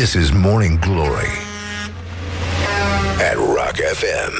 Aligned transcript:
This 0.00 0.14
is 0.14 0.32
Morning 0.32 0.78
Glory 0.78 1.32
at 3.28 3.36
Rock 3.36 3.76
FM. 4.00 4.34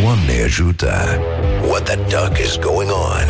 Doamne 0.00 0.42
ajută! 0.44 1.18
What 1.68 1.82
the 1.82 1.96
duck 1.96 2.38
is 2.38 2.56
going 2.58 2.90
on? 2.90 3.26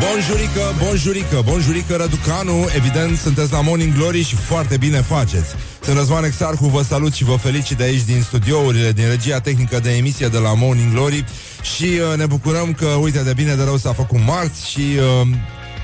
Bonjurică, 0.00 0.74
bonjurică, 0.84 1.42
bonjurică 1.44 1.96
Răducanu 1.96 2.66
Evident, 2.76 3.18
sunteți 3.18 3.52
la 3.52 3.60
Morning 3.60 3.94
Glory 3.94 4.22
și 4.22 4.34
foarte 4.34 4.76
bine 4.76 5.00
faceți 5.00 5.54
Sunt 5.80 5.96
Răzvan 5.96 6.24
Exarhu, 6.24 6.66
vă 6.66 6.82
salut 6.82 7.12
și 7.12 7.24
vă 7.24 7.36
felicit 7.36 7.76
de 7.76 7.82
aici 7.82 8.02
din 8.02 8.22
studiourile 8.22 8.92
Din 8.92 9.08
regia 9.08 9.40
tehnică 9.40 9.80
de 9.80 9.90
emisie 9.90 10.28
de 10.28 10.38
la 10.38 10.54
Morning 10.54 10.92
Glory 10.92 11.24
Și 11.62 11.84
uh, 11.84 12.16
ne 12.16 12.26
bucurăm 12.26 12.72
că, 12.72 12.86
uite, 12.86 13.18
de 13.18 13.32
bine 13.32 13.54
de 13.54 13.62
rău 13.62 13.76
s-a 13.76 13.92
făcut 13.92 14.18
marți 14.26 14.70
Și 14.70 14.80
uh, 15.20 15.28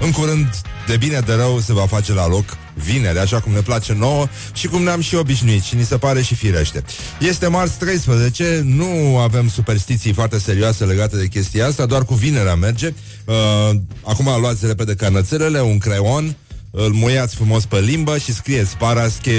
în 0.01 0.11
curând, 0.11 0.49
de 0.87 0.97
bine 0.97 1.21
de 1.21 1.35
rău 1.35 1.59
se 1.59 1.73
va 1.73 1.87
face 1.87 2.13
la 2.13 2.29
loc 2.29 2.45
vineri, 2.75 3.19
așa 3.19 3.41
cum 3.41 3.53
ne 3.53 3.61
place 3.61 3.93
nouă 3.93 4.29
și 4.53 4.67
cum 4.67 4.83
ne-am 4.83 5.01
și 5.01 5.15
obișnuit 5.15 5.63
și 5.63 5.75
ni 5.75 5.85
se 5.85 5.99
pare 5.99 6.23
și 6.23 6.35
firește. 6.35 6.83
Este 7.21 7.47
marți 7.47 7.79
13, 7.79 8.63
nu 8.65 9.19
avem 9.19 9.49
superstiții 9.49 10.13
foarte 10.13 10.39
serioase 10.39 10.85
legate 10.85 11.17
de 11.17 11.27
chestia 11.27 11.67
asta, 11.67 11.87
doar 11.87 12.05
cu 12.05 12.15
vinerea 12.15 12.55
merge. 12.55 12.95
Uh, 13.25 13.71
acum 14.03 14.41
luați 14.41 14.67
repede 14.67 14.95
canățelele, 14.95 15.61
un 15.61 15.79
creion, 15.79 16.37
îl 16.71 16.93
muiați 16.93 17.35
frumos 17.35 17.65
pe 17.65 17.81
limbă 17.81 18.19
și 18.19 18.35
scrieți 18.35 18.77
parasche, 18.77 19.33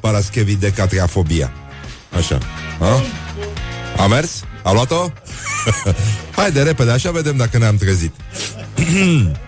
paraschevi 0.00 0.54
de 0.54 0.70
catriafobia. 0.70 1.52
Așa. 2.16 2.38
A? 2.80 3.02
A 4.02 4.06
mers? 4.06 4.44
A 4.62 4.72
luat-o? 4.72 5.10
Haide, 6.36 6.62
repede, 6.62 6.90
așa 6.90 7.10
vedem 7.10 7.36
dacă 7.36 7.58
ne-am 7.58 7.76
trezit. 7.76 8.12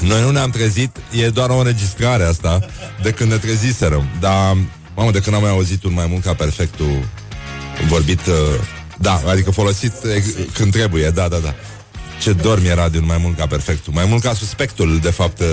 Noi 0.00 0.20
nu 0.20 0.30
ne-am 0.30 0.50
trezit, 0.50 0.96
e 1.10 1.28
doar 1.28 1.50
o 1.50 1.56
înregistrare 1.56 2.24
asta 2.24 2.58
de 3.02 3.10
când 3.10 3.30
ne 3.30 3.36
treziserăm. 3.36 4.08
Dar, 4.20 4.56
mamă, 4.94 5.10
de 5.10 5.20
când 5.20 5.36
am 5.36 5.42
mai 5.42 5.50
auzit 5.50 5.84
un 5.84 5.92
mai 5.92 6.06
mult 6.08 6.22
ca 6.22 6.34
perfectul 6.34 7.08
vorbit, 7.88 8.26
uh, 8.26 8.34
da, 8.98 9.22
adică 9.26 9.50
folosit 9.50 9.92
când 10.52 10.72
trebuie, 10.72 11.10
da, 11.10 11.28
da, 11.28 11.36
da. 11.36 11.54
Ce 12.20 12.32
dorm 12.32 12.64
era 12.64 12.88
din 12.88 13.04
mai 13.04 13.18
mult 13.22 13.36
ca 13.36 13.46
perfectul. 13.46 13.92
Mai 13.92 14.04
mult 14.08 14.22
ca 14.22 14.34
suspectul, 14.34 14.98
de 15.02 15.10
fapt, 15.10 15.40
uh, 15.40 15.46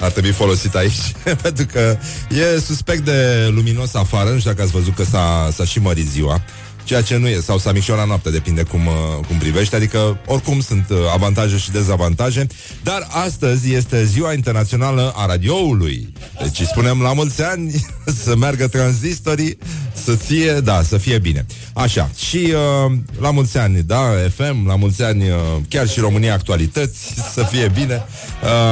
ar 0.00 0.10
trebui 0.10 0.30
folosit 0.30 0.74
aici. 0.74 1.12
pentru 1.42 1.66
că 1.72 1.98
e 2.30 2.60
suspect 2.60 3.04
de 3.04 3.48
luminos 3.50 3.94
afară. 3.94 4.30
Nu 4.30 4.38
știu 4.38 4.50
dacă 4.50 4.62
ați 4.62 4.72
văzut 4.72 4.94
că 4.94 5.04
s-a, 5.04 5.48
s-a 5.52 5.64
și 5.64 5.78
mărit 5.78 6.08
ziua 6.08 6.42
ceea 6.88 7.02
ce 7.02 7.16
nu 7.16 7.28
e, 7.28 7.40
sau 7.40 7.58
s-a 7.58 7.72
micșorat 7.72 8.06
noaptea, 8.06 8.30
depinde 8.30 8.62
cum, 8.62 8.86
uh, 8.86 8.94
cum 9.26 9.36
privești, 9.36 9.74
adică 9.74 10.18
oricum 10.26 10.60
sunt 10.60 10.86
uh, 10.90 10.96
avantaje 11.12 11.56
și 11.56 11.70
dezavantaje, 11.70 12.46
dar 12.82 13.06
astăzi 13.10 13.72
este 13.74 14.04
ziua 14.04 14.32
internațională 14.32 15.12
a 15.16 15.26
radioului. 15.26 16.12
Deci 16.42 16.60
spunem 16.60 17.00
la 17.00 17.12
mulți 17.12 17.42
ani 17.42 17.86
să 18.24 18.36
meargă 18.36 18.68
tranzistorii, 18.68 19.58
să 19.92 20.14
fie, 20.14 20.52
da, 20.52 20.82
să 20.82 20.96
fie 20.96 21.18
bine. 21.18 21.46
Așa, 21.72 22.10
și 22.16 22.36
uh, 22.36 22.92
la 23.20 23.30
mulți 23.30 23.58
ani, 23.58 23.82
da, 23.82 24.02
FM, 24.34 24.66
la 24.66 24.76
mulți 24.76 25.02
ani, 25.02 25.28
uh, 25.28 25.36
chiar 25.68 25.88
și 25.88 26.00
România 26.00 26.32
Actualități, 26.32 27.14
să 27.34 27.42
fie 27.50 27.70
bine. 27.74 28.04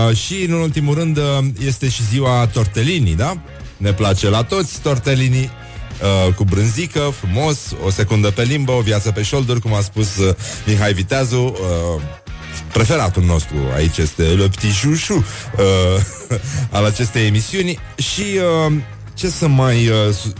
Uh, 0.08 0.16
și, 0.16 0.44
în 0.48 0.52
ultimul 0.52 0.94
rând, 0.94 1.16
uh, 1.16 1.24
este 1.66 1.88
și 1.88 2.06
ziua 2.06 2.46
tortelinii, 2.52 3.14
da? 3.14 3.40
Ne 3.76 3.92
place 3.92 4.28
la 4.28 4.42
toți 4.42 4.80
tortelinii 4.80 5.50
uh, 6.26 6.34
cu 6.34 6.44
brânzică, 6.44 7.12
frumos, 7.18 7.58
o 7.84 7.90
secundă 7.90 8.30
pe 8.30 8.42
limbă, 8.42 8.72
o 8.72 8.80
viață 8.80 9.10
pe 9.10 9.22
șolduri, 9.22 9.60
cum 9.60 9.74
a 9.74 9.80
spus 9.80 10.16
uh, 10.16 10.34
Mihai 10.66 10.92
Viteazu, 10.92 11.36
uh, 11.42 12.02
preferatul 12.72 13.22
nostru 13.22 13.56
aici 13.74 13.96
este 13.96 14.22
Le 14.22 14.48
Petit 14.48 14.72
Chouchou 14.82 15.16
uh, 15.16 16.02
al 16.76 16.84
acestei 16.84 17.26
emisiuni 17.26 17.78
și 17.96 18.24
uh, 18.66 18.72
ce 19.14 19.28
să 19.28 19.46
mai... 19.48 19.88
Uh, 19.88 20.14
su- 20.20 20.32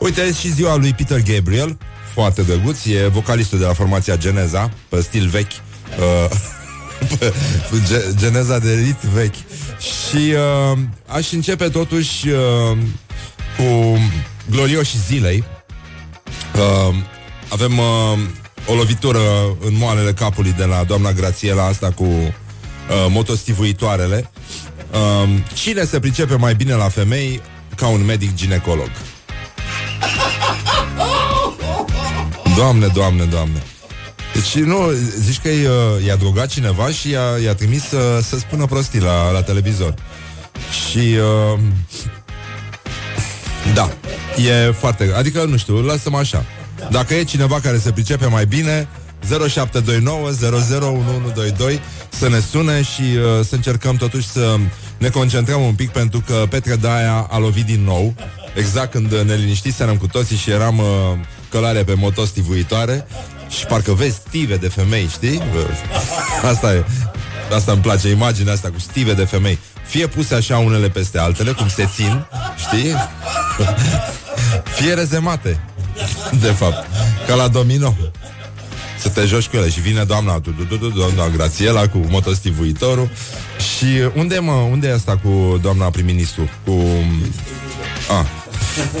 Uite, 0.00 0.32
și 0.32 0.52
ziua 0.52 0.76
lui 0.76 0.92
Peter 0.94 1.22
Gabriel, 1.34 1.78
foarte 2.14 2.42
drăguț, 2.42 2.84
e 2.84 3.06
vocalistul 3.06 3.58
de 3.58 3.64
la 3.64 3.72
formația 3.72 4.16
Geneza, 4.16 4.70
pe 4.88 5.00
stil 5.00 5.28
vechi. 5.28 5.50
Uh, 5.98 6.30
Geneza 8.20 8.58
de 8.58 8.74
rit 8.74 9.00
vechi. 9.14 9.34
Și 9.78 10.32
uh, 10.72 10.78
aș 11.06 11.32
începe 11.32 11.68
totuși 11.68 12.28
uh, 12.28 12.76
cu 13.56 13.98
glorioși 14.50 14.98
zilei. 15.06 15.44
Uh, 16.54 16.94
avem 17.48 17.78
uh, 17.78 18.18
o 18.66 18.74
lovitură 18.74 19.20
în 19.64 19.76
moalele 19.76 20.12
capului 20.12 20.54
de 20.56 20.64
la 20.64 20.84
doamna 20.84 21.12
Grațiela 21.12 21.64
asta 21.64 21.90
cu 21.90 22.04
uh, 22.04 22.32
motostivuitoarele. 23.08 24.30
Uh, 24.92 25.28
cine 25.54 25.84
se 25.84 26.00
pricepe 26.00 26.34
mai 26.34 26.54
bine 26.54 26.74
la 26.74 26.88
femei 26.88 27.40
ca 27.76 27.86
un 27.86 28.04
medic 28.04 28.34
ginecolog? 28.34 28.90
Doamne, 32.56 32.86
doamne, 32.86 33.24
doamne. 33.24 33.62
Deci 34.32 34.64
nu, 34.64 34.90
zici 35.18 35.38
că 35.38 35.48
uh, 35.48 36.06
i-a 36.06 36.16
drogat 36.16 36.48
cineva 36.48 36.88
și 36.90 37.10
i-a, 37.10 37.38
i-a 37.44 37.54
trimis 37.54 37.88
să, 37.88 38.20
să 38.22 38.38
spună 38.38 38.66
prostii 38.66 39.00
la, 39.00 39.30
la 39.30 39.42
televizor. 39.42 39.94
Și 40.88 40.98
uh, 40.98 41.58
da, 43.74 43.90
e 44.46 44.70
foarte... 44.70 45.12
Adică, 45.16 45.44
nu 45.44 45.56
știu, 45.56 45.80
lasă-mă 45.80 46.18
așa. 46.18 46.44
Dacă 46.90 47.14
e 47.14 47.22
cineva 47.22 47.60
care 47.60 47.78
se 47.78 47.90
pricepe 47.90 48.26
mai 48.26 48.46
bine, 48.46 48.88
0729 49.28 50.28
001122 50.28 51.80
să 52.08 52.28
ne 52.28 52.40
sune 52.40 52.82
și 52.82 53.00
uh, 53.00 53.44
să 53.44 53.54
încercăm 53.54 53.96
totuși 53.96 54.28
să 54.28 54.56
ne 54.98 55.08
concentrăm 55.08 55.62
un 55.62 55.74
pic 55.74 55.90
pentru 55.90 56.22
că 56.26 56.46
Petre 56.50 56.76
Daia 56.76 57.26
a 57.30 57.38
lovit 57.38 57.64
din 57.66 57.84
nou 57.84 58.14
exact 58.54 58.90
când 58.90 59.12
ne 59.12 59.34
liniștiserăm 59.34 59.96
cu 59.96 60.06
toții 60.06 60.36
și 60.36 60.50
eram 60.50 60.78
uh, 60.78 60.84
călare 61.50 61.82
pe 61.82 61.94
motostivuitoare 61.94 63.06
și 63.48 63.66
parcă 63.66 63.92
vezi 63.92 64.20
stive 64.26 64.56
de 64.56 64.68
femei, 64.68 65.08
știi? 65.12 65.42
Asta 66.50 66.74
e. 66.74 66.84
Asta 67.54 67.72
îmi 67.72 67.80
place, 67.80 68.08
imaginea 68.08 68.52
asta 68.52 68.70
cu 68.70 68.78
stive 68.78 69.12
de 69.12 69.24
femei. 69.24 69.58
Fie 69.86 70.06
puse 70.06 70.34
așa 70.34 70.58
unele 70.58 70.88
peste 70.88 71.18
altele, 71.18 71.52
cum 71.52 71.68
se 71.68 71.88
țin, 71.94 72.26
știi? 72.56 72.94
Fie 74.80 74.94
rezemate, 74.94 75.60
de 76.40 76.46
fapt, 76.46 76.86
ca 77.26 77.34
la 77.34 77.48
domino. 77.48 77.96
Să 78.98 79.08
te 79.08 79.24
joci 79.24 79.46
cu 79.46 79.56
ele 79.56 79.68
și 79.68 79.80
vine 79.80 80.04
doamna, 80.04 80.42
doamna 80.94 81.28
Grațiela 81.28 81.88
cu 81.88 81.98
motostivuitorul 82.08 83.10
și 83.58 83.86
unde 84.14 84.38
mă, 84.38 84.52
unde 84.52 84.88
e 84.88 84.92
asta 84.92 85.16
cu 85.16 85.58
doamna 85.62 85.90
prim-ministru? 85.90 86.50
Cu... 86.64 86.72
A, 88.10 88.26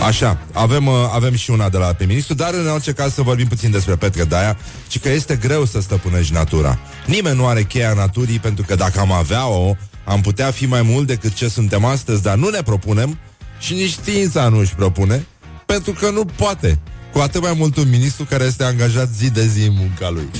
Așa, 0.06 0.38
avem, 0.52 0.88
avem 0.88 1.34
și 1.34 1.50
una 1.50 1.68
de 1.68 1.76
la 1.76 1.86
prim-ministru, 1.86 2.34
dar 2.34 2.54
în 2.54 2.68
orice 2.68 2.92
caz 2.92 3.14
să 3.14 3.22
vorbim 3.22 3.46
puțin 3.46 3.70
despre 3.70 3.96
Petre 3.96 4.24
Daia, 4.24 4.56
ci 4.88 4.98
că 4.98 5.08
este 5.08 5.36
greu 5.36 5.64
să 5.64 5.80
stăpânești 5.80 6.32
natura. 6.32 6.78
Nimeni 7.06 7.36
nu 7.36 7.46
are 7.46 7.62
cheia 7.62 7.92
naturii, 7.92 8.38
pentru 8.38 8.64
că 8.66 8.74
dacă 8.74 9.00
am 9.00 9.12
avea-o, 9.12 9.76
am 10.04 10.20
putea 10.20 10.50
fi 10.50 10.66
mai 10.66 10.82
mult 10.82 11.06
decât 11.06 11.32
ce 11.34 11.48
suntem 11.48 11.84
astăzi, 11.84 12.22
dar 12.22 12.36
nu 12.36 12.48
ne 12.48 12.62
propunem 12.62 13.18
și 13.58 13.72
nici 13.72 13.90
știința 13.90 14.48
nu 14.48 14.58
își 14.58 14.74
propune, 14.74 15.26
pentru 15.70 15.92
că 15.92 16.10
nu 16.10 16.24
poate. 16.24 16.78
Cu 17.12 17.18
atât 17.18 17.42
mai 17.42 17.54
mult 17.56 17.76
un 17.76 17.88
ministru 17.90 18.24
care 18.24 18.44
este 18.44 18.64
angajat 18.64 19.08
zi 19.16 19.30
de 19.30 19.46
zi 19.46 19.66
în 19.66 19.74
munca 19.78 20.10
lui. 20.10 20.30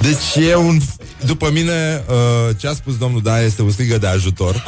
Deci 0.00 0.46
e 0.48 0.54
un... 0.54 0.80
După 1.24 1.50
mine, 1.50 2.04
uh, 2.08 2.56
ce 2.56 2.68
a 2.68 2.72
spus 2.72 2.96
domnul 2.96 3.22
Da 3.22 3.42
este 3.42 3.62
un 3.62 3.70
strigă 3.70 3.98
de 3.98 4.06
ajutor. 4.06 4.64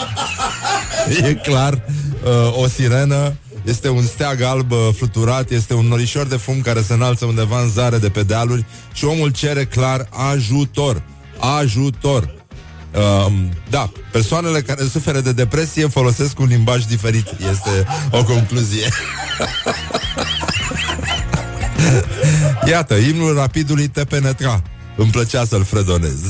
e 1.23 1.35
clar, 1.35 1.73
uh, 1.73 2.63
o 2.63 2.69
sirenă, 2.69 3.37
este 3.65 3.89
un 3.89 4.03
steag 4.03 4.41
alb 4.41 4.71
uh, 4.71 4.89
fluturat, 4.97 5.51
este 5.51 5.75
un 5.75 5.87
norișor 5.87 6.27
de 6.27 6.37
fum 6.37 6.61
care 6.61 6.83
se 6.83 6.93
înalță 6.93 7.25
undeva 7.25 7.61
în 7.61 7.69
zare 7.69 7.99
de 7.99 8.09
pe 8.09 8.23
dealuri 8.23 8.65
și 8.93 9.05
omul 9.05 9.31
cere 9.31 9.65
clar 9.65 10.09
ajutor. 10.31 11.03
Ajutor. 11.39 12.46
Uh, 12.97 13.33
da, 13.71 13.91
persoanele 14.13 14.61
care 14.61 14.85
suferă 14.85 15.21
de 15.21 15.33
depresie 15.33 15.87
folosesc 15.87 16.39
un 16.39 16.47
limbaj 16.47 16.85
diferit. 16.85 17.27
Este 17.39 17.87
o 18.11 18.25
concluzie. 18.25 18.89
Iată, 22.71 22.95
imnul 22.95 23.35
rapidului 23.35 23.89
te 23.89 24.05
penetra. 24.05 24.63
Îmi 24.97 25.11
plăcea 25.11 25.45
să-l 25.45 25.65
fredonez. 25.65 26.21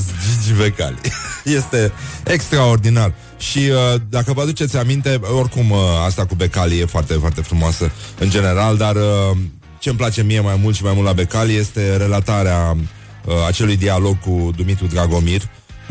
Gigi 0.43 0.57
Becali. 0.57 0.97
Este 1.57 1.91
extraordinar. 2.23 3.13
Și 3.37 3.57
uh, 3.57 4.01
dacă 4.09 4.33
vă 4.33 4.41
aduceți 4.41 4.77
aminte, 4.77 5.19
oricum 5.37 5.71
uh, 5.71 5.77
asta 6.05 6.25
cu 6.25 6.35
Becali 6.35 6.79
e 6.79 6.85
foarte, 6.85 7.13
foarte 7.13 7.41
frumoasă 7.41 7.91
în 8.19 8.29
general, 8.29 8.77
dar 8.77 8.95
uh, 8.95 9.37
ce 9.79 9.89
îmi 9.89 9.97
place 9.97 10.23
mie 10.23 10.39
mai 10.39 10.59
mult 10.61 10.75
și 10.75 10.83
mai 10.83 10.93
mult 10.93 11.05
la 11.05 11.13
Becali 11.13 11.55
este 11.55 11.97
relatarea 11.97 12.77
uh, 13.25 13.33
acelui 13.47 13.77
dialog 13.77 14.19
cu 14.19 14.51
Dumitru 14.55 14.85
Dragomir, 14.85 15.41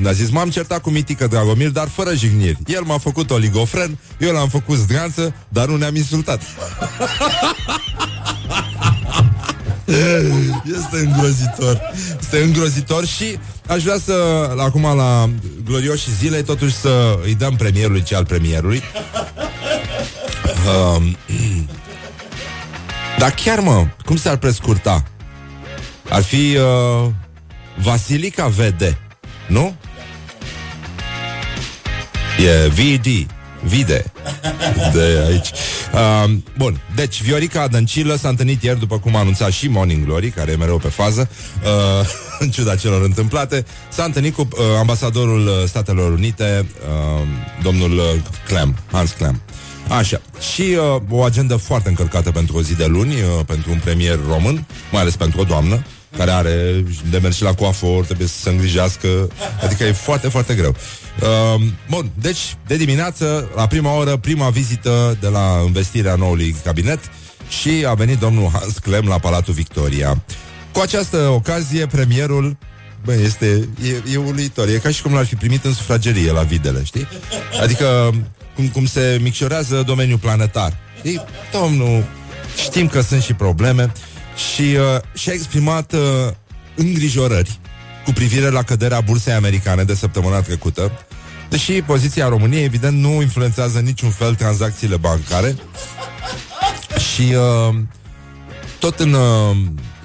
a 0.04 0.12
zis, 0.12 0.31
m-am 0.31 0.50
certat 0.50 0.81
cu 0.81 0.90
Mitică 0.90 1.26
Dragomir, 1.26 1.69
dar 1.69 1.88
fără 1.88 2.14
jigniri. 2.14 2.58
El 2.66 2.82
m-a 2.82 2.98
făcut 2.98 3.31
oligofren, 3.31 3.98
eu 4.19 4.32
l-am 4.32 4.48
făcut 4.48 4.76
zdreanță, 4.76 5.34
dar 5.48 5.66
nu 5.66 5.76
ne-am 5.76 5.96
insultat. 5.96 6.43
este 10.76 10.98
îngrozitor. 10.98 11.81
Este 12.20 12.43
îngrozitor 12.43 13.06
și 13.06 13.38
aș 13.66 13.82
vrea 13.82 13.98
să, 14.04 14.48
acum 14.58 14.82
la 14.82 15.31
glorioși 15.64 16.14
zile, 16.14 16.42
totuși 16.42 16.75
să 16.75 17.19
îi 17.25 17.34
dăm 17.34 17.56
premierului 17.56 18.02
ce 18.02 18.14
al 18.14 18.25
premierului. 18.25 18.82
Uh, 20.66 21.02
dar 23.19 23.31
chiar, 23.31 23.58
mă, 23.58 23.87
cum 24.04 24.16
s-ar 24.16 24.37
prescurta? 24.37 25.04
Ar 26.08 26.22
fi 26.22 26.56
uh, 26.56 27.10
Vasilica 27.82 28.46
VD, 28.46 28.96
nu? 29.49 29.75
E 32.38 32.68
VD. 32.68 33.26
Vide 33.62 34.04
de 34.92 35.24
aici. 35.28 35.50
Uh, 35.92 36.30
bun, 36.56 36.80
deci 36.94 37.22
Viorica 37.22 37.68
Dăncilă 37.68 38.16
s-a 38.16 38.28
întâlnit 38.28 38.62
ieri, 38.62 38.78
după 38.78 38.98
cum 38.98 39.16
a 39.16 39.18
anunțat 39.18 39.50
și 39.50 39.68
Morning 39.68 40.04
Glory, 40.04 40.30
care 40.30 40.50
e 40.50 40.56
mereu 40.56 40.78
pe 40.78 40.88
fază, 40.88 41.28
uh, 41.64 42.08
în 42.38 42.50
ciuda 42.50 42.76
celor 42.76 43.02
întâmplate, 43.02 43.64
s-a 43.88 44.04
întâlnit 44.04 44.34
cu 44.34 44.40
uh, 44.40 44.58
ambasadorul 44.78 45.64
Statelor 45.66 46.12
Unite, 46.12 46.66
uh, 46.88 47.26
domnul 47.62 48.22
Clem, 48.46 48.76
Hans 48.92 49.10
Clem. 49.10 49.40
Așa. 49.88 50.20
Și 50.52 50.62
uh, 50.62 51.02
o 51.10 51.22
agendă 51.22 51.56
foarte 51.56 51.88
încărcată 51.88 52.30
pentru 52.30 52.56
o 52.56 52.62
zi 52.62 52.74
de 52.74 52.86
luni, 52.86 53.14
uh, 53.14 53.44
pentru 53.46 53.70
un 53.70 53.78
premier 53.84 54.18
român, 54.28 54.64
mai 54.92 55.00
ales 55.00 55.16
pentru 55.16 55.40
o 55.40 55.44
doamnă, 55.44 55.84
care 56.16 56.30
are 56.30 56.84
de 57.10 57.18
mers 57.18 57.36
și 57.36 57.42
la 57.42 57.54
coafor, 57.54 58.04
trebuie 58.04 58.26
să 58.26 58.38
se 58.38 58.50
îngrijească, 58.50 59.28
adică 59.62 59.84
e 59.84 59.92
foarte, 59.92 60.28
foarte 60.28 60.54
greu. 60.54 60.74
Uh, 61.20 61.62
bun, 61.90 62.10
deci, 62.20 62.56
de 62.66 62.76
dimineață, 62.76 63.50
la 63.54 63.66
prima 63.66 63.96
oră, 63.96 64.16
prima 64.16 64.50
vizită 64.50 65.16
de 65.20 65.28
la 65.28 65.62
investirea 65.66 66.14
noului 66.14 66.56
cabinet 66.64 67.00
și 67.48 67.84
a 67.86 67.94
venit 67.94 68.18
domnul 68.18 68.50
Hans 68.52 68.78
Clem 68.78 69.06
la 69.06 69.18
Palatul 69.18 69.54
Victoria. 69.54 70.22
Cu 70.72 70.80
această 70.80 71.16
ocazie, 71.16 71.86
premierul 71.86 72.56
Bă, 73.04 73.12
este, 73.12 73.68
e, 73.82 74.12
e 74.12 74.16
uluitor. 74.16 74.68
E 74.68 74.78
ca 74.78 74.90
și 74.90 75.02
cum 75.02 75.14
l-ar 75.14 75.26
fi 75.26 75.34
primit 75.34 75.64
în 75.64 75.72
sufragerie 75.72 76.32
la 76.32 76.42
videle, 76.42 76.84
știi? 76.84 77.08
Adică 77.62 78.14
cum, 78.54 78.68
cum 78.68 78.86
se 78.86 79.18
micșorează 79.22 79.82
domeniul 79.86 80.18
planetar. 80.18 80.76
Ei, 81.02 81.24
domnul, 81.52 82.04
știm 82.62 82.88
că 82.88 83.00
sunt 83.00 83.22
și 83.22 83.32
probleme 83.32 83.92
și 84.36 84.62
uh, 84.62 85.00
și-a 85.14 85.32
exprimat 85.32 85.92
uh, 85.92 86.00
îngrijorări 86.74 87.58
cu 88.04 88.12
privire 88.12 88.48
la 88.48 88.62
căderea 88.62 89.00
bursei 89.00 89.32
americane 89.32 89.84
de 89.84 89.94
săptămâna 89.94 90.40
trecută, 90.40 90.92
deși 91.48 91.72
poziția 91.72 92.28
României, 92.28 92.64
evident, 92.64 92.98
nu 92.98 93.20
influențează 93.20 93.78
niciun 93.78 94.10
fel 94.10 94.34
tranzacțiile 94.34 94.96
bancare 94.96 95.56
și 97.12 97.34
uh, 97.34 97.74
tot 98.78 98.98
în, 98.98 99.12
uh, 99.12 99.56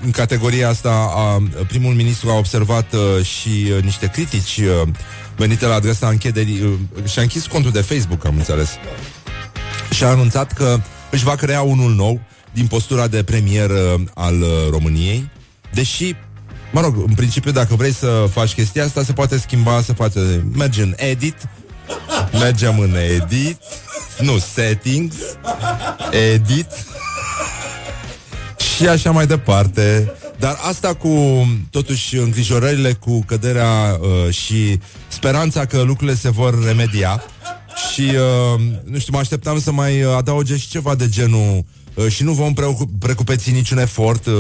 în 0.04 0.12
categoria 0.12 0.70
asta 0.70 1.12
a, 1.16 1.44
primul 1.68 1.94
ministru 1.94 2.30
a 2.30 2.38
observat 2.38 2.94
uh, 2.94 3.26
și 3.26 3.72
uh, 3.76 3.84
niște 3.84 4.08
critici 4.08 4.58
uh, 4.58 4.88
venite 5.36 5.66
la 5.66 5.74
adresa 5.74 6.08
închederii. 6.08 6.62
Uh, 6.62 7.06
și-a 7.10 7.22
închis 7.22 7.46
contul 7.46 7.72
de 7.72 7.82
Facebook, 7.82 8.26
am 8.26 8.36
înțeles. 8.38 8.70
Și 9.92 10.04
a 10.04 10.08
anunțat 10.08 10.52
că 10.52 10.80
își 11.12 11.24
va 11.24 11.36
crea 11.36 11.62
unul 11.62 11.94
nou 11.94 12.22
din 12.54 12.68
postura 12.68 13.08
de 13.08 13.24
premier 13.24 13.70
uh, 13.70 14.02
al 14.14 14.42
uh, 14.42 14.48
României, 14.70 15.30
deși 15.74 16.16
Mă 16.72 16.82
rog, 16.82 16.96
în 17.08 17.14
principiu, 17.14 17.52
dacă 17.52 17.76
vrei 17.76 17.94
să 17.94 18.28
faci 18.32 18.54
chestia 18.54 18.84
asta, 18.84 19.04
se 19.04 19.14
poate 19.14 19.38
schimba, 19.38 19.82
se 19.82 19.94
poate 19.94 20.46
merge 20.56 20.82
în 20.82 20.94
edit, 20.96 21.36
mergem 22.32 22.80
în 22.80 22.96
edit, 22.96 23.58
nu, 24.20 24.38
settings, 24.38 25.16
edit. 26.34 26.68
Și 28.76 28.88
așa 28.88 29.12
mai 29.12 29.28
departe. 29.28 30.14
Dar 30.40 30.58
asta 30.68 30.94
cu, 30.94 31.46
totuși, 31.70 32.18
îngrijorările 32.18 32.94
cu 32.94 33.24
căderea 33.26 34.00
uh, 34.00 34.34
și 34.34 34.80
speranța 35.08 35.66
că 35.66 35.82
lucrurile 35.82 36.18
se 36.18 36.30
vor 36.30 36.64
remedia. 36.66 37.24
Și, 37.94 38.02
uh, 38.02 38.62
nu 38.84 39.00
știu, 39.00 39.14
mă 39.14 39.20
așteptam 39.20 39.60
să 39.60 39.72
mai 39.72 40.02
adauge 40.02 40.58
și 40.58 40.70
ceva 40.70 40.96
de 40.96 41.10
genul 41.10 41.58
uh, 41.58 41.64
și 42.08 42.24
nu 42.24 42.32
vom 42.32 42.54
precupeți 43.00 43.52
niciun 43.52 43.78
efort 43.78 44.26
uh, 44.26 44.34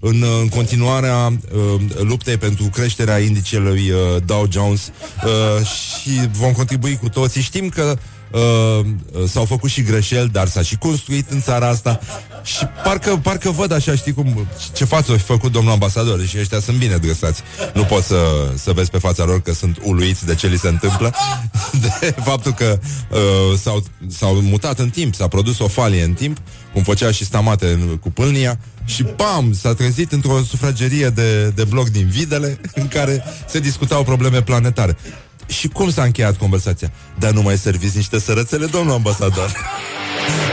în, 0.00 0.24
în 0.40 0.48
continuarea 0.48 1.26
uh, 1.26 1.80
luptei 2.00 2.36
pentru 2.36 2.64
creșterea 2.64 3.18
indicelui 3.18 3.90
uh, 3.90 4.22
Dow 4.24 4.46
Jones 4.50 4.90
uh, 5.24 5.66
și 5.66 6.28
vom 6.32 6.52
contribui 6.52 6.96
cu 6.96 7.08
toții. 7.08 7.42
Știm 7.42 7.68
că 7.68 7.96
uh, 8.36 8.86
s-au 9.28 9.44
făcut 9.44 9.70
și 9.70 9.82
greșeli, 9.82 10.28
dar 10.28 10.48
s-a 10.48 10.62
și 10.62 10.76
construit 10.76 11.30
în 11.30 11.40
țara 11.40 11.68
asta 11.68 12.00
și 12.44 12.64
parcă, 12.84 13.16
parcă 13.22 13.50
văd 13.50 13.72
așa, 13.72 13.94
știi 13.94 14.12
cum, 14.12 14.46
ce 14.72 14.84
față 14.84 15.12
a 15.12 15.18
făcut 15.18 15.52
domnul 15.52 15.72
ambasador 15.72 16.26
și 16.26 16.38
ăștia 16.38 16.60
sunt 16.60 16.76
bine 16.76 16.96
dresați. 16.96 17.42
Nu 17.74 17.84
poți 17.84 18.06
să, 18.06 18.50
să 18.54 18.72
vezi 18.72 18.90
pe 18.90 18.98
fața 18.98 19.24
lor 19.24 19.40
că 19.40 19.52
sunt 19.52 19.78
uluiți 19.82 20.26
de 20.26 20.34
ce 20.34 20.46
li 20.46 20.58
se 20.58 20.68
întâmplă, 20.68 21.14
de 22.00 22.14
faptul 22.24 22.52
că 22.52 22.78
uh, 23.10 23.58
s-au, 23.58 23.84
s-au 24.08 24.34
mutat 24.34 24.78
în 24.78 24.90
timp, 24.90 25.14
s-a 25.14 25.28
produs 25.28 25.58
o 25.58 25.68
falie 25.68 26.02
în 26.02 26.12
timp, 26.12 26.38
cum 26.72 26.82
făcea 26.82 27.10
și 27.10 27.24
Stamate 27.24 27.66
în, 27.66 27.96
cu 27.96 28.10
Pâlnia, 28.10 28.58
și 28.84 29.06
bam, 29.16 29.52
s-a 29.52 29.74
trezit 29.74 30.12
într-o 30.12 30.42
sufragerie 30.42 31.08
de, 31.08 31.48
de 31.48 31.64
bloc 31.64 31.88
din 31.88 32.06
Videle, 32.06 32.60
în 32.74 32.88
care 32.88 33.24
se 33.48 33.58
discutau 33.58 34.04
probleme 34.04 34.42
planetare. 34.42 34.96
Și 35.46 35.68
cum 35.68 35.90
s-a 35.90 36.02
încheiat 36.02 36.36
conversația? 36.36 36.90
Dar 37.18 37.30
nu 37.30 37.42
mai 37.42 37.58
serviți 37.58 37.96
niște 37.96 38.20
sărățele, 38.20 38.66
domnul 38.66 38.94
ambasador. 38.94 39.52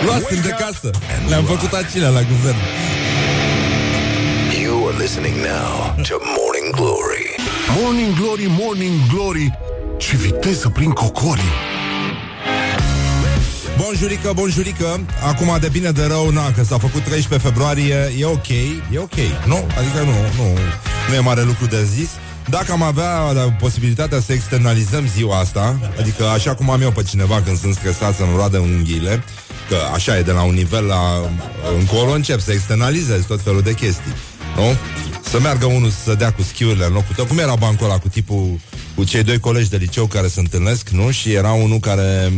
Luați 0.06 0.42
de 0.42 0.50
casă. 0.50 0.90
Le-am 1.28 1.44
făcut 1.44 1.74
acile 1.74 2.08
la 2.08 2.22
guvern. 2.22 2.58
You 4.62 4.88
are 4.88 4.98
listening 4.98 5.36
now 5.36 5.96
to 6.08 6.16
Morning 6.38 6.76
Glory. 6.76 7.36
Morning 7.80 8.16
Glory, 8.16 8.46
Morning 8.48 9.00
Glory. 9.14 9.60
Ce 9.98 10.16
viteză 10.16 10.70
prin 10.70 10.92
cocorii. 10.92 11.54
Bonjurică, 13.78 14.32
bonjurică 14.34 15.00
Acum 15.24 15.58
de 15.60 15.70
bine 15.70 15.92
de 15.92 16.06
rău, 16.06 16.30
na, 16.30 16.52
că 16.52 16.64
s-a 16.64 16.78
făcut 16.78 17.04
13 17.04 17.48
februarie 17.48 18.14
E 18.18 18.26
ok, 18.26 18.48
e 18.92 18.98
ok 18.98 19.16
Nu? 19.46 19.56
Adică 19.56 20.00
nu, 20.04 20.44
nu, 20.44 20.58
nu 21.10 21.14
e 21.16 21.20
mare 21.20 21.42
lucru 21.44 21.66
de 21.66 21.84
zis 21.84 22.10
dacă 22.50 22.72
am 22.72 22.82
avea 22.82 23.12
posibilitatea 23.60 24.20
să 24.20 24.34
externalizăm 24.34 25.08
ziua 25.08 25.40
asta, 25.40 25.80
adică 26.00 26.26
așa 26.26 26.56
cum 26.56 26.70
am 26.70 26.82
eu 26.82 26.92
pe 26.92 27.04
cineva 27.04 27.42
când 27.42 27.58
sunt 27.58 27.76
stresat 27.76 28.16
să-mi 28.16 28.36
roadă 28.36 28.58
unghiile, 28.58 29.24
că 29.70 29.76
așa 29.94 30.18
e 30.18 30.22
de 30.22 30.32
la 30.32 30.44
un 30.44 30.54
nivel 30.54 30.86
la 30.86 31.30
încolo 31.78 32.12
încep 32.12 32.40
să 32.40 32.52
externalizezi 32.52 33.28
tot 33.28 33.42
felul 33.42 33.62
de 33.62 33.74
chestii, 33.74 34.14
nu? 34.56 34.76
Să 35.30 35.40
meargă 35.40 35.66
unul 35.66 35.90
să 36.04 36.14
dea 36.14 36.32
cu 36.34 36.42
schiurile 36.42 36.86
în 36.86 36.94
locul 36.94 37.16
tău. 37.16 37.26
Cum 37.26 37.38
era 37.38 37.56
bancul 37.56 37.86
ăla 37.86 37.98
cu 37.98 38.08
tipul, 38.08 38.60
cu 38.96 39.04
cei 39.04 39.24
doi 39.24 39.40
colegi 39.40 39.70
de 39.70 39.78
liceu 39.78 40.06
care 40.06 40.28
se 40.28 40.40
întâlnesc, 40.40 40.90
nu? 40.90 41.12
Și 41.12 41.32
era 41.32 41.52
unul 41.52 41.80
care 41.80 42.34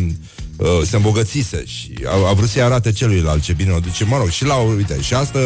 uh, 0.57 0.67
se 0.85 0.95
îmbogățise 0.95 1.63
și 1.65 1.93
a, 2.05 2.29
a 2.29 2.33
vrut 2.33 2.49
să-i 2.49 2.61
arate 2.61 2.91
celuilalt 2.91 3.43
ce 3.43 3.53
bine 3.53 3.71
o 3.71 3.79
duce. 3.79 4.05
Mă 4.05 4.17
rog, 4.17 4.29
și 4.29 4.45
la 4.45 4.55
uite, 4.55 5.01
și 5.01 5.13
asta 5.13 5.39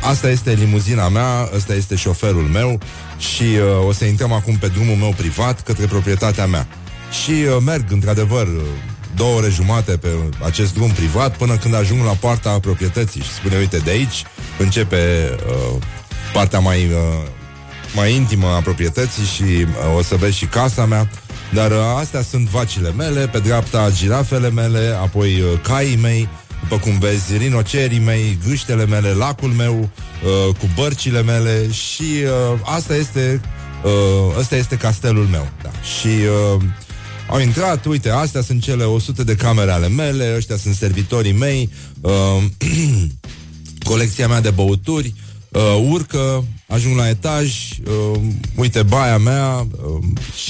Asta 0.00 0.28
este 0.28 0.52
limuzina 0.52 1.08
mea, 1.08 1.48
ăsta 1.54 1.74
este 1.74 1.96
șoferul 1.96 2.42
meu 2.42 2.78
și 3.18 3.42
uh, 3.42 3.86
o 3.86 3.92
să 3.92 4.04
intrăm 4.04 4.32
acum 4.32 4.56
pe 4.56 4.66
drumul 4.66 4.96
meu 4.96 5.14
privat 5.16 5.62
către 5.62 5.86
proprietatea 5.86 6.46
mea. 6.46 6.66
Și 7.24 7.30
uh, 7.30 7.56
merg, 7.64 7.84
într-adevăr, 7.90 8.48
două 9.16 9.36
ore 9.36 9.48
jumate 9.48 9.96
pe 9.96 10.08
acest 10.44 10.74
drum 10.74 10.90
privat 10.90 11.36
până 11.36 11.56
când 11.56 11.74
ajung 11.74 12.04
la 12.04 12.10
poarta 12.10 12.58
proprietății 12.58 13.20
și 13.20 13.32
spune, 13.32 13.56
uite, 13.58 13.78
de 13.78 13.90
aici 13.90 14.24
începe 14.58 15.30
uh, 15.48 15.82
partea 16.32 16.58
mai, 16.58 16.84
uh, 16.84 17.28
mai 17.94 18.14
intimă 18.14 18.46
a 18.46 18.60
proprietății 18.60 19.24
și 19.24 19.42
uh, 19.42 19.96
o 19.96 20.02
să 20.02 20.16
vezi 20.16 20.36
și 20.36 20.46
casa 20.46 20.84
mea. 20.84 21.08
Dar 21.52 21.70
uh, 21.70 21.76
astea 21.98 22.22
sunt 22.22 22.48
vacile 22.48 22.92
mele, 22.92 23.26
pe 23.26 23.38
dreapta 23.38 23.90
girafele 23.90 24.50
mele, 24.50 24.98
apoi 25.02 25.40
uh, 25.40 25.60
caii 25.62 25.96
mei, 25.96 26.28
după 26.68 26.82
cum 26.82 26.98
vezi, 26.98 27.36
rinocerii 27.36 27.98
mei, 27.98 28.38
gâștele 28.48 28.86
mele, 28.86 29.08
lacul 29.08 29.48
meu, 29.48 29.78
uh, 29.78 30.54
cu 30.54 30.68
bărcile 30.74 31.22
mele 31.22 31.70
și 31.70 32.02
uh, 32.02 32.60
asta 32.62 32.96
este 32.96 33.40
uh, 33.84 34.36
asta 34.38 34.56
este 34.56 34.76
castelul 34.76 35.26
meu. 35.30 35.48
Da. 35.62 35.70
Și 35.70 36.06
uh, 36.56 36.62
au 37.28 37.40
intrat, 37.40 37.84
uite, 37.84 38.10
astea 38.10 38.42
sunt 38.42 38.62
cele 38.62 38.84
100 38.84 39.24
de 39.24 39.34
camere 39.34 39.70
ale 39.70 39.88
mele, 39.88 40.34
ăștia 40.36 40.56
sunt 40.56 40.74
servitorii 40.74 41.32
mei, 41.32 41.70
uh, 42.00 42.42
colecția 43.90 44.28
mea 44.28 44.40
de 44.40 44.50
băuturi, 44.50 45.14
uh, 45.48 45.86
urcă, 45.90 46.44
ajung 46.68 46.96
la 46.96 47.08
etaj, 47.08 47.70
uh, 47.86 48.20
uite, 48.54 48.82
baia 48.82 49.18
mea 49.18 49.56
uh, 49.56 50.04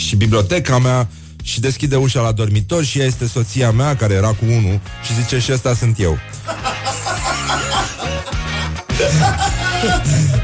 și 0.07 0.17
biblioteca 0.17 0.79
mea, 0.79 1.09
și 1.45 1.61
deschide 1.61 1.97
ușa 1.97 2.21
la 2.21 2.33
dormitor 2.33 2.85
și 2.85 2.99
ea 2.99 3.07
este 3.07 3.27
soția 3.27 3.71
mea 3.71 3.97
care 3.97 4.15
era 4.15 4.29
cu 4.29 4.45
unul 4.45 4.81
și 5.05 5.15
zice 5.15 5.39
și 5.39 5.53
ăsta 5.53 5.75
sunt 5.75 6.01
eu. 6.01 6.19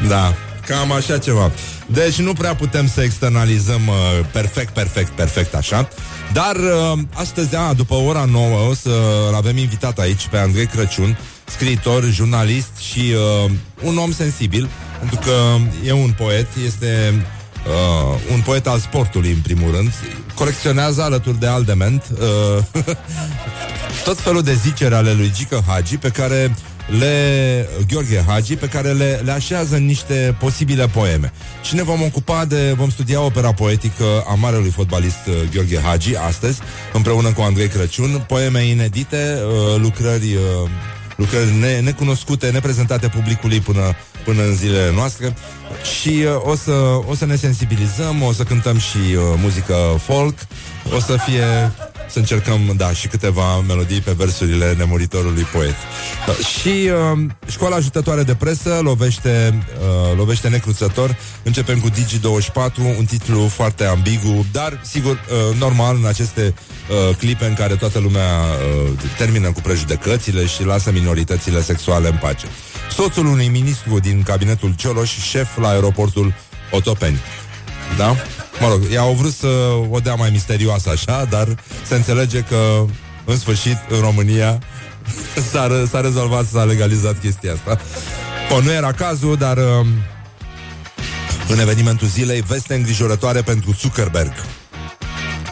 da, 0.09 0.35
cam 0.67 0.93
așa 0.93 1.19
ceva. 1.19 1.51
Deci 1.87 2.19
nu 2.19 2.33
prea 2.33 2.55
putem 2.55 2.89
să 2.89 3.03
externalizăm 3.03 3.87
uh, 3.87 3.95
perfect, 4.33 4.73
perfect, 4.73 5.11
perfect 5.11 5.55
așa. 5.55 5.89
Dar 6.33 6.57
uh, 6.57 6.99
astăzi, 7.15 7.57
a, 7.57 7.73
după 7.73 7.95
ora 7.95 8.25
9, 8.25 8.69
o 8.69 8.75
să 8.75 8.91
avem 9.35 9.57
invitat 9.57 9.99
aici 9.99 10.27
pe 10.31 10.39
Andrei 10.39 10.67
Crăciun, 10.67 11.19
scriitor, 11.45 12.05
jurnalist 12.05 12.77
și 12.77 13.15
uh, 13.45 13.51
un 13.83 13.97
om 13.97 14.13
sensibil, 14.13 14.69
pentru 14.99 15.19
că 15.19 15.57
e 15.87 15.93
un 15.93 16.15
poet, 16.17 16.47
este 16.67 17.15
uh, 17.67 18.33
un 18.33 18.41
poet 18.41 18.67
al 18.67 18.79
sportului, 18.79 19.31
în 19.31 19.41
primul 19.41 19.71
rând. 19.75 19.93
Colecționează 20.35 21.03
alături 21.03 21.39
de 21.39 21.47
Aldement 21.47 22.05
uh, 22.13 22.85
tot 24.05 24.19
felul 24.19 24.43
de 24.43 24.55
zicere 24.55 24.95
ale 24.95 25.13
lui 25.13 25.33
Gică 25.35 25.65
Hagi 25.67 25.97
pe 25.97 26.09
care 26.09 26.55
le 26.99 27.69
Gheorghe 27.87 28.25
Hagi, 28.27 28.57
pe 28.57 28.67
care 28.67 28.93
le, 28.93 29.21
le 29.25 29.33
așează 29.33 29.77
în 29.77 29.85
niște 29.85 30.37
posibile 30.39 30.87
poeme. 30.87 31.33
Și 31.63 31.75
ne 31.75 31.83
vom 31.83 32.03
ocupa 32.03 32.45
de, 32.45 32.73
vom 32.77 32.91
studia 32.91 33.21
opera 33.21 33.53
poetică 33.53 34.05
a 34.29 34.35
marelui 34.35 34.71
fotbalist 34.71 35.27
uh, 35.27 35.35
Gheorghe 35.53 35.81
Hagi 35.81 36.17
astăzi, 36.17 36.61
împreună 36.93 37.33
cu 37.33 37.41
Andrei 37.41 37.69
Crăciun, 37.69 38.25
poeme 38.27 38.65
inedite, 38.65 39.39
uh, 39.45 39.81
lucrări 39.81 40.35
uh, 40.35 40.71
lucrări 41.17 41.55
ne, 41.61 41.81
necunoscute, 41.81 42.51
neprezentate 42.51 43.09
publicului 43.09 43.61
până, 43.61 43.97
până 44.25 44.43
în 44.43 44.55
zilele 44.55 44.93
noastre 44.93 45.35
și 45.99 46.09
uh, 46.09 46.51
o, 46.51 46.55
să, 46.57 46.73
o 47.09 47.15
să 47.15 47.27
ne 47.27 47.37
sensibilizăm, 47.37 48.23
o 48.23 48.33
să 48.33 48.43
cântăm 48.43 48.79
și 48.79 48.97
uh, 48.97 49.23
muzică 49.37 49.75
folk, 49.99 50.39
o 50.97 51.01
să 51.01 51.17
fie 51.27 51.73
să 52.11 52.19
încercăm, 52.19 52.75
da, 52.77 52.93
și 52.93 53.09
câteva 53.09 53.61
melodii 53.61 54.01
pe 54.01 54.13
versurile 54.17 54.75
nemuritorului 54.79 55.43
poet. 55.43 55.75
Da, 56.27 56.33
și 56.33 56.91
uh, 57.13 57.19
școala 57.51 57.77
ajutătoare 57.77 58.23
de 58.23 58.35
presă 58.35 58.79
lovește, 58.83 59.65
uh, 59.79 60.17
lovește 60.17 60.49
necruțător. 60.49 61.17
Începem 61.43 61.81
cu 61.81 61.91
Digi24, 61.91 62.97
un 62.99 63.05
titlu 63.05 63.49
foarte 63.49 63.85
ambigu, 63.85 64.47
dar, 64.53 64.81
sigur, 64.83 65.13
uh, 65.13 65.57
normal 65.59 65.97
în 65.97 66.07
aceste 66.07 66.55
uh, 67.09 67.17
clipe 67.17 67.45
în 67.45 67.55
care 67.55 67.75
toată 67.75 67.99
lumea 67.99 68.39
uh, 68.39 68.91
termină 69.17 69.53
cu 69.53 69.61
prejudecățile 69.61 70.47
și 70.47 70.65
lasă 70.65 70.91
minoritățile 70.91 71.63
sexuale 71.63 72.09
în 72.09 72.17
pace. 72.21 72.47
Soțul 72.93 73.27
unui 73.27 73.49
ministru 73.49 73.99
din 73.99 74.23
cabinetul 74.23 74.75
Cioloș, 74.77 75.19
șef 75.19 75.57
la 75.57 75.69
aeroportul 75.69 76.35
Otopeni. 76.71 77.19
Da? 77.97 78.17
Mă 78.61 78.69
rog, 78.69 78.83
i-au 78.93 79.13
vrut 79.13 79.33
să 79.33 79.47
o 79.91 79.99
dea 79.99 80.15
mai 80.15 80.31
misterioasă 80.31 80.91
așa, 80.91 81.25
dar 81.25 81.57
se 81.87 81.95
înțelege 81.95 82.41
că, 82.41 82.85
în 83.25 83.39
sfârșit, 83.39 83.77
în 83.89 84.01
România 84.01 84.59
s-a, 85.51 85.85
s-a 85.91 86.01
rezolvat, 86.01 86.47
s-a 86.47 86.65
legalizat 86.65 87.21
chestia 87.21 87.53
asta. 87.53 87.81
Bun, 88.53 88.65
nu 88.65 88.73
era 88.73 88.93
cazul, 88.93 89.37
dar 89.37 89.57
um, 89.57 89.87
în 91.49 91.59
evenimentul 91.59 92.07
zilei, 92.07 92.41
veste 92.41 92.75
îngrijorătoare 92.75 93.43
pentru 93.43 93.77
Zuckerberg. 93.81 94.33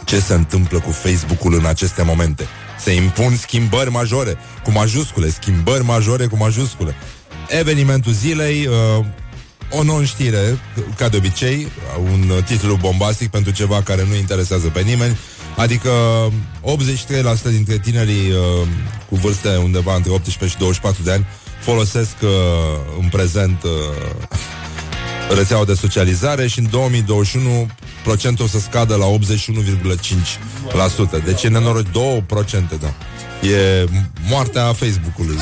Ce 0.05 0.19
se 0.19 0.33
întâmplă 0.33 0.79
cu 0.79 0.91
Facebook-ul 0.91 1.53
în 1.53 1.65
aceste 1.65 2.03
momente? 2.03 2.47
Se 2.79 2.91
impun 2.91 3.35
schimbări 3.35 3.91
majore, 3.91 4.37
cu 4.63 4.71
majuscule, 4.71 5.29
schimbări 5.29 5.83
majore 5.83 6.25
cu 6.25 6.35
majuscule. 6.35 6.95
Evenimentul 7.49 8.11
zilei, 8.11 8.67
uh, 8.67 9.05
o 9.71 9.83
non-știre, 9.83 10.59
ca 10.97 11.09
de 11.09 11.17
obicei, 11.17 11.67
un 12.03 12.43
titlu 12.45 12.75
bombastic 12.75 13.29
pentru 13.29 13.51
ceva 13.51 13.81
care 13.81 14.05
nu 14.09 14.15
interesează 14.15 14.67
pe 14.67 14.81
nimeni, 14.81 15.17
adică 15.55 15.91
83% 16.61 17.51
dintre 17.51 17.77
tinerii 17.77 18.31
uh, 18.31 18.67
cu 19.09 19.15
vârste 19.15 19.55
undeva 19.55 19.95
între 19.95 20.11
18 20.11 20.45
și 20.55 20.57
24 20.57 21.03
de 21.03 21.11
ani 21.11 21.25
folosesc 21.61 22.15
uh, 22.21 22.29
în 22.99 23.07
prezent 23.09 23.63
uh, 23.63 23.69
rețeaua 25.35 25.65
de 25.65 25.73
socializare 25.73 26.47
și 26.47 26.59
în 26.59 26.69
2021 26.69 27.67
procentul 28.03 28.45
o 28.45 28.47
să 28.47 28.59
scadă 28.59 28.95
la 28.95 29.05
81,5%. 31.19 31.23
Deci 31.25 31.43
e 31.43 31.47
nenoroc 31.47 31.85
2%, 31.85 31.89
da. 32.79 32.93
E 33.41 33.85
moartea 34.29 34.73
Facebook-ului. 34.73 35.37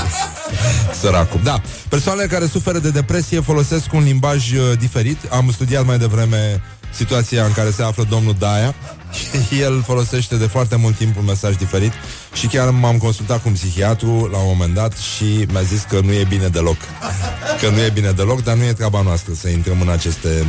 Săracul. 1.02 1.40
Da. 1.44 1.62
Persoanele 1.90 2.28
care 2.28 2.46
suferă 2.46 2.80
de 2.80 2.90
depresie 2.90 3.40
folosesc 3.40 3.94
un 3.94 4.04
limbaj 4.04 4.52
uh, 4.52 4.78
diferit. 4.80 5.18
Am 5.30 5.52
studiat 5.52 5.86
mai 5.86 5.98
devreme 5.98 6.62
situația 6.94 7.44
în 7.46 7.52
care 7.52 7.72
se 7.72 7.84
află 7.84 8.06
domnul 8.10 8.36
Daia. 8.40 8.76
El 9.66 9.84
folosește 9.86 10.36
de 10.36 10.46
foarte 10.46 10.76
mult 10.76 10.96
timp 10.96 11.18
un 11.18 11.26
mesaj 11.26 11.56
diferit 11.56 11.92
și 12.34 12.48
chiar 12.48 12.70
m-am 12.70 12.98
consultat 12.98 13.42
cu 13.42 13.48
un 13.48 13.54
psihiatru 13.54 14.30
la 14.32 14.38
un 14.38 14.48
moment 14.48 14.74
dat 14.74 14.98
și 14.98 15.46
mi-a 15.52 15.62
zis 15.62 15.82
că 15.90 16.00
nu 16.04 16.12
e 16.12 16.26
bine 16.30 16.48
deloc. 16.48 16.78
Că 17.62 17.70
nu 17.70 17.80
e 17.80 17.90
bine 17.94 18.12
deloc, 18.12 18.44
dar 18.44 18.56
nu 18.56 18.64
e 18.64 18.74
treaba 18.74 19.02
noastră 19.02 19.34
să 19.34 19.50
intrăm 19.50 19.82
în 19.82 19.90
aceste 19.90 20.46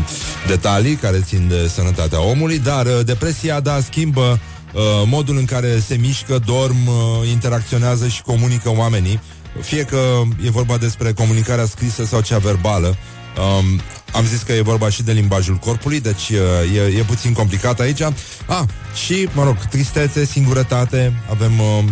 detalii 0.46 0.94
care 0.94 1.20
țin 1.20 1.48
de 1.48 1.68
sănătatea 1.68 2.20
omului, 2.20 2.58
dar 2.58 2.86
uh, 2.86 3.00
depresia, 3.04 3.60
da, 3.60 3.80
schimbă 3.80 4.20
uh, 4.20 4.57
modul 5.06 5.36
în 5.36 5.44
care 5.44 5.78
se 5.86 5.94
mișcă, 5.94 6.38
dorm, 6.44 6.86
uh, 6.86 7.28
interacționează 7.28 8.08
și 8.08 8.22
comunică 8.22 8.72
oamenii. 8.76 9.20
Fie 9.60 9.82
că 9.82 10.22
e 10.44 10.50
vorba 10.50 10.76
despre 10.76 11.12
comunicarea 11.12 11.66
scrisă 11.66 12.04
sau 12.04 12.20
cea 12.20 12.38
verbală. 12.38 12.96
Um, 13.38 13.80
am 14.12 14.24
zis 14.24 14.42
că 14.42 14.52
e 14.52 14.60
vorba 14.60 14.88
și 14.88 15.02
de 15.02 15.12
limbajul 15.12 15.54
corpului, 15.54 16.00
deci 16.00 16.28
uh, 16.28 16.76
e, 16.76 16.98
e 16.98 17.02
puțin 17.02 17.32
complicat 17.32 17.80
aici. 17.80 18.00
Ah, 18.46 18.62
și, 19.04 19.28
mă 19.32 19.44
rog, 19.44 19.56
tristețe, 19.56 20.24
singurătate, 20.24 21.22
avem 21.30 21.60
uh, 21.60 21.84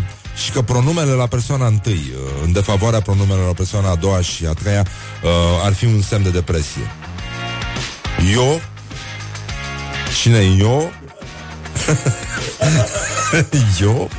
și 0.45 0.51
că 0.51 0.63
pronumele 0.63 1.11
la 1.11 1.27
persoana 1.27 1.67
întâi, 1.67 2.13
uh, 2.15 2.43
în 2.45 2.53
defavoarea 2.53 3.01
pronumelor 3.01 3.47
la 3.47 3.53
persoana 3.53 3.91
a 3.91 3.95
doua 3.95 4.21
și 4.21 4.47
a 4.47 4.53
treia, 4.53 4.87
uh, 5.23 5.31
ar 5.65 5.73
fi 5.73 5.85
un 5.85 6.03
semn 6.03 6.23
de 6.23 6.31
depresie. 6.31 6.91
Eu? 8.33 8.61
Cine 10.21 10.57
eu? 10.59 10.93
eu? 13.81 14.11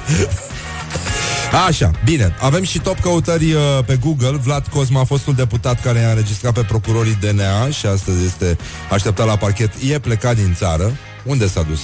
Așa, 1.67 1.91
bine. 2.03 2.35
Avem 2.39 2.63
și 2.63 2.79
top 2.79 2.99
căutări 2.99 3.53
uh, 3.53 3.61
pe 3.85 3.95
Google. 3.95 4.39
Vlad 4.43 4.67
Cosma, 4.67 5.03
fostul 5.03 5.33
deputat 5.33 5.81
care 5.81 5.99
i-a 5.99 6.09
înregistrat 6.09 6.53
pe 6.53 6.61
procurorii 6.61 7.17
DNA 7.21 7.69
și 7.69 7.85
astăzi 7.85 8.25
este 8.25 8.57
așteptat 8.89 9.25
la 9.25 9.37
parchet, 9.37 9.71
e 9.91 9.99
plecat 9.99 10.35
din 10.35 10.53
țară. 10.55 10.97
Unde 11.23 11.47
s-a 11.47 11.61
dus? 11.61 11.79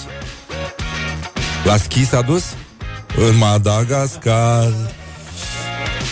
La 1.63 1.77
schi 1.77 2.06
s-a 2.06 2.22
dus? 2.22 2.44
În 3.30 3.38
Madagascar. 3.38 4.74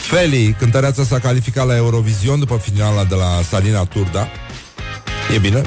Feli, 0.08 0.56
cântăreața 0.60 1.04
s-a 1.04 1.20
calificat 1.20 1.68
la 1.68 1.76
Eurovision 1.76 2.40
după 2.40 2.58
finala 2.58 3.04
de 3.04 3.16
la 3.16 3.42
Salina 3.50 3.84
Turda. 3.84 4.28
E 5.36 5.38
bine. 5.38 5.62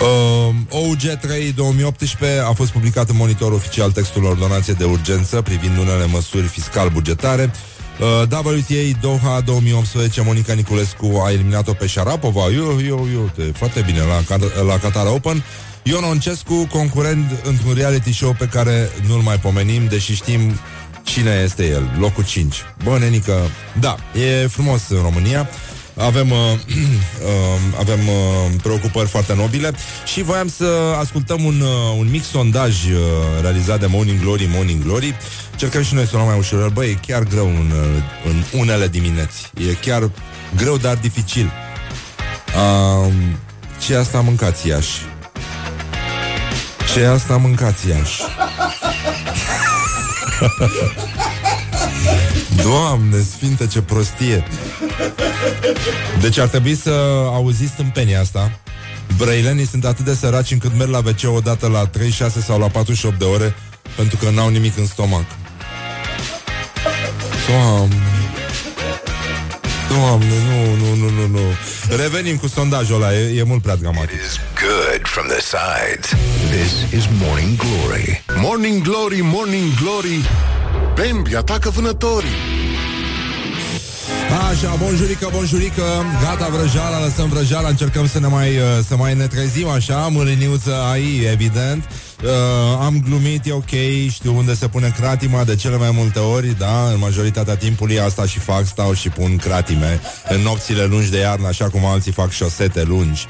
Uh, 0.00 0.54
OUG3 0.70 1.54
2018 1.54 2.40
a 2.40 2.52
fost 2.52 2.70
publicat 2.70 3.08
în 3.08 3.16
monitor 3.16 3.52
oficial 3.52 3.92
textul 3.92 4.24
ordonanței 4.24 4.74
de 4.74 4.84
urgență 4.84 5.42
privind 5.42 5.78
unele 5.78 6.06
măsuri 6.06 6.46
fiscal-bugetare. 6.46 7.50
Uh, 8.00 8.22
WTA 8.22 8.98
Doha 9.00 9.40
2018 9.40 10.22
Monica 10.22 10.52
Niculescu 10.52 11.22
a 11.24 11.30
eliminat-o 11.30 11.72
pe 11.72 11.86
Șarapova 11.86 12.44
eu, 12.54 12.80
eu, 12.86 13.08
eu, 13.12 13.30
te, 13.36 13.42
foarte 13.42 13.80
bine 13.80 14.00
la, 14.00 14.36
la 14.62 14.78
Qatar 14.78 15.06
Open 15.06 15.44
Ion 15.82 16.04
Oncescu, 16.04 16.66
concurent 16.70 17.40
într-un 17.44 17.74
reality 17.74 18.12
show 18.12 18.34
pe 18.38 18.46
care 18.46 18.90
nu-l 19.06 19.20
mai 19.20 19.38
pomenim, 19.38 19.86
deși 19.86 20.14
știm 20.14 20.40
cine 21.02 21.40
este 21.44 21.68
el, 21.68 21.90
locul 21.98 22.24
5. 22.24 22.56
Bă, 22.84 22.98
nenică, 22.98 23.34
da, 23.80 23.96
e 24.20 24.46
frumos 24.46 24.88
în 24.88 25.00
România 25.02 25.48
avem, 25.96 26.30
uh, 26.30 26.36
uh, 26.48 27.78
avem 27.78 28.08
uh, 28.08 28.14
preocupări 28.62 29.08
foarte 29.08 29.34
nobile 29.34 29.72
și 30.04 30.22
voiam 30.22 30.48
să 30.48 30.96
ascultăm 30.98 31.44
un, 31.44 31.60
uh, 31.60 31.98
un 31.98 32.10
mic 32.10 32.24
sondaj 32.24 32.84
uh, 32.84 33.00
realizat 33.40 33.80
de 33.80 33.86
Morning 33.86 34.20
Glory, 34.20 34.48
Morning 34.54 34.82
Glory. 34.82 35.16
Cercăm 35.56 35.82
și 35.82 35.94
noi 35.94 36.06
să 36.06 36.10
luăm 36.16 36.26
mai 36.26 36.38
ușor. 36.38 36.68
Băi, 36.68 36.90
e 36.90 36.98
chiar 37.06 37.22
greu 37.22 37.46
în, 37.46 37.72
uh, 37.74 38.02
în 38.24 38.60
unele 38.60 38.88
dimineți. 38.88 39.50
E 39.68 39.72
chiar 39.72 40.10
greu, 40.56 40.76
dar 40.76 40.96
dificil. 40.96 41.52
Uh, 43.06 43.12
ce 43.86 43.94
asta 43.94 44.20
mâncați 44.20 44.68
Iași? 44.68 45.00
Ce 46.94 47.04
asta 47.04 47.36
mâncați 47.36 47.88
Iași? 47.88 48.22
Doamne, 52.62 53.20
sfinte, 53.20 53.66
ce 53.66 53.80
prostie 53.82 54.44
Deci 56.20 56.38
ar 56.38 56.48
trebui 56.48 56.74
să 56.74 56.90
auziți 57.32 57.72
stâmpenia 57.72 58.20
asta. 58.20 58.58
Brăilenii 59.16 59.66
sunt 59.66 59.84
atât 59.84 60.04
de 60.04 60.14
săraci 60.14 60.50
încât 60.50 60.70
merg 60.76 60.90
la 60.90 60.98
WC 60.98 61.34
o 61.36 61.40
dată 61.40 61.66
la 61.68 61.86
36 61.86 62.40
sau 62.40 62.58
la 62.58 62.68
48 62.68 63.18
de 63.18 63.24
ore 63.24 63.54
Pentru 63.96 64.16
că 64.16 64.30
n-au 64.30 64.48
nimic 64.48 64.78
în 64.78 64.86
stomac. 64.86 65.24
Doamne. 67.48 67.94
Doamne, 69.88 70.26
nu, 70.26 70.86
nu, 70.86 70.94
nu, 70.94 71.10
nu, 71.10 71.26
nu. 71.26 71.40
Revenim 71.96 72.36
cu 72.36 72.48
sondajul 72.48 72.94
ăla, 72.94 73.14
e, 73.14 73.38
e 73.38 73.42
mult 73.42 73.62
prea 73.62 73.76
dramatic. 73.76 74.10
It 74.10 74.20
is 74.20 74.40
good 74.62 75.06
from 75.06 75.26
the 75.26 75.40
sides. 75.40 76.08
This 76.50 77.00
is 77.00 77.08
Morning 77.22 77.56
Glory. 77.56 78.24
Morning 78.36 78.82
Glory, 78.82 79.20
Morning 79.22 79.74
Glory. 79.80 80.20
Bambi 80.94 81.36
atacă 81.36 81.70
vânătorii 81.70 82.55
Așa, 84.34 84.74
bonjurică, 84.74 85.28
bonjurică. 85.32 85.82
Gata 86.22 86.48
vrăjeala, 86.48 87.00
lăsăm 87.04 87.28
vrăjeala 87.28 87.68
Încercăm 87.68 88.06
să 88.06 88.20
ne 88.20 88.26
mai, 88.26 88.48
uh, 88.48 88.62
să 88.86 88.96
mai 88.96 89.14
ne 89.14 89.26
trezim 89.26 89.68
așa. 89.68 89.96
Mâliniuță 89.96 90.74
ai, 90.90 91.26
evident. 91.32 91.84
Uh, 92.24 92.30
Am 92.80 93.02
glumit, 93.08 93.46
e 93.46 93.52
ok 93.52 93.70
Știu 94.10 94.36
unde 94.36 94.54
se 94.54 94.68
pune 94.68 94.94
cratima 94.96 95.44
de 95.44 95.54
cele 95.54 95.76
mai 95.76 95.90
multe 95.92 96.18
ori 96.18 96.58
Da, 96.58 96.88
în 96.92 96.98
majoritatea 96.98 97.56
timpului 97.56 98.00
Asta 98.00 98.26
și 98.26 98.38
fac, 98.38 98.66
stau 98.66 98.94
și 98.94 99.08
pun 99.08 99.36
cratime. 99.36 100.00
În 100.28 100.40
nopțile 100.40 100.84
lungi 100.84 101.10
de 101.10 101.18
iarnă 101.18 101.46
Așa 101.46 101.68
cum 101.68 101.84
alții 101.84 102.12
fac 102.12 102.30
șosete 102.30 102.82
lungi. 102.82 103.26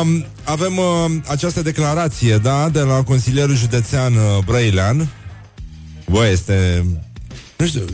Um, 0.00 0.24
avem 0.44 0.76
uh, 0.78 0.84
această 1.26 1.62
declarație, 1.62 2.36
da, 2.36 2.68
de 2.68 2.80
la 2.80 3.02
consilierul 3.02 3.56
județean 3.56 4.14
uh, 4.14 4.44
Brăilean. 4.44 5.08
Bă, 6.10 6.26
este... 6.26 6.84
Nu 7.56 7.66
știu, 7.66 7.84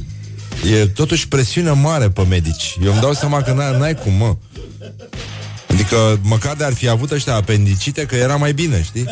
e 0.71 0.87
totuși 0.87 1.29
presiune 1.29 1.71
mare 1.71 2.09
pe 2.11 2.23
medici. 2.29 2.77
Eu 2.85 2.93
îmi 2.93 3.01
dau 3.01 3.13
seama 3.13 3.43
că 3.43 3.53
n-ai, 3.53 3.79
n-ai 3.79 3.95
cum, 3.95 4.13
mă. 4.13 4.37
Adică 5.69 6.19
măcar 6.23 6.55
de 6.55 6.65
ar 6.65 6.73
fi 6.73 6.89
avut 6.89 7.11
ăștia 7.11 7.35
apendicite 7.35 8.07
că 8.07 8.15
era 8.15 8.37
mai 8.37 8.53
bine, 8.53 8.83
știi? 8.83 9.05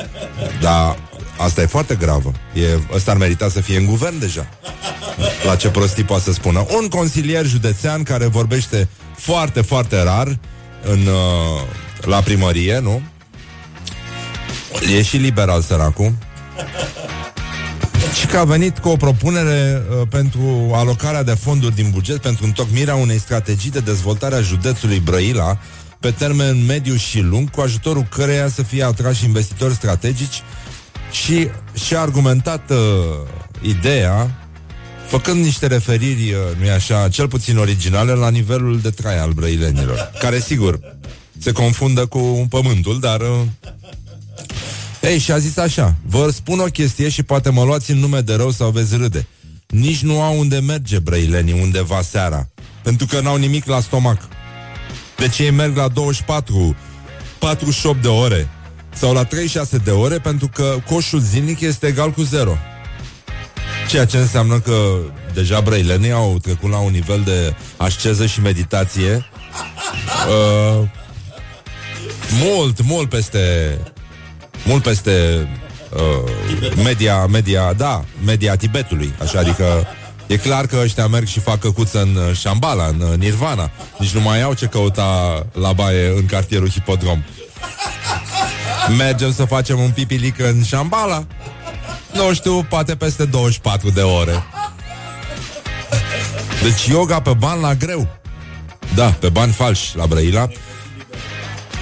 Dar 0.61 0.99
asta 1.37 1.63
e 1.63 1.67
foarte 1.67 1.95
gravă. 1.95 2.33
E, 2.55 2.79
ăsta 2.95 3.11
ar 3.11 3.17
merita 3.17 3.49
să 3.49 3.61
fie 3.61 3.77
în 3.77 3.87
guvern 3.87 4.19
deja. 4.19 4.49
La 5.47 5.57
ce 5.57 5.69
prostii 5.69 6.05
poate 6.05 6.23
să 6.23 6.33
spună. 6.33 6.67
Un 6.81 6.89
consilier 6.89 7.47
județean 7.47 8.03
care 8.03 8.27
vorbește 8.27 8.89
foarte, 9.17 9.61
foarte 9.61 10.03
rar 10.03 10.39
în, 10.83 11.07
uh, 11.07 11.63
la 12.01 12.21
primărie, 12.21 12.79
nu? 12.79 13.03
E 14.97 15.03
și 15.03 15.17
liberal 15.17 15.61
săracul. 15.61 16.13
Și 18.19 18.27
că 18.27 18.39
a 18.39 18.45
venit 18.45 18.79
cu 18.79 18.89
o 18.89 18.97
propunere 18.97 19.83
uh, 19.91 20.07
pentru 20.11 20.71
alocarea 20.73 21.23
de 21.23 21.35
fonduri 21.35 21.75
din 21.75 21.91
buget 21.91 22.17
pentru 22.17 22.45
întocmirea 22.45 22.95
unei 22.95 23.19
strategii 23.19 23.71
de 23.71 23.81
dezvoltare 23.81 24.35
a 24.35 24.41
județului 24.41 24.99
Brăila 24.99 25.59
pe 26.01 26.11
termen 26.11 26.65
mediu 26.65 26.97
și 26.97 27.21
lung, 27.21 27.51
cu 27.51 27.61
ajutorul 27.61 28.07
căreia 28.11 28.49
să 28.49 28.63
fie 28.63 28.85
atrași 28.85 29.25
investitori 29.25 29.75
strategici 29.75 30.43
și 31.11 31.49
și-a 31.85 32.01
argumentat 32.01 32.71
uh, 32.71 32.77
ideea 33.63 34.31
făcând 35.07 35.45
niște 35.45 35.67
referiri, 35.67 36.33
uh, 36.33 36.39
nu 36.63 36.71
așa, 36.71 37.09
cel 37.09 37.29
puțin 37.29 37.59
originale 37.59 38.13
la 38.13 38.31
nivelul 38.31 38.81
de 38.81 38.91
trai 38.91 39.19
al 39.19 39.31
brăilenilor, 39.31 40.11
care 40.19 40.41
sigur 40.41 40.81
se 41.39 41.53
confundă 41.53 42.07
cu 42.07 42.47
pământul, 42.49 43.01
dar 43.01 43.21
uh, 43.21 43.41
ei, 45.01 45.19
și 45.19 45.33
a 45.33 45.39
zis 45.39 45.57
așa 45.57 45.95
Vă 46.07 46.31
spun 46.31 46.59
o 46.59 46.65
chestie 46.65 47.09
și 47.09 47.23
poate 47.23 47.51
mă 47.51 47.65
luați 47.65 47.91
în 47.91 47.99
nume 47.99 48.21
de 48.21 48.35
rău 48.35 48.51
sau 48.51 48.71
veți 48.71 48.97
râde. 48.97 49.27
Nici 49.67 50.03
nu 50.03 50.23
au 50.23 50.39
unde 50.39 50.59
merge 50.59 50.99
brăilenii 50.99 51.61
undeva 51.61 52.03
seara 52.03 52.49
Pentru 52.83 53.07
că 53.07 53.21
n-au 53.21 53.37
nimic 53.37 53.67
la 53.67 53.81
stomac. 53.81 54.29
Deci 55.17 55.39
ei 55.39 55.51
merg 55.51 55.77
la 55.77 55.89
24 55.89 56.77
48 57.39 58.03
de 58.03 58.09
ore 58.09 58.49
Sau 58.95 59.13
la 59.13 59.25
36 59.25 59.77
de 59.77 59.91
ore? 59.91 60.19
Pentru 60.19 60.49
că 60.49 60.77
coșul 60.87 61.21
zilnic 61.21 61.61
este 61.61 61.87
egal 61.87 62.11
cu 62.11 62.23
0 62.23 62.57
Ceea 63.89 64.05
ce 64.05 64.17
înseamnă 64.17 64.61
că 64.61 64.99
Deja 65.35 65.61
brăilenii 65.61 66.13
au 66.13 66.39
trecut 66.43 66.71
la 66.71 66.79
un 66.79 66.93
nivel 66.93 67.23
de 67.25 67.55
Asceză 67.77 68.27
și 68.27 68.41
meditație 68.41 69.25
uh, 70.29 70.89
Mult, 72.43 72.83
mult 72.83 73.09
peste 73.09 73.39
mult 74.65 74.83
peste 74.83 75.49
uh, 75.95 76.31
media, 76.85 77.27
media, 77.27 77.73
da, 77.73 78.05
media 78.25 78.57
Tibetului, 78.57 79.15
așa, 79.23 79.39
adică 79.39 79.87
e 80.27 80.37
clar 80.37 80.67
că 80.67 80.79
ăștia 80.83 81.07
merg 81.07 81.27
și 81.27 81.41
fac 81.41 81.59
căcuță 81.59 82.01
în 82.01 82.15
uh, 82.15 82.37
Shambhala, 82.37 82.87
în 82.87 83.01
uh, 83.01 83.17
Nirvana. 83.17 83.71
Nici 83.99 84.11
nu 84.11 84.21
mai 84.21 84.43
au 84.43 84.55
ce 84.55 84.67
căuta 84.67 85.47
la 85.53 85.73
baie 85.73 86.13
în 86.17 86.27
cartierul 86.27 86.71
Hipodrom. 86.71 87.23
Mergem 88.97 89.33
să 89.33 89.45
facem 89.45 89.79
un 89.79 89.91
pipilic 89.91 90.39
în 90.39 90.65
Shambhala? 90.65 91.27
Nu 92.13 92.35
știu, 92.35 92.63
poate 92.63 92.97
peste 92.97 93.25
24 93.25 93.91
de 93.91 94.01
ore. 94.01 94.45
Deci 96.63 96.87
yoga 96.87 97.21
pe 97.21 97.33
bani 97.39 97.61
la 97.61 97.75
greu. 97.75 98.09
Da, 98.95 99.07
pe 99.07 99.29
bani 99.29 99.53
falși 99.53 99.97
la 99.97 100.07
Brăila. 100.07 100.49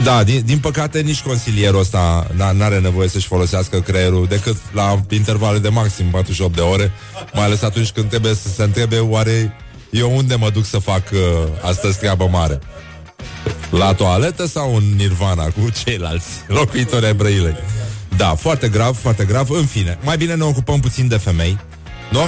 Da, 0.03 0.25
din, 0.25 0.43
din 0.45 0.59
păcate 0.59 1.01
nici 1.01 1.21
consilierul 1.21 1.81
ăsta 1.81 2.27
n- 2.35 2.61
are 2.61 2.79
nevoie 2.79 3.09
să-și 3.09 3.27
folosească 3.27 3.81
creierul 3.81 4.27
decât 4.27 4.57
la 4.73 5.01
intervale 5.11 5.59
de 5.59 5.69
maxim 5.69 6.07
48 6.11 6.55
de 6.55 6.61
ore, 6.61 6.93
mai 7.35 7.45
ales 7.45 7.63
atunci 7.63 7.91
când 7.91 8.09
trebuie 8.09 8.35
să 8.35 8.49
se 8.49 8.63
întrebe 8.63 8.99
oare 8.99 9.57
eu 9.91 10.17
unde 10.17 10.35
mă 10.35 10.51
duc 10.51 10.65
să 10.65 10.79
fac 10.79 11.03
uh, 11.13 11.19
astăzi 11.63 11.99
treabă 11.99 12.29
mare. 12.31 12.59
La 13.71 13.95
toaletă 13.95 14.47
sau 14.47 14.77
în 14.77 14.83
nirvana 14.97 15.45
cu 15.45 15.71
ceilalți 15.85 16.27
locuitori 16.47 17.07
ai 17.07 17.15
Brăilei? 17.15 17.57
Da, 18.17 18.35
foarte 18.35 18.69
grav, 18.69 18.97
foarte 18.97 19.25
grav. 19.25 19.51
În 19.51 19.67
fine, 19.67 19.99
mai 20.03 20.17
bine 20.17 20.35
ne 20.35 20.43
ocupăm 20.45 20.81
puțin 20.81 21.09
de 21.09 21.17
femei, 21.17 21.59
nu? 22.11 22.21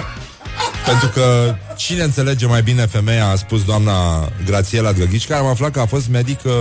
Pentru 0.87 1.09
că 1.09 1.55
cine 1.77 2.03
înțelege 2.03 2.47
mai 2.47 2.63
bine 2.63 2.87
femeia, 2.87 3.27
a 3.29 3.37
spus 3.37 3.65
doamna 3.65 4.29
Grațiela 4.45 4.93
Drăghici, 4.93 5.27
care 5.27 5.41
am 5.41 5.47
aflat 5.47 5.71
că 5.71 5.81
a 5.81 5.87
fost 5.87 6.09
medic 6.09 6.41
uh, 6.45 6.53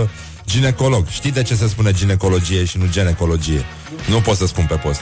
Ginecolog. 0.50 1.06
Știi 1.08 1.32
de 1.32 1.42
ce 1.42 1.54
se 1.54 1.68
spune 1.68 1.92
ginecologie 1.92 2.64
și 2.64 2.78
nu 2.78 2.86
ginecologie? 2.90 3.64
Nu 4.08 4.20
pot 4.20 4.36
să 4.36 4.46
spun 4.46 4.66
pe 4.66 4.74
post. 4.74 5.00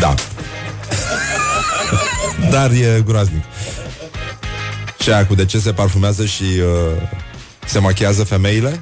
Da. 0.00 0.14
Dar 2.52 2.70
e 2.70 3.02
groaznic. 3.06 3.44
Și 5.02 5.10
aia 5.10 5.26
cu 5.26 5.34
de 5.34 5.44
ce 5.44 5.58
se 5.58 5.72
parfumează 5.72 6.24
și 6.24 6.42
uh, 6.42 6.62
se 7.66 7.78
machiază 7.78 8.24
femeile? 8.24 8.80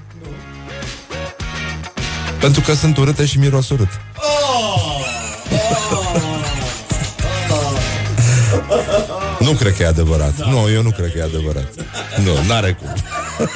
Pentru 2.40 2.60
că 2.60 2.74
sunt 2.74 2.96
urâte 2.96 3.26
și 3.26 3.38
miros 3.38 3.68
urât. 3.68 3.88
nu 9.46 9.52
cred 9.52 9.76
că 9.76 9.82
e 9.82 9.86
adevărat. 9.86 10.36
Da. 10.36 10.50
Nu, 10.50 10.70
eu 10.70 10.82
nu 10.82 10.90
cred 10.90 11.12
că 11.12 11.18
e 11.18 11.22
adevărat. 11.22 11.68
Nu, 12.24 12.32
n-are 12.46 12.72
cum. 12.72 12.94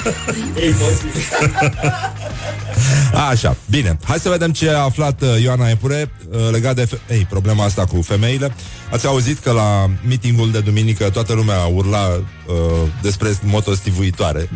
Așa, 3.29 3.55
bine. 3.69 3.97
Hai 4.03 4.19
să 4.19 4.29
vedem 4.29 4.51
ce 4.51 4.69
a 4.69 4.79
aflat 4.79 5.21
uh, 5.21 5.41
Ioana 5.41 5.69
Epure 5.69 6.11
uh, 6.29 6.37
legat 6.51 6.75
de 6.75 6.85
fe- 6.85 6.99
Ei, 7.13 7.25
problema 7.29 7.63
asta 7.63 7.85
cu 7.85 8.01
femeile. 8.01 8.53
Ați 8.93 9.07
auzit 9.07 9.39
că 9.39 9.51
la 9.51 9.89
meetingul 10.07 10.51
de 10.51 10.59
duminică 10.59 11.09
toată 11.09 11.33
lumea 11.33 11.65
urla 11.65 12.07
uh, 12.07 12.55
despre 13.01 13.37
motostivuitoare. 13.43 14.49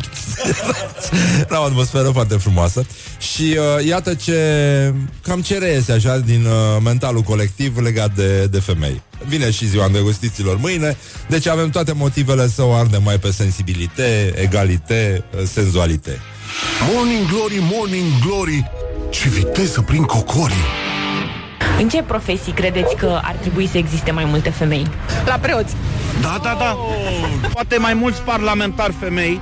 Era 1.48 1.60
o 1.60 1.64
atmosferă 1.64 2.08
foarte 2.08 2.36
frumoasă. 2.36 2.86
Și 3.18 3.42
uh, 3.42 3.86
iată 3.86 4.14
ce 4.14 4.38
cam 5.22 5.40
ce 5.40 5.58
reiese 5.58 5.92
așa 5.92 6.18
din 6.18 6.44
uh, 6.44 6.82
mentalul 6.84 7.20
colectiv 7.20 7.78
legat 7.78 8.14
de, 8.14 8.46
de 8.46 8.60
femei. 8.60 9.02
Vine 9.26 9.50
și 9.50 9.68
ziua 9.68 9.84
îndrăgostiților 9.84 10.56
mâine, 10.56 10.96
deci 11.28 11.46
avem 11.46 11.70
toate 11.70 11.92
motivele 11.92 12.48
să 12.48 12.62
o 12.62 12.72
ardem 12.72 13.02
mai 13.02 13.18
pe 13.18 13.30
sensibilitate, 13.30 14.32
egalitate, 14.36 15.24
uh, 15.36 15.42
senzualitate. 15.52 16.20
Morning 16.92 17.26
Glory, 17.28 17.58
Morning 17.72 18.06
Glory 18.26 18.70
Ce 19.10 19.28
viteză 19.28 19.80
prin 19.80 20.02
cocorii 20.02 20.87
În 21.78 21.88
ce 21.88 22.02
profesii 22.02 22.52
credeți 22.52 22.96
că 22.96 23.20
ar 23.22 23.34
trebui 23.40 23.66
să 23.66 23.78
existe 23.78 24.10
mai 24.10 24.24
multe 24.24 24.50
femei? 24.50 24.86
La 25.26 25.38
preoți. 25.40 25.74
Da, 26.20 26.38
da, 26.42 26.56
da. 26.58 26.76
Poate 27.52 27.78
mai 27.78 27.94
mulți 27.94 28.20
parlamentari 28.20 28.92
femei, 29.00 29.40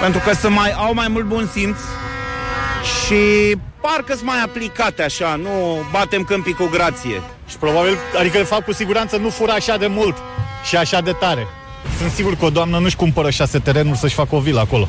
pentru 0.00 0.20
că 0.24 0.34
să 0.34 0.48
mai 0.48 0.72
au 0.72 0.94
mai 0.94 1.08
mult 1.08 1.24
bun 1.24 1.48
simț 1.52 1.76
și 2.82 3.56
parcă 3.80 4.12
sunt 4.14 4.24
mai 4.24 4.42
aplicate 4.44 5.02
așa, 5.02 5.34
nu 5.42 5.50
batem 5.90 6.22
câmpii 6.22 6.52
cu 6.54 6.68
grație. 6.70 7.20
Și 7.48 7.56
probabil, 7.56 7.98
adică 8.18 8.36
de 8.36 8.44
fapt 8.44 8.64
cu 8.64 8.72
siguranță 8.72 9.16
nu 9.16 9.28
fură 9.28 9.52
așa 9.52 9.76
de 9.76 9.86
mult 9.86 10.16
și 10.68 10.76
așa 10.76 11.00
de 11.00 11.12
tare. 11.12 11.46
Sunt 11.98 12.10
sigur 12.10 12.36
că 12.36 12.44
o 12.44 12.50
doamnă 12.50 12.78
nu-și 12.78 12.96
cumpără 12.96 13.30
șase 13.30 13.58
terenuri 13.58 13.98
să-și 13.98 14.14
facă 14.14 14.34
o 14.34 14.40
vilă 14.40 14.60
acolo. 14.60 14.88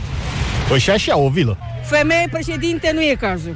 Păi 0.67 0.79
și 0.79 0.89
așa, 0.89 1.17
o 1.17 1.29
vilă. 1.29 1.57
Femeie 1.83 2.27
președinte 2.31 2.91
nu 2.93 3.01
e 3.01 3.15
cazul. 3.19 3.55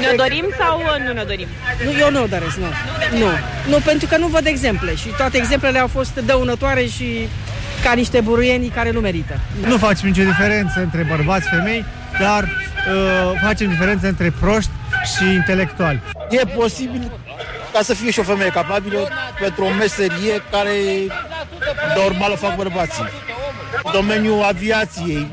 Ne 0.00 0.12
dorim 0.16 0.46
sau 0.58 0.78
uh, 0.78 1.06
nu 1.06 1.12
ne 1.12 1.24
dorim? 1.26 1.48
Nu, 1.84 1.90
eu 1.98 2.10
nu 2.10 2.22
o 2.22 2.26
doresc, 2.26 2.56
nu. 2.56 2.70
Nu. 3.18 3.30
Nu, 3.68 3.78
pentru 3.84 4.06
că 4.06 4.16
nu 4.16 4.26
văd 4.26 4.46
exemple 4.46 4.94
și 4.94 5.08
toate 5.16 5.36
exemplele 5.36 5.78
au 5.78 5.86
fost 5.86 6.14
dăunătoare 6.14 6.84
și 6.84 7.28
ca 7.82 7.92
niște 7.92 8.20
buruieni 8.20 8.68
care 8.68 8.90
nu 8.90 9.00
merită. 9.00 9.38
Nu 9.66 9.76
facem 9.76 10.08
nicio 10.08 10.22
diferență 10.22 10.80
între 10.80 11.06
bărbați, 11.08 11.48
femei, 11.48 11.84
dar 12.20 12.42
uh, 12.42 13.40
facem 13.42 13.68
diferență 13.68 14.06
între 14.06 14.32
proști 14.40 14.70
și 15.16 15.34
intelectuali. 15.34 16.00
E 16.30 16.44
posibil 16.46 17.10
ca 17.72 17.80
să 17.82 17.94
fie 17.94 18.10
și 18.10 18.18
o 18.18 18.22
femeie 18.22 18.50
capabilă 18.50 19.08
pentru 19.40 19.64
o 19.64 19.68
meserie 19.78 20.42
care 20.50 20.70
normal 21.96 22.32
o 22.32 22.36
fac 22.36 22.56
bărbații. 22.56 23.04
În 23.84 23.92
domeniul 23.92 24.42
aviației 24.42 25.32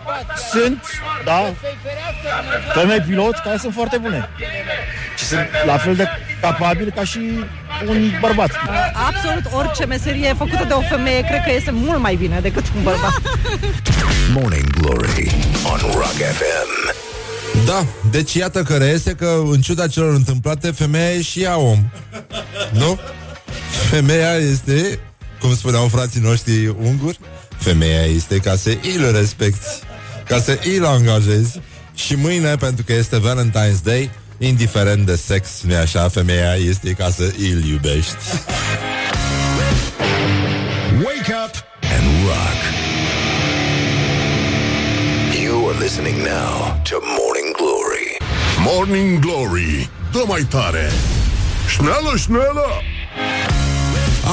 sunt, 0.51 0.83
da, 1.25 1.53
femei 2.73 3.01
piloți 3.01 3.41
care 3.41 3.57
sunt 3.57 3.73
foarte 3.73 3.97
bune. 3.97 4.29
Și 5.17 5.23
sunt 5.23 5.47
la 5.65 5.77
fel 5.77 5.95
de 5.95 6.07
capabili 6.41 6.91
ca 6.91 7.03
și 7.03 7.19
un 7.87 8.11
bărbat. 8.21 8.51
Absolut 9.07 9.43
orice 9.53 9.85
meserie 9.85 10.33
făcută 10.33 10.63
de 10.67 10.73
o 10.73 10.81
femeie 10.81 11.21
cred 11.21 11.41
că 11.43 11.51
este 11.51 11.71
mult 11.71 11.99
mai 11.99 12.15
bine 12.15 12.39
decât 12.39 12.63
un 12.75 12.83
bărbat. 12.83 13.21
Morning 14.35 14.69
Glory 14.69 15.35
on 15.71 15.79
Rock 15.93 16.15
FM. 16.15 16.95
Da, 17.65 17.85
deci 18.11 18.33
iată 18.33 18.63
că 18.63 18.77
reiese 18.77 19.13
că 19.13 19.41
în 19.51 19.61
ciuda 19.61 19.87
celor 19.87 20.13
întâmplate, 20.13 20.71
femeia 20.71 21.13
e 21.13 21.21
și 21.21 21.41
ea 21.41 21.57
om. 21.57 21.79
Nu? 22.71 22.99
Femeia 23.89 24.33
este, 24.33 24.99
cum 25.39 25.55
spuneau 25.55 25.87
frații 25.87 26.21
noștri 26.21 26.67
unguri, 26.67 27.19
femeia 27.57 28.03
este 28.03 28.37
ca 28.37 28.55
să 28.55 28.69
îl 28.69 29.11
respecti, 29.11 29.65
ca 30.27 30.39
să 30.39 30.59
îl 30.77 30.85
angajezi 30.85 31.59
și 31.95 32.15
mâine, 32.15 32.55
pentru 32.55 32.83
că 32.83 32.93
este 32.93 33.19
Valentine's 33.19 33.83
Day, 33.83 34.09
indiferent 34.37 35.05
de 35.05 35.15
sex, 35.15 35.49
nu 35.61 35.75
așa, 35.75 36.09
femeia 36.09 36.53
este 36.53 36.91
ca 36.91 37.09
să 37.09 37.23
îl 37.23 37.63
iubești. 37.65 38.15
Wake 41.05 41.33
up 41.45 41.55
and 41.81 42.25
rock. 42.25 42.59
You 45.43 45.69
are 45.69 45.77
listening 45.79 46.17
now 46.17 46.81
to 46.89 46.95
Morning 47.01 47.55
Glory. 47.55 48.17
Morning 48.59 49.19
Glory 49.19 49.89
Dă 50.11 50.23
mai 50.27 50.41
tare 50.41 50.91
Șneală, 51.69 52.17
șneală 52.17 52.65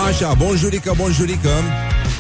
Așa, 0.07 0.33
bonjurică, 0.33 0.93
bonjurică 0.97 1.51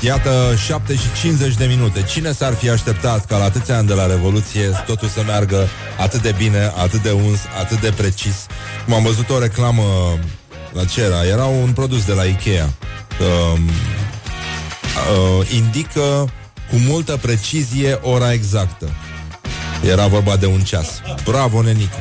Iată, 0.04 0.54
7 0.66 0.94
și 0.94 1.20
50 1.20 1.54
de 1.54 1.64
minute 1.64 2.02
Cine 2.02 2.32
s-ar 2.32 2.54
fi 2.54 2.68
așteptat 2.68 3.26
ca 3.26 3.36
la 3.36 3.44
atâția 3.44 3.76
ani 3.76 3.86
de 3.86 3.92
la 3.92 4.06
Revoluție 4.06 4.62
Totul 4.86 5.08
să 5.08 5.22
meargă 5.26 5.68
atât 5.98 6.22
de 6.22 6.34
bine, 6.38 6.72
atât 6.76 7.02
de 7.02 7.10
uns, 7.10 7.38
atât 7.60 7.80
de 7.80 7.92
precis 7.96 8.46
Cum 8.84 8.94
am 8.94 9.02
văzut 9.02 9.30
o 9.30 9.38
reclamă 9.38 9.82
La 10.72 10.84
ce 10.84 11.00
era? 11.00 11.24
Era 11.24 11.44
un 11.44 11.72
produs 11.72 12.04
de 12.04 12.12
la 12.12 12.22
Ikea 12.22 12.64
um, 12.64 13.68
uh, 15.40 15.50
Indică 15.54 16.32
cu 16.70 16.76
multă 16.76 17.18
precizie 17.22 17.98
ora 18.02 18.32
exactă 18.32 18.88
era 19.88 20.06
vorba 20.06 20.36
de 20.36 20.46
un 20.46 20.60
ceas. 20.60 20.88
Bravo, 21.24 21.62
nenică! 21.62 21.96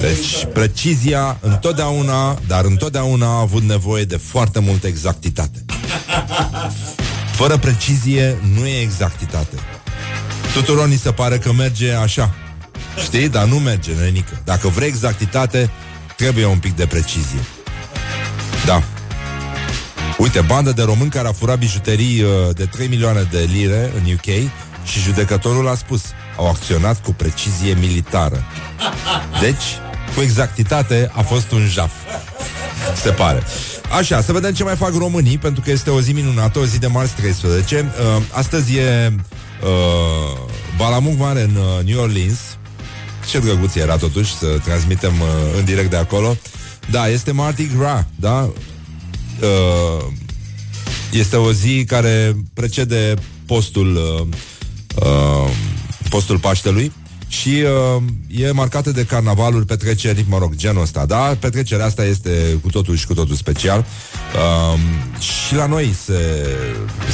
Deci, 0.00 0.46
precizia 0.52 1.38
întotdeauna, 1.40 2.38
dar 2.46 2.64
întotdeauna 2.64 3.26
a 3.26 3.40
avut 3.40 3.62
nevoie 3.62 4.04
de 4.04 4.16
foarte 4.16 4.58
multă 4.58 4.86
exactitate. 4.86 5.64
Fără 7.40 7.58
precizie 7.58 8.38
nu 8.54 8.66
e 8.66 8.80
exactitate. 8.80 9.56
Tuturor 10.54 10.86
ni 10.86 10.96
se 10.96 11.12
pare 11.12 11.38
că 11.38 11.52
merge 11.52 11.92
așa. 11.92 12.34
Știi? 13.02 13.28
Dar 13.28 13.44
nu 13.44 13.58
merge, 13.58 13.92
nenică. 13.92 14.40
Dacă 14.44 14.68
vrei 14.68 14.88
exactitate, 14.88 15.70
trebuie 16.16 16.44
un 16.44 16.58
pic 16.58 16.76
de 16.76 16.86
precizie. 16.86 17.38
Da. 18.66 18.82
Uite, 20.18 20.40
bandă 20.40 20.72
de 20.72 20.82
români 20.82 21.10
care 21.10 21.28
a 21.28 21.32
furat 21.32 21.58
bijuterii 21.58 22.22
uh, 22.22 22.30
de 22.54 22.64
3 22.64 22.88
milioane 22.88 23.28
de 23.30 23.48
lire 23.52 23.92
în 23.96 24.12
UK 24.12 24.50
și 24.84 25.00
judecătorul 25.00 25.68
a 25.68 25.74
spus 25.74 26.02
au 26.36 26.48
acționat 26.48 27.02
cu 27.02 27.12
precizie 27.12 27.74
militară. 27.74 28.44
Deci, 29.40 29.78
cu 30.14 30.20
exactitate, 30.20 31.10
a 31.14 31.22
fost 31.22 31.50
un 31.50 31.66
jaf. 31.66 31.92
Se 32.94 33.10
pare. 33.10 33.42
Așa, 33.90 34.22
să 34.22 34.32
vedem 34.32 34.52
ce 34.52 34.64
mai 34.64 34.76
fac 34.76 34.94
românii, 34.94 35.38
pentru 35.38 35.62
că 35.62 35.70
este 35.70 35.90
o 35.90 36.00
zi 36.00 36.12
minunată, 36.12 36.58
o 36.58 36.64
zi 36.64 36.78
de 36.78 36.86
marți 36.86 37.14
13. 37.14 37.92
Uh, 38.16 38.22
astăzi 38.32 38.76
e 38.76 39.14
uh, 39.62 40.38
Balamug 40.76 41.18
Mare 41.18 41.42
în 41.42 41.54
uh, 41.54 41.84
New 41.84 42.00
Orleans. 42.00 42.38
Ce 43.30 43.38
drăguț 43.38 43.74
era 43.74 43.96
totuși 43.96 44.34
să 44.34 44.46
transmitem 44.64 45.12
uh, 45.20 45.58
în 45.58 45.64
direct 45.64 45.90
de 45.90 45.96
acolo. 45.96 46.36
Da, 46.90 47.08
este 47.08 47.32
Mardi 47.32 47.70
Gras, 47.76 48.04
da? 48.16 48.50
Uh, 49.40 50.06
este 51.12 51.36
o 51.36 51.52
zi 51.52 51.84
care 51.86 52.36
precede 52.54 53.14
postul 53.46 53.96
uh, 53.96 54.26
uh, 55.04 55.50
postul 56.08 56.38
Paștelui 56.38 56.92
și 57.30 57.64
uh, 57.96 58.02
e 58.28 58.50
marcată 58.50 58.90
de 58.90 59.04
carnavaluri, 59.04 59.66
petreceri, 59.66 60.24
mă 60.28 60.38
rog, 60.38 60.54
genul 60.54 60.82
ăsta, 60.82 61.06
da? 61.06 61.36
Petrecerea 61.40 61.84
asta 61.84 62.04
este 62.04 62.58
cu 62.62 62.70
totul 62.70 62.96
și 62.96 63.06
cu 63.06 63.14
totul 63.14 63.34
special. 63.34 63.84
Uh, 64.34 64.80
și 65.20 65.54
la 65.54 65.66
noi 65.66 65.94
se, 66.04 66.46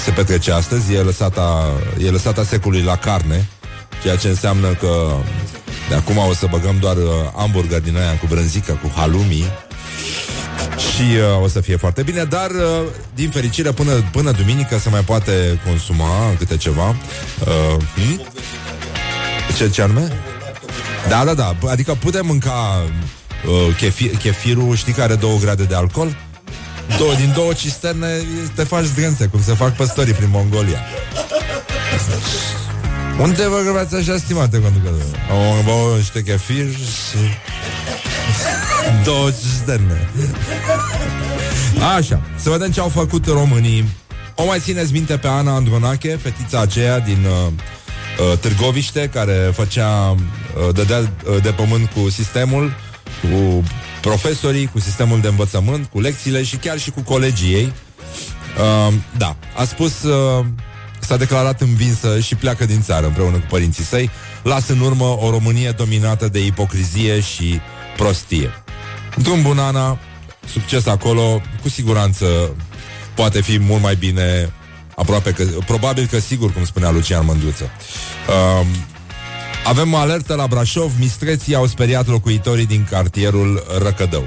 se 0.05 0.11
petrece 0.11 0.53
astăzi, 0.53 0.95
e 0.95 1.01
lăsata, 1.01 1.73
e 2.05 2.11
lăsata 2.11 2.45
secului 2.45 2.83
la 2.83 2.97
carne, 2.97 3.49
ceea 4.03 4.17
ce 4.17 4.29
înseamnă 4.29 4.69
că 4.69 5.15
de 5.89 5.95
acum 5.95 6.17
o 6.17 6.33
să 6.35 6.47
băgăm 6.51 6.77
doar 6.81 6.97
uh, 6.97 7.03
hamburger 7.37 7.81
din 7.81 7.97
aia 7.97 8.19
cu 8.19 8.27
brânzică, 8.29 8.79
cu 8.83 8.93
halumi, 8.95 9.45
și 10.97 11.03
uh, 11.03 11.43
o 11.43 11.49
să 11.49 11.61
fie 11.61 11.77
foarte 11.77 12.03
bine, 12.03 12.25
dar 12.25 12.51
uh, 12.51 12.83
din 13.15 13.31
fericire 13.31 13.73
până, 13.73 13.93
până 14.13 14.31
duminică 14.31 14.79
se 14.79 14.89
mai 14.89 15.01
poate 15.01 15.61
consuma 15.67 16.35
câte 16.39 16.57
ceva. 16.57 16.89
Uh, 16.89 17.83
hm? 17.95 18.21
Ce, 19.57 19.71
ce 19.71 19.83
anume? 19.83 20.13
Da, 21.09 21.25
da, 21.25 21.35
da. 21.35 21.57
Adică 21.69 21.95
putem 21.95 22.27
mânca 22.27 22.83
uh, 23.47 23.77
chefir, 23.77 24.17
chefirul, 24.17 24.77
știi, 24.77 24.93
care 24.93 25.13
are 25.13 25.21
două 25.21 25.39
grade 25.39 25.65
de 25.65 25.75
alcool? 25.75 26.17
Două, 26.99 27.15
din 27.15 27.33
două 27.35 27.53
cisterne 27.53 28.09
te 28.55 28.65
faci 28.65 28.85
zdrențe, 28.85 29.27
cum 29.27 29.43
se 29.43 29.55
fac 29.55 29.77
păstorii 29.77 30.13
prin 30.13 30.29
Mongolia. 30.31 30.81
Unde 33.21 33.49
vă 33.49 33.61
grăbați 33.63 33.95
așa, 33.95 34.17
stimate 34.17 34.61
conducător? 34.61 35.21
Am 35.31 35.65
băut 35.65 35.97
niște 35.97 36.23
chefir 36.23 36.71
și... 36.71 37.19
Două 39.05 39.31
cisterne. 39.31 40.09
Așa, 41.97 42.21
să 42.37 42.51
vedem 42.51 42.71
ce 42.71 42.81
au 42.81 42.89
făcut 42.89 43.27
românii. 43.27 43.89
O 44.35 44.45
mai 44.45 44.59
țineți 44.59 44.93
minte 44.93 45.17
pe 45.17 45.27
Ana 45.27 45.55
Andronache, 45.55 46.19
fetița 46.23 46.61
aceea 46.61 46.99
din 46.99 47.25
uh, 47.25 47.47
uh, 47.47 47.53
Târgoviște, 48.41 49.11
care 49.13 49.51
făcea, 49.55 50.11
uh, 50.11 50.75
dădea 50.75 50.99
uh, 50.99 51.43
de 51.43 51.51
pământ 51.51 51.91
cu 51.91 52.11
sistemul, 52.11 52.75
cu 53.21 53.63
profesorii, 54.01 54.67
cu 54.67 54.79
sistemul 54.79 55.21
de 55.21 55.29
învățământ, 55.29 55.87
cu 55.87 56.01
lecțiile 56.01 56.43
și 56.43 56.57
chiar 56.57 56.79
și 56.79 56.91
cu 56.91 57.01
colegii 57.01 57.55
ei. 57.55 57.73
Uh, 58.59 58.95
da, 59.17 59.37
a 59.57 59.65
spus, 59.65 60.03
uh, 60.03 60.45
s-a 61.01 61.17
declarat 61.17 61.61
învinsă 61.61 62.21
și 62.21 62.35
pleacă 62.35 62.65
din 62.67 62.83
țară 62.83 63.07
împreună 63.07 63.37
cu 63.37 63.47
părinții 63.49 63.85
săi, 63.85 64.11
lasă 64.43 64.73
în 64.73 64.81
urmă 64.81 65.05
o 65.05 65.31
Românie 65.31 65.71
dominată 65.71 66.29
de 66.29 66.45
ipocrizie 66.45 67.21
și 67.21 67.61
prostie. 67.97 68.51
Drum 69.17 69.43
bun, 69.43 69.59
Ana, 69.59 69.99
succes 70.47 70.87
acolo, 70.87 71.41
cu 71.63 71.69
siguranță 71.69 72.27
poate 73.15 73.41
fi 73.41 73.59
mult 73.59 73.83
mai 73.83 73.95
bine 73.95 74.53
Aproape 74.97 75.31
că, 75.31 75.45
probabil 75.45 76.07
că 76.07 76.19
sigur, 76.19 76.53
cum 76.53 76.65
spunea 76.65 76.91
Lucian 76.91 77.25
Mândruță. 77.25 77.71
Uh, 78.29 78.67
avem 79.65 79.93
o 79.93 79.97
alertă 79.97 80.35
la 80.35 80.47
Brașov, 80.47 80.93
mistreții 80.99 81.55
au 81.55 81.67
speriat 81.67 82.07
locuitorii 82.07 82.67
din 82.67 82.87
cartierul 82.91 83.67
Răcădău. 83.83 84.25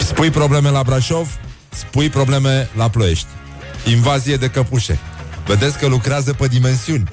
Spui 0.00 0.30
probleme 0.30 0.70
la 0.70 0.82
Brașov, 0.82 1.38
spui 1.68 2.08
probleme 2.08 2.68
la 2.76 2.88
Ploiești. 2.88 3.26
Invazie 3.90 4.36
de 4.36 4.48
căpușe. 4.48 4.98
Vedeți 5.46 5.78
că 5.78 5.86
lucrează 5.86 6.32
pe 6.32 6.46
dimensiuni. 6.46 7.08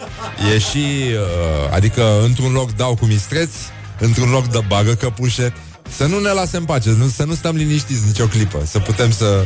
E 0.53 0.59
și, 0.59 0.77
uh, 0.77 1.73
adică, 1.73 2.21
într-un 2.23 2.51
loc 2.51 2.75
dau 2.75 2.95
cu 2.95 3.05
mistreți, 3.05 3.57
într-un 3.99 4.29
loc 4.29 4.47
dă 4.47 4.61
bagă 4.67 4.93
căpușe. 4.93 5.53
Să 5.95 6.05
nu 6.05 6.19
ne 6.19 6.29
lasem 6.29 6.65
pace, 6.65 6.89
nu, 6.89 7.07
să 7.07 7.23
nu 7.23 7.33
stăm 7.33 7.55
liniștiți 7.55 8.05
nicio 8.05 8.25
clipă, 8.25 8.61
să 8.65 8.79
putem 8.79 9.11
să 9.11 9.45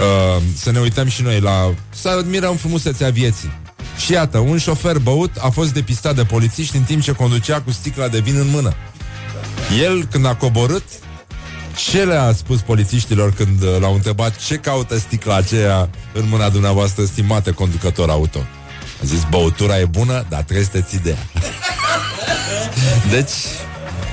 uh, 0.00 0.42
să 0.56 0.70
ne 0.70 0.78
uităm 0.78 1.08
și 1.08 1.22
noi 1.22 1.40
la... 1.40 1.74
să 1.90 2.08
admirăm 2.08 2.56
frumusețea 2.56 3.10
vieții. 3.10 3.52
Și 4.04 4.12
iată, 4.12 4.38
un 4.38 4.58
șofer 4.58 4.98
băut 4.98 5.36
a 5.40 5.48
fost 5.48 5.72
depistat 5.72 6.14
de 6.14 6.24
polițiști 6.24 6.76
în 6.76 6.82
timp 6.82 7.02
ce 7.02 7.12
conducea 7.12 7.60
cu 7.60 7.70
sticla 7.70 8.08
de 8.08 8.18
vin 8.18 8.36
în 8.36 8.50
mână. 8.50 8.74
El, 9.82 10.04
când 10.04 10.26
a 10.26 10.34
coborât, 10.34 10.82
ce 11.90 12.04
le-a 12.04 12.32
spus 12.32 12.60
polițiștilor 12.60 13.32
când 13.32 13.62
uh, 13.62 13.76
l-au 13.80 13.94
întrebat 13.94 14.36
ce 14.36 14.56
caută 14.56 14.98
sticla 14.98 15.36
aceea 15.36 15.88
în 16.12 16.28
mâna 16.28 16.48
dumneavoastră, 16.48 17.04
stimate 17.04 17.50
conducător 17.50 18.10
auto? 18.10 18.38
A 19.02 19.04
zis, 19.04 19.26
băutura 19.30 19.78
e 19.78 19.84
bună, 19.84 20.26
dar 20.28 20.42
trebuie 20.42 20.64
să 20.64 20.70
te 20.70 20.80
ții 20.80 20.98
de 20.98 21.10
ea. 21.10 21.42
deci, 23.14 23.32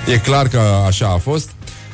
e 0.08 0.17
clar 0.17 0.48
că 0.48 0.60
așa 0.88 1.08
a 1.08 1.17
fost. 1.17 1.50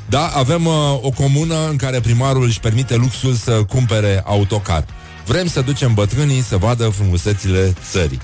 Da, 0.10 0.28
avem 0.28 0.66
uh, 0.66 0.74
o 1.02 1.10
comună 1.10 1.68
în 1.70 1.76
care 1.76 2.00
primarul 2.00 2.44
își 2.44 2.60
permite 2.60 2.96
luxul 2.96 3.34
să 3.34 3.64
cumpere 3.64 4.24
autocar. 4.26 4.86
Vrem 5.26 5.48
să 5.48 5.62
ducem 5.62 5.94
bătrânii 5.94 6.42
să 6.42 6.58
vadă 6.58 6.90
frumusețile 6.90 7.74
țării. 7.90 8.22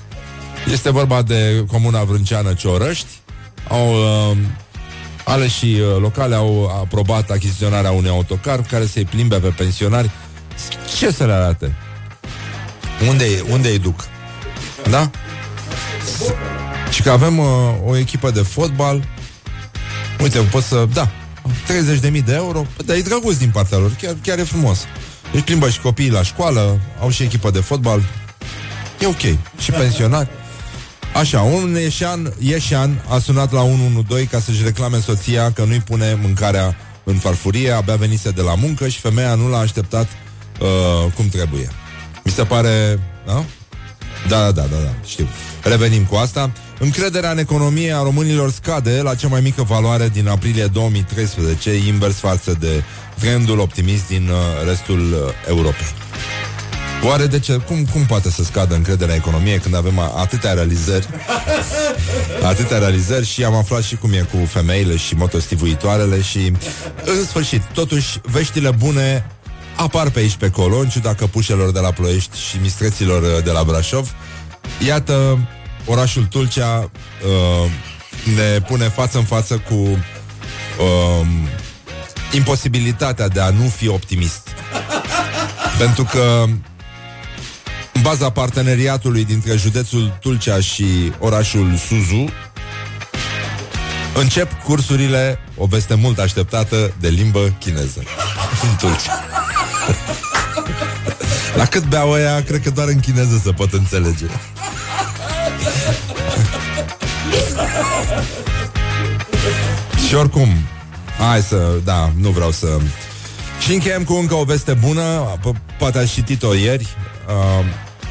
Este 0.72 0.90
vorba 0.90 1.22
de 1.22 1.64
comuna 1.68 2.02
vrânceană 2.04 2.52
Ciorăști. 2.52 3.08
Au, 3.68 3.92
uh, 3.92 4.36
ale 5.24 5.48
și 5.48 5.64
uh, 5.80 6.00
locale 6.00 6.34
au 6.34 6.66
aprobat 6.66 7.30
achiziționarea 7.30 7.90
unui 7.90 8.10
autocar 8.10 8.60
care 8.60 8.86
să-i 8.86 9.04
plimbe 9.04 9.36
pe 9.36 9.48
pensionari. 9.48 10.10
Ce 10.98 11.10
să 11.10 11.24
le 11.24 11.32
arate? 11.32 11.74
Unde, 13.08 13.24
unde 13.50 13.68
îi 13.68 13.78
duc? 13.78 14.04
Da? 14.90 15.10
Și 16.90 17.02
că 17.02 17.10
avem 17.10 17.38
uh, 17.38 17.46
o 17.86 17.96
echipă 17.96 18.30
de 18.30 18.42
fotbal. 18.42 19.04
Uite, 20.20 20.38
pot 20.38 20.62
să... 20.62 20.88
Da, 20.92 21.10
30.000 22.10 22.24
de 22.24 22.34
euro, 22.34 22.66
dar 22.84 22.96
e 22.96 23.00
drăguț 23.00 23.36
din 23.36 23.50
partea 23.50 23.78
lor, 23.78 23.90
chiar, 24.00 24.16
chiar 24.22 24.38
e 24.38 24.42
frumos. 24.42 24.78
Își 25.32 25.42
plimbă 25.42 25.68
și 25.68 25.80
copiii 25.80 26.10
la 26.10 26.22
școală, 26.22 26.80
au 27.00 27.10
și 27.10 27.22
echipă 27.22 27.50
de 27.50 27.60
fotbal, 27.60 28.02
e 29.00 29.06
ok. 29.06 29.20
Și 29.58 29.70
pensionari. 29.70 30.28
Așa, 31.14 31.40
un 31.40 31.76
ieșan, 31.80 32.34
ieșan 32.38 33.04
a 33.08 33.18
sunat 33.18 33.52
la 33.52 33.62
112 33.62 34.28
ca 34.28 34.40
să-și 34.40 34.62
reclame 34.62 35.00
soția 35.00 35.52
că 35.52 35.64
nu-i 35.64 35.80
pune 35.80 36.18
mâncarea 36.22 36.76
în 37.04 37.14
farfurie, 37.14 37.70
abia 37.70 37.96
venise 37.96 38.30
de 38.30 38.40
la 38.40 38.54
muncă 38.54 38.88
și 38.88 39.00
femeia 39.00 39.34
nu 39.34 39.48
l-a 39.48 39.58
așteptat 39.58 40.08
uh, 40.60 41.12
cum 41.14 41.28
trebuie. 41.28 41.68
Mi 42.24 42.32
se 42.32 42.44
pare... 42.44 43.00
Da? 43.26 43.44
Da, 44.28 44.38
da, 44.38 44.50
da, 44.50 44.62
da, 44.62 44.76
da, 44.76 44.94
știu. 45.04 45.28
Revenim 45.62 46.04
cu 46.04 46.14
asta. 46.14 46.52
Încrederea 46.78 47.30
în 47.30 47.38
economie 47.38 47.92
a 47.92 48.02
românilor 48.02 48.50
scade 48.50 49.00
la 49.02 49.14
cea 49.14 49.28
mai 49.28 49.40
mică 49.40 49.62
valoare 49.62 50.08
din 50.08 50.28
aprilie 50.28 50.66
2013, 50.66 51.74
invers 51.86 52.16
față 52.16 52.56
de 52.60 52.82
trendul 53.18 53.58
optimist 53.58 54.06
din 54.06 54.28
uh, 54.28 54.68
restul 54.68 55.12
uh, 55.12 55.18
Europei. 55.48 55.86
Oare 57.06 57.26
de 57.26 57.38
ce? 57.38 57.52
Cum, 57.56 57.84
cum 57.92 58.06
poate 58.06 58.30
să 58.30 58.42
scadă 58.44 58.74
încrederea 58.74 59.14
în 59.14 59.20
economie 59.20 59.58
când 59.58 59.74
avem 59.74 59.98
a- 59.98 60.12
atâtea 60.16 60.52
realizări? 60.52 61.08
atâtea 62.52 62.78
realizări 62.78 63.26
și 63.26 63.44
am 63.44 63.54
aflat 63.54 63.82
și 63.82 63.96
cum 63.96 64.12
e 64.12 64.28
cu 64.32 64.46
femeile 64.46 64.96
și 64.96 65.14
motostivuitoarele 65.14 66.20
și 66.20 66.52
în 67.04 67.24
sfârșit, 67.26 67.62
totuși, 67.62 68.20
veștile 68.22 68.70
bune 68.70 69.26
apar 69.76 70.10
pe 70.10 70.18
aici 70.18 70.36
pe 70.36 70.44
acolo, 70.46 70.76
în 70.78 70.88
ciuda 70.88 71.14
căpușelor 71.14 71.72
de 71.72 71.80
la 71.80 71.90
Ploiești 71.90 72.38
și 72.38 72.58
mistreților 72.62 73.22
uh, 73.22 73.44
de 73.44 73.50
la 73.50 73.62
Brașov. 73.64 74.14
Iată, 74.86 75.38
orașul 75.86 76.24
Tulcea 76.24 76.90
uh, 77.24 77.70
ne 78.34 78.60
pune 78.60 78.88
față 78.88 79.18
în 79.18 79.24
față 79.24 79.58
cu 79.58 79.74
uh, 79.74 81.26
imposibilitatea 82.32 83.28
de 83.28 83.40
a 83.40 83.50
nu 83.50 83.68
fi 83.68 83.88
optimist. 83.88 84.48
Pentru 85.78 86.04
că 86.04 86.44
în 87.92 88.02
baza 88.02 88.30
parteneriatului 88.30 89.24
dintre 89.24 89.56
județul 89.56 90.16
Tulcea 90.20 90.60
și 90.60 91.12
orașul 91.18 91.76
Suzu, 91.76 92.32
încep 94.14 94.62
cursurile, 94.62 95.38
o 95.56 95.66
veste 95.66 95.94
mult 95.94 96.18
așteptată, 96.18 96.94
de 97.00 97.08
limbă 97.08 97.54
chineză 97.58 98.02
în 98.62 98.76
Tulcea. 98.78 99.24
La 101.56 101.66
cât 101.66 101.84
beau 101.84 102.10
ăia, 102.10 102.42
cred 102.42 102.62
că 102.62 102.70
doar 102.70 102.88
în 102.88 103.00
chineză 103.00 103.40
se 103.44 103.52
pot 103.52 103.72
înțelege. 103.72 104.26
Și 110.08 110.14
oricum, 110.14 110.48
hai 111.18 111.40
să, 111.40 111.80
da, 111.84 112.12
nu 112.16 112.30
vreau 112.30 112.50
să... 112.50 112.78
Și 113.60 113.72
încheiem 113.72 114.04
cu 114.04 114.12
încă 114.12 114.34
o 114.34 114.44
veste 114.44 114.72
bună, 114.72 115.32
po- 115.38 115.78
poate 115.78 115.98
ați 115.98 116.12
citit-o 116.12 116.54
ieri, 116.54 116.88
uh, 117.28 117.64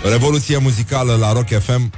Revoluție 0.09 0.57
muzicală 0.57 1.15
la 1.15 1.31
Rock 1.33 1.47
FM, 1.47 1.91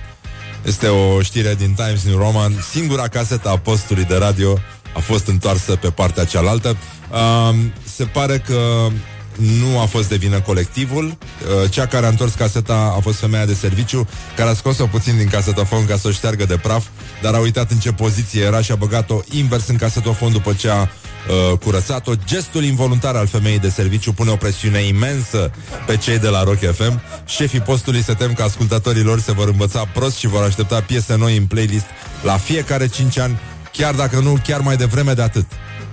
este 0.66 0.88
o 0.88 1.22
știre 1.22 1.56
din 1.56 1.74
Times 1.74 2.04
New 2.04 2.18
Roman, 2.18 2.66
singura 2.72 3.08
casetă 3.08 3.50
a 3.50 3.58
postului 3.58 4.04
de 4.04 4.16
radio 4.16 4.60
a 4.96 5.00
fost 5.00 5.28
întoarsă 5.28 5.76
pe 5.76 5.90
partea 5.90 6.26
cealaltă. 6.26 6.78
Uh, 7.12 7.56
se 7.96 8.04
pare 8.04 8.38
că 8.38 8.88
nu 9.36 9.80
a 9.80 9.86
fost 9.86 10.10
de 10.10 10.16
vină 10.16 10.40
colectivul. 10.40 11.06
Uh, 11.06 11.72
Cea 11.72 11.86
care 11.86 12.06
a 12.06 12.10
întors 12.10 12.34
caseta 12.34 12.94
a 12.98 13.00
fost 13.00 13.20
femeia 13.20 13.46
de 13.46 13.54
serviciu, 13.54 14.08
care 14.36 14.50
a 14.50 14.54
scos-o 14.54 14.86
puțin 14.86 15.18
din 15.18 15.28
casetofon 15.28 15.86
ca 15.86 15.98
să 15.98 16.08
o 16.08 16.12
șteargă 16.12 16.46
de 16.46 16.58
praf, 16.58 16.86
dar 17.22 17.34
a 17.34 17.40
uitat 17.40 17.72
în 17.72 17.78
ce 17.78 17.92
poziție 17.92 18.42
era 18.42 18.62
și 18.62 18.72
a 18.72 18.76
băgat-o 18.76 19.20
invers 19.32 19.68
în 19.68 19.76
casetofon 19.76 20.32
după 20.32 20.54
ce 20.54 20.70
a 20.70 20.82
uh, 20.82 21.58
curățat-o. 21.58 22.12
Gestul 22.26 22.64
involuntar 22.64 23.16
al 23.16 23.28
femeii 23.28 23.60
de 23.60 23.70
serviciu 23.70 24.14
pune 24.14 24.32
o 24.32 24.36
presiune 24.36 24.82
imensă 24.82 25.52
pe 25.86 25.98
cei 25.98 26.20
de 26.20 26.28
la 26.28 26.44
Rock 26.44 26.60
FM. 26.74 27.02
Șefii 27.26 27.60
postului 27.60 28.04
se 28.04 28.14
tem 28.14 28.34
că 28.34 28.44
ascultătorii 28.44 29.04
lor 29.04 29.20
se 29.20 29.32
vor 29.32 29.48
învăța 29.48 29.86
prost 29.94 30.18
și 30.18 30.28
vor 30.28 30.44
aștepta 30.44 30.82
piese 30.82 31.16
noi 31.16 31.38
în 31.38 31.46
playlist 31.46 31.86
la 32.24 32.38
fiecare 32.38 32.88
5 32.88 33.18
ani, 33.18 33.40
chiar 33.72 33.94
dacă 33.94 34.20
nu 34.20 34.38
chiar 34.44 34.60
mai 34.60 34.78
devreme 34.78 35.14
de 35.14 35.22
atât. 35.22 35.46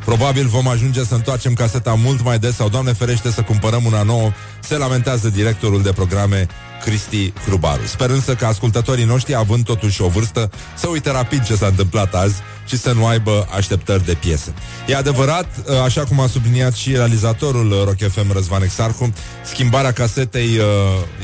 Probabil 0.05 0.47
vom 0.47 0.69
ajunge 0.69 1.05
să 1.05 1.15
întoarcem 1.15 1.55
caseta 1.55 1.95
mult 1.95 2.25
mai 2.25 2.39
des 2.39 2.55
sau, 2.55 2.69
Doamne 2.69 2.93
ferește, 2.93 3.31
să 3.31 3.43
cumpărăm 3.43 3.85
una 3.85 4.03
nouă, 4.03 4.33
se 4.61 4.77
lamentează 4.77 5.29
directorul 5.29 5.83
de 5.83 5.93
programe 5.93 6.47
Cristi 6.85 7.33
Hrubaru. 7.47 7.87
Sper 7.87 8.11
însă 8.11 8.35
că 8.35 8.47
ascultătorii 8.47 9.05
noștri, 9.05 9.35
având 9.35 9.65
totuși 9.65 10.03
o 10.03 10.09
vârstă, 10.09 10.51
să 10.77 10.89
uite 10.89 11.11
rapid 11.11 11.45
ce 11.45 11.55
s-a 11.55 11.67
întâmplat 11.67 12.15
azi 12.15 12.35
și 12.73 12.79
să 12.79 12.93
nu 12.93 13.07
aibă 13.07 13.49
așteptări 13.57 14.05
de 14.05 14.15
piese. 14.15 14.55
E 14.87 14.97
adevărat, 14.97 15.47
așa 15.85 16.05
cum 16.05 16.21
a 16.21 16.27
subliniat 16.27 16.75
și 16.75 16.91
realizatorul 16.91 17.83
Rock 17.85 18.13
FM 18.13 18.33
Răzvan 18.33 18.63
Exarhu, 18.63 19.13
schimbarea 19.45 19.93
casetei, 19.93 20.59
uh, 20.59 20.65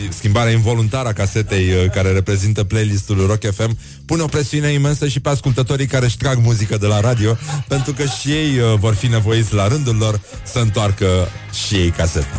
schimbarea 0.09 0.53
involuntară 0.53 1.09
a 1.09 1.13
casetei 1.13 1.69
uh, 1.73 1.91
care 1.91 2.13
reprezintă 2.13 2.65
playlistul 2.65 3.27
Rock 3.27 3.55
FM 3.55 3.79
pune 4.07 4.23
o 4.23 4.27
presiune 4.27 4.69
imensă 4.73 5.09
și 5.09 5.21
pe 5.21 5.29
ascultătorii 5.29 5.87
care 5.87 6.05
își 6.05 6.17
trag 6.17 6.39
muzică 6.43 6.77
de 6.77 6.87
la 6.87 7.01
radio, 7.01 7.37
pentru 7.69 7.93
că 7.93 8.05
și 8.05 8.31
ei 8.31 8.59
uh, 8.59 8.79
vor 8.79 8.95
fi 8.95 9.07
nevoiți 9.07 9.55
la 9.55 9.69
rândul 9.69 9.97
lor 9.97 10.21
să 10.43 10.59
întoarcă 10.59 11.29
și 11.67 11.75
ei 11.75 11.91
caseta. 11.91 12.37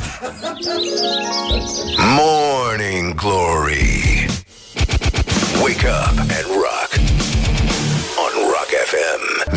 Morning 2.17 3.13
Glory. 3.15 4.25
Wake 5.61 5.87
up 5.87 6.19
and 6.19 6.45
rock. 6.47 6.88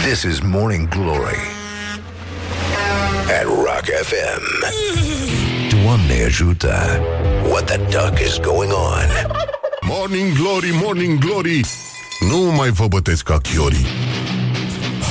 On 0.03 0.09
Rock 0.09 0.11
FM. 0.11 0.11
This 0.11 0.25
is 0.25 0.43
Morning 0.43 0.89
Glory. 0.89 1.39
At 3.41 3.47
Rock 3.47 3.85
FM. 4.03 4.43
Doamne 5.69 6.25
ajută. 6.25 7.01
What 7.49 7.65
the 7.65 7.77
duck 7.77 8.19
is 8.21 8.39
going 8.39 8.73
on? 8.73 9.07
Morning 9.81 10.37
Glory, 10.37 10.71
Morning 10.83 11.19
Glory 11.19 11.61
Nu 12.31 12.37
mai 12.37 12.71
vă 12.71 12.87
bătesc 12.87 13.23
ca 13.23 13.39
chiorii 13.39 13.87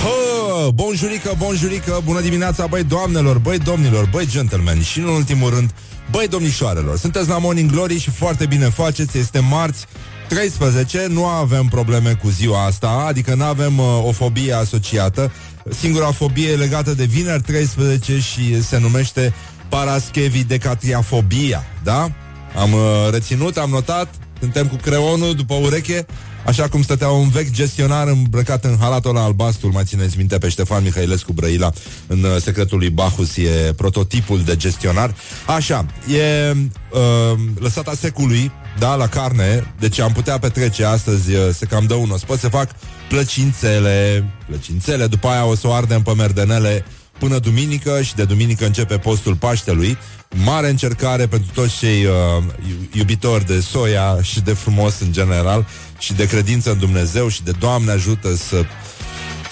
Hă, 0.04 0.70
bonjurică, 0.72 1.36
bonjurică, 1.38 2.02
bună 2.06 2.22
dimineața, 2.22 2.68
băi 2.68 2.84
doamnelor, 2.84 3.38
băi 3.38 3.58
domnilor, 3.58 4.10
băi 4.12 4.28
gentlemen 4.28 4.82
și 4.82 5.00
în 5.00 5.08
ultimul 5.08 5.50
rând, 5.50 5.72
băi 6.12 6.28
domnișoarelor. 6.28 6.98
Sunteți 6.98 7.30
la 7.30 7.38
Morning 7.38 7.72
Glory 7.72 8.00
și 8.00 8.10
foarte 8.10 8.46
bine 8.46 8.66
faceți, 8.66 9.18
este 9.18 9.40
marți 9.40 9.86
13, 10.32 11.08
nu 11.10 11.26
avem 11.26 11.68
probleme 11.68 12.14
cu 12.14 12.30
ziua 12.30 12.66
asta, 12.66 13.06
adică 13.08 13.34
nu 13.36 13.44
avem 13.44 13.78
uh, 13.78 14.06
o 14.06 14.12
fobie 14.12 14.54
asociată. 14.54 15.32
Singura 15.70 16.12
fobie 16.12 16.50
e 16.50 16.56
legată 16.56 16.94
de 16.94 17.04
vineri 17.04 17.42
13 17.42 18.20
și 18.20 18.64
se 18.64 18.80
numește 18.80 19.34
paraschevidecatriafobia, 19.70 21.64
da? 21.84 22.12
Am 22.56 22.74
uh, 22.74 22.80
reținut, 23.12 23.58
am 23.58 23.70
notat, 23.70 24.14
suntem 24.40 24.68
cu 24.68 24.76
creonul 24.76 25.36
după 25.36 25.54
ureche, 25.54 26.06
așa 26.46 26.68
cum 26.68 26.84
stătea 26.84 27.10
un 27.10 27.30
vechi 27.30 27.52
gestionar 27.52 28.08
îmbrăcat 28.08 28.64
în 28.64 28.78
halatul 28.80 29.10
ăla 29.10 29.24
albastru, 29.24 29.72
mai 29.72 29.84
țineți 29.84 30.18
minte 30.18 30.38
pe 30.38 30.50
Ștefan 30.50 30.84
Mihailescu 30.84 31.34
Brăila 31.34 31.72
în 32.08 32.24
uh, 32.24 32.36
secretul 32.42 32.78
lui 32.78 32.90
Bacchus, 32.90 33.38
e 33.38 33.74
prototipul 33.76 34.42
de 34.44 34.56
gestionar. 34.56 35.16
Așa, 35.48 35.86
e 36.08 36.52
uh, 36.52 37.40
lăsata 37.60 37.94
secului, 38.00 38.52
da, 38.80 38.96
la 38.96 39.08
carne, 39.08 39.74
deci 39.80 40.00
am 40.00 40.12
putea 40.12 40.40
petrece 40.40 40.86
astăzi, 40.86 41.34
uh, 41.34 41.50
se 41.54 41.66
cam 41.66 41.86
dă 41.86 41.94
un 41.94 42.10
os. 42.10 42.40
se 42.40 42.50
fac 42.50 42.70
plăcințele, 43.10 44.30
plăcințele, 44.48 45.08
după 45.08 45.28
aia 45.28 45.46
o 45.46 45.56
să 45.56 45.68
o 45.68 45.74
ardem 45.74 46.02
pe 46.02 46.14
merdenele 46.14 46.86
până 47.20 47.40
duminică 47.40 48.02
și 48.02 48.16
de 48.16 48.24
duminică 48.24 48.66
începe 48.66 48.98
postul 48.98 49.36
Paștelui. 49.36 49.98
Mare 50.44 50.70
încercare 50.70 51.28
pentru 51.28 51.52
toți 51.54 51.78
cei 51.78 52.06
uh, 52.06 52.44
iubitori 52.92 53.46
de 53.46 53.60
soia 53.60 54.18
și 54.22 54.42
de 54.42 54.54
frumos 54.54 55.00
în 55.00 55.12
general 55.12 55.68
și 56.02 56.14
de 56.14 56.28
credință 56.28 56.72
în 56.72 56.78
Dumnezeu 56.78 57.28
și 57.28 57.44
de 57.44 57.52
Doamne 57.60 57.92
ajută 57.92 58.36
să 58.36 58.66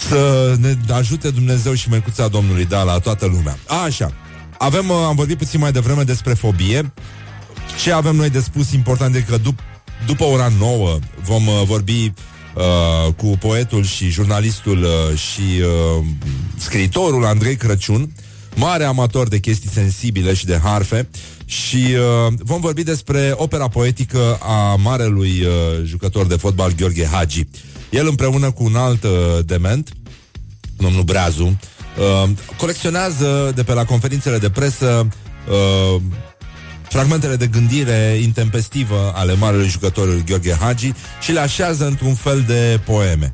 să 0.07 0.55
ne 0.59 0.75
ajute 0.93 1.29
Dumnezeu 1.29 1.73
și 1.73 1.89
Mercuța 1.89 2.27
Domnului, 2.27 2.65
da, 2.65 2.83
la 2.83 2.99
toată 2.99 3.25
lumea. 3.25 3.57
A, 3.67 3.75
așa, 3.75 4.13
avem, 4.57 4.89
uh, 4.89 4.95
am 5.07 5.15
vorbit 5.15 5.37
puțin 5.37 5.59
mai 5.59 5.71
devreme 5.71 6.03
despre 6.03 6.33
fobie. 6.33 6.93
Ce 7.81 7.91
avem 7.91 8.15
noi 8.15 8.29
de 8.29 8.39
spus 8.39 8.71
important 8.71 9.15
e 9.15 9.21
că 9.21 9.37
dup- 9.37 9.83
după 10.05 10.23
ora 10.23 10.51
9 10.59 10.99
vom 11.23 11.47
uh, 11.47 11.61
vorbi 11.65 12.13
uh, 12.55 13.13
cu 13.13 13.25
poetul 13.25 13.83
și 13.83 14.09
jurnalistul 14.09 14.83
uh, 14.83 15.17
și 15.17 15.61
uh, 15.61 16.05
scriitorul 16.57 17.25
Andrei 17.25 17.55
Crăciun, 17.55 18.11
mare 18.55 18.83
amator 18.83 19.27
de 19.27 19.39
chestii 19.39 19.69
sensibile 19.69 20.33
și 20.33 20.45
de 20.45 20.59
harfe 20.63 21.09
și 21.49 21.75
uh, 21.75 22.33
vom 22.37 22.59
vorbi 22.59 22.83
despre 22.83 23.33
opera 23.35 23.67
poetică 23.67 24.37
a 24.41 24.75
marelui 24.75 25.41
uh, 25.41 25.83
jucător 25.83 26.25
de 26.25 26.35
fotbal 26.35 26.71
Gheorghe 26.71 27.05
Hagi. 27.05 27.47
El 27.89 28.07
împreună 28.07 28.51
cu 28.51 28.63
un 28.63 28.75
alt 28.75 29.03
uh, 29.03 29.09
dement, 29.45 29.89
domnul 30.77 31.03
Breazu, 31.03 31.43
uh, 31.43 32.29
colecționează 32.57 33.51
de 33.55 33.63
pe 33.63 33.73
la 33.73 33.85
conferințele 33.85 34.37
de 34.37 34.49
presă 34.49 35.07
uh, 35.49 36.01
fragmentele 36.89 37.35
de 37.35 37.47
gândire 37.47 38.19
intempestivă 38.21 39.11
ale 39.15 39.33
marelui 39.33 39.67
jucător 39.67 40.23
Gheorghe 40.25 40.57
Hagi 40.59 40.93
și 41.21 41.31
le 41.31 41.39
așează 41.39 41.85
într-un 41.85 42.13
fel 42.13 42.43
de 42.47 42.79
poeme. 42.85 43.31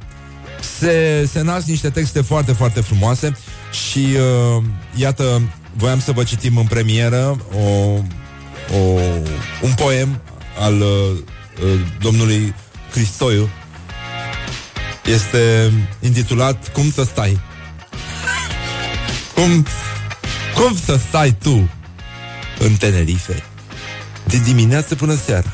Se, 0.79 1.27
se 1.31 1.41
nasc 1.41 1.67
niște 1.67 1.89
texte 1.89 2.21
foarte, 2.21 2.51
foarte 2.51 2.81
frumoase 2.81 3.37
și 3.71 4.07
uh, 4.57 4.63
iată, 4.95 5.41
voiam 5.77 5.99
să 5.99 6.11
vă 6.11 6.23
citim 6.23 6.57
în 6.57 6.65
premieră 6.65 7.37
o, 7.53 7.59
o, 8.75 8.99
un 9.61 9.73
poem 9.75 10.21
al 10.59 10.81
uh, 10.81 10.87
uh, 11.63 11.79
domnului 12.01 12.55
Cristoiu. 12.91 13.49
Este 15.05 15.71
intitulat 15.99 16.71
Cum 16.71 16.91
să 16.91 17.03
stai? 17.03 17.39
Cum, 19.33 19.65
cum 20.55 20.77
să 20.85 20.99
stai 21.07 21.35
tu 21.43 21.69
în 22.59 22.75
Tenerife 22.75 23.43
de 24.23 24.37
dimineață 24.37 24.95
până 24.95 25.15
seara? 25.15 25.53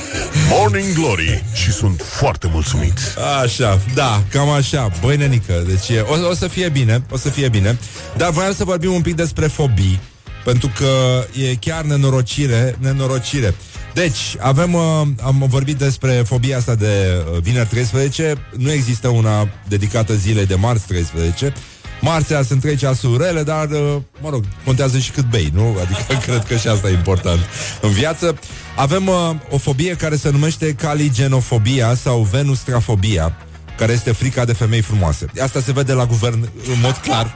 Morning 0.50 0.92
Glory 0.94 1.44
și 1.54 1.72
sunt 1.72 2.02
foarte 2.04 2.48
mulțumit. 2.52 2.98
Așa, 3.42 3.80
da, 3.94 4.22
cam 4.30 4.48
așa. 4.48 4.90
Băi, 5.00 5.16
nenică, 5.16 5.64
deci 5.66 5.88
e, 5.88 6.00
o, 6.00 6.28
o 6.28 6.34
să 6.34 6.48
fie 6.48 6.68
bine 6.68 7.04
O 7.10 7.16
să 7.16 7.28
fie 7.28 7.48
bine. 7.48 7.78
Dar 8.16 8.30
voiam 8.30 8.52
să 8.52 8.64
vorbim 8.64 8.92
un 8.92 9.02
pic 9.02 9.14
despre 9.14 9.46
fobii 9.46 10.00
Pentru 10.44 10.70
că 10.78 11.24
e 11.40 11.54
chiar 11.54 11.82
nenorocire 11.82 12.76
Nenorocire. 12.78 13.54
Deci, 13.94 14.36
avem, 14.38 14.74
uh, 14.74 14.82
am 15.22 15.44
vorbit 15.48 15.76
despre 15.76 16.12
fobia 16.12 16.56
asta 16.56 16.74
de 16.74 17.24
uh, 17.32 17.38
vineri 17.42 17.68
13 17.68 18.34
Nu 18.56 18.72
există 18.72 19.08
una 19.08 19.48
dedicată 19.68 20.14
zilei 20.14 20.46
de 20.46 20.54
marți 20.54 20.86
13 20.86 21.52
Marțea 22.00 22.42
sunt 22.42 22.60
trei 22.60 22.76
ceasuri 22.76 23.24
rele, 23.24 23.42
dar, 23.42 23.68
uh, 23.70 23.96
mă 24.20 24.30
rog, 24.30 24.44
contează 24.64 24.98
și 24.98 25.10
cât 25.10 25.30
bei, 25.30 25.50
nu? 25.54 25.76
Adică 25.80 26.18
cred 26.26 26.44
că 26.44 26.56
și 26.56 26.68
asta 26.68 26.88
e 26.88 26.92
important 26.92 27.40
în 27.80 27.90
viață. 27.90 28.38
Avem 28.76 29.06
uh, 29.06 29.30
o 29.50 29.58
fobie 29.58 29.96
care 29.96 30.16
se 30.16 30.30
numește 30.30 30.72
caligenofobia 30.72 31.94
sau 31.94 32.20
venustrafobia, 32.20 33.36
care 33.76 33.92
este 33.92 34.12
frica 34.12 34.44
de 34.44 34.52
femei 34.52 34.80
frumoase. 34.80 35.26
Asta 35.42 35.60
se 35.60 35.72
vede 35.72 35.92
la 35.92 36.06
guvern 36.06 36.40
în 36.42 36.80
mod 36.82 36.96
clar. 36.96 37.34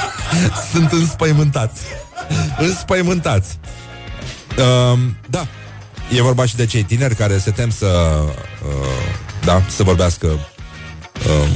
sunt 0.72 0.92
înspăimântați. 0.92 1.82
înspăimântați. 2.58 3.58
Uh, 4.58 4.98
da, 5.30 5.46
e 6.16 6.22
vorba 6.22 6.44
și 6.44 6.56
de 6.56 6.66
cei 6.66 6.82
tineri 6.82 7.14
care 7.14 7.38
se 7.38 7.50
tem 7.50 7.70
să, 7.70 8.20
uh, 8.66 9.14
da, 9.44 9.62
să 9.68 9.82
vorbească 9.82 10.26
uh, 10.26 10.51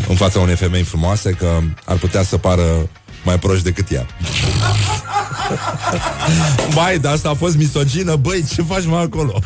în 0.09 0.17
fața 0.17 0.41
unei 0.41 0.57
femei 0.57 0.83
frumoase 0.83 1.31
că 1.31 1.59
ar 1.85 1.97
putea 1.97 2.23
să 2.23 2.37
pară 2.37 2.89
mai 3.25 3.39
proști 3.39 3.65
decât 3.65 3.91
ea. 3.91 4.07
Mai, 6.75 6.99
dar 6.99 7.13
asta 7.13 7.29
a 7.29 7.35
fost 7.35 7.57
misogină 7.57 8.17
Băi, 8.17 8.45
ce 8.55 8.63
faci 8.63 8.85
mai 8.85 9.03
acolo? 9.03 9.41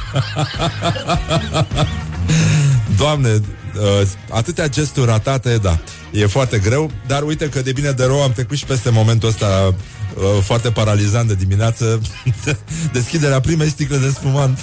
Doamne, 2.99 3.41
uh, 3.77 4.09
atâtea 4.31 4.69
gesturi 4.69 5.07
ratate, 5.07 5.57
da 5.57 5.79
E 6.13 6.27
foarte 6.27 6.59
greu, 6.59 6.91
dar 7.07 7.23
uite 7.23 7.49
că 7.49 7.63
de 7.63 7.73
bine 7.73 7.91
de 7.91 8.05
rău 8.05 8.23
Am 8.23 8.33
trecut 8.33 8.57
și 8.57 8.65
peste 8.65 8.91
momentul 8.91 9.29
ăsta 9.29 9.75
uh, 10.15 10.43
Foarte 10.43 10.71
paralizant 10.71 11.29
de 11.29 11.35
dimineață 11.35 12.01
Deschiderea 12.93 13.41
primei 13.41 13.69
sticle 13.69 13.97
de 13.97 14.09
spumant 14.09 14.59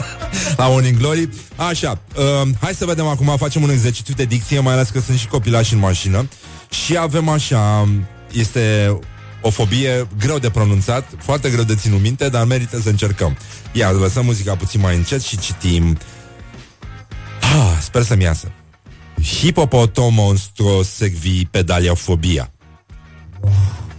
La 0.56 0.68
Morning 0.68 0.98
Glory 0.98 1.28
Așa, 1.56 1.98
uh, 2.16 2.48
hai 2.60 2.72
să 2.74 2.84
vedem 2.84 3.06
acum 3.06 3.36
Facem 3.36 3.62
un 3.62 3.70
exercițiu 3.70 4.14
de 4.14 4.24
dicție 4.24 4.60
Mai 4.60 4.72
ales 4.72 4.88
că 4.88 5.00
sunt 5.00 5.18
și 5.18 5.28
copilași 5.28 5.74
în 5.74 5.78
mașină 5.78 6.28
Și 6.70 6.96
avem 6.96 7.28
așa 7.28 7.88
Este 8.32 8.96
o 9.40 9.50
fobie 9.50 10.08
greu 10.18 10.38
de 10.38 10.50
pronunțat, 10.50 11.08
foarte 11.18 11.50
greu 11.50 11.64
de 11.64 11.74
ținut 11.74 12.00
minte, 12.00 12.28
dar 12.28 12.44
merită 12.44 12.80
să 12.80 12.88
încercăm. 12.88 13.36
Ia, 13.72 13.90
lăsăm 13.90 14.24
muzica 14.24 14.56
puțin 14.56 14.80
mai 14.80 14.96
încet 14.96 15.22
și 15.22 15.38
citim. 15.38 15.98
Ah, 17.50 17.78
sper 17.80 18.02
să-mi 18.02 18.22
iasă. 18.22 18.52
Hipopotomonstrosecvi 19.38 21.44
pedaliafobia. 21.44 22.52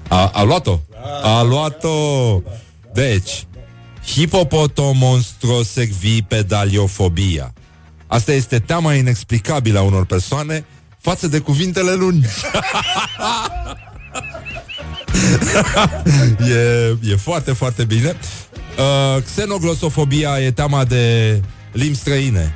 A, 0.08 0.28
a 0.28 0.44
luat-o? 0.44 0.80
A 1.24 1.42
luat-o! 1.42 2.40
Deci, 2.94 3.46
hipopotomonstrosecvi 4.06 6.22
pedaliofobia. 6.22 7.54
Asta 8.08 8.32
este 8.32 8.60
teama 8.60 8.94
inexplicabilă 8.94 9.80
a 9.80 9.82
unor 9.82 10.06
persoane 10.06 10.66
față 11.00 11.28
de 11.28 11.40
cuvintele 11.40 11.94
lungi. 11.94 12.28
e, 16.50 16.98
e 17.12 17.16
foarte, 17.16 17.54
foarte 17.54 17.84
bine. 17.84 18.16
Uh, 18.78 19.18
xenoglosofobia 19.24 20.40
e 20.40 20.52
teama 20.52 20.86
de 20.86 21.42
limbi 21.72 21.96
străine 21.96 22.56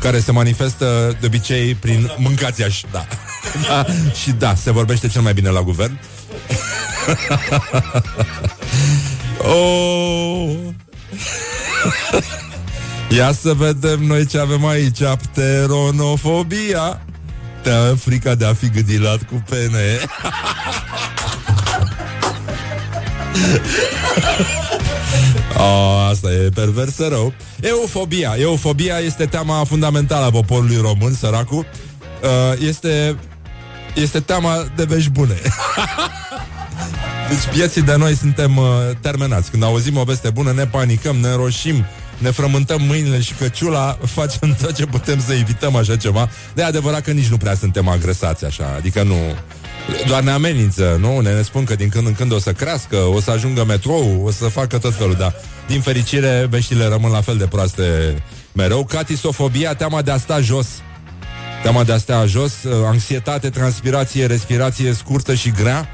care 0.00 0.20
se 0.20 0.32
manifestă 0.32 1.16
de 1.20 1.26
obicei 1.26 1.74
prin 1.74 2.10
mâncați 2.16 2.86
da. 2.90 3.06
da. 3.68 3.84
Și 4.22 4.30
da, 4.30 4.54
se 4.54 4.70
vorbește 4.70 5.08
cel 5.08 5.22
mai 5.22 5.32
bine 5.32 5.48
la 5.48 5.62
guvern. 5.62 5.98
oh. 9.38 10.56
Ia 13.08 13.32
să 13.32 13.52
vedem 13.52 14.00
noi 14.00 14.26
ce 14.26 14.38
avem 14.38 14.66
aici 14.66 14.98
Pteronofobia 14.98 17.00
Te 17.62 17.70
frica 17.98 18.34
de 18.34 18.44
a 18.44 18.54
fi 18.54 18.68
gândilat 18.68 19.22
cu 19.22 19.44
pene 19.48 19.98
oh, 25.56 26.08
asta 26.10 26.32
e 26.32 26.48
perversă 26.54 27.06
rău. 27.08 27.32
Eufobia. 27.60 28.34
Eufobia 28.38 28.98
este 28.98 29.26
teama 29.26 29.64
fundamentală 29.64 30.24
a 30.24 30.30
poporului 30.30 30.78
român, 30.80 31.14
săracul. 31.14 31.66
Uh, 32.22 32.66
este, 32.68 33.16
este 33.94 34.20
teama 34.20 34.64
de 34.76 34.84
vești 34.84 35.10
bune. 35.10 35.34
deci 37.28 37.54
vieții 37.54 37.82
de 37.82 37.96
noi 37.96 38.16
suntem 38.16 38.56
uh, 38.56 38.64
terminați. 39.00 39.50
Când 39.50 39.62
auzim 39.62 39.96
o 39.96 40.02
veste 40.02 40.30
bună, 40.30 40.52
ne 40.52 40.66
panicăm, 40.66 41.16
ne 41.16 41.34
roșim, 41.34 41.84
ne 42.18 42.30
frământăm 42.30 42.82
mâinile 42.82 43.20
și 43.20 43.34
căciula, 43.34 43.98
facem 44.16 44.56
tot 44.62 44.74
ce 44.74 44.86
putem 44.86 45.20
să 45.20 45.32
evităm 45.32 45.76
așa 45.76 45.96
ceva. 45.96 46.28
De 46.54 46.62
adevărat 46.62 47.02
că 47.02 47.10
nici 47.10 47.26
nu 47.26 47.36
prea 47.36 47.54
suntem 47.54 47.88
agresați 47.88 48.44
așa, 48.44 48.74
adică 48.76 49.02
nu... 49.02 49.14
Doar 50.06 50.22
ne 50.22 50.30
amenință, 50.30 50.96
nu? 51.00 51.20
Ne, 51.20 51.34
ne 51.34 51.42
spun 51.42 51.64
că 51.64 51.74
din 51.74 51.88
când 51.88 52.06
în 52.06 52.14
când 52.14 52.32
o 52.32 52.38
să 52.38 52.52
crească, 52.52 52.96
o 52.96 53.20
să 53.20 53.30
ajungă 53.30 53.64
metrou, 53.64 54.22
o 54.24 54.30
să 54.30 54.44
facă 54.44 54.78
tot 54.78 54.94
felul, 54.94 55.14
dar 55.14 55.34
din 55.66 55.80
fericire 55.80 56.46
veștile 56.50 56.86
rămân 56.86 57.10
la 57.10 57.20
fel 57.20 57.36
de 57.36 57.46
proaste 57.46 57.82
mereu. 58.52 58.84
Catisofobia, 58.84 59.74
teama 59.74 60.02
de 60.02 60.10
a 60.10 60.18
sta 60.18 60.40
jos. 60.40 60.66
Teama 61.62 61.84
de 61.84 61.92
a 61.92 61.98
sta 61.98 62.26
jos, 62.26 62.62
uh, 62.62 62.72
anxietate, 62.84 63.50
transpirație, 63.50 64.26
respirație 64.26 64.92
scurtă 64.92 65.34
și 65.34 65.50
grea. 65.50 65.88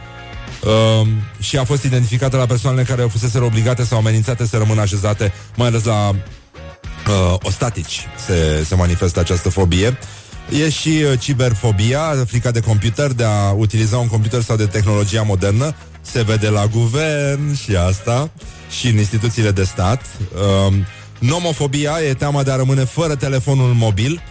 Uh, 0.62 1.08
și 1.40 1.58
a 1.58 1.64
fost 1.64 1.84
identificată 1.84 2.36
la 2.36 2.46
persoanele 2.46 2.82
care 2.82 3.02
au 3.02 3.08
fusese 3.08 3.38
obligate 3.38 3.84
sau 3.84 3.98
amenințate 3.98 4.46
să 4.46 4.56
rămână 4.56 4.80
așezate, 4.80 5.32
mai 5.54 5.66
ales 5.66 5.84
la 5.84 6.08
uh, 6.08 7.34
ostatici 7.42 8.06
se, 8.26 8.64
se 8.64 8.74
manifestă 8.74 9.20
această 9.20 9.48
fobie. 9.48 9.98
E 10.50 10.70
și 10.70 10.88
uh, 10.88 11.18
ciberfobia, 11.18 12.24
frica 12.26 12.50
de 12.50 12.60
computer, 12.60 13.12
de 13.12 13.24
a 13.24 13.50
utiliza 13.50 13.98
un 13.98 14.08
computer 14.08 14.42
sau 14.42 14.56
de 14.56 14.66
tehnologia 14.66 15.22
modernă. 15.22 15.74
Se 16.00 16.22
vede 16.22 16.48
la 16.48 16.66
guvern 16.66 17.54
și 17.54 17.76
asta, 17.76 18.30
și 18.78 18.86
în 18.88 18.98
instituțiile 18.98 19.50
de 19.50 19.64
stat. 19.64 20.02
Um, 20.66 20.86
nomofobia 21.18 21.92
e 22.08 22.14
teama 22.14 22.42
de 22.42 22.50
a 22.50 22.56
rămâne 22.56 22.84
fără 22.84 23.14
telefonul 23.14 23.72
mobil 23.72 24.22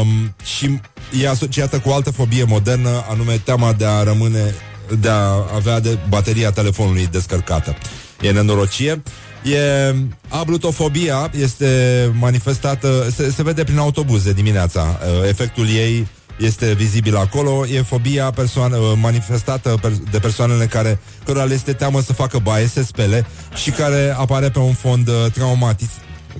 um, 0.00 0.34
și 0.44 0.80
e 1.20 1.28
asociată 1.28 1.78
cu 1.78 1.88
o 1.88 1.94
altă 1.94 2.10
fobie 2.10 2.44
modernă, 2.44 3.04
anume 3.10 3.40
teama 3.44 3.72
de 3.72 3.86
a 3.86 4.02
rămâne, 4.02 4.54
de 5.00 5.08
a 5.08 5.28
avea 5.54 5.80
de 5.80 5.98
bateria 6.08 6.50
telefonului 6.50 7.08
descărcată. 7.10 7.76
E 8.20 8.30
nenorocie. 8.30 9.02
E, 9.42 9.94
ablutofobia 10.28 11.30
este 11.38 12.10
manifestată, 12.18 13.08
se, 13.16 13.30
se 13.30 13.42
vede 13.42 13.64
prin 13.64 13.78
autobuze 13.78 14.32
dimineața. 14.32 14.98
Efectul 15.28 15.68
ei 15.68 16.06
este 16.38 16.72
vizibil 16.72 17.16
acolo. 17.16 17.66
E 17.66 17.82
fobia 17.82 18.30
persoană, 18.30 18.78
manifestată 19.00 19.80
de 20.10 20.18
persoanele 20.18 20.66
care 20.66 20.98
cărora 21.24 21.44
le 21.44 21.54
este 21.54 21.72
teamă 21.72 22.00
să 22.00 22.12
facă 22.12 22.38
baie, 22.38 22.66
se 22.66 22.84
spele 22.84 23.26
și 23.54 23.70
care 23.70 24.14
apare 24.18 24.50
pe 24.50 24.58
un 24.58 24.72
fond 24.72 25.10
traumatic, 25.32 25.88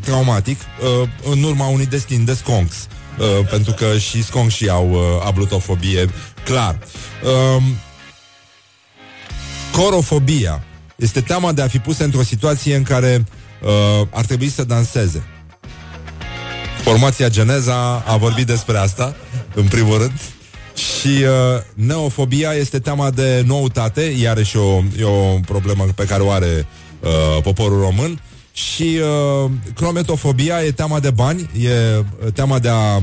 traumatic 0.01 0.59
în 1.31 1.43
urma 1.43 1.67
unui 1.67 1.87
destin 1.87 2.25
de 2.25 2.35
sconx. 2.35 2.75
pentru 3.51 3.73
că 3.73 3.99
și 3.99 4.25
sconxii 4.25 4.69
au 4.69 5.21
ablutofobie, 5.27 6.09
clar. 6.45 6.79
corofobia 9.73 10.63
este 11.03 11.21
teama 11.21 11.53
de 11.53 11.63
a 11.63 11.69
fi 11.69 11.79
pus 11.79 11.99
într-o 11.99 12.23
situație 12.23 12.77
în 12.77 12.83
care 12.83 13.25
uh, 13.63 14.07
ar 14.11 14.25
trebui 14.25 14.49
să 14.49 14.65
danseze. 14.65 15.23
Formația 16.83 17.29
Geneza 17.29 18.03
a 18.07 18.17
vorbit 18.17 18.47
despre 18.47 18.79
asta, 18.79 19.17
în 19.55 19.65
primul 19.65 19.99
rând. 19.99 20.21
Și 20.75 21.09
uh, 21.09 21.63
neofobia 21.75 22.53
este 22.53 22.79
teama 22.79 23.11
de 23.11 23.43
noutate, 23.47 24.01
iarăși 24.01 24.57
o, 24.57 24.83
e 24.99 25.05
o 25.05 25.39
problemă 25.47 25.85
pe 25.95 26.05
care 26.05 26.23
o 26.23 26.31
are 26.31 26.67
uh, 27.01 27.43
poporul 27.43 27.81
român. 27.81 28.21
Și 28.53 28.99
uh, 29.45 29.51
crometofobia 29.75 30.63
e 30.63 30.71
teama 30.71 31.01
de 31.01 31.11
bani, 31.11 31.51
e 31.61 32.05
teama 32.31 32.59
de 32.59 32.69
a 32.69 32.97
uh, 32.97 33.03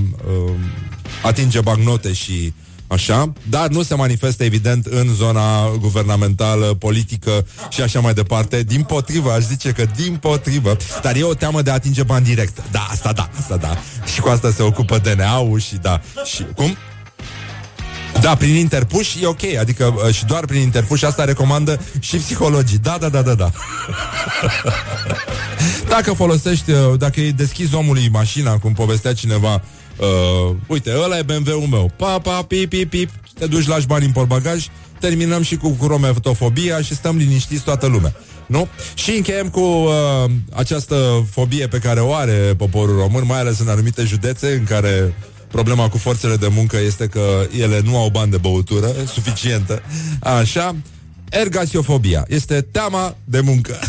atinge 1.24 1.62
bagnote 1.62 2.14
și 2.14 2.54
Așa, 2.90 3.34
dar 3.50 3.68
nu 3.68 3.84
se 3.84 3.96
manifestă 3.96 4.44
evident 4.44 4.86
în 4.86 5.14
zona 5.14 5.70
guvernamentală, 5.80 6.66
politică 6.66 7.46
și 7.70 7.82
așa 7.82 8.00
mai 8.00 8.14
departe. 8.14 8.64
Din 8.64 8.84
potrivă, 8.84 9.32
aș 9.32 9.44
zice 9.44 9.72
că 9.72 9.86
din 9.96 10.16
potrivă, 10.16 10.78
dar 11.02 11.16
e 11.16 11.24
o 11.24 11.34
teamă 11.34 11.62
de 11.62 11.70
a 11.70 11.74
atinge 11.74 12.04
bani 12.04 12.26
direct. 12.26 12.62
Da, 12.72 12.88
asta 12.90 13.12
da, 13.12 13.30
asta 13.40 13.58
da. 13.58 13.78
Și 14.14 14.20
cu 14.20 14.30
asta 14.30 14.52
se 14.52 14.62
ocupă 14.62 14.98
DNA-ul 14.98 15.60
și 15.60 15.76
da. 15.76 16.02
Și 16.26 16.46
cum? 16.56 16.78
Da, 18.22 18.36
prin 18.36 18.56
interpuși 18.56 19.24
e 19.24 19.26
ok, 19.26 19.44
adică 19.60 19.94
uh, 20.06 20.14
și 20.14 20.26
doar 20.26 20.46
prin 20.46 20.62
interpuși 20.62 21.06
asta 21.06 21.24
recomandă 21.24 21.82
și 22.00 22.16
psihologii. 22.16 22.78
Da, 22.78 22.98
da, 23.00 23.10
da, 23.10 23.22
da, 23.22 23.34
da. 23.34 23.52
dacă 25.94 26.14
folosești, 26.14 26.72
uh, 26.72 26.98
dacă 26.98 27.20
îi 27.20 27.32
deschizi 27.32 27.76
omului 27.76 28.10
mașina, 28.12 28.58
cum 28.58 28.74
povestea 28.74 29.14
cineva, 29.14 29.62
uh, 30.00 30.56
uite, 30.68 30.92
ăla 31.04 31.18
e 31.18 31.22
BMW-ul 31.22 31.68
meu, 31.70 31.92
pa, 31.96 32.20
pa, 32.20 32.44
pip, 32.44 32.70
pip, 32.70 32.90
pip, 32.90 33.10
te 33.40 33.46
duci, 33.46 33.68
lași 33.68 33.88
bani 33.88 34.06
în 34.06 34.12
portbagaj, 34.12 34.68
terminăm 35.00 35.42
și 35.42 35.56
cu 35.56 35.70
crometofobia 35.70 36.82
și 36.82 36.96
stăm 36.96 37.18
liniștiți 37.18 37.64
toată 37.64 37.88
lumea. 37.88 38.16
Nu? 38.46 38.68
Și 38.94 39.12
încheiem 39.12 39.50
cu 39.50 39.60
uh, 39.60 39.92
această 40.54 41.28
fobie 41.32 41.68
pe 41.68 41.78
care 41.78 42.00
o 42.00 42.14
are 42.14 42.54
poporul 42.58 42.98
român, 42.98 43.24
mai 43.26 43.40
ales 43.40 43.60
în 43.60 43.68
anumite 43.68 44.04
județe 44.04 44.54
în 44.54 44.64
care 44.64 45.14
problema 45.52 45.90
cu 45.90 45.98
forțele 45.98 46.36
de 46.36 46.48
muncă 46.48 46.78
este 46.78 47.08
că 47.08 47.48
ele 47.58 47.82
nu 47.84 47.98
au 47.98 48.10
bani 48.10 48.32
de 48.32 48.38
băutură 48.38 48.88
suficientă. 49.08 49.82
Așa, 50.20 50.76
ergasiofobia 51.30 52.26
este 52.28 52.62
teama 52.62 53.16
de 53.24 53.40
muncă. 53.40 53.80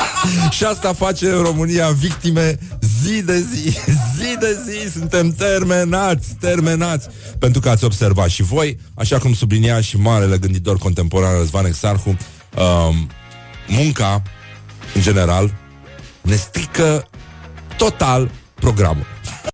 și 0.56 0.64
asta 0.64 0.92
face 0.92 1.30
România 1.30 1.88
victime 1.88 2.58
zi 3.06 3.22
de 3.22 3.38
zi, 3.38 3.68
zi 4.18 4.36
de 4.40 4.58
zi, 4.66 4.92
suntem 4.92 5.32
termenați, 5.32 6.34
termenați, 6.40 7.08
pentru 7.38 7.60
că 7.60 7.68
ați 7.68 7.84
observat 7.84 8.28
și 8.28 8.42
voi, 8.42 8.78
așa 8.94 9.18
cum 9.18 9.34
sublinia 9.34 9.80
și 9.80 9.96
marele 9.96 10.38
gânditor 10.38 10.78
contemporan 10.78 11.38
Răzvan 11.38 11.64
Exarhu, 11.64 12.08
um, 12.08 13.10
munca, 13.68 14.22
în 14.94 15.02
general, 15.02 15.54
ne 16.20 16.36
strică 16.36 17.08
total 17.76 18.30
programul. 18.54 19.06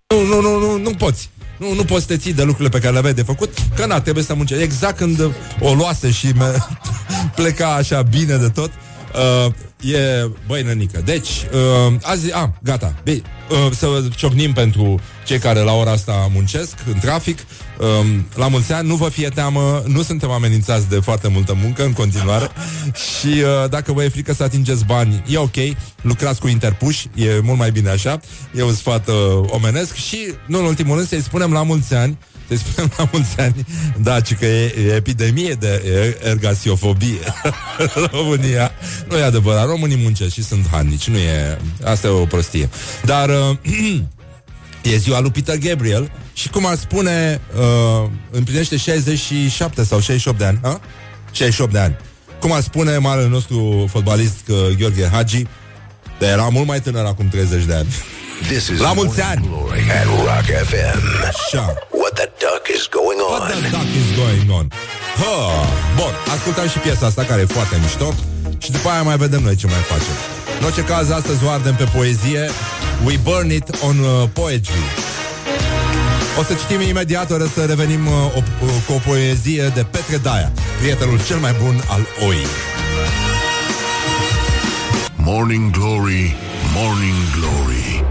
Nu, 0.07 0.25
nu, 0.25 0.41
nu, 0.41 0.59
nu, 0.59 0.77
nu 0.77 0.89
poți. 0.89 1.29
Nu, 1.57 1.73
nu 1.73 1.83
poți 1.83 2.01
să 2.01 2.07
te 2.07 2.17
ții 2.17 2.33
de 2.33 2.43
lucrurile 2.43 2.69
pe 2.69 2.79
care 2.79 2.91
le 2.91 2.97
aveai 2.97 3.13
de 3.13 3.21
făcut, 3.21 3.57
că 3.75 3.85
na, 3.85 4.01
trebuie 4.01 4.23
să 4.23 4.33
muncești. 4.33 4.63
Exact 4.63 4.97
când 4.97 5.31
o 5.59 5.73
luase 5.73 6.11
și 6.11 6.27
me- 6.27 6.57
pleca 7.35 7.73
așa 7.73 8.01
bine 8.01 8.35
de 8.35 8.49
tot, 8.49 8.71
uh, 9.15 9.53
e 9.93 10.29
băi 10.47 10.61
nănică. 10.61 11.01
Deci, 11.05 11.29
uh, 11.29 11.93
azi, 12.01 12.31
a, 12.31 12.53
gata. 12.63 12.95
Bine, 13.03 13.21
uh, 13.49 13.71
să 13.71 14.03
ciocnim 14.15 14.53
pentru 14.53 14.99
cei 15.25 15.39
care 15.39 15.59
la 15.59 15.71
ora 15.73 15.91
asta 15.91 16.29
muncesc 16.33 16.75
în 16.93 16.99
trafic. 16.99 17.39
Uh, 17.79 18.15
la 18.35 18.47
mulți 18.47 18.73
ani, 18.73 18.87
nu 18.87 18.95
vă 18.95 19.09
fie 19.09 19.29
teamă, 19.29 19.83
nu 19.87 20.01
suntem 20.01 20.31
amenințați 20.31 20.89
de 20.89 20.95
foarte 20.95 21.27
multă 21.27 21.57
muncă 21.61 21.83
în 21.83 21.93
continuare 21.93 22.49
și 23.19 23.27
uh, 23.27 23.69
dacă 23.69 23.93
vă 23.93 24.03
e 24.03 24.09
frică 24.09 24.33
să 24.33 24.43
atingeți 24.43 24.85
bani, 24.85 25.23
e 25.27 25.37
ok, 25.37 25.55
lucrați 26.01 26.39
cu 26.39 26.47
interpuși, 26.47 27.07
e 27.15 27.39
mult 27.43 27.57
mai 27.57 27.71
bine 27.71 27.89
așa, 27.89 28.19
e 28.55 28.63
un 28.63 28.73
sfat 28.73 29.07
uh, 29.07 29.15
omenesc 29.47 29.93
și, 29.93 30.33
nu 30.47 30.59
în 30.59 30.65
ultimul 30.65 30.95
rând, 30.95 31.07
să-i 31.07 31.21
spunem 31.21 31.51
la 31.51 31.63
mulți 31.63 31.93
ani 31.93 32.17
să 32.57 32.63
spunem 32.67 32.91
la 32.97 33.09
mulți 33.11 33.39
ani, 33.39 33.65
da, 33.97 34.19
ci 34.19 34.35
că 34.35 34.45
e, 34.45 34.73
e 34.87 34.95
epidemie 34.95 35.53
de 35.53 35.81
ergasiofobie 36.23 37.19
în 37.95 38.07
România. 38.11 38.71
Nu 39.09 39.17
e 39.17 39.23
adevărat, 39.23 39.65
românii 39.65 39.97
muncesc 39.97 40.33
și 40.33 40.43
sunt 40.43 40.67
hannici, 40.71 41.07
nu 41.07 41.17
e... 41.17 41.57
Asta 41.83 42.07
e 42.07 42.09
o 42.09 42.25
prostie. 42.25 42.69
Dar 43.03 43.29
uh, 43.29 43.57
e 44.93 44.97
ziua 44.97 45.19
lui 45.19 45.31
Peter 45.31 45.57
Gabriel 45.57 46.11
și 46.33 46.49
cum 46.49 46.65
ar 46.65 46.75
spune, 46.75 47.41
uh, 47.57 48.09
împlinește 48.31 48.77
67 48.77 49.83
sau 49.83 49.99
68 49.99 50.37
de 50.37 50.45
ani, 50.45 50.59
ha? 50.61 50.81
68 51.31 51.71
de 51.71 51.79
ani. 51.79 51.95
Cum 52.39 52.51
ar 52.51 52.61
spune 52.61 52.97
marele 52.97 53.27
nostru 53.27 53.87
fotbalist 53.89 54.47
uh, 54.47 54.57
Gheorghe 54.77 55.09
Hagi, 55.11 55.45
dar 56.19 56.29
era 56.29 56.47
mult 56.47 56.67
mai 56.67 56.81
tânăr 56.81 57.05
acum 57.05 57.27
30 57.27 57.63
de 57.63 57.73
ani. 57.73 57.87
This 58.47 58.67
is 58.67 58.79
La 58.79 58.93
mulți 58.93 59.19
Morning 59.19 59.37
ani! 59.37 59.47
Glory 59.47 59.91
at 59.91 60.05
Rock 60.05 60.65
FM. 60.67 61.01
Așa. 61.27 61.73
What 62.13 62.29
the 62.29 62.45
duck 62.45 62.69
is 62.69 62.87
going 62.97 63.17
What 63.17 63.49
the 63.49 63.57
on? 63.57 63.71
duck 63.71 63.89
is 64.01 64.09
going 64.21 64.49
on? 64.51 64.67
Ha! 65.21 65.35
Bun, 65.95 66.13
ascultăm 66.35 66.67
și 66.67 66.77
piesa 66.77 67.05
asta 67.05 67.23
care 67.23 67.41
e 67.41 67.45
foarte 67.45 67.77
mișto 67.81 68.13
și 68.57 68.71
după 68.71 68.89
aia 68.89 69.01
mai 69.01 69.17
vedem 69.17 69.41
noi 69.41 69.55
ce 69.55 69.67
mai 69.67 69.75
facem. 69.75 70.15
În 70.59 70.65
orice 70.65 70.83
caz, 70.83 71.09
astăzi 71.09 71.45
o 71.45 71.49
ardem 71.49 71.75
pe 71.75 71.83
poezie 71.95 72.49
We 73.05 73.17
burn 73.23 73.49
it 73.51 73.69
on 73.87 73.99
uh, 73.99 74.29
poetry 74.33 74.83
O 76.39 76.43
să 76.43 76.53
citim 76.53 76.81
imediat, 76.81 77.31
o 77.31 77.35
să 77.53 77.65
revenim 77.65 78.07
uh, 78.07 78.13
o, 78.13 78.41
uh, 78.63 78.69
cu 78.87 78.93
o 78.93 78.99
poezie 79.09 79.71
de 79.73 79.83
Petre 79.91 80.17
Daia 80.17 80.51
Prietenul 80.79 81.23
cel 81.25 81.37
mai 81.37 81.55
bun 81.63 81.83
al 81.87 82.05
OI 82.27 82.45
Morning 85.15 85.71
Glory, 85.71 86.35
Morning 86.75 87.21
Glory 87.39 88.03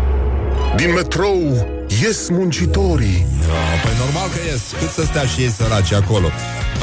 Din 0.77 0.93
metrou 0.93 1.67
ies 2.01 2.29
muncitorii. 2.29 3.27
Da, 3.41 3.63
Păi 3.83 3.95
normal 3.99 4.29
că 4.29 4.39
ies. 4.51 4.63
Cât 4.79 4.91
să 4.91 5.03
stea 5.05 5.25
și 5.25 5.41
ei 5.41 5.51
săraci 5.51 5.93
acolo? 5.93 6.29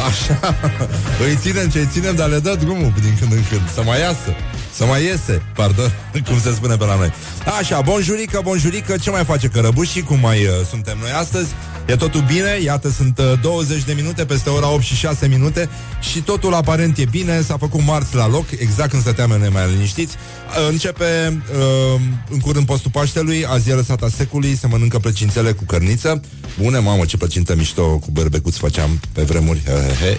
Așa. 0.07 0.55
Îi 1.25 1.37
ținem 1.41 1.69
ce 1.69 1.79
îi 1.79 1.89
ținem 1.91 2.15
Dar 2.15 2.29
le 2.29 2.39
dă 2.39 2.55
drumul 2.59 2.93
din 3.01 3.15
când 3.19 3.31
în 3.31 3.43
când. 3.49 3.69
Să 3.73 3.81
mai 3.83 3.99
iasă. 3.99 4.31
Să 4.73 4.85
mai 4.85 5.03
iese, 5.03 5.41
pardon, 5.55 5.91
cum 6.27 6.39
se 6.39 6.53
spune 6.53 6.75
pe 6.75 6.85
la 6.85 6.95
noi. 6.95 7.13
Așa, 7.59 7.81
bonjurică, 7.81 8.39
bonjurică 8.43 8.97
Ce 8.97 9.09
mai 9.09 9.23
face 9.23 9.47
cărăbușii, 9.47 10.01
cum 10.01 10.19
mai 10.19 10.43
uh, 10.45 10.51
suntem 10.69 10.97
noi 11.01 11.11
astăzi 11.11 11.49
E 11.89 11.95
totul 11.95 12.21
bine, 12.21 12.59
iată 12.63 12.89
sunt 12.89 13.19
uh, 13.19 13.39
20 13.41 13.83
de 13.83 13.93
minute 13.93 14.25
Peste 14.25 14.49
ora 14.49 14.69
8 14.69 14.83
și 14.83 14.95
6 14.95 15.27
minute 15.27 15.69
Și 15.99 16.19
totul 16.19 16.53
aparent 16.53 16.97
e 16.97 17.05
bine, 17.05 17.41
s-a 17.41 17.57
făcut 17.57 17.83
marți 17.83 18.15
la 18.15 18.27
loc 18.27 18.45
Exact 18.59 18.89
când 18.89 19.01
stăteam 19.01 19.29
noi 19.29 19.49
mai 19.49 19.71
liniștiți. 19.71 20.15
Uh, 20.15 20.67
Începe 20.69 21.41
uh, 21.51 22.01
în 22.29 22.39
curând 22.39 22.65
postul 22.65 22.91
Paștelui 22.91 23.45
Azi 23.45 23.69
e 23.69 23.73
lăsata 23.73 24.09
secului, 24.09 24.55
se 24.55 24.67
mănâncă 24.67 24.99
plăcințele 24.99 25.51
cu 25.51 25.63
cărniță. 25.63 26.21
Bune, 26.61 26.77
mamă, 26.77 27.05
ce 27.05 27.17
plăcintă 27.17 27.55
mișto 27.55 27.97
Cu 27.97 28.11
berbecuți 28.11 28.57
făceam 28.57 28.99
pe 29.13 29.21
vremuri 29.21 29.61
he, 29.65 29.71
he, 29.71 30.05
he. 30.05 30.17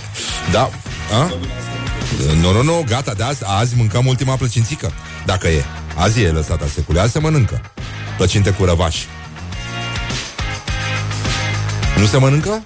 Da, 0.52 0.70
a? 1.20 1.32
Nu, 2.40 2.52
nu, 2.52 2.62
nu, 2.62 2.84
gata, 2.88 3.12
de 3.12 3.22
azi, 3.22 3.42
azi 3.44 3.74
mâncăm 3.76 4.06
ultima 4.06 4.36
plăcințică 4.36 4.92
Dacă 5.26 5.48
e, 5.48 5.64
azi 5.94 6.22
e 6.22 6.28
lăsata 6.30 6.66
secului 6.74 7.00
Azi 7.00 7.12
se 7.12 7.18
mănâncă. 7.18 7.60
Plăcinte 8.16 8.50
cu 8.50 8.64
răvași 8.64 9.06
Nu 12.00 12.06
se 12.06 12.16
mănâncă? 12.16 12.62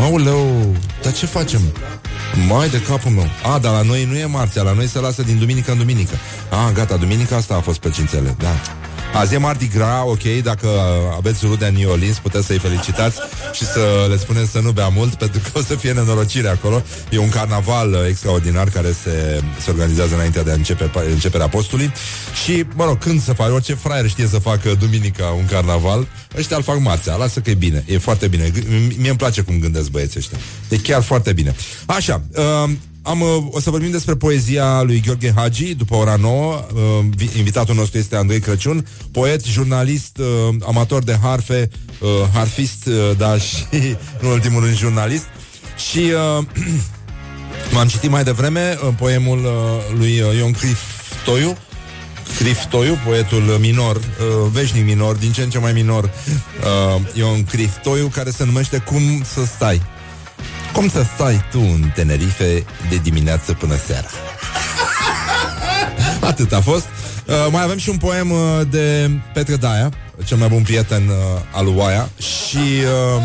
Aoleu, 0.00 0.74
dar 1.02 1.12
ce 1.12 1.26
facem? 1.26 1.60
Mai 2.48 2.68
de 2.68 2.82
capul 2.82 3.10
meu 3.10 3.26
A, 3.54 3.58
dar 3.58 3.72
la 3.72 3.82
noi 3.82 4.04
nu 4.04 4.16
e 4.16 4.24
marțea, 4.24 4.62
la 4.62 4.72
noi 4.72 4.86
se 4.86 4.98
lasă 4.98 5.22
din 5.22 5.38
duminică 5.38 5.70
în 5.72 5.78
duminică 5.78 6.14
A, 6.50 6.70
gata, 6.72 6.96
duminica 6.96 7.36
asta 7.36 7.54
a 7.54 7.60
fost 7.60 7.78
plăcințele 7.78 8.34
Da 8.38 8.60
Azi 9.16 9.34
e 9.34 9.38
Mardi 9.38 9.68
Gras, 9.68 10.02
ok, 10.04 10.42
dacă 10.42 10.68
aveți 11.16 11.46
rude 11.46 11.66
în 11.66 11.74
New 11.74 11.90
Orleans, 11.90 12.18
puteți 12.18 12.46
să-i 12.46 12.58
felicitați 12.58 13.18
și 13.52 13.64
să 13.64 14.06
le 14.08 14.16
spuneți 14.16 14.50
să 14.50 14.60
nu 14.60 14.70
bea 14.70 14.88
mult, 14.88 15.14
pentru 15.24 15.40
că 15.40 15.58
o 15.58 15.62
să 15.62 15.74
fie 15.74 15.92
nenorocire 15.92 16.48
acolo. 16.48 16.82
E 17.10 17.18
un 17.18 17.28
carnaval 17.28 17.92
uh, 17.92 17.98
extraordinar 18.08 18.68
care 18.68 18.92
se, 19.02 19.42
se 19.60 19.70
organizează 19.70 20.14
înainte 20.14 20.40
de 20.42 20.50
a 20.50 20.54
începe, 20.54 20.90
începerea 21.10 21.48
postului 21.48 21.92
și, 22.44 22.64
mă 22.74 22.84
rog, 22.84 22.98
când 22.98 23.22
să 23.22 23.32
faci, 23.32 23.50
orice 23.50 23.74
fraier 23.74 24.08
știe 24.08 24.26
să 24.26 24.38
facă 24.38 24.74
duminica 24.74 25.26
un 25.26 25.46
carnaval, 25.46 26.06
ăștia 26.36 26.56
îl 26.56 26.62
fac 26.62 26.80
marțea, 26.80 27.14
lasă 27.14 27.40
că 27.40 27.50
e 27.50 27.54
bine, 27.54 27.84
e 27.86 27.98
foarte 27.98 28.28
bine. 28.28 28.50
G- 28.50 28.66
Mie 28.96 29.08
îmi 29.08 29.18
place 29.18 29.40
cum 29.40 29.58
gândesc 29.58 29.90
băieții 29.90 30.18
ăștia. 30.18 30.38
E 30.68 30.76
chiar 30.76 31.02
foarte 31.02 31.32
bine. 31.32 31.54
Așa, 31.86 32.22
uh, 32.36 32.70
am, 33.06 33.20
uh, 33.20 33.28
o 33.50 33.60
să 33.60 33.70
vorbim 33.70 33.90
despre 33.90 34.14
poezia 34.14 34.82
lui 34.82 35.00
Gheorghe 35.00 35.32
Hagi 35.36 35.74
după 35.74 35.94
ora 35.94 36.16
9. 36.16 36.66
Uh, 36.74 36.80
vi- 37.16 37.38
invitatul 37.38 37.74
nostru 37.74 37.98
este 37.98 38.16
Andrei 38.16 38.40
Crăciun, 38.40 38.86
poet, 39.12 39.44
jurnalist, 39.44 40.18
uh, 40.18 40.54
amator 40.66 41.02
de 41.02 41.18
harfe, 41.22 41.68
uh, 42.00 42.08
harfist, 42.32 42.86
uh, 42.86 43.16
dar 43.16 43.40
și, 43.40 43.64
în 44.20 44.28
ultimul 44.28 44.62
rând, 44.62 44.76
jurnalist. 44.76 45.24
Și 45.90 45.98
uh, 46.38 46.44
m-am 47.72 47.88
citit 47.88 48.10
mai 48.10 48.24
devreme 48.24 48.78
uh, 48.82 48.92
poemul 48.98 49.38
uh, 49.38 49.98
lui 49.98 50.20
uh, 50.20 50.36
Ion 50.36 50.52
Crif 50.52 50.80
Toiu, 51.24 51.56
Criftoiu, 52.38 52.98
poetul 53.06 53.42
minor, 53.60 53.96
uh, 53.96 54.02
veșnic 54.52 54.84
minor, 54.84 55.16
din 55.16 55.32
ce 55.32 55.42
în 55.42 55.50
ce 55.50 55.58
mai 55.58 55.72
minor, 55.72 56.04
uh, 56.04 57.00
Ion 57.14 57.44
Criftoiu, 57.44 58.06
care 58.06 58.30
se 58.30 58.44
numește 58.44 58.78
Cum 58.78 59.22
să 59.34 59.44
stai. 59.44 59.82
Cum 60.72 60.88
să 60.88 61.04
stai 61.14 61.44
tu 61.50 61.58
în 61.60 61.90
Tenerife 61.94 62.64
de 62.88 62.96
dimineață 62.96 63.52
până 63.52 63.76
seara? 63.86 64.08
Atât 66.30 66.52
a 66.52 66.60
fost. 66.60 66.86
Uh, 67.26 67.34
mai 67.50 67.62
avem 67.62 67.78
și 67.78 67.88
un 67.88 67.96
poem 67.96 68.30
uh, 68.30 68.38
de 68.70 69.10
Petre 69.34 69.56
Daia, 69.56 69.92
cel 70.24 70.36
mai 70.36 70.48
bun 70.48 70.62
prieten 70.62 71.08
uh, 71.08 71.14
al 71.52 71.64
lui 71.64 71.74
Oaia 71.76 72.08
și 72.18 72.56
uh, 72.56 73.22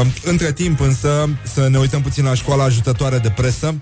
uh, 0.00 0.06
între 0.24 0.52
timp 0.52 0.80
însă 0.80 1.28
să 1.54 1.68
ne 1.68 1.78
uităm 1.78 2.02
puțin 2.02 2.24
la 2.24 2.34
școala 2.34 2.64
ajutătoare 2.64 3.18
de 3.18 3.30
presă. 3.30 3.74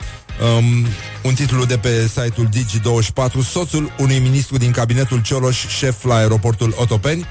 Um, 0.59 0.87
un 1.23 1.35
titlu 1.35 1.65
de 1.65 1.79
pe 1.79 2.07
site-ul 2.07 2.49
Digi24 2.49 3.49
Soțul 3.51 3.93
unui 3.99 4.19
ministru 4.19 4.57
din 4.57 4.71
cabinetul 4.71 5.23
Cioloș 5.23 5.67
Șef 5.67 6.05
la 6.05 6.17
aeroportul 6.17 6.75
Otopeni 6.77 7.27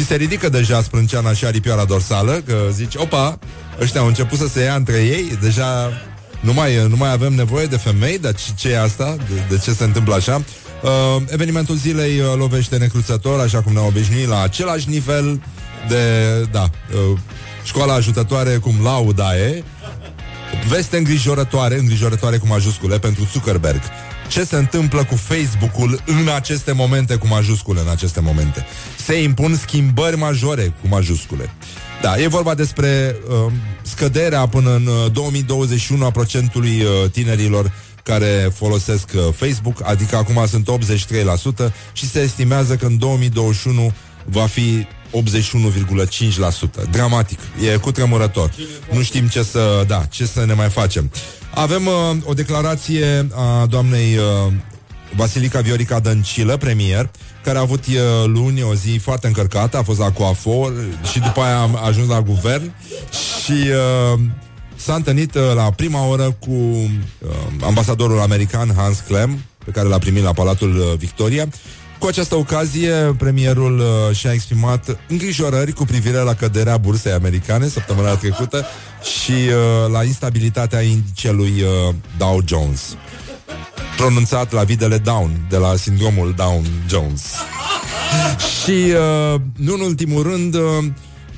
Ți 0.00 0.06
se 0.06 0.14
ridică 0.14 0.48
deja 0.48 0.82
sprânceana 0.82 1.32
și 1.32 1.44
aripioara 1.44 1.84
dorsală 1.84 2.42
Că 2.46 2.54
zici, 2.72 2.94
opa, 2.94 3.38
ăștia 3.80 4.00
au 4.00 4.06
început 4.06 4.38
să 4.38 4.48
se 4.48 4.62
ia 4.62 4.74
între 4.74 4.96
ei 4.96 5.38
Deja 5.40 5.92
nu 6.40 6.52
mai, 6.52 6.86
nu 6.88 6.96
mai 6.96 7.12
avem 7.12 7.32
nevoie 7.32 7.66
de 7.66 7.76
femei 7.76 8.18
Dar 8.18 8.34
ce, 8.34 8.50
ce 8.56 8.68
e 8.68 8.80
asta? 8.80 9.16
De, 9.28 9.54
de 9.54 9.58
ce 9.58 9.72
se 9.72 9.84
întâmplă 9.84 10.14
așa? 10.14 10.42
Uh, 10.82 11.22
evenimentul 11.26 11.74
zilei 11.74 12.18
uh, 12.18 12.26
lovește 12.36 12.76
necruțător 12.76 13.40
Așa 13.40 13.62
cum 13.62 13.72
ne-am 13.72 13.86
obișnuit 13.86 14.28
La 14.28 14.42
același 14.42 14.88
nivel 14.88 15.42
de, 15.88 16.04
da, 16.50 16.62
uh, 16.62 17.18
școala 17.64 17.94
ajutătoare 17.94 18.56
Cum 18.56 18.74
lauda 18.82 19.36
e 19.36 19.64
Veste 20.68 20.96
îngrijorătoare, 20.96 21.78
îngrijorătoare 21.78 22.36
cu 22.36 22.46
majuscule 22.46 22.98
pentru 22.98 23.28
Zuckerberg. 23.32 23.80
Ce 24.30 24.44
se 24.44 24.56
întâmplă 24.56 25.04
cu 25.04 25.14
Facebook-ul 25.14 26.02
în 26.06 26.28
aceste 26.34 26.72
momente 26.72 27.16
cu 27.16 27.26
majuscule, 27.26 27.80
în 27.80 27.88
aceste 27.88 28.20
momente? 28.20 28.66
Se 28.96 29.22
impun 29.22 29.56
schimbări 29.56 30.16
majore 30.16 30.74
cu 30.80 30.88
majuscule. 30.88 31.50
Da, 32.02 32.20
e 32.20 32.26
vorba 32.26 32.54
despre 32.54 33.16
uh, 33.28 33.52
scăderea 33.82 34.46
până 34.46 34.74
în 34.74 34.86
uh, 34.86 35.12
2021 35.12 36.04
a 36.04 36.10
procentului 36.10 36.82
uh, 36.82 37.10
tinerilor 37.10 37.72
care 38.02 38.50
folosesc 38.54 39.10
uh, 39.14 39.22
Facebook, 39.34 39.82
adică 39.84 40.16
acum 40.16 40.46
sunt 40.46 40.70
83% 41.68 41.72
și 41.92 42.08
se 42.08 42.20
estimează 42.20 42.76
că 42.76 42.86
în 42.86 42.98
2021 42.98 43.92
va 44.24 44.46
fi 44.46 44.86
81,5%. 45.12 46.90
Dramatic. 46.90 47.38
E 47.72 47.76
cu 47.76 47.92
tremurător. 47.92 48.50
Nu 48.92 49.02
știm 49.02 49.26
ce 49.26 49.42
să, 49.42 49.84
da, 49.86 50.04
ce 50.10 50.26
să 50.26 50.44
ne 50.44 50.52
mai 50.52 50.68
facem. 50.68 51.10
Avem 51.54 51.86
uh, 51.86 52.16
o 52.24 52.32
declarație 52.32 53.28
a 53.34 53.66
doamnei 53.66 54.16
uh, 54.16 54.52
Vasilica 55.16 55.60
Viorica 55.60 56.00
Dăncilă, 56.00 56.56
premier, 56.56 57.10
care 57.44 57.58
a 57.58 57.60
avut 57.60 57.86
uh, 57.86 57.94
luni 58.26 58.62
o 58.62 58.74
zi 58.74 58.98
foarte 59.02 59.26
încărcată, 59.26 59.76
a 59.76 59.82
fost 59.82 59.98
la 59.98 60.12
coafor 60.12 60.72
și 61.12 61.18
după 61.18 61.40
aia 61.40 61.56
a 61.56 61.86
ajuns 61.86 62.08
la 62.08 62.22
guvern 62.22 62.74
și 63.42 63.52
uh, 63.52 64.20
s-a 64.76 64.94
întâlnit 64.94 65.34
uh, 65.34 65.42
la 65.54 65.70
prima 65.70 66.06
oră 66.06 66.36
cu 66.38 66.50
uh, 66.50 66.88
ambasadorul 67.64 68.20
american 68.20 68.72
Hans 68.76 68.98
Clem, 68.98 69.38
pe 69.64 69.70
care 69.70 69.88
l-a 69.88 69.98
primit 69.98 70.22
la 70.22 70.32
Palatul 70.32 70.76
uh, 70.76 70.98
Victoria. 70.98 71.48
Cu 72.00 72.06
această 72.06 72.36
ocazie, 72.36 72.92
premierul 73.18 73.78
uh, 73.78 74.16
și-a 74.16 74.32
exprimat 74.32 74.98
îngrijorări 75.08 75.72
cu 75.72 75.84
privire 75.84 76.18
la 76.18 76.34
căderea 76.34 76.76
bursei 76.76 77.12
americane 77.12 77.68
săptămâna 77.68 78.14
trecută 78.14 78.66
și 79.22 79.30
uh, 79.32 79.92
la 79.92 80.04
instabilitatea 80.04 80.80
indicelui 80.80 81.62
uh, 81.62 81.94
Dow 82.18 82.40
Jones 82.46 82.96
pronunțat 84.00 84.52
la 84.52 84.62
videle 84.62 84.98
Down, 84.98 85.30
de 85.48 85.56
la 85.56 85.76
sindromul 85.76 86.34
Down-Jones. 86.36 87.22
și, 88.62 88.70
uh, 88.70 89.40
nu 89.56 89.74
în 89.74 89.80
ultimul 89.80 90.22
rând, 90.22 90.54
uh, 90.54 90.60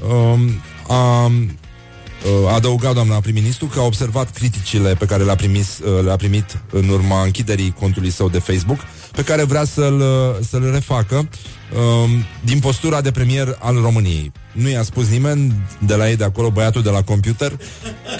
um, 0.08 0.60
a 0.88 1.24
uh, 1.24 2.54
adăugat 2.54 2.94
doamna 2.94 3.20
prim-ministru 3.20 3.66
că 3.66 3.80
a 3.80 3.84
observat 3.84 4.30
criticile 4.30 4.94
pe 4.94 5.04
care 5.04 5.24
le-a, 5.24 5.34
primis, 5.34 5.78
uh, 5.78 6.04
le-a 6.04 6.16
primit 6.16 6.58
în 6.70 6.88
urma 6.88 7.22
închiderii 7.22 7.74
contului 7.78 8.10
său 8.10 8.28
de 8.28 8.38
Facebook, 8.38 8.78
pe 9.12 9.22
care 9.22 9.44
vrea 9.44 9.64
să-l, 9.64 10.00
uh, 10.00 10.46
să-l 10.48 10.70
refacă 10.72 11.16
um, 11.16 12.24
din 12.44 12.58
postura 12.58 13.00
de 13.00 13.10
premier 13.10 13.56
al 13.58 13.74
României. 13.82 14.32
Nu 14.52 14.68
i-a 14.68 14.82
spus 14.82 15.08
nimeni 15.08 15.62
de 15.78 15.94
la 15.94 16.08
ei 16.08 16.16
de 16.16 16.24
acolo, 16.24 16.50
băiatul 16.50 16.82
de 16.82 16.90
la 16.90 17.02
computer, 17.02 17.52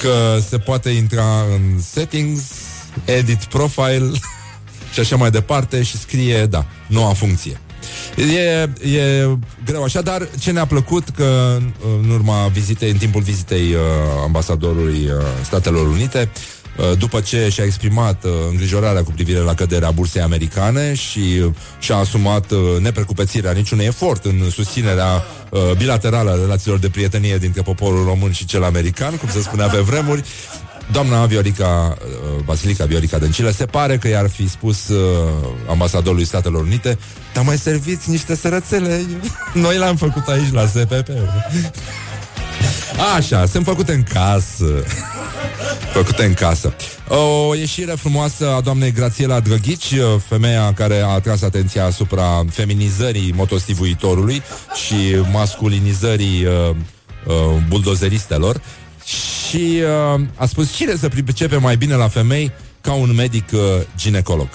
că 0.01 0.39
se 0.49 0.59
poate 0.59 0.91
intra 0.91 1.45
în 1.55 1.81
settings, 1.81 2.43
edit 3.05 3.45
profile 3.45 4.11
și 4.93 5.01
așa 5.01 5.17
mai 5.17 5.31
departe 5.31 5.83
și 5.83 5.99
scrie, 5.99 6.47
da, 6.47 6.67
noua 6.87 7.13
funcție. 7.13 7.61
E, 8.17 8.71
e 8.97 9.29
greu 9.65 9.83
așa, 9.83 10.01
dar 10.01 10.29
ce 10.39 10.51
ne-a 10.51 10.67
plăcut 10.67 11.09
că 11.09 11.59
în 12.03 12.11
urma 12.11 12.47
vizitei, 12.47 12.91
în 12.91 12.97
timpul 12.97 13.23
vizitei 13.23 13.73
uh, 13.73 13.81
ambasadorului 14.25 15.05
uh, 15.05 15.23
Statelor 15.45 15.87
Unite, 15.87 16.31
uh, 16.33 16.62
după 16.99 17.21
ce 17.21 17.49
și-a 17.49 17.65
exprimat 17.65 18.25
uh, 18.25 18.31
îngrijorarea 18.51 19.03
cu 19.03 19.13
privire 19.13 19.39
la 19.39 19.55
căderea 19.55 19.91
bursei 19.91 20.23
americane 20.23 20.95
și 20.95 21.19
uh, 21.19 21.53
și-a 21.79 21.97
asumat 21.97 22.51
uh, 22.51 22.59
neprecupețirea 22.81 23.53
niciunui 23.53 23.85
efort 23.85 24.25
în 24.25 24.51
susținerea 24.51 25.25
uh, 25.51 25.61
bilaterală 25.77 26.31
a 26.31 26.35
relațiilor 26.35 26.79
de 26.79 26.89
prietenie 26.89 27.37
dintre 27.37 27.63
poporul 27.63 28.05
român 28.05 28.33
și 28.33 28.45
cel 28.45 28.65
american, 28.65 29.17
cum 29.17 29.29
se 29.29 29.41
spunea 29.41 29.67
pe 29.67 29.79
vremuri, 29.79 30.23
Doamna 30.93 31.27
Viorica, 31.27 31.97
uh, 32.01 32.45
Vasilica 32.45 32.85
Viorica 32.85 33.19
Dăncilă, 33.19 33.51
se 33.51 33.67
pare 33.67 33.97
că 33.97 34.09
i-ar 34.09 34.29
fi 34.29 34.49
spus 34.49 34.89
uh, 34.89 34.99
ambasadorului 35.69 36.25
Statelor 36.25 36.63
Unite, 36.63 36.99
dar 37.35 37.45
mai 37.45 37.59
serviți 37.59 38.11
niște 38.11 38.37
sărățele, 38.37 39.07
noi 39.55 39.79
le-am 39.79 39.97
făcut 39.97 40.27
aici 40.27 40.53
la 40.53 40.67
SPP. 40.67 41.09
Așa, 43.17 43.47
sunt 43.47 43.65
făcute 43.65 43.93
în 43.93 44.03
casă. 44.03 44.85
Făcute 45.93 46.25
în 46.25 46.35
casă. 46.35 46.75
O 47.09 47.55
ieșire 47.55 47.93
frumoasă 47.93 48.55
a 48.55 48.61
doamnei 48.61 48.93
Grațiela 48.93 49.41
Drăghici, 49.41 49.95
femeia 50.29 50.73
care 50.75 51.01
a 51.01 51.07
atras 51.07 51.43
atenția 51.43 51.85
asupra 51.85 52.45
feminizării 52.51 53.33
motostivuitorului 53.37 54.43
și 54.87 54.95
masculinizării 55.33 56.45
uh, 56.45 56.77
uh, 57.27 57.35
buldozeristelor 57.69 58.61
și 59.05 59.81
uh, 60.15 60.21
a 60.37 60.47
spus 60.47 60.75
cine 60.77 60.97
să 60.97 61.09
pricepe 61.09 61.57
mai 61.57 61.77
bine 61.77 61.95
la 61.95 62.09
femei 62.09 62.53
ca 62.81 62.93
un 62.93 63.15
medic 63.15 63.45
uh, 63.53 63.61
ginecolog. 63.97 64.49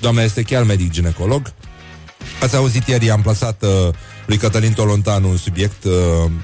Doamna 0.00 0.22
este 0.22 0.42
chiar 0.42 0.62
medic 0.62 0.90
ginecolog. 0.90 1.52
Ați 2.40 2.56
auzit 2.56 2.86
ieri, 2.86 3.10
am 3.10 3.22
plasat 3.22 3.62
uh, 3.62 3.94
lui 4.26 4.36
Cătălin 4.36 4.72
Tolontanu 4.72 5.28
un 5.28 5.36
subiect 5.36 5.84
uh, 5.84 5.92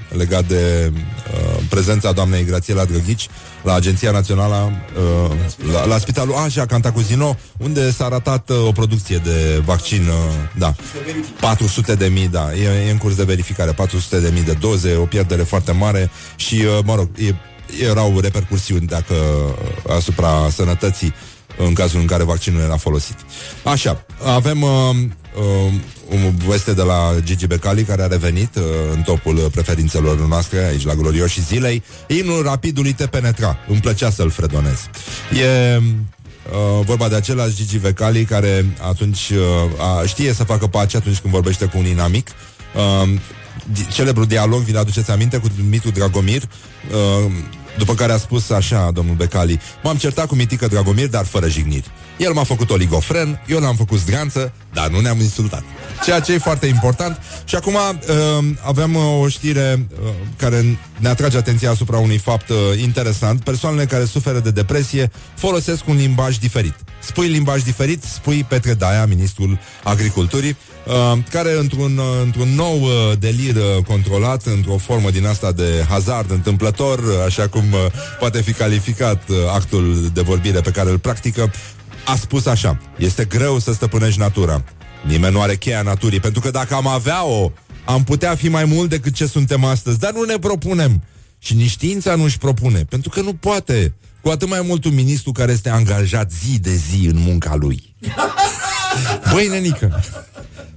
legat 0.09 0.45
de 0.45 0.91
uh, 0.93 1.63
prezența 1.69 2.11
doamnei 2.11 2.45
Grațiela 2.45 2.85
Drăghici 2.85 3.27
la 3.63 3.73
Agenția 3.73 4.11
Națională, 4.11 4.71
uh, 4.97 5.71
la, 5.71 5.85
la 5.85 5.97
Spitalul 5.97 6.35
Așa, 6.35 6.65
Cantacuzino, 6.65 7.37
unde 7.57 7.91
s-a 7.91 8.07
ratat 8.07 8.49
uh, 8.49 8.67
o 8.67 8.71
producție 8.71 9.17
de 9.17 9.61
vaccin, 9.65 10.07
uh, 10.07 10.13
da, 10.57 10.75
400 11.39 11.95
de 11.95 12.07
mii, 12.07 12.27
da, 12.27 12.53
e, 12.53 12.87
e 12.87 12.91
în 12.91 12.97
curs 12.97 13.15
de 13.15 13.23
verificare, 13.23 13.71
400 13.71 14.19
de 14.19 14.29
mii 14.33 14.43
de 14.43 14.57
doze, 14.59 14.95
o 14.95 15.05
pierdere 15.05 15.41
foarte 15.41 15.71
mare 15.71 16.11
și, 16.35 16.55
uh, 16.55 16.79
mă 16.83 16.95
rog, 16.95 17.09
e, 17.17 17.33
erau 17.89 18.19
repercursiuni 18.19 18.87
dacă 18.87 19.13
uh, 19.13 19.95
asupra 19.95 20.49
sănătății 20.51 21.13
în 21.57 21.73
cazul 21.73 21.99
în 21.99 22.05
care 22.05 22.23
vaccinul 22.23 22.61
era 22.61 22.77
folosit. 22.77 23.15
Așa, 23.63 24.05
avem 24.25 24.61
uh, 24.61 24.69
uh, 25.37 25.73
o 26.09 26.15
veste 26.47 26.73
de 26.73 26.81
la 26.81 27.13
Gigi 27.23 27.47
Becali 27.47 27.83
care 27.83 28.01
a 28.01 28.07
revenit 28.07 28.55
uh, 28.55 28.63
în 28.93 29.01
topul 29.01 29.49
preferințelor 29.51 30.27
noastre 30.27 30.65
aici 30.65 30.85
la 30.85 30.93
Glorioșii 30.93 31.41
Zilei. 31.41 31.83
Imnul 32.07 32.43
rapidului 32.43 32.93
te 32.93 33.05
penetra. 33.05 33.57
Îmi 33.67 33.79
plăcea 33.79 34.09
să-l 34.09 34.29
fredonez. 34.29 34.89
E 35.41 35.77
uh, 35.77 36.85
vorba 36.85 37.07
de 37.07 37.15
același 37.15 37.55
Gigi 37.55 37.77
Becali 37.77 38.23
care 38.23 38.65
atunci 38.81 39.29
uh, 39.29 39.99
a, 40.01 40.05
știe 40.05 40.33
să 40.33 40.43
facă 40.43 40.67
pace 40.67 40.97
atunci 40.97 41.17
când 41.17 41.33
vorbește 41.33 41.65
cu 41.65 41.77
un 41.77 41.85
inamic. 41.85 42.29
Uh, 42.75 43.09
di- 43.71 43.87
celebrul 43.87 44.25
dialog, 44.25 44.61
vi-l 44.61 44.77
aduceți 44.77 45.11
aminte, 45.11 45.37
cu 45.37 45.47
Mitu 45.69 45.89
Dragomir, 45.91 46.41
uh, 46.41 47.31
după 47.77 47.93
care 47.93 48.11
a 48.11 48.17
spus 48.17 48.49
așa, 48.49 48.91
domnul 48.93 49.15
Becali, 49.15 49.59
m-am 49.83 49.97
certat 49.97 50.27
cu 50.27 50.35
Mitică 50.35 50.67
Dragomir, 50.67 51.07
dar 51.07 51.25
fără 51.25 51.47
jigniri. 51.47 51.91
El 52.17 52.33
m-a 52.33 52.43
făcut 52.43 52.69
oligofren, 52.69 53.41
eu 53.47 53.59
l-am 53.59 53.75
făcut 53.75 53.99
zdreanță, 53.99 54.53
dar 54.73 54.87
nu 54.87 54.99
ne-am 54.99 55.19
insultat. 55.19 55.63
Ceea 56.05 56.19
ce 56.19 56.33
e 56.33 56.37
foarte 56.37 56.65
important. 56.65 57.21
Și 57.45 57.55
acum 57.55 57.73
uh, 57.73 58.45
avem 58.61 58.95
uh, 58.95 59.21
o 59.21 59.27
știre 59.27 59.87
uh, 60.03 60.09
care 60.37 60.79
ne 60.97 61.07
atrage 61.09 61.37
atenția 61.37 61.71
asupra 61.71 61.97
unui 61.97 62.17
fapt 62.17 62.49
uh, 62.49 62.57
interesant. 62.81 63.43
Persoanele 63.43 63.85
care 63.85 64.05
suferă 64.05 64.39
de 64.39 64.51
depresie 64.51 65.11
folosesc 65.35 65.87
un 65.87 65.95
limbaj 65.95 66.37
diferit. 66.37 66.73
Spui 66.99 67.27
limbaj 67.27 67.61
diferit, 67.61 68.03
spui 68.03 68.43
Petre 68.43 68.73
Daia, 68.73 69.05
ministrul 69.05 69.59
agriculturii, 69.83 70.57
uh, 70.85 71.17
care 71.29 71.57
într-un, 71.59 71.97
uh, 71.97 72.05
într-un 72.23 72.49
nou 72.55 72.81
uh, 72.81 72.89
delir 73.19 73.55
uh, 73.55 73.83
controlat, 73.87 74.45
într-o 74.45 74.77
formă 74.77 75.09
din 75.09 75.25
asta 75.25 75.51
de 75.51 75.85
hazard 75.89 76.31
întâmplător, 76.31 76.99
uh, 76.99 77.05
așa 77.25 77.47
cum 77.47 77.63
uh, 77.71 77.79
poate 78.19 78.41
fi 78.41 78.53
calificat 78.53 79.29
uh, 79.29 79.35
actul 79.53 80.09
de 80.13 80.21
vorbire 80.21 80.59
pe 80.59 80.71
care 80.71 80.89
îl 80.89 80.97
practică, 80.99 81.51
a 82.07 82.15
spus 82.15 82.45
așa, 82.45 82.79
este 82.97 83.25
greu 83.25 83.59
să 83.59 83.73
stăpânești 83.73 84.19
natura. 84.19 84.63
Nimeni 85.05 85.33
nu 85.33 85.41
are 85.41 85.55
cheia 85.55 85.81
naturii, 85.81 86.19
pentru 86.19 86.41
că 86.41 86.51
dacă 86.51 86.73
am 86.75 86.87
avea-o, 86.87 87.51
am 87.85 88.03
putea 88.03 88.35
fi 88.35 88.49
mai 88.49 88.65
mult 88.65 88.89
decât 88.89 89.13
ce 89.13 89.25
suntem 89.25 89.63
astăzi, 89.63 89.99
dar 89.99 90.13
nu 90.13 90.23
ne 90.23 90.37
propunem. 90.39 91.03
Și 91.39 91.53
nici 91.53 91.69
știința 91.69 92.15
nu 92.15 92.23
își 92.23 92.37
propune, 92.37 92.83
pentru 92.83 93.09
că 93.09 93.21
nu 93.21 93.33
poate. 93.33 93.93
Cu 94.21 94.29
atât 94.29 94.49
mai 94.49 94.61
mult 94.61 94.85
un 94.85 94.93
ministru 94.93 95.31
care 95.31 95.51
este 95.51 95.69
angajat 95.69 96.31
zi 96.31 96.59
de 96.59 96.75
zi 96.75 97.07
în 97.07 97.17
munca 97.17 97.55
lui. 97.55 97.95
Băi, 99.33 99.47
nenică, 99.47 100.03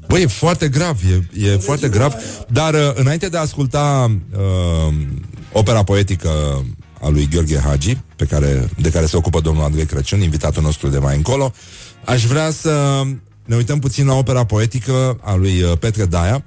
Băi, 0.07 0.23
e 0.23 0.27
foarte 0.27 0.69
grav, 0.69 0.99
e, 1.11 1.47
e 1.47 1.57
foarte 1.57 1.89
grav, 1.89 2.15
dar 2.49 2.75
uh, 2.75 2.91
înainte 2.95 3.29
de 3.29 3.37
a 3.37 3.41
asculta 3.41 4.17
uh, 4.33 4.95
opera 5.53 5.83
poetică 5.83 6.65
a 7.01 7.09
lui 7.09 7.29
Gheorghe 7.29 7.59
Hagi, 7.59 7.99
pe 8.17 8.25
care, 8.25 8.71
de 8.79 8.91
care 8.91 9.07
se 9.07 9.17
ocupă 9.17 9.41
domnul 9.41 9.65
Andrei 9.65 9.87
Crăciun, 9.87 10.21
invitatul 10.21 10.63
nostru 10.63 10.89
de 10.89 10.99
mai 10.99 11.17
încolo, 11.17 11.53
aș 12.05 12.25
vrea 12.25 12.51
să 12.51 13.03
ne 13.45 13.57
uităm 13.57 13.79
puțin 13.79 14.07
la 14.07 14.15
opera 14.15 14.45
poetică 14.45 15.19
a 15.23 15.35
lui 15.35 15.63
uh, 15.63 15.79
Petre 15.79 16.05
Daia. 16.05 16.45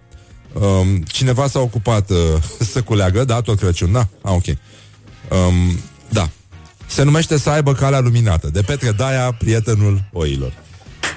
Um, 0.54 1.01
cineva 1.01 1.47
s-a 1.47 1.60
ocupat 1.60 2.10
uh, 2.10 2.18
să 2.72 2.82
culeagă, 2.82 3.24
da, 3.24 3.41
tot 3.41 3.60
Crăciun, 3.60 3.91
da? 3.91 4.08
Ah, 4.22 4.32
ok. 4.32 4.45
Um, 4.45 5.80
da. 6.10 6.30
Se 6.86 7.04
numește 7.04 7.38
Să 7.38 7.49
aibă 7.49 7.74
calea 7.74 7.99
luminată, 7.99 8.49
de 8.49 8.62
Petre 8.62 8.91
Daia, 8.91 9.32
prietenul 9.32 10.04
oilor. 10.12 10.54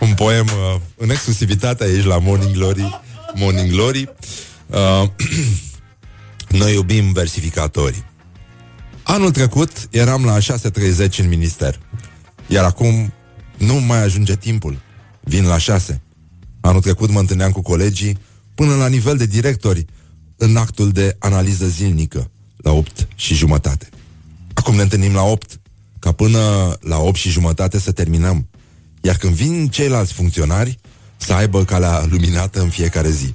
Un 0.01 0.15
poem 0.15 0.45
uh, 0.45 0.81
în 0.97 1.11
exclusivitate 1.11 1.85
aici 1.85 2.05
la 2.05 2.19
Morning 2.19 2.55
Glory. 2.55 3.01
Morning 3.35 3.71
Glory. 3.71 4.09
Uh, 4.67 5.09
noi 6.61 6.75
iubim 6.75 7.13
versificatorii. 7.13 8.05
Anul 9.09 9.31
trecut 9.31 9.89
eram 9.91 10.25
la 10.25 10.39
6.30 10.39 11.19
în 11.19 11.29
minister, 11.29 11.81
iar 12.47 12.65
acum 12.65 13.13
nu 13.59 13.75
mai 13.75 14.03
ajunge 14.03 14.37
timpul. 14.37 14.79
Vin 15.21 15.47
la 15.47 15.59
6. 15.59 16.03
Anul 16.61 16.81
trecut 16.81 17.11
mă 17.11 17.19
întâlneam 17.19 17.53
cu 17.53 17.63
colegii 17.63 18.19
până 18.55 18.75
la 18.75 18.87
nivel 18.87 19.17
de 19.17 19.27
directori 19.27 19.85
în 20.37 20.57
actul 20.57 20.91
de 20.91 21.17
analiză 21.19 21.67
zilnică 21.67 22.31
la 22.57 22.73
8 22.73 23.09
și 23.15 23.35
jumătate. 23.35 23.89
Acum 24.55 24.75
ne 24.75 24.83
întâlnim 24.83 25.15
la 25.15 25.23
8, 25.23 25.61
ca 25.99 26.13
până 26.13 26.77
la 26.81 26.99
8 26.99 27.17
și 27.17 27.31
jumătate 27.31 27.79
să 27.79 27.93
terminăm. 27.93 28.49
Iar 29.01 29.17
când 29.17 29.35
vin 29.35 29.69
ceilalți 29.69 30.13
funcționari, 30.13 30.79
să 31.17 31.33
aibă 31.33 31.65
calea 31.65 32.05
luminată 32.09 32.61
în 32.61 32.69
fiecare 32.69 33.11
zi. 33.11 33.35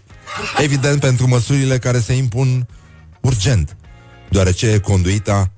Evident, 0.58 1.00
pentru 1.00 1.28
măsurile 1.28 1.78
care 1.78 2.00
se 2.00 2.14
impun 2.14 2.68
urgent, 3.22 3.78
deoarece 4.30 4.80
conduita 4.80 5.52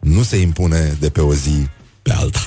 nu 0.00 0.22
se 0.22 0.36
impune 0.36 0.96
de 1.00 1.10
pe 1.10 1.20
o 1.20 1.32
zi 1.32 1.68
pe 2.02 2.12
alta. 2.12 2.38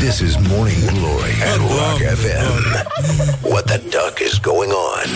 This 0.00 0.20
is 0.20 0.36
Morning 0.48 0.84
Glory 0.86 1.32
at 1.42 1.58
Rock 1.58 2.00
FM. 2.00 2.62
What 3.42 3.66
the 3.66 3.78
duck 3.90 4.20
is 4.20 4.38
going 4.38 4.70
on? 4.70 5.08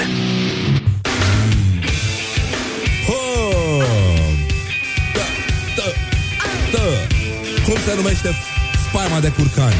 Oh! 3.08 3.82
Da, 5.14 5.24
da, 5.76 5.86
da. 6.72 6.84
Cum 7.64 7.76
se 7.86 7.94
numește 7.94 8.34
spaima 8.88 9.20
de 9.20 9.28
curcani? 9.28 9.74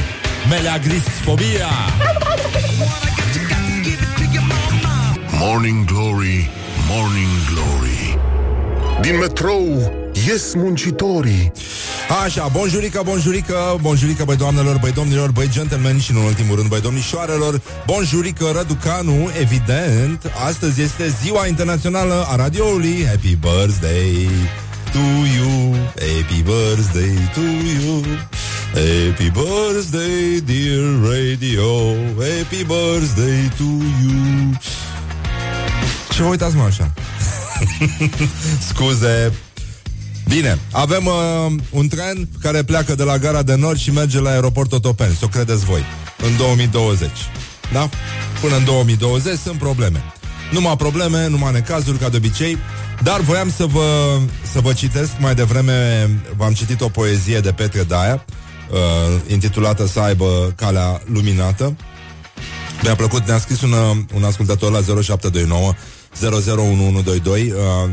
Meleagrisfobia! 0.49 1.71
Morning 5.39 5.85
Glory, 5.87 6.49
Morning 6.89 7.31
Glory 7.51 8.14
Din 9.01 9.17
metrou 9.19 9.93
ies 10.27 10.55
muncitorii 10.55 11.53
Așa, 12.25 12.49
bonjurică, 12.53 13.01
bonjurică, 13.05 13.79
bonjurică, 13.81 14.25
băi 14.25 14.37
doamnelor, 14.37 14.79
băi 14.81 14.93
domnilor, 14.93 15.31
băi 15.31 15.49
gentlemen 15.51 15.99
și, 15.99 16.11
în 16.11 16.17
ultimul 16.17 16.57
rând, 16.57 16.69
băi 16.69 16.81
domnișoarelor, 16.81 17.61
bonjurică, 17.87 18.51
Răducanu, 18.55 19.31
evident, 19.41 20.33
astăzi 20.47 20.83
este 20.83 21.15
ziua 21.23 21.47
internațională 21.47 22.27
a 22.29 22.37
radioului, 22.37 23.05
Happy 23.07 23.37
Birthday 23.37 24.29
to 24.93 25.05
you, 25.37 25.75
Happy 25.85 26.43
Birthday 26.43 27.31
to 27.35 27.41
you, 27.41 28.03
Happy 28.75 29.31
Birthday, 29.31 30.41
dear 30.45 30.85
radio, 31.11 31.69
Happy 32.19 32.65
Birthday 32.65 33.53
to 33.57 33.69
you. 34.03 34.59
Ce 36.11 36.23
vă 36.23 36.29
uitați, 36.29 36.57
mă, 36.57 36.63
așa? 36.63 36.93
Scuze, 38.69 39.33
Bine, 40.29 40.59
avem 40.73 41.07
uh, 41.07 41.53
un 41.71 41.89
tren 41.89 42.29
care 42.41 42.63
pleacă 42.63 42.95
de 42.95 43.03
la 43.03 43.19
gara 43.19 43.43
de 43.43 43.55
nord 43.55 43.79
și 43.79 43.91
merge 43.91 44.21
la 44.21 44.31
aeroportul 44.31 44.77
Otopeni, 44.77 45.15
să 45.15 45.25
o 45.25 45.29
credeți 45.29 45.65
voi, 45.65 45.83
în 46.27 46.37
2020. 46.37 47.11
Da? 47.73 47.89
Până 48.41 48.57
în 48.57 48.65
2020 48.65 49.39
sunt 49.39 49.59
probleme. 49.59 50.03
Numai 50.53 50.77
probleme, 50.77 51.29
numai 51.29 51.53
necazuri, 51.53 51.99
ca 51.99 52.09
de 52.09 52.17
obicei, 52.17 52.59
dar 53.03 53.21
voiam 53.21 53.51
să 53.51 53.67
vă, 53.67 54.19
să 54.53 54.61
vă 54.61 54.73
citesc 54.73 55.11
mai 55.19 55.35
devreme, 55.35 56.09
v-am 56.37 56.53
citit 56.53 56.81
o 56.81 56.89
poezie 56.89 57.41
de 57.41 57.53
Petre 57.53 57.83
Daia, 57.83 58.25
uh, 58.71 58.79
intitulată 59.27 59.87
Să 59.87 60.01
aibă 60.01 60.53
calea 60.57 61.03
luminată. 61.13 61.77
Mi-a 62.83 62.95
plăcut, 62.95 63.27
ne-a 63.27 63.39
scris 63.39 63.63
un, 63.63 63.75
un 64.15 64.25
ascultător 64.25 64.71
la 64.71 65.03
0729 65.03 65.75
001122 66.21 67.53
uh, 67.53 67.91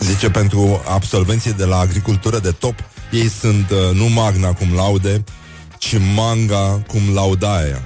Zice 0.00 0.30
pentru 0.30 0.82
absolvenții 0.88 1.52
de 1.52 1.64
la 1.64 1.78
agricultură 1.78 2.38
de 2.38 2.50
top 2.50 2.74
Ei 3.10 3.28
sunt 3.28 3.70
uh, 3.70 3.96
nu 3.96 4.04
magna 4.04 4.52
cum 4.52 4.74
laude 4.74 5.24
Ci 5.78 5.96
manga 6.14 6.82
cum 6.86 7.00
laudaia 7.14 7.82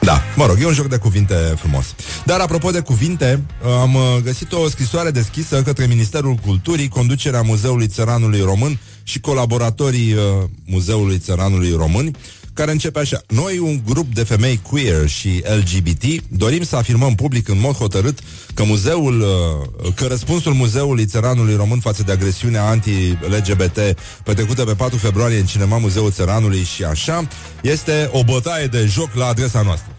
Da, 0.00 0.22
mă 0.36 0.46
rog, 0.46 0.56
e 0.60 0.66
un 0.66 0.72
joc 0.72 0.86
de 0.86 0.96
cuvinte 0.96 1.34
frumos. 1.34 1.94
Dar 2.24 2.40
apropo 2.40 2.70
de 2.70 2.80
cuvinte 2.80 3.42
Am 3.80 3.94
uh, 3.94 4.02
găsit 4.22 4.52
o 4.52 4.68
scrisoare 4.68 5.10
deschisă 5.10 5.62
Către 5.62 5.86
Ministerul 5.86 6.34
Culturii 6.34 6.88
Conducerea 6.88 7.42
Muzeului 7.42 7.86
Țăranului 7.86 8.40
Român 8.40 8.78
Și 9.02 9.20
colaboratorii 9.20 10.12
uh, 10.12 10.20
Muzeului 10.66 11.18
Țăranului 11.18 11.74
Român 11.76 12.16
care 12.52 12.70
începe 12.70 12.98
așa. 12.98 13.22
Noi, 13.28 13.58
un 13.58 13.80
grup 13.84 14.14
de 14.14 14.24
femei 14.24 14.60
queer 14.62 15.08
și 15.08 15.42
LGBT, 15.58 16.22
dorim 16.28 16.62
să 16.62 16.76
afirmăm 16.76 17.14
public 17.14 17.48
în 17.48 17.60
mod 17.60 17.74
hotărât 17.74 18.18
că 18.54 18.64
muzeul, 18.64 19.20
uh, 19.20 19.92
că 19.94 20.06
răspunsul 20.06 20.52
Muzeului 20.52 21.06
Țăranului 21.06 21.56
Român 21.56 21.80
față 21.80 22.02
de 22.02 22.12
agresiunea 22.12 22.64
anti-LGBT 22.64 23.78
petrecută 24.24 24.64
pe 24.64 24.74
4 24.74 24.98
februarie 24.98 25.38
în 25.38 25.46
Cinema 25.46 25.78
Muzeul 25.78 26.10
Țăranului 26.10 26.62
și 26.62 26.84
așa, 26.84 27.28
este 27.62 28.10
o 28.12 28.24
bătaie 28.24 28.66
de 28.66 28.86
joc 28.86 29.14
la 29.14 29.26
adresa 29.26 29.62
noastră. 29.62 29.92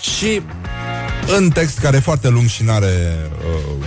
Și 0.00 0.40
în 1.36 1.50
text 1.50 1.78
care 1.78 1.96
e 1.96 2.00
foarte 2.00 2.28
lung 2.28 2.48
și 2.48 2.62
n-are... 2.62 3.16
Uh, 3.78 3.84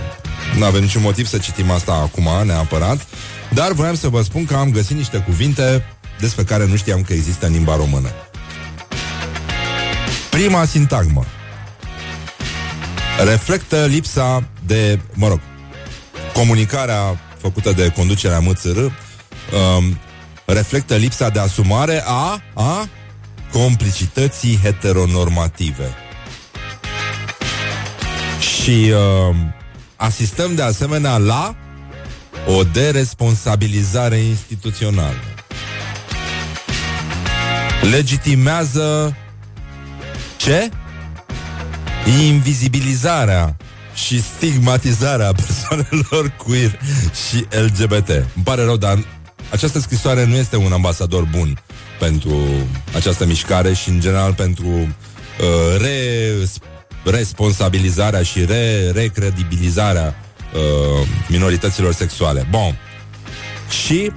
nu 0.56 0.64
avem 0.64 0.80
niciun 0.80 1.02
motiv 1.02 1.26
să 1.26 1.38
citim 1.38 1.70
asta 1.70 1.92
acum, 1.92 2.46
neapărat, 2.46 3.06
dar 3.54 3.72
voiam 3.72 3.94
să 3.94 4.08
vă 4.08 4.22
spun 4.22 4.44
că 4.44 4.54
am 4.54 4.70
găsit 4.70 4.96
niște 4.96 5.18
cuvinte 5.18 5.84
despre 6.20 6.44
care 6.44 6.66
nu 6.66 6.76
știam 6.76 7.02
că 7.02 7.12
există 7.12 7.46
în 7.46 7.52
limba 7.52 7.76
română. 7.76 8.08
Prima 10.30 10.64
sintagmă 10.64 11.24
reflectă 13.24 13.84
lipsa 13.84 14.48
de, 14.66 15.00
mă 15.14 15.28
rog, 15.28 15.40
comunicarea 16.32 17.20
făcută 17.38 17.72
de 17.72 17.88
conducerea 17.88 18.38
MЦR 18.38 18.78
um, 18.78 19.98
reflectă 20.44 20.96
lipsa 20.96 21.28
de 21.28 21.38
asumare 21.38 22.02
a, 22.06 22.42
a 22.54 22.88
complicității 23.52 24.58
heteronormative. 24.62 25.94
Și 28.40 28.92
um, 29.28 29.54
asistăm 29.96 30.54
de 30.54 30.62
asemenea 30.62 31.16
la 31.16 31.56
o 32.46 32.62
deresponsabilizare 32.62 34.16
instituțională 34.16 35.37
legitimează 37.82 39.16
ce? 40.36 40.70
Invizibilizarea 42.26 43.56
și 43.94 44.22
stigmatizarea 44.22 45.32
persoanelor 45.46 46.32
queer 46.36 46.80
și 47.28 47.46
LGBT. 47.50 48.08
Îmi 48.08 48.44
pare 48.44 48.64
rău, 48.64 48.76
dar 48.76 48.98
această 49.50 49.78
scrisoare 49.78 50.24
nu 50.24 50.36
este 50.36 50.56
un 50.56 50.72
ambasador 50.72 51.24
bun 51.24 51.62
pentru 51.98 52.46
această 52.94 53.26
mișcare 53.26 53.72
și, 53.72 53.88
în 53.88 54.00
general, 54.00 54.34
pentru 54.34 54.66
uh, 54.66 55.80
re 55.80 56.32
responsabilizarea 57.04 58.22
și 58.22 58.44
re 58.44 58.90
recredibilizarea 58.90 60.14
uh, 60.54 61.06
minorităților 61.28 61.92
sexuale. 61.92 62.46
Bun. 62.50 62.78
Și 63.84 64.12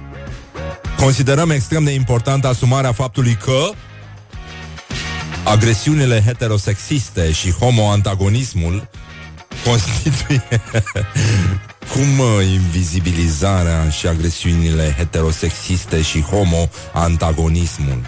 Considerăm 1.02 1.50
extrem 1.50 1.84
de 1.84 1.90
importantă 1.90 2.46
asumarea 2.46 2.92
faptului 2.92 3.34
că 3.34 3.70
agresiunile 5.44 6.22
heterosexiste 6.26 7.32
și 7.32 7.50
homoantagonismul 7.50 8.88
constituie 9.64 10.42
cum 11.92 12.40
invizibilizarea 12.52 13.88
și 13.90 14.06
agresiunile 14.06 14.94
heterosexiste 14.98 16.02
și 16.02 16.20
homoantagonismul. 16.20 18.00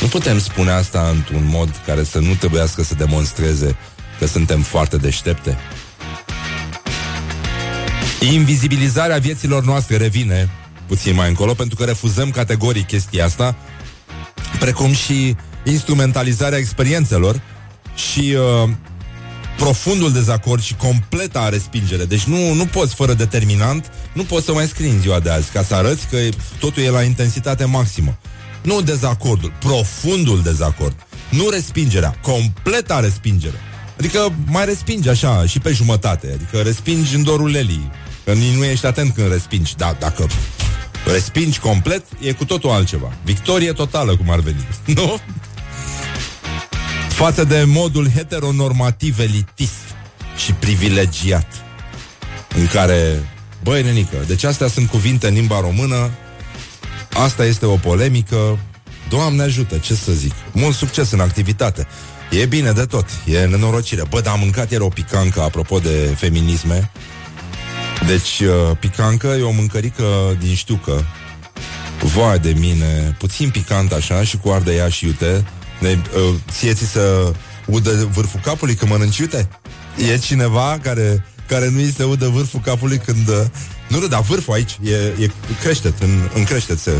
Nu 0.00 0.06
putem 0.06 0.38
spune 0.38 0.70
asta 0.70 1.08
într-un 1.14 1.46
mod 1.46 1.82
care 1.86 2.04
să 2.04 2.18
nu 2.18 2.34
trebuiască 2.34 2.82
să 2.82 2.94
demonstreze 2.94 3.76
că 4.18 4.26
suntem 4.26 4.62
foarte 4.62 4.96
deștepte. 4.96 5.58
Invizibilizarea 8.20 9.18
vieților 9.18 9.64
noastre 9.64 9.96
revine 9.96 10.48
puțin 10.88 11.14
mai 11.14 11.28
încolo, 11.28 11.54
pentru 11.54 11.76
că 11.76 11.84
refuzăm 11.84 12.30
categoric 12.30 12.86
chestia 12.86 13.24
asta, 13.24 13.56
precum 14.58 14.92
și 14.92 15.36
instrumentalizarea 15.64 16.58
experiențelor 16.58 17.40
și 17.94 18.34
uh, 18.64 18.70
profundul 19.56 20.12
dezacord 20.12 20.62
și 20.62 20.74
completa 20.74 21.48
respingere. 21.48 22.04
Deci 22.04 22.22
nu, 22.22 22.52
nu 22.52 22.66
poți 22.66 22.94
fără 22.94 23.12
determinant, 23.12 23.90
nu 24.12 24.22
poți 24.22 24.44
să 24.44 24.52
mai 24.52 24.66
scrii 24.66 24.90
în 24.90 25.00
ziua 25.00 25.20
de 25.20 25.30
azi, 25.30 25.50
ca 25.50 25.62
să 25.62 25.74
arăți 25.74 26.06
că 26.06 26.18
totul 26.58 26.82
e 26.82 26.90
la 26.90 27.02
intensitate 27.02 27.64
maximă. 27.64 28.18
Nu 28.62 28.80
dezacordul, 28.80 29.52
profundul 29.58 30.42
dezacord. 30.42 30.94
Nu 31.28 31.48
respingerea, 31.48 32.18
completa 32.22 33.00
respingere. 33.00 33.56
Adică 33.98 34.32
mai 34.46 34.64
respingi 34.64 35.08
așa 35.08 35.46
și 35.46 35.58
pe 35.58 35.72
jumătate. 35.72 36.30
Adică 36.34 36.58
respingi 36.58 37.14
în 37.14 37.22
dorul 37.22 37.50
lelii. 37.50 37.90
Că 38.24 38.32
nu 38.56 38.64
ești 38.64 38.86
atent 38.86 39.14
când 39.14 39.30
respingi. 39.32 39.76
Da, 39.76 39.96
dacă 39.98 40.26
respingi 41.12 41.58
complet, 41.58 42.04
e 42.20 42.32
cu 42.32 42.44
totul 42.44 42.70
altceva. 42.70 43.12
Victorie 43.24 43.72
totală, 43.72 44.16
cum 44.16 44.30
ar 44.30 44.40
veni. 44.40 44.66
Nu? 44.94 45.20
Față 47.08 47.44
de 47.44 47.64
modul 47.66 48.10
heteronormativ 48.10 49.18
elitist 49.18 49.94
și 50.36 50.52
privilegiat 50.52 51.46
în 52.56 52.66
care, 52.66 53.28
băi, 53.62 53.82
nenică, 53.82 54.16
deci 54.26 54.44
astea 54.44 54.68
sunt 54.68 54.88
cuvinte 54.88 55.28
în 55.28 55.34
limba 55.34 55.60
română, 55.60 56.10
asta 57.12 57.44
este 57.44 57.66
o 57.66 57.76
polemică, 57.76 58.58
Doamne 59.08 59.42
ajută, 59.42 59.78
ce 59.78 59.94
să 59.94 60.12
zic, 60.12 60.32
mult 60.52 60.74
succes 60.74 61.10
în 61.10 61.20
activitate. 61.20 61.86
E 62.30 62.46
bine 62.46 62.72
de 62.72 62.84
tot, 62.84 63.06
e 63.26 63.44
nenorocire. 63.44 64.02
Bă, 64.08 64.20
dar 64.20 64.32
am 64.32 64.40
mâncat 64.40 64.70
ieri 64.70 64.82
o 64.82 64.88
picancă, 64.88 65.40
apropo 65.40 65.78
de 65.78 66.14
feminisme. 66.16 66.90
Deci, 68.06 68.40
uh, 68.40 68.76
picancă 68.80 69.26
e 69.26 69.42
o 69.42 69.50
mâncărică 69.50 70.36
din 70.38 70.54
știucă. 70.54 71.04
Vai 72.02 72.38
de 72.38 72.54
mine, 72.58 73.16
puțin 73.18 73.50
picant 73.50 73.92
așa 73.92 74.24
și 74.24 74.36
cu 74.36 74.48
ardea 74.48 74.88
și 74.88 75.06
iute. 75.06 75.44
Ne, 75.80 75.90
uh, 75.90 76.34
ție 76.50 76.72
ți 76.72 76.86
să 76.86 77.32
udă 77.66 78.08
vârful 78.12 78.40
capului 78.44 78.74
când 78.74 78.90
mănânci 78.90 79.18
iute? 79.18 79.48
E 80.10 80.18
cineva 80.18 80.78
care, 80.82 81.24
care 81.48 81.68
nu 81.68 81.78
îi 81.78 81.94
se 81.96 82.04
udă 82.04 82.28
vârful 82.28 82.60
capului 82.60 82.98
când... 82.98 83.28
Uh, 83.28 83.44
nu, 83.88 83.98
nu, 83.98 84.06
dar 84.06 84.20
vârful 84.20 84.54
aici 84.54 84.78
e, 84.82 84.94
e 84.94 85.30
creștet, 85.62 86.02
în, 86.02 86.30
în 86.34 86.44
creștet, 86.44 86.78
se, 86.78 86.92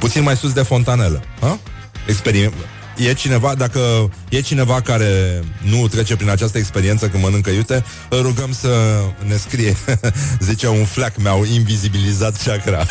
puțin 0.00 0.22
mai 0.22 0.36
sus 0.36 0.52
de 0.52 0.62
fontanelă. 0.62 1.22
Ha? 1.40 1.58
Experiment. 2.06 2.54
E 2.96 3.12
cineva, 3.12 3.54
dacă 3.54 4.10
e 4.28 4.40
cineva 4.40 4.80
care 4.80 5.42
nu 5.62 5.88
trece 5.88 6.16
prin 6.16 6.30
această 6.30 6.58
experiență 6.58 7.08
când 7.08 7.22
mănâncă 7.22 7.50
iute, 7.50 7.84
îl 8.08 8.22
rugăm 8.22 8.52
să 8.52 9.00
ne 9.26 9.36
scrie. 9.36 9.76
Zice 10.48 10.68
un 10.68 10.84
flac 10.84 11.16
mi-au 11.16 11.44
invizibilizat 11.44 12.42
chakra. 12.42 12.86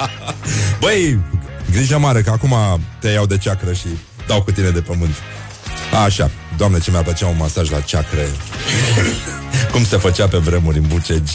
Băi, 0.80 1.18
grijă 1.70 1.98
mare 1.98 2.22
că 2.22 2.30
acum 2.30 2.54
te 2.98 3.08
iau 3.08 3.26
de 3.26 3.38
chakra 3.44 3.72
și 3.72 3.86
dau 4.26 4.42
cu 4.42 4.50
tine 4.50 4.70
de 4.70 4.80
pământ. 4.80 5.14
Așa, 6.04 6.30
doamne, 6.56 6.78
ce 6.78 6.90
mi-a 6.90 7.02
plăcea 7.02 7.26
un 7.26 7.36
masaj 7.38 7.70
la 7.70 7.80
chakre. 7.80 8.28
Cum 9.72 9.84
se 9.84 9.96
făcea 9.96 10.28
pe 10.28 10.36
vremuri 10.36 10.78
în 10.78 10.86
Bucegi. 10.86 11.32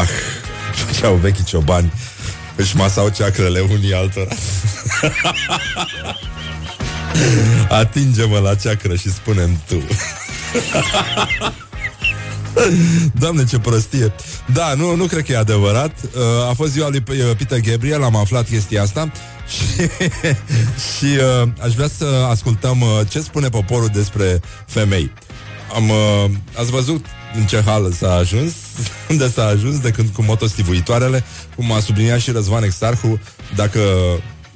Ah, 0.00 0.08
făceau 0.72 1.14
vechi 1.14 1.44
ciobani. 1.44 1.92
Își 2.56 2.76
masau 2.76 3.08
ceacrele 3.08 3.60
unii 3.60 3.94
altora. 3.94 4.34
Atinge-mă 7.68 8.38
la 8.38 8.54
ceacră 8.54 8.94
și 8.94 9.12
spune 9.12 9.58
tu. 9.68 9.82
Doamne, 13.18 13.44
ce 13.44 13.58
prostie. 13.58 14.12
Da, 14.52 14.74
nu, 14.74 14.94
nu 14.94 15.04
cred 15.04 15.24
că 15.24 15.32
e 15.32 15.36
adevărat. 15.36 15.92
Uh, 16.02 16.48
A 16.50 16.52
fost 16.52 16.72
ziua 16.72 16.88
lui 16.88 17.00
Peter 17.00 17.60
Gabriel 17.60 18.02
Am 18.02 18.16
aflat 18.16 18.48
chestia 18.48 18.82
asta. 18.82 19.10
Și, 19.54 19.88
și 20.96 21.16
uh, 21.42 21.48
aș 21.60 21.74
vrea 21.74 21.88
să 21.96 22.26
ascultăm 22.30 22.80
uh, 22.80 23.00
Ce 23.08 23.20
spune 23.20 23.48
poporul 23.48 23.88
despre 23.92 24.40
femei. 24.66 25.12
Am, 25.74 25.88
uh, 25.88 26.30
Ați 26.58 26.70
văzut 26.70 27.06
în 27.36 27.46
ce 27.46 27.62
hal 27.64 27.92
s-a 27.92 28.14
ajuns? 28.14 28.52
Unde 29.10 29.30
s-a 29.30 29.44
ajuns? 29.44 29.78
De 29.78 29.90
când 29.90 30.08
cu 30.08 30.22
motostivuitoarele 30.22 31.24
Cum 31.56 31.72
a 31.72 31.80
subliniat 31.80 32.18
și 32.18 32.30
Răzvan 32.30 32.62
Exarhu 32.62 33.20
Dacă 33.54 33.80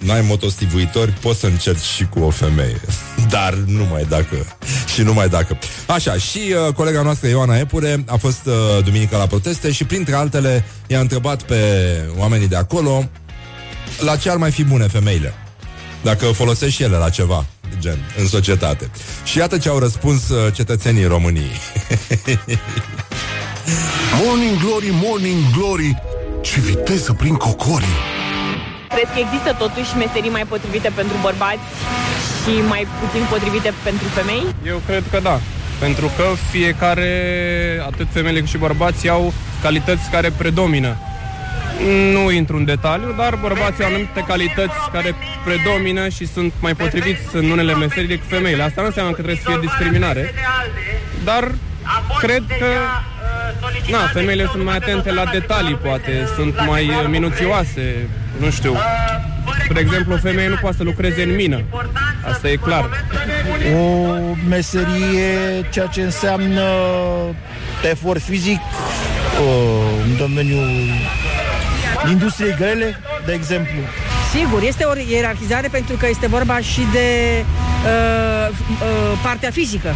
n-ai 0.04 0.20
motostivuitori, 0.20 1.10
poți 1.10 1.40
să 1.40 1.46
încerci 1.46 1.84
și 1.84 2.06
cu 2.06 2.20
o 2.20 2.30
femeie. 2.30 2.80
Dar 3.28 3.54
numai 3.54 4.06
dacă. 4.08 4.56
Și 4.94 5.02
numai 5.02 5.28
dacă. 5.28 5.58
Așa, 5.86 6.16
și 6.16 6.38
uh, 6.38 6.74
colega 6.74 7.02
noastră 7.02 7.28
Ioana 7.28 7.58
Epure 7.58 8.04
a 8.06 8.16
fost 8.16 8.46
uh, 8.46 8.84
duminica 8.84 9.18
la 9.18 9.26
proteste 9.26 9.72
și 9.72 9.84
printre 9.84 10.14
altele 10.14 10.64
i-a 10.86 11.00
întrebat 11.00 11.42
pe 11.42 11.58
oamenii 12.16 12.48
de 12.48 12.56
acolo 12.56 13.08
la 14.00 14.16
ce 14.16 14.30
ar 14.30 14.36
mai 14.36 14.50
fi 14.50 14.64
bune 14.64 14.86
femeile. 14.86 15.34
Dacă 16.02 16.26
folosești 16.26 16.74
și 16.74 16.82
ele 16.82 16.96
la 16.96 17.08
ceva, 17.08 17.46
gen, 17.78 17.98
în 18.18 18.26
societate. 18.26 18.90
Și 19.24 19.38
iată 19.38 19.58
ce 19.58 19.68
au 19.68 19.78
răspuns 19.78 20.28
uh, 20.28 20.54
cetățenii 20.54 21.04
României. 21.04 21.60
morning 24.24 24.58
Glory, 24.58 24.90
Morning 25.02 25.50
Glory, 25.56 26.02
ce 26.40 26.60
viteză 26.60 27.12
prin 27.12 27.34
cocorii! 27.34 28.11
Crezi 28.94 29.12
că 29.14 29.18
există 29.26 29.50
totuși 29.58 29.96
meserii 29.96 30.30
mai 30.30 30.44
potrivite 30.48 30.90
pentru 30.94 31.16
bărbați 31.22 31.68
și 32.42 32.52
mai 32.68 32.86
puțin 33.00 33.24
potrivite 33.30 33.72
pentru 33.82 34.06
femei? 34.06 34.44
Eu 34.66 34.80
cred 34.86 35.04
că 35.10 35.18
da. 35.20 35.40
Pentru 35.78 36.10
că 36.16 36.24
fiecare, 36.50 37.10
atât 37.86 38.06
femeile 38.10 38.38
cât 38.40 38.48
și 38.48 38.56
bărbații, 38.56 39.08
au 39.08 39.32
calități 39.62 40.10
care 40.10 40.30
predomină. 40.36 40.96
Nu 42.12 42.30
intru 42.30 42.56
în 42.56 42.64
detaliu, 42.64 43.14
dar 43.16 43.34
bărbații 43.34 43.84
au 43.84 43.90
anumite 43.90 44.24
calități 44.26 44.78
care 44.92 45.14
predomină 45.44 46.08
și 46.08 46.26
sunt 46.26 46.52
mai 46.60 46.74
potriviți 46.74 47.22
în 47.32 47.50
unele 47.50 47.74
meserii 47.74 48.08
decât 48.08 48.28
femeile. 48.28 48.62
Asta 48.62 48.80
nu 48.80 48.86
înseamnă 48.86 49.12
că 49.12 49.22
trebuie 49.22 49.42
să 49.44 49.50
fie 49.50 49.58
discriminare, 49.60 50.34
dar 51.24 51.52
cred 52.20 52.42
că 52.58 52.66
na, 53.90 53.98
femeile 54.12 54.48
sunt 54.50 54.64
mai 54.64 54.76
atente 54.76 55.12
la 55.12 55.24
detalii, 55.32 55.74
poate, 55.74 56.28
sunt 56.36 56.66
mai 56.66 56.90
minuțioase, 57.08 58.08
nu 58.40 58.50
știu. 58.50 58.76
Spre 59.64 59.80
exemplu, 59.80 60.14
o 60.14 60.16
femeie 60.16 60.48
nu 60.48 60.56
poate 60.60 60.76
să 60.76 60.82
lucreze 60.82 61.22
în 61.22 61.34
mină. 61.34 61.62
Asta 62.30 62.48
e 62.48 62.56
clar. 62.56 62.88
O 63.74 64.06
meserie, 64.48 65.68
ceea 65.70 65.86
ce 65.86 66.02
înseamnă 66.02 66.62
efort 67.90 68.22
fizic 68.22 68.60
în 70.04 70.16
domeniul 70.16 70.70
industriei 72.10 72.54
grele, 72.56 73.00
de 73.26 73.32
exemplu. 73.32 73.80
Sigur, 74.34 74.62
este 74.62 74.84
o 74.84 74.92
ierarhizare 75.08 75.68
pentru 75.68 75.96
că 75.96 76.06
este 76.08 76.26
vorba 76.26 76.58
și 76.58 76.80
de 76.92 77.08
uh, 77.84 78.48
uh, 78.48 79.18
partea 79.22 79.50
fizică. 79.50 79.94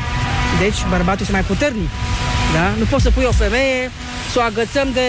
Deci 0.58 0.84
bărbatul 0.88 1.20
este 1.20 1.32
mai 1.32 1.42
puternic. 1.42 1.90
Da? 2.54 2.66
Nu 2.78 2.84
poți 2.84 3.02
să 3.02 3.10
pui 3.10 3.24
o 3.24 3.32
femeie, 3.32 3.90
să 4.32 4.38
o 4.38 4.42
agățăm 4.42 4.88
de 4.92 5.08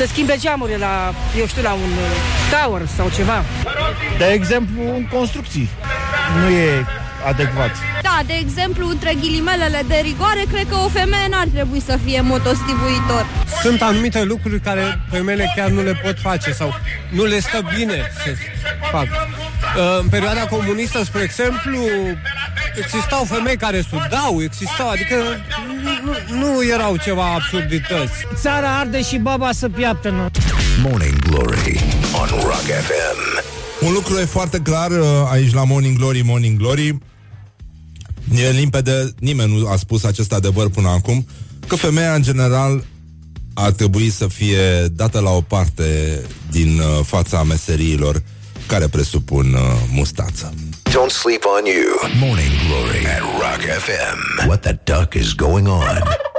să 0.00 0.06
schimbe 0.06 0.36
geamurile 0.38 0.76
la, 0.76 1.14
eu 1.38 1.46
știu, 1.46 1.62
la 1.62 1.72
un 1.72 1.92
tower 2.50 2.86
sau 2.96 3.10
ceva. 3.14 3.44
De 4.18 4.24
exemplu, 4.24 4.82
în 4.96 5.06
construcții. 5.06 5.68
Nu 6.40 6.48
e 6.48 6.86
adecvat. 7.26 7.70
Da, 8.02 8.20
de 8.26 8.32
exemplu, 8.32 8.88
între 8.88 9.14
ghilimelele 9.20 9.82
de 9.88 10.00
rigoare, 10.02 10.42
cred 10.52 10.66
că 10.68 10.76
o 10.76 10.88
femeie 10.88 11.26
n-ar 11.30 11.46
trebui 11.52 11.80
să 11.80 11.98
fie 12.04 12.20
motostivuitor. 12.20 13.26
Sunt 13.62 13.82
anumite 13.82 14.22
lucruri 14.22 14.60
care 14.60 15.00
femeile 15.10 15.52
chiar 15.56 15.68
nu 15.68 15.82
le 15.82 16.00
pot 16.04 16.18
face 16.18 16.52
sau 16.52 16.74
nu 17.10 17.24
le 17.24 17.40
stă 17.40 17.60
bine 17.76 18.10
să 18.24 18.30
facă. 18.90 19.28
În 20.00 20.08
perioada 20.08 20.40
comunistă, 20.46 21.04
spre 21.04 21.22
exemplu, 21.22 21.78
existau 22.76 23.24
femei 23.24 23.56
care 23.56 23.80
sudau, 23.80 24.42
existau, 24.42 24.88
adică 24.88 25.14
nu, 26.04 26.38
nu 26.38 26.64
erau 26.64 26.96
ceva 26.96 27.32
absurdități. 27.34 28.26
Țara 28.34 28.78
arde 28.78 29.02
și 29.02 29.16
baba 29.18 29.52
să 29.52 29.68
piaptă. 29.68 30.30
Morning 30.82 31.18
Glory 31.18 31.80
on 32.20 32.28
Rock 32.42 32.66
FM. 32.86 33.44
Un 33.80 33.92
lucru 33.92 34.18
e 34.18 34.24
foarte 34.24 34.58
clar 34.58 34.90
uh, 34.90 35.06
aici 35.30 35.52
la 35.52 35.64
Morning 35.64 35.96
Glory, 35.98 36.22
Morning 36.24 36.58
Glory. 36.58 36.98
E 38.34 38.50
limpede, 38.50 39.14
nimeni 39.18 39.58
nu 39.58 39.68
a 39.68 39.76
spus 39.76 40.04
acest 40.04 40.32
adevăr 40.32 40.70
până 40.70 40.88
acum, 40.88 41.26
că 41.66 41.76
femeia 41.76 42.14
în 42.14 42.22
general 42.22 42.84
ar 43.54 43.70
trebui 43.70 44.10
să 44.10 44.26
fie 44.26 44.86
dată 44.88 45.20
la 45.20 45.30
o 45.30 45.40
parte 45.40 46.20
din 46.50 46.78
uh, 46.78 47.04
fața 47.04 47.42
meseriilor 47.42 48.22
care 48.66 48.88
presupun 48.88 49.52
uh, 49.52 49.60
mustață. 49.92 50.54
Don't 50.90 51.12
sleep 51.22 51.44
on 51.58 51.64
you. 51.64 52.10
Morning 52.18 52.52
Glory 52.66 53.06
at 53.06 53.20
Rock 53.20 53.62
FM. 53.84 54.46
What 54.46 54.60
the 54.60 54.78
duck 54.84 55.14
is 55.14 55.32
going 55.34 55.66
on? 55.68 56.29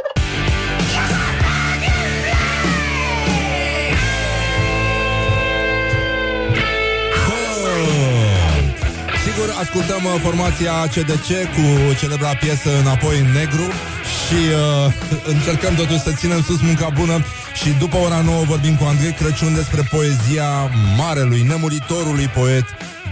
Sigur, 9.41 9.55
ascultăm 9.59 10.03
uh, 10.05 10.21
formația 10.21 10.73
CDC 10.93 11.29
cu 11.55 11.65
celebra 11.99 12.35
piesă 12.35 12.69
Înapoi 12.81 13.19
în 13.19 13.31
negru 13.39 13.65
și 14.17 14.39
uh, 14.51 14.93
încercăm 15.33 15.73
totuși 15.75 15.99
să 15.99 16.11
ținem 16.11 16.41
sus 16.41 16.61
munca 16.61 16.89
bună 16.99 17.15
și 17.53 17.69
după 17.79 17.97
ora 17.97 18.21
nouă 18.21 18.43
vorbim 18.43 18.75
cu 18.75 18.83
Andrei 18.83 19.11
Crăciun 19.11 19.53
despre 19.55 19.81
poezia 19.91 20.49
marelui, 20.97 21.41
nemuritorului 21.41 22.27
poet 22.39 22.65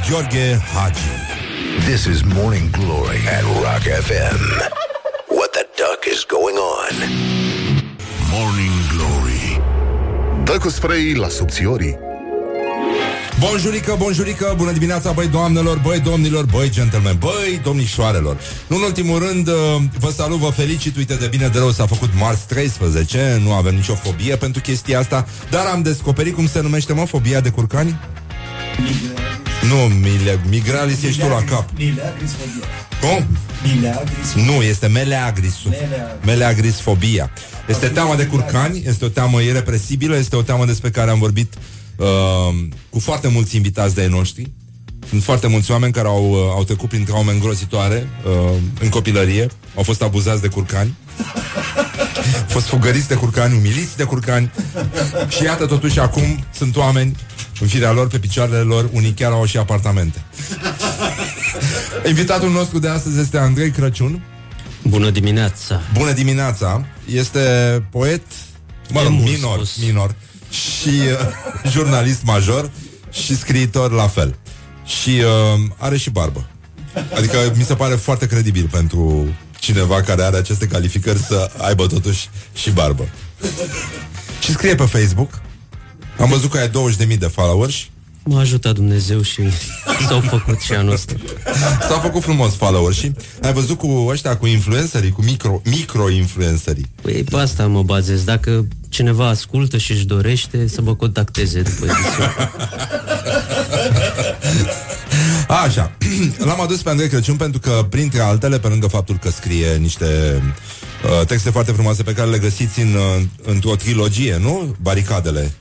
Gheorghe 0.10 0.48
Hagi. 0.74 1.08
This 1.90 2.04
is 2.04 2.20
Morning 2.36 2.70
Glory 2.70 3.22
at 3.38 3.44
Rock 3.64 3.84
FM. 4.08 4.40
What 5.38 5.50
the 5.58 5.66
duck 5.82 6.02
is 6.14 6.22
going 6.36 6.58
on? 6.78 6.96
Morning 8.34 8.76
Glory 8.94 9.62
Dă 10.44 10.58
cu 10.58 10.70
spray 10.70 11.14
la 11.14 11.28
subțiorii 11.28 12.09
Bonjurică, 13.40 13.96
bonjurică, 13.98 14.54
bună 14.58 14.72
dimineața, 14.72 15.12
băi 15.12 15.28
doamnelor, 15.28 15.78
băi 15.78 16.00
domnilor, 16.00 16.46
băi 16.46 16.70
gentlemen, 16.70 17.16
băi 17.20 17.60
domnișoarelor. 17.64 18.38
Nu 18.68 18.76
în 18.76 18.82
ultimul 18.82 19.20
rând, 19.20 19.48
uh, 19.48 19.56
vă 20.00 20.12
salut, 20.12 20.38
vă 20.38 20.50
felicit, 20.50 20.96
uite 20.96 21.16
de 21.16 21.28
bine 21.28 21.48
de 21.48 21.58
rău 21.58 21.72
s-a 21.72 21.86
făcut 21.86 22.10
marți 22.16 22.48
13, 22.48 23.40
nu 23.44 23.54
avem 23.54 23.76
nicio 23.76 23.96
fobie 23.96 24.36
pentru 24.36 24.62
chestia 24.62 25.00
asta, 25.00 25.28
dar 25.50 25.66
am 25.66 25.82
descoperit 25.82 26.36
cum 26.36 26.48
se 26.48 26.62
numește, 26.62 26.94
mă, 26.94 27.06
fobia 27.06 27.40
de 27.40 27.50
curcani? 27.50 28.00
Nu, 29.68 29.94
mile, 29.96 30.40
migralis 30.50 31.04
ești 31.04 31.22
tu 31.22 31.28
la 31.28 31.44
cap. 31.44 31.70
Cum? 33.02 33.28
Nu, 34.36 34.62
este 34.62 34.88
meleagrisul. 34.88 35.74
Meleagrisfobia. 36.26 37.32
Este 37.68 37.88
teama 37.88 38.16
de 38.16 38.26
curcani, 38.26 38.84
este 38.86 39.06
o 39.06 39.08
teamă 39.10 39.42
irepresibilă, 39.42 40.16
este 40.16 40.36
o 40.36 40.42
teamă 40.42 40.66
despre 40.66 40.90
care 40.90 41.10
am 41.10 41.20
vorbit 41.20 41.54
uh, 42.00 42.56
cu 42.90 43.00
foarte 43.00 43.28
mulți 43.28 43.56
invitați 43.56 43.96
de 43.96 44.02
ai 44.02 44.08
noștri. 44.08 44.52
Sunt 45.10 45.24
foarte 45.24 45.48
mulți 45.48 45.72
oameni 45.72 45.94
care 45.94 46.08
au, 46.08 46.32
uh, 46.32 46.38
au 46.38 46.64
trecut 46.64 46.90
prin 46.90 47.04
traume 47.04 47.32
îngrozitoare 47.32 48.10
uh, 48.26 48.58
în 48.80 48.90
copilărie, 48.90 49.48
au 49.76 49.84
fost 49.84 50.02
abuzați 50.02 50.42
de 50.42 50.48
curcani, 50.48 50.96
au 52.38 52.46
fost 52.48 52.66
fugăriți 52.66 53.08
de 53.08 53.16
curcani, 53.16 53.58
umiliți 53.58 53.98
de 53.98 54.04
curcani 54.04 54.52
și 55.28 55.44
iată 55.44 55.66
totuși 55.66 56.00
acum 56.00 56.46
sunt 56.54 56.76
oameni 56.76 57.16
în 57.60 57.68
firea 57.68 57.92
lor, 57.92 58.08
pe 58.08 58.20
picioarele 58.20 58.60
lor, 58.60 58.90
unii 58.92 59.12
chiar 59.12 59.32
au 59.32 59.46
și 59.46 59.58
apartamente. 59.58 60.24
Invitatul 62.08 62.52
nostru 62.52 62.80
de 62.80 62.88
astăzi 62.88 63.20
este 63.20 63.38
Andrei 63.38 63.72
Crăciun. 63.72 64.22
Bună 64.84 65.10
dimineața! 65.10 65.82
Bună 65.94 66.12
dimineața! 66.12 66.86
Este 67.14 67.40
poet, 67.90 68.22
mă 68.92 69.02
rog, 69.02 69.12
mult 69.12 69.26
minor, 69.26 69.56
spus. 69.56 69.86
minor 69.86 70.16
și 70.50 70.90
uh, 70.90 71.72
jurnalist 71.74 72.24
major 72.24 72.72
și 73.12 73.38
scriitor 73.38 73.92
la 73.92 74.08
fel. 74.08 74.36
Și 74.86 75.10
uh, 75.10 75.62
are 75.78 75.98
și 75.98 76.10
barbă. 76.10 76.50
Adică 77.16 77.38
mi 77.56 77.64
se 77.64 77.76
pare 77.76 77.96
foarte 77.96 78.28
credibil 78.28 78.68
pentru 78.72 79.28
cineva 79.60 80.02
care 80.02 80.24
are 80.24 80.38
aceste 80.38 80.68
calificări 80.68 81.20
să 81.20 81.52
aibă 81.58 81.88
totuși 81.88 82.30
și 82.54 82.72
barbă. 82.72 83.08
Și 84.44 84.52
scrie 84.52 84.76
pe 84.76 84.86
Facebook. 84.86 85.42
Am 86.20 86.30
văzut 86.30 86.52
că 86.52 86.58
ai 86.58 86.70
20.000 86.70 87.18
de 87.18 87.26
followers. 87.26 87.76
M-a 88.24 88.40
ajutat 88.40 88.74
Dumnezeu 88.74 89.22
și 89.22 89.42
s-au 90.08 90.20
făcut 90.20 90.60
și 90.60 90.74
anul 90.74 90.94
ăsta. 90.94 91.14
S-au 91.88 92.00
făcut 92.00 92.22
frumos 92.22 92.56
followers 92.56 92.98
și 92.98 93.12
ai 93.42 93.54
văzut 93.54 93.78
cu 93.78 94.06
ăștia, 94.08 94.38
cu 94.38 94.48
influencerii, 94.48 95.12
cu 95.12 95.22
micro, 95.22 95.62
micro-influencerii. 95.66 96.86
Păi 97.02 97.24
pe 97.24 97.36
asta 97.36 97.68
mă 97.68 97.84
bazez. 97.84 98.24
Dacă 98.24 98.68
cineva 98.90 99.28
ascultă 99.28 99.78
și 99.78 99.92
își 99.92 100.06
dorește 100.06 100.68
să 100.68 100.82
mă 100.82 100.96
contacteze 100.96 101.62
după 101.62 101.86
emisiune. 101.86 102.52
Așa, 105.64 105.92
l-am 106.48 106.62
adus 106.62 106.82
pe 106.82 106.90
Andrei 106.90 107.10
Crăciun 107.10 107.36
pentru 107.36 107.60
că, 107.60 107.86
printre 107.90 108.20
altele, 108.20 108.60
pe 108.60 108.68
lângă 108.68 108.88
faptul 108.88 109.18
că 109.18 109.30
scrie 109.30 109.76
niște 109.76 110.06
uh, 111.04 111.26
texte 111.26 111.50
foarte 111.50 111.72
frumoase 111.72 112.04
pe 112.04 112.14
care 112.14 112.30
le 112.30 112.38
găsiți 112.38 112.80
în, 112.80 112.94
uh, 112.94 113.24
într-o 113.44 113.76
trilogie, 113.76 114.38
nu? 114.38 114.76
Baricadele. 114.82 115.54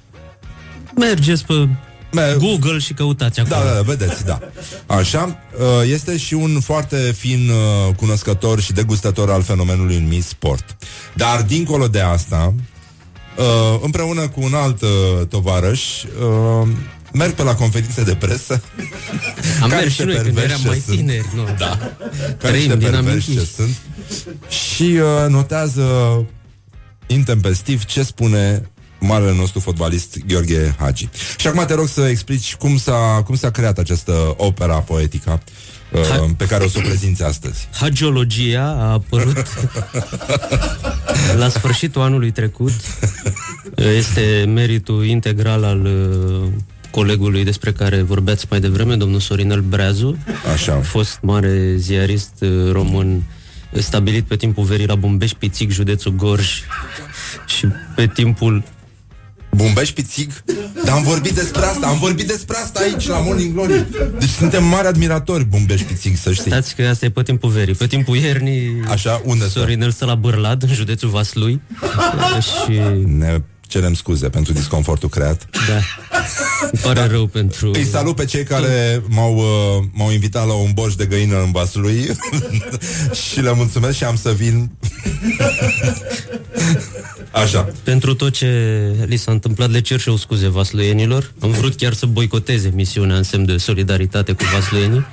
Mergeți 0.96 1.44
pe 1.44 1.68
Google 2.38 2.78
și 2.78 2.92
căutați 2.92 3.40
acolo. 3.40 3.54
Da, 3.54 3.68
da, 3.68 3.74
da, 3.74 3.80
vedeți, 3.80 4.24
da. 4.24 4.40
Așa, 4.86 5.38
uh, 5.58 5.90
este 5.90 6.16
și 6.16 6.34
un 6.34 6.60
foarte 6.60 6.96
fin 6.96 7.50
uh, 7.50 7.94
cunoscător 7.94 8.60
și 8.60 8.72
degustător 8.72 9.30
al 9.30 9.42
fenomenului 9.42 9.98
numit 9.98 10.24
sport. 10.24 10.76
Dar, 11.14 11.42
dincolo 11.42 11.88
de 11.88 12.00
asta, 12.00 12.54
uh, 13.38 13.78
împreună 13.82 14.28
cu 14.28 14.40
un 14.42 14.54
alt 14.54 14.82
uh, 14.82 15.26
tovarăș, 15.28 16.02
uh, 16.02 16.68
merg 17.12 17.32
pe 17.32 17.42
la 17.42 17.54
conferințe 17.54 18.02
de 18.02 18.14
presă. 18.14 18.62
Am 19.62 19.68
Ca 19.68 19.74
mers 19.74 19.84
niște 19.84 20.02
și 20.02 20.08
noi 20.08 20.14
când 20.16 20.34
perverși 20.34 20.50
eram 20.50 20.60
ce 20.62 20.68
mai 20.68 20.82
sunt. 20.86 20.96
tineri. 20.96 21.26
Nu. 21.34 21.44
Da. 21.58 21.76
Ca 21.78 22.32
Trăim 22.38 22.54
niște 22.54 22.76
din 22.76 22.90
perverși 22.90 23.24
ce 23.24 23.30
amintiști. 23.30 23.54
sunt. 23.54 23.76
Și 24.48 24.82
uh, 24.82 25.28
notează 25.28 25.86
intempestiv 27.06 27.84
ce 27.84 28.02
spune 28.02 28.70
marele 29.00 29.34
nostru 29.34 29.60
fotbalist 29.60 30.18
Gheorghe 30.26 30.74
Hagi. 30.78 31.08
Și 31.36 31.46
acum 31.46 31.64
te 31.66 31.74
rog 31.74 31.88
să 31.88 32.00
explici 32.08 32.54
cum 32.56 32.78
s-a, 32.78 33.22
cum 33.24 33.34
s-a 33.36 33.50
creat 33.50 33.78
această 33.78 34.34
opera 34.36 34.78
poetică 34.80 35.42
uh, 35.92 36.00
Ha- 36.10 36.34
pe 36.36 36.46
care 36.46 36.64
o 36.64 36.68
să 36.68 36.78
o 36.78 36.80
prezinți 36.80 37.22
astăzi. 37.22 37.68
Hagiologia 37.72 38.62
a 38.62 38.92
apărut 38.92 39.46
la 41.40 41.48
sfârșitul 41.48 42.02
anului 42.02 42.30
trecut. 42.30 42.72
Este 43.74 44.44
meritul 44.48 45.04
integral 45.04 45.64
al 45.64 45.84
uh, 45.84 46.48
colegului 46.90 47.44
despre 47.44 47.72
care 47.72 48.02
vorbeați 48.02 48.46
mai 48.50 48.60
devreme, 48.60 48.94
domnul 48.94 49.20
Sorinel 49.20 49.60
Breazu. 49.60 50.16
Așa. 50.52 50.74
Fost 50.74 51.18
mare 51.22 51.74
ziarist 51.76 52.32
uh, 52.40 52.72
român 52.72 53.22
stabilit 53.72 54.24
pe 54.24 54.36
timpul 54.36 54.64
verii 54.64 54.86
la 54.86 54.94
Bumbeș 54.94 55.30
Pițic, 55.32 55.70
județul 55.70 56.12
Gorj 56.12 56.60
și 57.46 57.66
pe 57.94 58.06
timpul 58.06 58.62
Bumbești 59.50 59.94
pițig? 59.94 60.30
Dar 60.84 60.94
am 60.94 61.02
vorbit 61.02 61.32
despre 61.32 61.64
asta, 61.64 61.86
am 61.86 61.98
vorbit 61.98 62.26
despre 62.26 62.56
asta 62.56 62.80
aici 62.80 63.06
la 63.06 63.18
Morning 63.18 63.54
Glory. 63.54 63.86
Deci 64.18 64.28
suntem 64.28 64.64
mari 64.64 64.86
admiratori 64.86 65.44
Bumbești 65.44 65.86
pițig, 65.86 66.16
să 66.16 66.32
știi. 66.32 66.50
Stați 66.50 66.74
că 66.74 66.82
asta 66.82 67.04
e 67.04 67.10
pe 67.10 67.22
timpul 67.22 67.50
verii. 67.50 67.74
Pe 67.74 67.86
timpul 67.86 68.16
iernii 68.16 68.82
Așa, 68.88 69.22
unde 69.24 69.44
stă? 69.44 69.58
Sorinel 69.58 69.90
stă 69.90 70.04
la 70.04 70.14
Bârlad, 70.14 70.62
în 70.62 70.74
județul 70.74 71.08
Vaslui 71.08 71.60
și 72.40 72.80
Ne 73.06 73.40
cerem 73.68 73.94
scuze 73.94 74.28
pentru 74.28 74.52
disconfortul 74.52 75.08
creat. 75.08 75.48
Da. 75.68 75.80
Îmi 76.62 76.80
pare 76.82 77.06
rău 77.06 77.26
pentru... 77.26 77.70
Îi 77.74 77.84
salut 77.84 78.16
pe 78.16 78.24
cei 78.24 78.44
care 78.44 79.02
m-au, 79.08 79.36
uh, 79.36 79.84
m-au 79.92 80.10
invitat 80.10 80.46
la 80.46 80.52
un 80.52 80.70
borș 80.74 80.94
de 80.94 81.06
găină 81.06 81.42
în 81.42 81.50
Vaslui 81.50 82.08
și 83.30 83.40
le 83.40 83.52
mulțumesc 83.54 83.96
și 83.96 84.04
am 84.04 84.16
să 84.16 84.30
vin. 84.30 84.70
Așa. 87.30 87.68
Pentru 87.82 88.14
tot 88.14 88.32
ce 88.32 88.46
li 89.06 89.16
s-a 89.16 89.32
întâmplat, 89.32 89.70
le 89.70 89.80
cer 89.80 90.00
și 90.00 90.08
eu 90.08 90.16
scuze 90.16 90.48
vasluienilor. 90.48 91.32
Am 91.40 91.50
vrut 91.50 91.74
chiar 91.74 91.92
să 91.92 92.06
boicoteze 92.06 92.72
misiunea 92.74 93.16
în 93.16 93.22
semn 93.22 93.44
de 93.44 93.56
solidaritate 93.56 94.32
cu 94.32 94.44
vasluienii, 94.54 95.06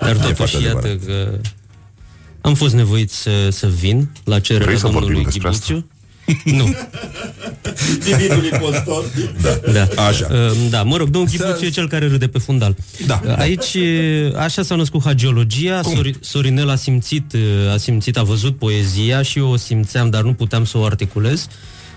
dar 0.00 0.16
totuși 0.16 0.34
foarte 0.34 0.56
iată 0.56 0.86
adevărat. 0.86 1.04
că 1.04 1.48
am 2.40 2.54
fost 2.54 2.74
nevoit 2.74 3.10
să, 3.10 3.48
să 3.50 3.66
vin 3.66 4.10
la 4.24 4.40
cererea 4.40 4.66
Vrei 4.66 4.78
să 4.78 4.86
vorbim 4.86 5.00
domnului 5.00 5.24
despre 5.24 5.48
asta? 5.48 5.64
Ghibuțiu. 5.66 5.90
Nu. 6.44 6.74
Timitul 8.04 8.44
impostor. 8.52 9.04
Da. 9.72 10.02
Așa. 10.06 10.28
Uh, 10.30 10.56
Da, 10.70 10.82
mă 10.82 10.96
rog, 10.96 11.08
domnul 11.08 11.30
Ghibuțiu 11.36 11.66
e 11.66 11.70
cel 11.70 11.88
care 11.88 12.08
râde 12.08 12.28
pe 12.28 12.38
fundal. 12.38 12.76
Da. 13.06 13.20
Uh, 13.26 13.38
Aici, 13.38 13.74
uh, 13.74 14.34
așa 14.36 14.62
s-a 14.62 14.74
născut 14.74 15.02
hagiologia, 15.04 15.80
Sori- 15.82 16.20
Sorinel 16.20 16.68
a 16.68 16.74
simțit, 16.76 17.32
uh, 17.32 17.72
a 17.72 17.76
simțit, 17.76 18.16
a 18.16 18.22
văzut 18.22 18.56
poezia 18.58 19.22
și 19.22 19.38
eu 19.38 19.48
o 19.50 19.56
simțeam, 19.56 20.10
dar 20.10 20.22
nu 20.22 20.32
puteam 20.32 20.64
să 20.64 20.78
o 20.78 20.84
articulez. 20.84 21.46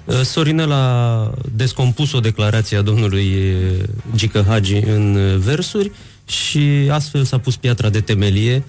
Uh, 0.05 0.21
Sorinel 0.21 0.71
a 0.71 1.31
descompus 1.55 2.13
o 2.13 2.19
declarație 2.19 2.77
a 2.77 2.81
domnului 2.81 3.25
uh, 3.25 3.83
Gică 4.15 4.45
Hagi 4.47 4.75
în 4.75 5.15
uh, 5.15 5.37
versuri 5.37 5.91
și 6.27 6.69
astfel 6.89 7.23
s-a 7.23 7.37
pus 7.37 7.55
piatra 7.55 7.89
de 7.89 7.99
temelie 7.99 8.63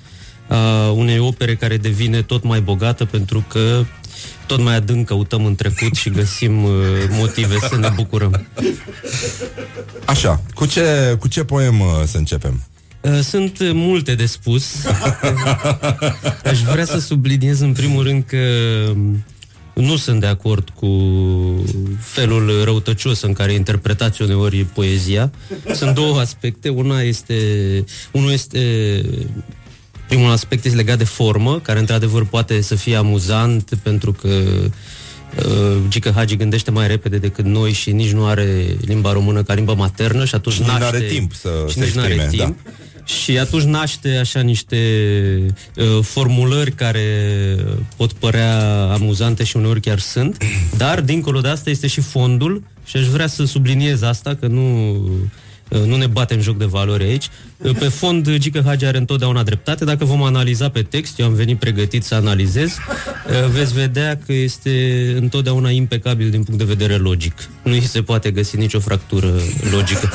a 0.49 0.91
unei 0.91 1.19
opere 1.19 1.55
care 1.55 1.77
devine 1.77 2.23
tot 2.23 2.45
mai 2.45 2.61
bogată 2.61 3.05
pentru 3.05 3.45
că 3.49 3.85
tot 4.55 4.65
mai 4.65 4.75
adânc 4.75 5.07
căutăm 5.07 5.45
în 5.45 5.55
trecut 5.55 5.95
și 5.95 6.11
găsim 6.11 6.65
uh, 6.65 6.73
motive 7.11 7.57
să 7.69 7.77
ne 7.77 7.89
bucurăm. 7.95 8.47
Așa, 10.05 10.43
cu 10.55 10.67
ce, 10.67 11.17
cu 11.19 11.29
ce 11.29 11.45
poem 11.45 11.81
uh, 11.81 11.87
să 12.07 12.17
începem? 12.17 12.63
Uh, 13.01 13.19
Sunt 13.21 13.59
uh, 13.59 13.71
multe 13.73 14.15
de 14.15 14.27
spus. 14.27 14.85
Aș 16.51 16.61
vrea 16.61 16.85
să 16.85 16.99
subliniez 16.99 17.61
în 17.61 17.73
primul 17.73 18.03
rând 18.03 18.25
că 18.27 18.37
um, 18.91 19.25
nu 19.75 19.97
sunt 19.97 20.21
de 20.21 20.27
acord 20.27 20.69
cu 20.69 20.89
felul 22.01 22.65
răutăcios 22.65 23.23
în 23.23 23.33
care 23.33 23.53
interpretați 23.53 24.23
uneori 24.23 24.65
poezia. 24.65 25.31
Sunt 25.73 25.95
două 25.95 26.21
aspecte. 26.21 26.69
Una 26.69 27.01
este, 27.01 27.35
unul 28.13 28.33
este 28.33 28.61
primul 30.15 30.33
aspect 30.33 30.65
este 30.65 30.77
legat 30.77 30.99
de 30.99 31.05
formă, 31.05 31.61
care 31.63 31.79
într-adevăr 31.79 32.27
poate 32.27 32.61
să 32.61 32.75
fie 32.75 32.97
amuzant 32.97 33.71
pentru 33.83 34.13
că 34.13 34.29
uh, 34.29 35.77
Gică 35.89 36.13
Hagi 36.15 36.37
gândește 36.37 36.71
mai 36.71 36.87
repede 36.87 37.19
decât 37.19 37.45
noi 37.45 37.73
și 37.73 37.93
nici 37.93 38.13
nu 38.13 38.27
are 38.27 38.77
limba 38.81 39.13
română 39.13 39.43
ca 39.43 39.55
limbă 39.55 39.75
maternă 39.75 40.25
și 40.25 40.35
atunci 40.35 40.55
Și 40.55 40.61
nici 40.61 40.71
naște, 40.71 40.85
n-are 40.85 41.07
timp 41.07 41.35
să 41.35 41.49
și 41.69 41.75
se 41.75 41.85
nici 41.85 41.93
n-are 41.93 42.15
exprime, 42.15 42.45
timp. 42.45 42.59
Și 43.05 43.39
atunci 43.39 43.63
naște 43.63 44.17
așa 44.17 44.41
niște 44.41 44.79
uh, 45.77 45.99
formulări 46.03 46.73
care 46.73 47.07
pot 47.97 48.13
părea 48.13 48.83
amuzante 48.93 49.45
și 49.45 49.57
uneori 49.57 49.81
chiar 49.81 49.99
sunt, 49.99 50.45
dar 50.77 51.01
dincolo 51.01 51.41
de 51.41 51.49
asta 51.49 51.71
este 51.71 51.87
și 51.87 52.01
fondul 52.01 52.63
și 52.85 52.97
aș 52.97 53.07
vrea 53.07 53.27
să 53.27 53.45
subliniez 53.45 54.03
asta, 54.03 54.35
că 54.41 54.47
nu, 54.47 54.91
uh, 54.91 55.01
nu 55.69 55.97
ne 55.97 56.07
batem 56.07 56.41
joc 56.41 56.57
de 56.57 56.65
valori 56.65 57.05
aici. 57.05 57.29
Uh, 57.57 57.77
Pe 57.79 57.89
fond, 57.89 58.37
Gică 58.37 58.63
Hagi 58.65 58.85
are 58.85 58.99
întotdeauna 58.99 59.43
dreptate. 59.43 59.85
Dacă 59.85 60.05
vom 60.05 60.23
analiza 60.23 60.69
pe 60.69 60.83
text, 60.83 61.19
eu 61.19 61.27
am 61.27 61.35
venit 61.35 61.59
pregătit 61.59 62.05
să 62.05 62.15
analizez, 62.15 62.71
uh, 62.73 63.49
veți 63.51 63.73
vedea 63.73 64.19
că 64.27 64.33
este 64.33 65.15
întotdeauna 65.17 65.71
impecabil 65.71 66.31
din 66.31 66.43
punct 66.43 66.59
de 66.59 66.67
vedere 66.67 66.97
logic. 66.97 67.49
Nu 67.63 67.73
îi 67.73 67.81
se 67.81 68.03
poate 68.03 68.31
găsi 68.31 68.57
nicio 68.57 68.81
fractură 68.81 69.33
logică. 69.71 70.13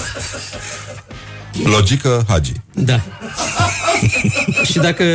Logică 1.64 2.26
Hagi. 2.28 2.52
Da. 2.74 3.02
și 4.72 4.78
dacă, 4.78 5.06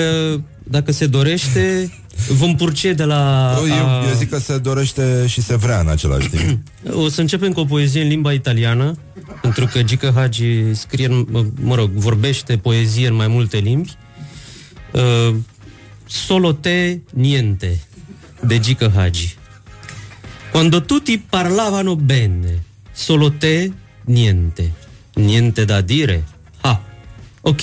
dacă 0.62 0.92
se 0.92 1.06
dorește, 1.06 1.92
vom 2.28 2.56
purce 2.56 2.92
de 2.92 3.04
la... 3.04 3.54
Eu, 3.66 3.72
a- 3.88 4.04
eu 4.08 4.14
zic 4.16 4.30
că 4.30 4.38
se 4.38 4.58
dorește 4.58 5.24
și 5.26 5.42
se 5.42 5.56
vrea 5.56 5.80
în 5.80 5.88
același 5.88 6.28
timp. 6.28 6.58
O 7.04 7.08
să 7.08 7.20
începem 7.20 7.52
cu 7.52 7.60
o 7.60 7.64
poezie 7.64 8.02
în 8.02 8.08
limba 8.08 8.32
italiană, 8.32 8.98
pentru 9.42 9.66
că 9.66 9.82
Gică 9.82 10.12
Hagi 10.14 10.74
scrie, 10.74 11.06
în- 11.06 11.26
mă, 11.30 11.44
mă 11.60 11.74
rog, 11.74 11.90
vorbește 11.90 12.56
poezie 12.56 13.06
în 13.06 13.14
mai 13.14 13.28
multe 13.28 13.56
limbi. 13.56 13.92
Uh, 14.92 15.34
Solo 16.06 16.52
te 16.52 16.98
niente 17.12 17.80
de 18.46 18.58
Gică 18.58 18.92
Hagi. 18.94 19.36
Quando 20.52 20.80
tutti 20.80 21.18
parlavano 21.18 21.96
bene, 21.96 22.62
solo 22.92 23.30
te 23.30 23.70
niente. 24.04 24.72
Niente 25.14 25.64
da 25.64 25.80
dire? 25.80 26.24
Ah, 26.60 26.80
ok, 27.40 27.62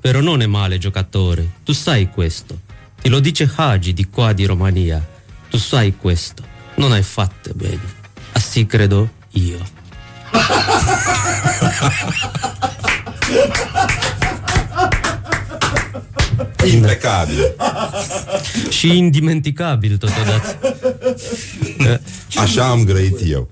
però 0.00 0.20
non 0.20 0.40
è 0.40 0.46
male 0.46 0.78
giocatore, 0.78 1.48
tu 1.62 1.72
sai 1.72 2.10
questo. 2.10 2.58
Ti 3.02 3.08
lo 3.08 3.20
dice 3.20 3.50
Hagi 3.56 3.92
di 3.92 4.06
qua 4.10 4.32
di 4.32 4.44
Romania. 4.44 5.06
Tu 5.50 5.56
sai 5.58 5.96
questo. 5.96 6.42
Non 6.76 6.92
hai 6.92 7.02
fatto 7.02 7.52
bene. 7.54 7.96
Asì 8.32 8.66
credo 8.66 9.10
io. 9.30 9.58
Impecabil. 16.72 17.54
Și 18.70 18.96
indimenticabil 18.96 19.96
totodată. 19.96 20.58
Așa 22.42 22.64
am 22.68 22.84
grăit 22.84 23.18
eu. 23.30 23.50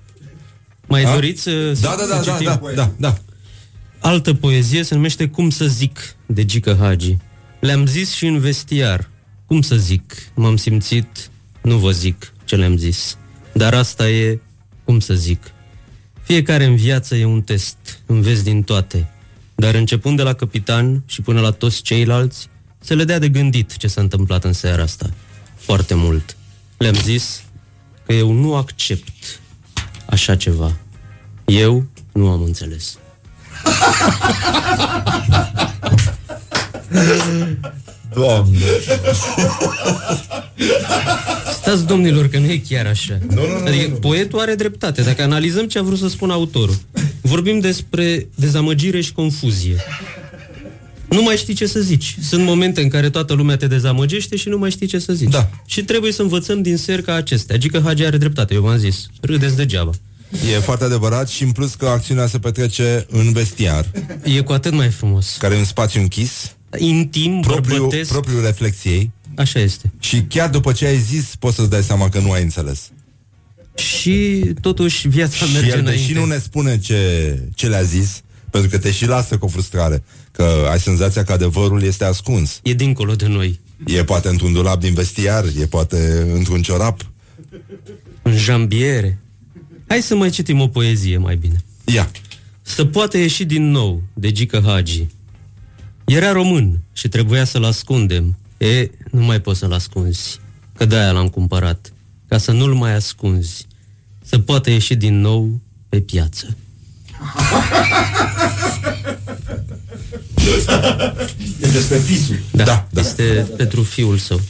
Mai 0.86 1.02
A? 1.04 1.12
doriți 1.12 1.42
să, 1.42 1.72
Da, 1.80 1.94
da, 1.98 2.02
să 2.02 2.08
da, 2.08 2.14
da, 2.14 2.20
citim? 2.32 2.44
da, 2.44 2.60
da, 2.74 2.90
da. 2.96 3.16
Altă 3.98 4.34
poezie 4.34 4.82
se 4.82 4.94
numește 4.94 5.28
Cum 5.28 5.50
să 5.50 5.64
zic, 5.64 5.98
de 6.26 6.44
Gică 6.44 6.76
Hagi. 6.80 7.16
Le-am 7.60 7.86
zis 7.86 8.12
și 8.14 8.26
în 8.26 8.38
vestiar. 8.38 9.08
Cum 9.46 9.62
să 9.62 9.76
zic? 9.76 10.14
M-am 10.34 10.56
simțit, 10.56 11.30
nu 11.62 11.76
vă 11.76 11.90
zic 11.90 12.32
ce 12.44 12.56
le-am 12.56 12.76
zis. 12.76 13.16
Dar 13.52 13.74
asta 13.74 14.08
e, 14.08 14.40
cum 14.84 15.00
să 15.00 15.14
zic. 15.14 15.42
Fiecare 16.22 16.64
în 16.64 16.76
viață 16.76 17.14
e 17.14 17.24
un 17.24 17.42
test, 17.42 17.76
înveți 18.06 18.44
din 18.44 18.62
toate. 18.62 19.10
Dar 19.54 19.74
începând 19.74 20.16
de 20.16 20.22
la 20.22 20.32
capitan 20.32 21.02
și 21.06 21.20
până 21.20 21.40
la 21.40 21.50
toți 21.50 21.82
ceilalți, 21.82 22.48
se 22.78 22.94
le 22.94 23.04
dea 23.04 23.18
de 23.18 23.28
gândit 23.28 23.76
ce 23.76 23.86
s-a 23.86 24.00
întâmplat 24.00 24.44
în 24.44 24.52
seara 24.52 24.82
asta. 24.82 25.10
Foarte 25.56 25.94
mult. 25.94 26.36
Le-am 26.76 26.94
zis 26.94 27.42
că 28.06 28.12
eu 28.12 28.32
nu 28.32 28.54
accept 28.54 29.40
așa 30.06 30.36
ceva. 30.36 30.76
Eu 31.44 31.86
nu 32.12 32.30
am 32.30 32.42
înțeles. 32.42 32.98
Doamne. 38.16 38.58
Stați, 41.60 41.86
domnilor, 41.86 42.28
că 42.28 42.38
nu 42.38 42.50
e 42.50 42.62
chiar 42.68 42.86
așa. 42.86 43.18
Nu, 43.28 43.34
nu, 43.34 43.58
nu, 43.58 43.64
adică, 43.66 43.90
poetul 43.90 44.38
are 44.40 44.54
dreptate. 44.54 45.02
Dacă 45.02 45.22
analizăm 45.22 45.66
ce 45.66 45.78
a 45.78 45.82
vrut 45.82 45.98
să 45.98 46.08
spună 46.08 46.32
autorul, 46.32 46.76
vorbim 47.20 47.58
despre 47.60 48.28
dezamăgire 48.34 49.00
și 49.00 49.12
confuzie. 49.12 49.76
Nu 51.08 51.22
mai 51.22 51.36
știi 51.36 51.54
ce 51.54 51.66
să 51.66 51.80
zici. 51.80 52.16
Sunt 52.22 52.44
momente 52.44 52.80
în 52.82 52.88
care 52.88 53.10
toată 53.10 53.32
lumea 53.34 53.56
te 53.56 53.66
dezamăgește 53.66 54.36
și 54.36 54.48
nu 54.48 54.58
mai 54.58 54.70
știi 54.70 54.86
ce 54.86 54.98
să 54.98 55.12
zici. 55.12 55.30
Da. 55.30 55.50
Și 55.66 55.82
trebuie 55.84 56.12
să 56.12 56.22
învățăm 56.22 56.62
din 56.62 56.76
seri 56.76 57.02
ca 57.02 57.14
acestea. 57.14 57.54
Adică 57.54 57.80
Hagi 57.84 58.04
are 58.04 58.16
dreptate, 58.16 58.54
eu 58.54 58.62
v-am 58.62 58.76
zis. 58.78 59.06
Râdeți 59.20 59.56
degeaba. 59.56 59.90
E 60.54 60.58
foarte 60.58 60.84
adevărat 60.84 61.28
și 61.28 61.42
în 61.42 61.50
plus 61.50 61.74
că 61.74 61.86
acțiunea 61.86 62.26
se 62.26 62.38
petrece 62.38 63.06
în 63.10 63.32
vestiar, 63.32 63.86
E 64.22 64.40
cu 64.40 64.52
atât 64.52 64.72
mai 64.72 64.88
frumos. 64.88 65.36
care 65.38 65.54
e 65.54 65.58
un 65.58 65.64
spațiu 65.64 66.00
închis, 66.00 66.55
Intim, 66.78 67.40
propriu, 67.40 67.76
bărbătesc. 67.76 68.10
propriu 68.10 68.40
reflexiei. 68.40 69.10
Așa 69.36 69.58
este. 69.58 69.92
Și 69.98 70.22
chiar 70.22 70.50
după 70.50 70.72
ce 70.72 70.86
ai 70.86 70.98
zis, 70.98 71.34
poți 71.38 71.56
să-ți 71.56 71.70
dai 71.70 71.82
seama 71.82 72.08
că 72.08 72.18
nu 72.18 72.30
ai 72.32 72.42
înțeles. 72.42 72.90
Și 73.74 74.42
totuși 74.60 75.08
viața 75.08 75.46
Și 75.46 75.52
merge 75.52 75.70
el, 75.70 75.78
înainte. 75.78 76.00
deși 76.00 76.12
nu 76.12 76.24
ne 76.24 76.38
spune 76.38 76.78
ce, 76.78 77.38
ce 77.54 77.68
le-a 77.68 77.82
zis, 77.82 78.20
pentru 78.50 78.70
că 78.70 78.78
te 78.78 78.90
și 78.92 79.06
lasă 79.06 79.38
cu 79.38 79.44
o 79.44 79.48
frustrare, 79.48 80.04
că 80.32 80.66
ai 80.70 80.80
senzația 80.80 81.24
că 81.24 81.32
adevărul 81.32 81.82
este 81.82 82.04
ascuns. 82.04 82.60
E 82.62 82.72
dincolo 82.74 83.14
de 83.14 83.26
noi. 83.26 83.60
E 83.86 84.04
poate 84.04 84.28
într-un 84.28 84.52
dulap 84.52 84.80
din 84.80 84.94
vestiar, 84.94 85.44
e 85.60 85.66
poate 85.66 86.26
într-un 86.32 86.62
ciorap. 86.62 87.00
În 88.22 88.36
jambiere. 88.36 89.18
Hai 89.88 90.02
să 90.02 90.14
mai 90.14 90.30
citim 90.30 90.60
o 90.60 90.68
poezie 90.68 91.18
mai 91.18 91.36
bine. 91.36 91.64
Ia. 91.84 92.10
Să 92.62 92.84
poate 92.84 93.18
ieși 93.18 93.44
din 93.44 93.70
nou 93.70 94.02
de 94.14 94.32
Gică 94.32 94.62
Hagi. 94.66 95.06
Era 96.06 96.32
român 96.32 96.80
și 96.92 97.08
trebuia 97.08 97.44
să-l 97.44 97.64
ascundem. 97.64 98.36
E, 98.56 98.90
nu 99.10 99.20
mai 99.20 99.40
poți 99.40 99.58
să-l 99.58 99.72
ascunzi, 99.72 100.40
că 100.76 100.84
de-aia 100.84 101.10
l-am 101.10 101.28
cumpărat, 101.28 101.92
ca 102.28 102.38
să 102.38 102.52
nu-l 102.52 102.74
mai 102.74 102.94
ascunzi. 102.94 103.66
Să 104.24 104.38
poate 104.38 104.70
ieși 104.70 104.94
din 104.94 105.20
nou 105.20 105.60
pe 105.88 106.00
piață. 106.00 106.56
E 111.60 111.68
despre 111.70 111.98
fisul. 111.98 112.38
Da, 112.50 112.64
da, 112.64 112.86
da. 112.90 113.00
este 113.00 113.46
pentru 113.56 113.82
fiul 113.82 114.18
său. 114.18 114.40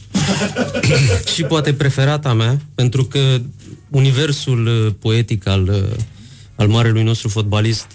și 1.35 1.43
poate 1.43 1.75
preferata 1.75 2.33
mea, 2.33 2.61
pentru 2.75 3.05
că 3.05 3.41
universul 3.91 4.67
uh, 4.67 4.95
poetic 4.99 5.47
al, 5.47 5.69
uh, 5.69 6.05
al 6.55 6.69
marelui 6.69 7.03
nostru 7.03 7.29
fotbalist 7.29 7.87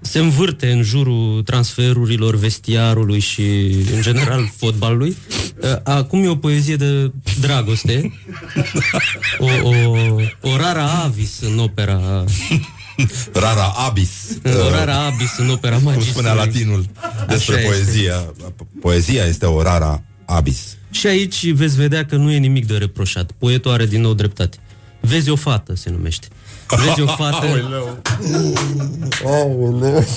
se 0.00 0.18
învârte 0.18 0.70
în 0.70 0.82
jurul 0.82 1.42
transferurilor, 1.42 2.36
vestiarului 2.36 3.18
și, 3.18 3.42
în 3.94 4.02
general, 4.02 4.52
fotbalului. 4.56 5.16
Uh, 5.62 5.76
Acum 5.84 6.22
e 6.24 6.28
o 6.28 6.36
poezie 6.36 6.76
de 6.76 7.12
dragoste, 7.40 8.12
o, 9.38 9.68
o, 9.68 9.74
o 10.40 10.56
rara 10.56 10.90
avis 10.90 11.40
în 11.40 11.58
opera 11.58 12.24
Rara 13.32 13.64
abis. 13.76 14.10
o 14.66 14.70
rara 14.70 15.04
abis 15.04 15.36
în 15.38 15.48
opera 15.50 15.74
Cum 15.74 15.84
magistrului. 15.84 16.12
spunea 16.12 16.32
latinul 16.44 16.84
despre 17.28 17.54
Așa 17.54 17.62
este. 17.64 17.82
poezia. 17.82 18.34
Poezia 18.80 19.24
este 19.24 19.46
o 19.46 19.62
rara 19.62 20.02
abis. 20.24 20.76
Și 20.90 21.06
aici 21.06 21.50
veți 21.50 21.76
vedea 21.76 22.04
că 22.06 22.16
nu 22.16 22.30
e 22.30 22.36
nimic 22.38 22.66
de 22.66 22.76
reproșat. 22.76 23.30
Poetul 23.38 23.70
are 23.70 23.86
din 23.86 24.00
nou 24.00 24.14
dreptate. 24.14 24.56
Vezi 25.00 25.30
o 25.30 25.36
fată, 25.36 25.74
se 25.76 25.90
numește. 25.90 26.26
Vezi 26.76 27.00
o 27.00 27.06
fată... 27.18 27.46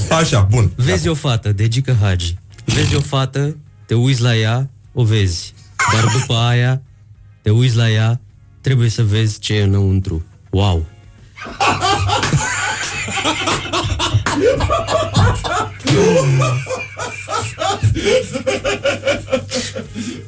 Așa, 0.10 0.48
bun. 0.50 0.72
Vezi 0.76 1.08
o 1.08 1.14
fată 1.14 1.52
de 1.52 1.68
Gică 1.68 1.98
Hagi. 2.02 2.36
Vezi 2.66 2.96
o 2.96 3.00
fată, 3.00 3.58
te 3.86 3.94
uiți 3.94 4.22
la 4.22 4.36
ea, 4.36 4.70
o 4.94 5.04
vezi. 5.04 5.54
Dar 5.94 6.12
după 6.20 6.34
aia, 6.34 6.82
te 7.42 7.50
uiți 7.50 7.76
la 7.76 7.90
ea, 7.90 8.20
trebuie 8.62 8.90
să 8.90 9.04
vezi 9.04 9.40
ce 9.40 9.54
e 9.54 9.64
înăuntru. 9.64 10.26
Wow! 10.50 10.86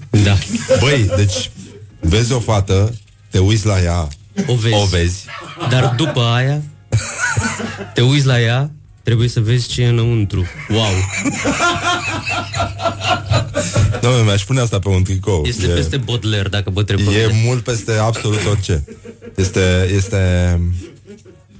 Da. 0.10 0.38
Băi, 0.80 1.12
deci 1.16 1.52
vezi 2.00 2.34
o 2.34 2.40
fată, 2.40 2.94
te 3.30 3.40
uiți 3.40 3.66
la 3.66 3.82
ea, 3.82 4.08
O 4.48 4.56
vezi. 4.56 4.76
o 4.76 4.86
vezi. 4.86 5.26
Dar 5.70 5.94
după 5.98 6.22
aia, 6.22 6.62
te 7.94 8.02
uiți 8.02 8.26
la 8.26 8.42
ea, 8.42 8.72
trebuie 9.04 9.28
să 9.28 9.40
vezi 9.40 9.68
ce 9.68 9.82
e 9.82 9.88
înăuntru. 9.88 10.46
Wow! 10.70 10.94
Doamne, 14.02 14.22
mi-aș 14.24 14.44
pune 14.44 14.60
asta 14.60 14.80
pe 14.80 14.90
un 14.90 15.04
tricou. 15.04 15.44
Este 15.46 15.66
e, 15.66 15.74
peste 15.74 15.98
Baudelaire, 15.98 16.50
dacă 16.50 16.70
vă 16.70 16.84
trebuie 16.84 17.20
e 17.20 17.42
mult 17.46 17.64
peste 17.64 17.92
absolut 17.92 18.46
orice. 18.50 18.84
Este, 19.36 19.90
este 19.96 20.60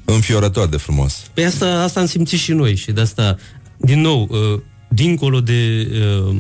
înfiorător 0.06 0.68
de 0.68 0.78
frumos. 0.78 1.24
Pe 1.34 1.44
asta, 1.44 1.82
asta 1.82 2.00
am 2.00 2.06
simțit 2.06 2.40
și 2.40 2.52
noi 2.52 2.76
și 2.76 2.92
de 2.92 3.02
asta, 3.02 3.38
din 3.78 4.02
nou, 4.02 4.28
uh, 4.30 4.62
dincolo 4.88 5.42
de 5.42 5.88
uh, 6.28 6.36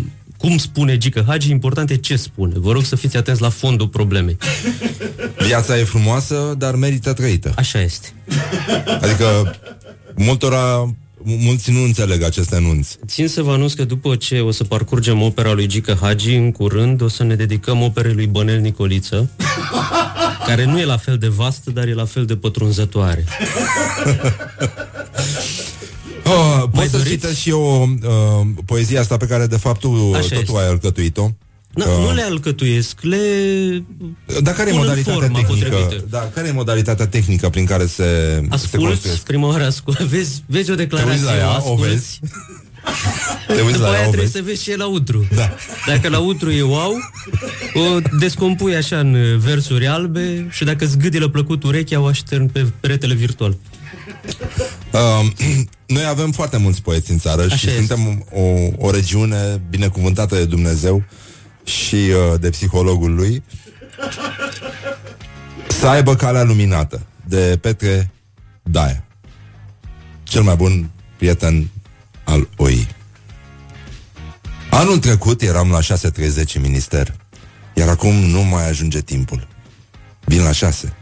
cum 0.45 0.57
spune 0.57 0.97
Gică 0.97 1.23
Hagi, 1.27 1.49
important 1.49 1.89
e 1.89 1.95
ce 1.95 2.15
spune. 2.15 2.53
Vă 2.57 2.71
rog 2.71 2.83
să 2.83 2.95
fiți 2.95 3.17
atenți 3.17 3.41
la 3.41 3.49
fondul 3.49 3.87
problemei. 3.87 4.37
Viața 5.37 5.77
e 5.77 5.83
frumoasă, 5.83 6.55
dar 6.57 6.75
merită 6.75 7.13
trăită. 7.13 7.53
Așa 7.55 7.81
este. 7.81 8.13
Adică 9.01 9.55
multora, 10.15 10.95
mulți 11.23 11.71
nu 11.71 11.83
înțeleg 11.83 12.23
acest 12.23 12.53
enunț. 12.53 12.87
Țin 13.07 13.27
să 13.27 13.41
vă 13.41 13.51
anunț 13.51 13.73
că 13.73 13.83
după 13.83 14.15
ce 14.15 14.39
o 14.39 14.51
să 14.51 14.63
parcurgem 14.63 15.21
opera 15.21 15.53
lui 15.53 15.67
Gică 15.67 15.97
Hagi, 16.01 16.35
în 16.35 16.51
curând 16.51 17.01
o 17.01 17.07
să 17.07 17.23
ne 17.23 17.35
dedicăm 17.35 17.81
operei 17.81 18.13
lui 18.13 18.27
Bănel 18.27 18.59
Nicoliță, 18.59 19.29
care 20.47 20.65
nu 20.65 20.79
e 20.79 20.85
la 20.85 20.97
fel 20.97 21.17
de 21.17 21.27
vastă, 21.27 21.71
dar 21.71 21.87
e 21.87 21.93
la 21.93 22.05
fel 22.05 22.25
de 22.25 22.35
pătrunzătoare. 22.35 23.23
Oh, 26.25 26.57
Mai 26.57 26.69
poți 26.73 26.89
să 26.89 26.97
doriți? 26.97 27.13
citesc 27.15 27.35
și 27.37 27.49
eu 27.49 27.81
uh, 28.03 28.47
poezia 28.65 28.99
asta 29.01 29.17
pe 29.17 29.25
care 29.25 29.45
de 29.47 29.57
fapt 29.57 29.79
tu 29.79 30.11
Așa 30.13 30.21
tot 30.21 30.31
este. 30.31 30.43
tu 30.45 30.55
ai 30.55 30.67
alcătuit-o. 30.67 31.29
Na, 31.73 31.85
Uh, 31.85 31.97
nu 32.07 32.13
le 32.13 32.21
alcătuiesc, 32.21 32.97
le 33.01 33.17
Dar 34.41 34.53
care 34.53 34.69
e 34.69 34.71
pun 34.71 34.81
în 34.81 34.85
modalitatea 34.87 35.13
forma 35.19 35.39
tehnică? 35.39 35.69
potrivită. 35.69 36.05
Da, 36.09 36.29
care 36.33 36.47
e 36.47 36.51
modalitatea 36.51 37.07
tehnică 37.07 37.49
prin 37.49 37.65
care 37.65 37.85
se, 37.85 37.93
se 37.95 38.45
Ascult, 38.49 38.83
construiesc? 38.85 39.23
prima 39.23 39.47
oară 39.47 39.65
ascult, 39.65 39.99
vezi, 40.13 40.43
vezi 40.47 40.71
o 40.71 40.75
declarație, 40.75 41.11
Te 41.13 41.19
uiți 41.21 41.31
la 41.31 41.37
ea, 41.37 41.47
o 41.51 41.55
asculți. 41.55 41.89
vezi? 41.89 42.19
Te 43.47 43.61
uiți 43.61 43.71
După 43.71 43.77
la 43.85 43.89
aia 43.89 43.99
ea, 43.99 44.07
o 44.07 44.11
trebuie 44.11 44.21
vezi? 44.21 44.31
să 44.31 44.41
vezi 44.41 44.63
ce 44.63 44.71
e 44.71 44.75
la 44.75 44.87
utru. 44.87 45.27
Da. 45.35 45.53
Dacă 45.87 46.09
la 46.09 46.19
utru 46.19 46.51
e 46.51 46.61
wow, 46.61 46.91
o 47.73 47.99
descompui 48.19 48.75
așa 48.75 48.99
în 48.99 49.39
versuri 49.39 49.87
albe 49.87 50.47
și 50.51 50.63
dacă 50.63 50.85
zgâdilă 50.85 51.27
plăcut 51.27 51.63
urechea, 51.63 51.99
o 51.99 52.05
aștern 52.05 52.47
pe 52.51 52.65
peretele 52.79 53.13
virtual. 53.13 53.57
Uh, 54.91 55.25
noi 55.95 56.05
avem 56.05 56.31
foarte 56.31 56.57
mulți 56.57 56.81
poeți 56.81 57.11
în 57.11 57.19
țară 57.19 57.41
Așa 57.41 57.55
și 57.55 57.67
este. 57.67 57.77
suntem 57.77 58.25
o, 58.31 58.41
o 58.77 58.91
regiune 58.91 59.61
binecuvântată 59.69 60.35
de 60.35 60.45
Dumnezeu 60.45 61.03
și 61.63 61.95
uh, 61.95 62.39
de 62.39 62.49
psihologul 62.49 63.15
lui 63.15 63.43
să 65.67 65.87
aibă 65.87 66.15
calea 66.15 66.43
luminată 66.43 67.01
de 67.25 67.57
Petre 67.61 68.11
Daia. 68.63 69.03
Cel 70.23 70.41
mai 70.41 70.55
bun 70.55 70.89
prieten 71.17 71.69
al 72.23 72.49
OI. 72.57 72.87
Anul 74.69 74.99
trecut 74.99 75.41
eram 75.41 75.69
la 75.69 75.79
6.30 75.81 76.53
în 76.53 76.61
minister, 76.61 77.15
iar 77.73 77.89
acum 77.89 78.15
nu 78.15 78.41
mai 78.41 78.69
ajunge 78.69 79.01
timpul. 79.01 79.47
Vin 80.25 80.43
la 80.43 80.51
6. 80.51 80.93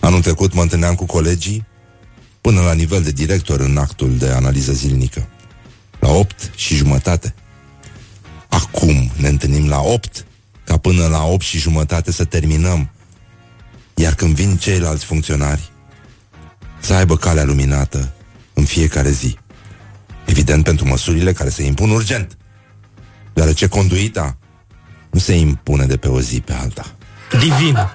Anul 0.00 0.20
trecut 0.20 0.52
mă 0.54 0.62
întâlneam 0.62 0.94
cu 0.94 1.04
colegii 1.04 1.66
până 2.46 2.60
la 2.60 2.72
nivel 2.72 3.02
de 3.02 3.10
director 3.10 3.60
în 3.60 3.76
actul 3.76 4.16
de 4.16 4.28
analiză 4.28 4.72
zilnică. 4.72 5.28
La 5.98 6.08
8 6.08 6.50
și 6.54 6.76
jumătate. 6.76 7.34
Acum 8.48 9.10
ne 9.16 9.28
întâlnim 9.28 9.68
la 9.68 9.80
8, 9.80 10.24
ca 10.64 10.76
până 10.76 11.06
la 11.06 11.24
8 11.24 11.42
și 11.42 11.58
jumătate 11.58 12.12
să 12.12 12.24
terminăm. 12.24 12.90
Iar 13.94 14.14
când 14.14 14.34
vin 14.34 14.56
ceilalți 14.56 15.04
funcționari, 15.04 15.70
să 16.80 16.94
aibă 16.94 17.16
calea 17.16 17.44
luminată 17.44 18.12
în 18.54 18.64
fiecare 18.64 19.10
zi. 19.10 19.38
Evident 20.24 20.64
pentru 20.64 20.86
măsurile 20.88 21.32
care 21.32 21.48
se 21.48 21.62
impun 21.62 21.90
urgent. 21.90 22.36
Deoarece 23.32 23.66
conduita 23.66 24.36
nu 25.10 25.18
se 25.18 25.32
impune 25.32 25.86
de 25.86 25.96
pe 25.96 26.08
o 26.08 26.20
zi 26.20 26.40
pe 26.40 26.52
alta. 26.52 26.86
Divin. 27.30 27.76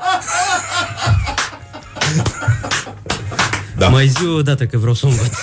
Da. 3.82 3.88
Mai 3.88 4.08
zi 4.08 4.26
o 4.26 4.42
dată 4.42 4.66
că 4.66 4.78
vreau 4.78 4.94
să 4.94 5.06
o 5.06 5.10
învăț. 5.10 5.36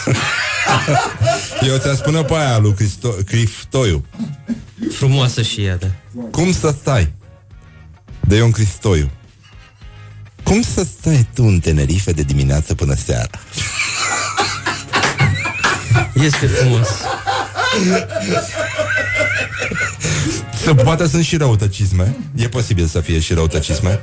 Eu 1.69 1.77
ți-a 1.79 1.95
spune 1.95 2.23
pe 2.23 2.35
aia 2.35 2.59
lui 2.59 2.75
Cristo- 2.75 3.25
Criftoiu. 3.27 4.05
Frumoasă 4.93 5.43
și 5.43 5.65
ea, 5.65 5.77
da. 5.77 5.87
Cum 6.31 6.53
să 6.53 6.75
stai? 6.81 7.13
De 8.21 8.37
Ion 8.37 8.51
Cristoiu. 8.51 9.11
Cum 10.43 10.63
să 10.63 10.87
stai 10.99 11.27
tu 11.35 11.43
în 11.43 11.61
Tenerife 11.61 12.13
de 12.13 12.23
dimineață 12.23 12.75
până 12.75 12.95
seara? 12.95 13.29
Este 16.15 16.47
frumos. 16.47 16.89
Să 20.63 20.75
poate 20.75 21.09
sunt 21.09 21.25
și 21.25 21.37
răutăcisme. 21.37 22.17
E 22.35 22.49
posibil 22.49 22.87
să 22.87 23.01
fie 23.01 23.21
și 23.21 23.35
răutăcisme. 23.35 24.01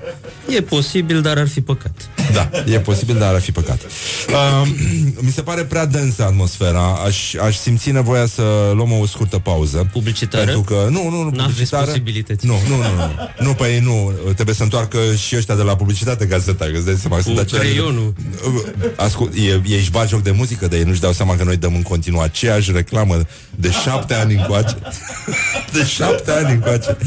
E 0.50 0.62
posibil, 0.62 1.22
dar 1.22 1.38
ar 1.38 1.48
fi 1.48 1.62
păcat. 1.62 2.10
Da, 2.34 2.50
e 2.72 2.80
posibil, 2.80 3.18
dar 3.18 3.34
ar 3.34 3.42
fi 3.42 3.52
păcat. 3.52 3.82
Uh, 4.30 4.68
mi 5.20 5.32
se 5.32 5.42
pare 5.42 5.64
prea 5.64 5.86
densă 5.86 6.24
atmosfera. 6.24 7.00
Aș, 7.06 7.34
aș 7.34 7.56
simți 7.58 7.92
nevoia 7.92 8.26
să 8.26 8.72
luăm 8.76 8.92
o 8.92 9.06
scurtă 9.06 9.38
pauză. 9.40 9.88
Publicitară? 9.92 10.44
Pentru 10.46 10.62
că, 10.62 10.88
nu, 10.90 11.04
nu, 11.10 11.10
nu, 11.10 11.24
N-aveți 11.24 11.42
publicitară. 11.44 11.86
posibilități. 11.86 12.46
Nu, 12.46 12.54
nu, 12.70 12.76
nu, 12.76 12.84
nu. 12.96 13.46
Nu, 13.48 13.54
păi 13.54 13.80
nu, 13.80 14.12
trebuie 14.34 14.56
să 14.56 14.64
întoarcă 14.64 14.98
și 15.28 15.36
ăștia 15.36 15.56
de 15.56 15.62
la 15.62 15.76
publicitate 15.76 16.28
ca 16.28 16.40
să 16.40 16.54
tacă, 16.54 16.72
îți 16.76 16.86
dai 16.86 16.96
seama. 17.00 17.16
Cu 17.16 17.22
sunt 17.22 17.38
aceleași- 17.40 17.70
creionul. 17.70 18.14
Ascult, 18.96 19.34
e, 19.34 19.40
ei 19.42 19.78
își 19.78 19.92
bat 19.92 20.08
joc 20.08 20.22
de 20.24 20.32
muzică, 20.32 20.68
dar 20.68 20.78
ei 20.80 20.84
nu-și 20.86 21.00
dau 21.02 21.12
seama 21.12 21.36
că 21.36 21.44
noi 21.44 21.58
dăm 21.58 21.76
în 21.76 21.82
continuu 21.82 22.20
aceeași 22.22 22.72
reclamă 22.72 23.22
de 23.56 23.72
șapte 23.84 24.14
ani 24.14 24.34
încoace. 24.36 24.76
De 25.74 25.86
șapte 25.86 26.32
ani 26.32 26.52
încoace. 26.54 26.98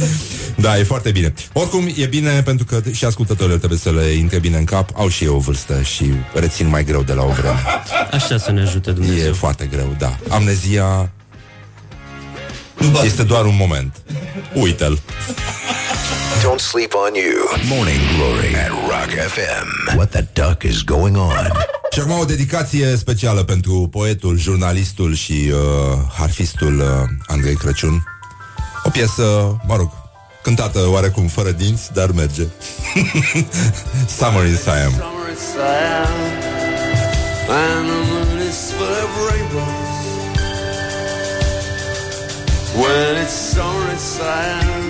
Da, 0.56 0.78
e 0.78 0.82
foarte 0.82 1.10
bine. 1.10 1.34
Oricum, 1.52 1.88
e 1.96 2.06
bine 2.06 2.42
pentru 2.42 2.64
că 2.64 2.82
și 2.92 3.04
ascultătorii 3.30 3.58
trebuie 3.66 3.78
să 3.78 4.00
le 4.00 4.10
intre 4.10 4.38
bine 4.38 4.56
în 4.56 4.64
cap. 4.64 4.90
Au 4.94 5.08
și 5.08 5.24
eu 5.24 5.34
o 5.34 5.38
vârstă 5.38 5.82
și 5.82 6.04
rețin 6.34 6.68
mai 6.68 6.84
greu 6.84 7.02
de 7.02 7.12
la 7.12 7.22
o 7.22 7.28
vreme. 7.28 7.58
Așa 8.12 8.38
să 8.38 8.52
ne 8.52 8.60
ajute 8.60 8.90
Dumnezeu. 8.90 9.28
E 9.28 9.32
foarte 9.32 9.66
greu, 9.66 9.94
da. 9.98 10.16
Amnezia 10.28 11.10
este 13.04 13.22
doar 13.22 13.44
un 13.44 13.56
moment. 13.56 13.96
Uită-l. 14.54 14.98
Don't 16.42 16.60
sleep 16.60 16.92
on 16.94 17.14
you. 17.14 17.76
Morning 17.76 18.00
Glory 18.16 18.54
at 18.56 18.68
Rock 18.68 19.10
FM. 19.28 19.96
What 19.96 20.10
the 20.10 20.26
duck 20.32 20.62
is 20.62 20.82
going 20.82 21.16
on? 21.16 21.52
Și 21.92 22.00
acum 22.00 22.18
o 22.18 22.24
dedicație 22.24 22.96
specială 22.96 23.42
pentru 23.42 23.88
poetul, 23.90 24.38
jurnalistul 24.38 25.14
și 25.14 25.50
uh, 25.52 25.58
harfistul 26.18 26.78
uh, 26.78 26.86
Andrei 27.26 27.54
Crăciun. 27.54 28.04
O 28.84 28.90
piesă, 28.90 29.56
mă 29.66 29.76
rog, 29.76 29.90
cântată 30.42 30.78
oarecum 30.88 31.26
fără 31.26 31.50
dinți, 31.50 31.92
dar 31.92 32.10
merge. 32.10 32.42
Summer 34.18 34.46
in 34.46 34.56
Siam. 34.56 34.92
Summer 34.92 35.28
is 35.34 35.42
Siam, 35.52 36.16
and 37.60 37.86
the 37.90 38.00
moon 38.10 38.38
is 38.48 38.58
full 38.76 38.96
of 39.04 39.10
rainbows. 39.30 39.86
When 42.80 43.12
it's 43.24 43.36
summer 43.52 43.86
in 43.94 43.98
Siam, 44.12 44.82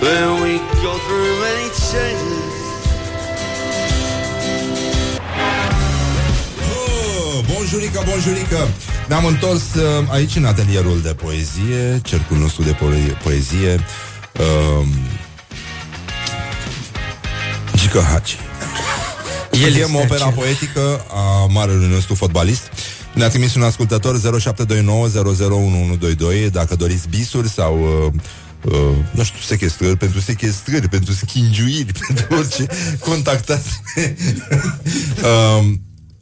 then 0.00 0.28
we 0.42 0.52
go 0.84 0.92
through 1.06 1.30
many 1.46 1.68
changes. 1.90 2.56
Oh, 6.70 7.44
bonjurică, 7.52 8.02
bonjurică! 8.10 8.68
Ne-am 9.08 9.24
întors 9.24 9.62
uh, 9.74 10.06
aici 10.10 10.36
în 10.36 10.44
atelierul 10.44 11.00
de 11.00 11.08
poezie, 11.14 12.00
cercul 12.02 12.36
nostru 12.36 12.62
de 12.62 12.74
po- 12.74 13.22
poezie. 13.22 13.84
Uh, 14.38 14.86
Gică 17.74 18.00
Haci. 18.00 18.36
El 19.52 19.58
Studiem 19.58 19.88
este 19.88 19.96
opera 19.96 20.14
acela. 20.14 20.30
poetică 20.30 21.04
a 21.10 21.46
marelui 21.46 21.88
nostru 21.88 22.14
fotbalist. 22.14 22.70
Ne-a 23.14 23.28
trimis 23.28 23.54
un 23.54 23.62
ascultător 23.62 24.18
0729001122 24.18 24.22
dacă 26.52 26.76
doriți 26.76 27.08
bisuri 27.08 27.48
sau 27.48 27.80
uh, 27.80 28.12
uh, 28.72 28.96
nu 29.10 29.22
știu, 29.22 29.38
sechestrări, 29.46 29.96
pentru 29.96 30.20
sechestrări, 30.20 30.88
pentru 30.88 31.12
schingiuiri, 31.12 31.92
pentru 32.06 32.26
orice, 32.36 32.66
contactați 32.98 33.80
um, 35.58 35.80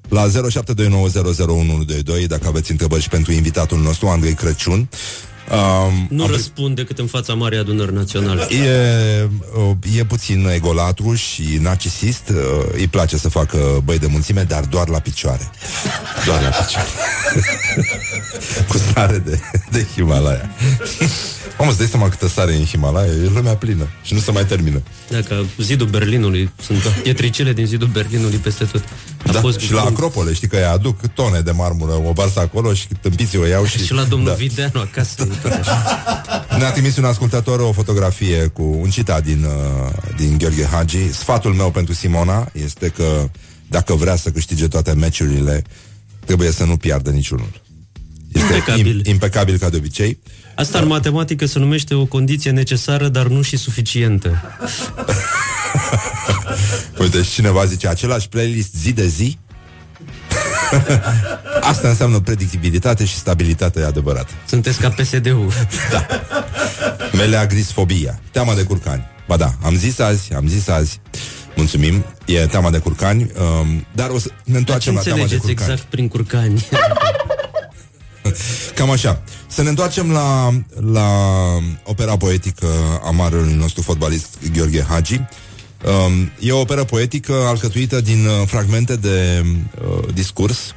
la 0.09 0.29
0729001122 0.29 0.31
dacă 2.27 2.47
aveți 2.47 2.71
întrebări 2.71 3.03
și 3.03 3.09
pentru 3.09 3.33
invitatul 3.33 3.79
nostru, 3.79 4.07
Andrei 4.07 4.35
Crăciun. 4.35 4.89
Um, 5.51 6.07
Nu 6.11 6.23
am- 6.25 6.31
răspund 6.31 6.77
decât 6.77 6.99
în 6.99 7.07
fața 7.07 7.35
Marii 7.35 7.59
Adunări 7.59 7.95
Naționale. 7.95 8.43
E, 8.43 9.29
uh, 9.57 9.99
e 9.99 10.05
puțin 10.05 10.49
egolatru 10.55 11.15
și 11.15 11.59
narcisist 11.61 12.29
uh, 12.29 12.37
Îi 12.73 12.87
place 12.87 13.17
să 13.17 13.29
facă 13.29 13.81
băi 13.85 13.99
de 13.99 14.07
mulțime 14.07 14.43
Dar 14.43 14.65
doar 14.65 14.89
la 14.89 14.99
picioare 14.99 15.51
Doar 16.25 16.43
la 16.43 16.49
picioare 16.49 16.89
Cu 18.69 18.77
sare 18.93 19.19
de, 19.19 19.41
de 19.71 19.87
Himalaya 19.95 20.51
Mamă, 21.59 21.71
îți 21.71 21.79
dai 21.79 21.87
seama 21.89 22.09
câtă 22.09 22.29
sare 22.29 22.53
e 22.53 22.57
în 22.57 22.65
Himalaya 22.65 23.13
E 23.13 23.31
lumea 23.35 23.55
plină 23.57 23.89
și 24.03 24.15
nu 24.15 24.21
se 24.21 24.31
mai 24.31 24.45
termină 24.47 24.83
Dacă 25.11 25.45
zidul 25.59 25.87
Berlinului 25.87 26.51
Sunt 26.63 26.83
pietricele 27.03 27.53
din 27.53 27.67
zidul 27.67 27.89
Berlinului 27.89 28.39
peste 28.39 28.65
tot 28.65 28.83
A 29.27 29.33
da? 29.33 29.41
fost 29.41 29.59
Și 29.59 29.73
la 29.73 29.81
Acropole, 29.81 30.33
știi 30.33 30.49
că 30.49 30.57
îi 30.57 30.65
aduc 30.65 31.01
tone 31.07 31.41
de 31.41 31.51
marmură 31.51 31.93
O 31.93 32.13
varsă 32.13 32.41
acolo 32.41 32.75
și 32.75 32.87
tâmpiții 33.01 33.39
o 33.39 33.47
iau 33.47 33.65
și... 33.71 33.85
Și 33.85 33.93
la 33.93 34.03
domnul 34.03 34.29
da. 34.29 34.35
Videanu 34.35 34.81
acasă 34.81 35.15
e 35.19 35.25
tot 35.25 35.31
așa. 35.33 35.36
Ne-a 36.59 36.71
trimis 36.71 36.97
un 36.97 37.05
ascultător 37.05 37.61
o 37.61 37.73
fotografie 37.73 38.47
cu 38.47 38.63
un 38.63 38.91
citat 38.91 39.25
din, 39.25 39.45
uh, 39.45 39.93
din 40.17 40.39
Gheorghe 40.39 40.65
Hagi. 40.65 41.13
Sfatul 41.13 41.53
meu 41.53 41.71
pentru 41.71 41.95
Simona 41.95 42.49
este 42.53 42.89
că 42.89 43.29
dacă 43.69 43.95
vrea 43.95 44.17
să 44.17 44.31
câștige 44.31 44.69
toate 44.69 44.93
meciurile, 44.93 45.65
trebuie 46.25 46.51
să 46.51 46.65
nu 46.65 46.77
piardă 46.77 47.11
niciunul. 47.11 47.51
Este 48.33 48.55
Impecabil. 48.55 49.01
Im- 49.01 49.11
impecabil 49.11 49.59
ca 49.59 49.69
de 49.69 49.77
obicei. 49.77 50.19
Asta 50.55 50.79
în 50.79 50.87
matematică 50.87 51.47
se 51.47 51.59
numește 51.59 51.95
o 51.95 52.05
condiție 52.05 52.51
necesară, 52.51 53.09
dar 53.09 53.27
nu 53.27 53.43
și 53.43 53.57
suficientă. 53.57 54.41
Uite, 57.01 57.23
și 57.23 57.31
cineva 57.31 57.65
zice, 57.65 57.89
același 57.89 58.29
playlist 58.29 58.75
zi 58.75 58.93
de 58.93 59.07
zi? 59.07 59.39
Asta 61.71 61.89
înseamnă 61.89 62.21
predictibilitate 62.21 63.05
și 63.05 63.15
stabilitate 63.15 63.83
adevărată. 63.83 64.33
Sunteți 64.49 64.81
ca 64.81 64.89
PSD-ul. 64.89 65.53
Da. 65.91 66.07
Melea 67.13 67.47
grisfobia. 67.47 68.21
Teama 68.31 68.55
de 68.55 68.63
curcani. 68.63 69.05
Ba 69.27 69.37
da, 69.37 69.53
am 69.63 69.77
zis 69.77 69.99
azi, 69.99 70.35
am 70.35 70.49
zis 70.49 70.69
azi. 70.69 71.01
Mulțumim. 71.57 72.05
E 72.25 72.47
teama 72.47 72.71
de 72.71 72.79
curcani. 72.79 73.23
Um, 73.23 73.87
dar 73.95 74.11
o 74.11 74.19
să 74.19 74.29
ne 74.45 74.53
Ce 74.53 74.59
întoarcem 74.59 74.95
la 74.95 75.01
teama 75.01 75.17
de 75.17 75.23
înțelegeți 75.23 75.47
curcani. 75.47 75.71
exact 75.73 75.91
prin 75.91 76.09
curcani? 76.09 76.67
Cam 78.75 78.91
așa. 78.91 79.23
Să 79.47 79.63
ne 79.63 79.69
întoarcem 79.69 80.11
la, 80.11 80.51
la 80.93 81.09
opera 81.85 82.17
poetică 82.17 82.67
a 83.05 83.11
marelui 83.11 83.55
nostru 83.55 83.83
fotbalist 83.83 84.39
Gheorghe 84.53 84.85
Hagi. 84.89 85.21
Um, 85.85 86.31
e 86.41 86.53
o 86.53 86.61
operă 86.61 86.85
poetică 86.85 87.33
alcătuită 87.33 88.01
din 88.01 88.27
uh, 88.27 88.47
fragmente 88.47 88.97
de 88.97 89.45
uh, 89.45 90.15
discurs 90.15 90.75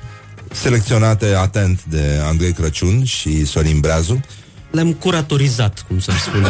selecționate 0.51 1.33
atent 1.35 1.83
de 1.83 2.19
Andrei 2.23 2.51
Crăciun 2.51 3.03
și 3.03 3.45
Sorin 3.45 3.79
Breazu. 3.79 4.19
Le-am 4.71 4.93
curatorizat, 4.93 5.85
cum 5.87 5.99
s-ar 5.99 6.17
spune. 6.17 6.49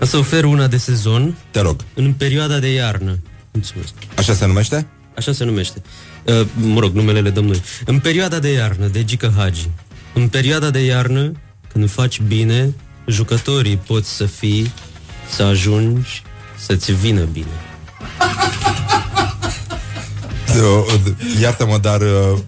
O 0.00 0.04
să 0.04 0.16
ofer 0.16 0.44
una 0.44 0.66
de 0.66 0.76
sezon. 0.76 1.36
Te 1.50 1.60
rog. 1.60 1.84
În 1.94 2.12
perioada 2.12 2.58
de 2.58 2.72
iarnă. 2.72 3.18
Mulțumesc. 3.52 3.92
Așa 4.16 4.34
se 4.34 4.46
numește? 4.46 4.86
Așa 5.16 5.32
se 5.32 5.44
numește. 5.44 5.82
Uh, 6.22 6.46
mă 6.54 6.80
rog, 6.80 6.94
numele 6.94 7.20
le 7.20 7.30
dăm 7.30 7.44
noi. 7.44 7.62
În 7.84 7.98
perioada 7.98 8.38
de 8.38 8.52
iarnă, 8.52 8.86
de 8.86 9.04
Gică 9.04 9.32
Hagi. 9.36 9.68
În 10.14 10.28
perioada 10.28 10.70
de 10.70 10.78
iarnă, 10.84 11.32
când 11.72 11.90
faci 11.90 12.20
bine, 12.20 12.74
jucătorii 13.06 13.76
poți 13.76 14.16
să 14.16 14.24
fii, 14.24 14.72
să 15.30 15.42
ajungi, 15.42 16.22
să-ți 16.66 16.92
vină 16.92 17.24
bine. 17.24 17.46
Eu, 20.56 20.86
Iartă-mă, 21.40 21.78
dar 21.78 22.00
uh, 22.00 22.38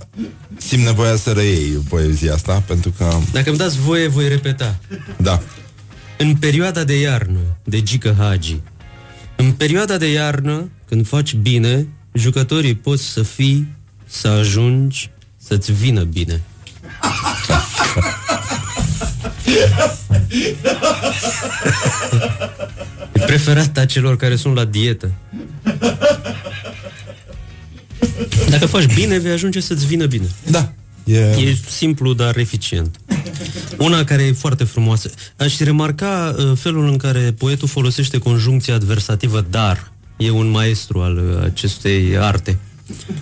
simt 0.56 0.84
nevoia 0.84 1.16
să 1.16 1.30
reiei 1.32 1.70
poezia 1.88 2.34
asta, 2.34 2.62
pentru 2.66 2.90
că... 2.98 3.18
Dacă 3.32 3.48
îmi 3.48 3.58
dați 3.58 3.78
voie, 3.78 4.08
voi 4.08 4.28
repeta. 4.28 4.76
Da. 5.16 5.42
În 6.18 6.36
perioada 6.36 6.84
de 6.84 7.00
iarnă, 7.00 7.40
de 7.64 7.82
Gică 7.82 8.16
Hagi, 8.18 8.60
în 9.36 9.52
perioada 9.52 9.96
de 9.96 10.10
iarnă, 10.10 10.70
când 10.88 11.06
faci 11.06 11.34
bine, 11.34 11.88
jucătorii 12.12 12.74
poți 12.74 13.04
să 13.04 13.22
fii, 13.22 13.68
să 14.06 14.28
ajungi, 14.28 15.10
să-ți 15.36 15.72
vină 15.72 16.02
bine. 16.02 16.42
E 23.12 23.18
preferata 23.26 23.84
celor 23.84 24.16
care 24.16 24.36
sunt 24.36 24.54
la 24.54 24.64
dietă. 24.64 25.12
Dacă 28.48 28.66
faci 28.66 28.94
bine, 28.94 29.18
vei 29.18 29.32
ajunge 29.32 29.60
să-ți 29.60 29.86
vină 29.86 30.06
bine. 30.06 30.26
Da. 30.50 30.72
E... 31.04 31.18
E 31.18 31.56
simplu, 31.68 32.12
dar 32.12 32.36
eficient. 32.36 32.96
Una 33.78 34.04
care 34.04 34.22
e 34.22 34.32
foarte 34.32 34.64
frumoasă. 34.64 35.10
Aș 35.36 35.58
remarca 35.58 36.34
uh, 36.38 36.52
felul 36.58 36.88
în 36.88 36.96
care 36.96 37.34
poetul 37.38 37.68
folosește 37.68 38.18
conjuncția 38.18 38.74
adversativă 38.74 39.46
dar. 39.50 39.92
E 40.16 40.30
un 40.30 40.50
maestru 40.50 41.00
al 41.00 41.16
uh, 41.16 41.44
acestei 41.44 42.16
arte. 42.18 42.58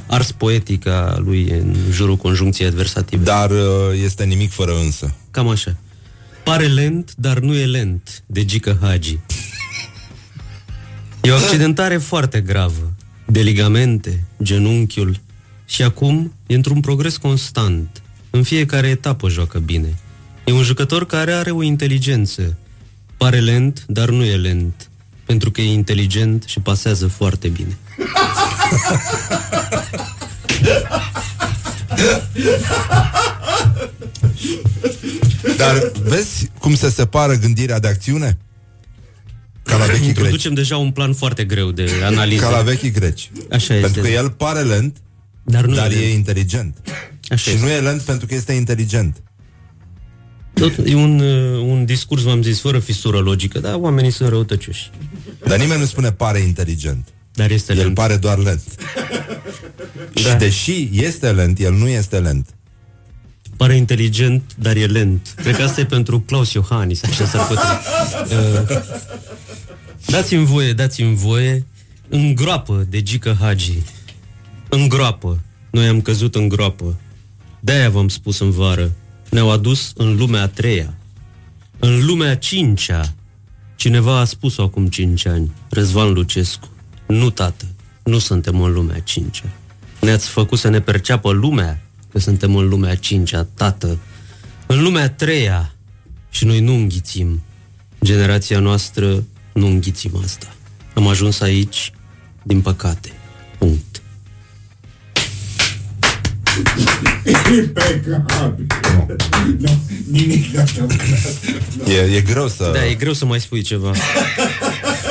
Ars 0.07 0.33
poetica 0.33 1.21
lui 1.25 1.49
în 1.51 1.77
jurul 1.91 2.17
conjuncției 2.17 2.69
adversative. 2.69 3.23
Dar 3.23 3.51
uh, 3.51 3.57
este 4.05 4.25
nimic 4.25 4.51
fără 4.51 4.73
însă. 4.85 5.15
Cam 5.31 5.49
așa. 5.49 5.77
Pare 6.43 6.67
lent, 6.67 7.13
dar 7.17 7.39
nu 7.39 7.55
e 7.55 7.67
lent, 7.67 8.23
de 8.27 8.45
Gică 8.45 8.79
Hagi. 8.81 9.19
E 11.21 11.31
o 11.31 11.35
accidentare 11.35 11.97
foarte 11.97 12.41
gravă, 12.41 12.93
de 13.27 13.41
ligamente, 13.41 14.25
genunchiul, 14.43 15.21
și 15.65 15.83
acum 15.83 16.35
e 16.47 16.55
într-un 16.55 16.81
progres 16.81 17.17
constant. 17.17 18.03
În 18.31 18.43
fiecare 18.43 18.89
etapă 18.89 19.29
joacă 19.29 19.59
bine. 19.59 19.99
E 20.45 20.53
un 20.53 20.63
jucător 20.63 21.07
care 21.07 21.33
are 21.33 21.51
o 21.51 21.63
inteligență. 21.63 22.57
Pare 23.17 23.41
lent, 23.41 23.85
dar 23.87 24.09
nu 24.09 24.25
e 24.25 24.37
lent, 24.37 24.91
pentru 25.25 25.51
că 25.51 25.61
e 25.61 25.73
inteligent 25.73 26.45
și 26.47 26.61
pasează 26.61 27.07
foarte 27.07 27.49
bine. 27.49 27.79
Dar 35.57 35.93
vezi 36.03 36.51
cum 36.59 36.75
se 36.75 36.91
separă 36.91 37.35
gândirea 37.35 37.79
de 37.79 37.89
acțiune? 37.89 38.39
Ca 39.63 39.77
la 39.77 39.85
vechii 39.85 40.01
greci. 40.01 40.09
Introducem 40.09 40.55
deja 40.55 40.77
un 40.77 40.91
plan 40.91 41.13
foarte 41.13 41.45
greu 41.45 41.71
de 41.71 41.91
analiză. 42.05 42.43
Ca 42.43 42.51
la 42.51 42.63
vechii 42.63 42.91
greci. 42.91 43.31
Așa 43.51 43.75
este. 43.75 43.81
Pentru 43.87 44.03
că 44.03 44.09
el 44.09 44.31
pare 44.31 44.61
lent, 44.61 44.97
dar, 45.45 45.65
nu 45.65 45.75
dar 45.75 45.91
e 45.91 45.95
e, 45.95 45.99
lent. 45.99 46.13
inteligent. 46.13 46.77
Așa 47.29 47.51
și 47.51 47.51
este. 47.51 47.63
nu 47.65 47.71
e 47.71 47.81
lent 47.81 48.01
pentru 48.01 48.27
că 48.27 48.35
este 48.35 48.53
inteligent. 48.53 49.23
Tot, 50.55 50.73
e 50.85 50.95
un, 50.95 51.19
uh, 51.19 51.61
un 51.61 51.85
discurs, 51.85 52.23
v-am 52.23 52.43
zis, 52.43 52.61
fără 52.61 52.79
fisură 52.79 53.19
logică, 53.19 53.59
dar 53.59 53.75
oamenii 53.75 54.11
sunt 54.11 54.29
răutăcioși. 54.29 54.91
Dar 55.47 55.59
nimeni 55.59 55.81
nu 55.81 55.87
spune 55.87 56.13
pare 56.13 56.39
inteligent. 56.39 57.09
Dar 57.35 57.51
este 57.51 57.73
El 57.73 57.79
lent. 57.79 57.95
pare 57.95 58.17
doar 58.17 58.39
lent. 58.39 58.63
Da. 60.15 60.21
Și 60.31 60.37
deși 60.37 60.89
este 60.93 61.31
lent, 61.31 61.59
el 61.59 61.73
nu 61.73 61.89
este 61.89 62.19
lent. 62.19 62.49
Pare 63.63 63.77
inteligent, 63.77 64.55
dar 64.59 64.77
e 64.77 64.87
lent. 64.87 65.35
Cred 65.37 65.57
că 65.57 65.63
asta 65.63 65.81
e 65.81 65.85
pentru 65.85 66.21
Claus 66.21 66.53
Iohannis, 66.53 67.03
așa 67.03 67.27
s-ar 67.27 67.47
putea. 67.47 67.81
Uh, 68.23 68.79
dați-mi 70.07 70.45
voie, 70.45 70.73
dați-mi 70.73 71.15
voie, 71.15 71.67
în 72.09 72.35
groapă 72.35 72.87
de 72.89 73.03
Gică 73.03 73.37
Hagi. 73.41 73.79
În 74.69 74.89
groapă. 74.89 75.41
Noi 75.71 75.87
am 75.87 76.01
căzut 76.01 76.35
în 76.35 76.49
groapă. 76.49 76.99
De-aia 77.61 77.91
v-am 77.91 78.09
spus 78.09 78.41
în 78.41 78.51
vară. 78.51 78.93
Ne-au 79.31 79.51
adus 79.51 79.93
în 79.97 80.17
lumea 80.17 80.43
a 80.43 80.49
treia. 80.49 80.95
În 81.79 82.05
lumea 82.05 82.31
a 82.31 82.35
cincea. 82.35 83.15
Cineva 83.77 84.19
a 84.19 84.25
spus-o 84.25 84.63
acum 84.63 84.87
cinci 84.87 85.27
ani. 85.27 85.53
Răzvan 85.69 86.13
Lucescu. 86.13 86.69
Nu, 87.07 87.31
tată. 87.31 87.65
Nu 88.03 88.19
suntem 88.19 88.61
în 88.61 88.73
lumea 88.73 88.97
a 88.97 89.01
cincea. 89.01 89.49
Ne-ați 90.01 90.29
făcut 90.29 90.59
să 90.59 90.69
ne 90.69 90.81
perceapă 90.81 91.31
lumea 91.31 91.81
că 92.13 92.19
suntem 92.19 92.57
în 92.57 92.69
lumea 92.69 92.91
a 92.91 92.95
cincea, 92.95 93.49
tată. 93.55 93.99
În 94.67 94.83
lumea 94.83 95.03
a 95.03 95.09
treia. 95.09 95.75
Și 96.31 96.45
noi 96.45 96.61
nu 96.61 96.75
înghițim. 96.75 97.43
Generația 98.05 98.59
noastră 98.59 99.25
nu 99.53 99.67
înghițim 99.67 100.21
asta. 100.25 100.55
Am 100.95 101.07
ajuns 101.07 101.41
aici, 101.41 101.93
din 102.43 102.61
păcate. 102.61 103.13
Punct. 103.59 104.03
Impecabil. 107.59 108.67
Nu, 109.59 109.83
nimic 110.11 110.53
de 110.53 110.61
așa. 110.61 110.87
E, 111.87 112.17
e 112.17 112.21
greu 112.21 112.49
să... 112.49 112.71
Da, 112.75 112.87
e 112.87 112.95
greu 112.95 113.13
să 113.13 113.25
mai 113.25 113.41
spui 113.41 113.63
ceva. 113.63 113.93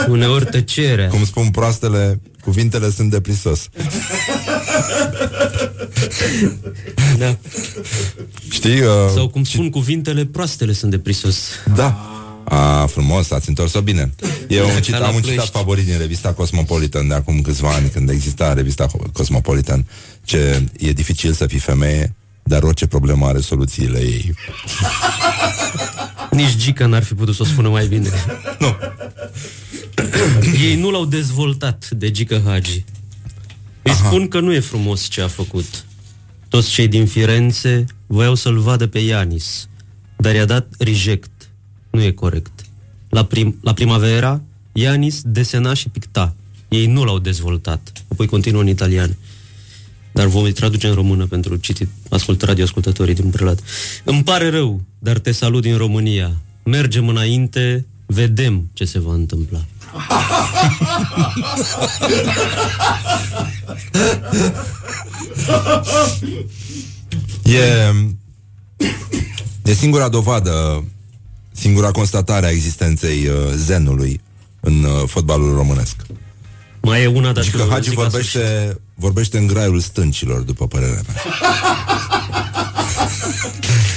Uneori 0.07 0.45
tăcerea. 0.45 1.07
Cum 1.07 1.25
spun 1.25 1.49
proastele, 1.49 2.21
cuvintele 2.41 2.89
sunt 2.91 3.09
de 3.11 3.21
prisos. 3.21 3.69
Da. 7.17 7.37
Știi? 8.49 8.79
Uh, 8.79 8.87
Sau 9.13 9.27
cum 9.29 9.43
spun 9.43 9.69
cuvintele, 9.69 10.25
proastele 10.25 10.73
sunt 10.73 10.91
de 10.91 10.99
prisos. 10.99 11.37
Da. 11.75 12.05
A, 12.43 12.85
frumos, 12.85 13.31
ați 13.31 13.49
întors-o 13.49 13.81
bine. 13.81 14.13
E 14.47 14.61
un 14.63 14.81
citat, 14.81 14.99
la 14.99 15.07
am 15.07 15.15
un 15.15 15.21
Ploiești. 15.21 15.45
citat 15.45 15.61
favorit 15.61 15.85
din 15.85 15.97
revista 15.97 16.33
Cosmopolitan 16.33 17.07
de 17.07 17.13
acum 17.13 17.41
câțiva 17.41 17.69
ani, 17.73 17.89
când 17.89 18.09
exista 18.09 18.53
revista 18.53 18.87
Cosmopolitan, 19.13 19.85
ce 20.23 20.63
e 20.79 20.91
dificil 20.91 21.33
să 21.33 21.45
fii 21.47 21.59
femeie, 21.59 22.15
dar 22.51 22.63
orice 22.63 22.87
problemă 22.87 23.25
are 23.25 23.39
soluțiile 23.39 23.99
ei. 23.99 24.33
Nici 26.39 26.55
Gica 26.55 26.85
n-ar 26.85 27.03
fi 27.03 27.13
putut 27.13 27.35
să 27.35 27.41
o 27.41 27.45
spună 27.45 27.69
mai 27.69 27.87
bine. 27.87 28.09
Nu. 28.59 28.75
Ei 30.63 30.75
nu 30.75 30.89
l-au 30.91 31.05
dezvoltat 31.05 31.89
de 31.89 32.11
Gica 32.11 32.41
Hagi. 32.45 32.85
Îi 33.81 33.93
spun 33.93 34.27
că 34.27 34.39
nu 34.39 34.53
e 34.53 34.59
frumos 34.59 35.07
ce 35.07 35.21
a 35.21 35.27
făcut. 35.27 35.85
Toți 36.49 36.69
cei 36.69 36.87
din 36.87 37.05
Firenze 37.05 37.85
voiau 38.07 38.35
să-l 38.35 38.59
vadă 38.59 38.87
pe 38.87 38.99
Ianis, 38.99 39.67
dar 40.17 40.35
i-a 40.35 40.45
dat 40.45 40.67
reject. 40.77 41.49
Nu 41.89 42.01
e 42.01 42.11
corect. 42.11 42.65
La, 43.09 43.25
prim, 43.25 43.59
la 43.61 43.73
primavera, 43.73 44.41
Ianis 44.71 45.21
desena 45.23 45.73
și 45.73 45.89
picta. 45.89 46.35
Ei 46.67 46.85
nu 46.85 47.03
l-au 47.03 47.19
dezvoltat. 47.19 47.91
Apoi 48.07 48.27
continuă 48.27 48.61
în 48.61 48.67
italian. 48.67 49.15
Dar 50.11 50.25
vom 50.25 50.51
traduce 50.51 50.87
în 50.87 50.93
română 50.93 51.25
pentru 51.25 51.55
citit, 51.55 51.87
ascult 52.09 52.41
radioascultătorii 52.41 53.13
din 53.13 53.29
prelat. 53.29 53.59
Îmi 54.03 54.23
pare 54.23 54.49
rău, 54.49 54.81
dar 54.99 55.19
te 55.19 55.31
salut 55.31 55.61
din 55.61 55.77
România. 55.77 56.31
Mergem 56.63 57.07
înainte, 57.07 57.85
vedem 58.05 58.69
ce 58.73 58.85
se 58.85 58.99
va 58.99 59.13
întâmpla. 59.13 59.65
E, 67.43 67.93
e 69.63 69.73
singura 69.73 70.09
dovadă, 70.09 70.83
singura 71.51 71.91
constatare 71.91 72.45
a 72.45 72.49
existenței 72.49 73.27
uh, 73.27 73.35
zenului 73.55 74.21
în 74.59 74.83
uh, 74.83 75.03
fotbalul 75.07 75.55
românesc. 75.55 75.95
Mai 76.81 77.03
e 77.03 77.07
una, 77.07 77.31
dar 77.31 77.43
Și 77.43 77.51
că 77.51 77.65
Hagi 77.69 77.89
vorbește, 77.89 78.77
vorbește 78.95 79.37
în 79.37 79.47
graiul 79.47 79.79
stâncilor, 79.79 80.39
după 80.41 80.67
părerea 80.67 81.01
mea. 81.07 81.21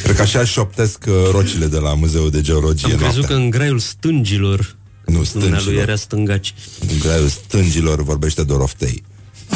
Cred 0.03 0.17
că 0.17 0.23
așa 0.23 0.45
șoptesc 0.45 1.05
uh, 1.09 1.15
rocile 1.31 1.67
de 1.67 1.79
la 1.79 1.95
Muzeul 1.95 2.31
de 2.31 2.41
Geologie 2.41 2.93
Am 2.93 2.99
crezut 2.99 3.15
noaptea. 3.17 3.37
că 3.37 3.43
în 3.43 3.51
graiul 3.51 3.79
stângilor 3.79 4.59
Nu, 4.59 5.05
Dumnealui 5.05 5.27
stâncilor. 5.27 5.83
era 5.83 5.97
stângaci. 5.97 6.55
În 6.81 6.99
graiul 6.99 7.29
stângilor 7.29 8.03
vorbește 8.03 8.43
Doroftei. 8.43 9.03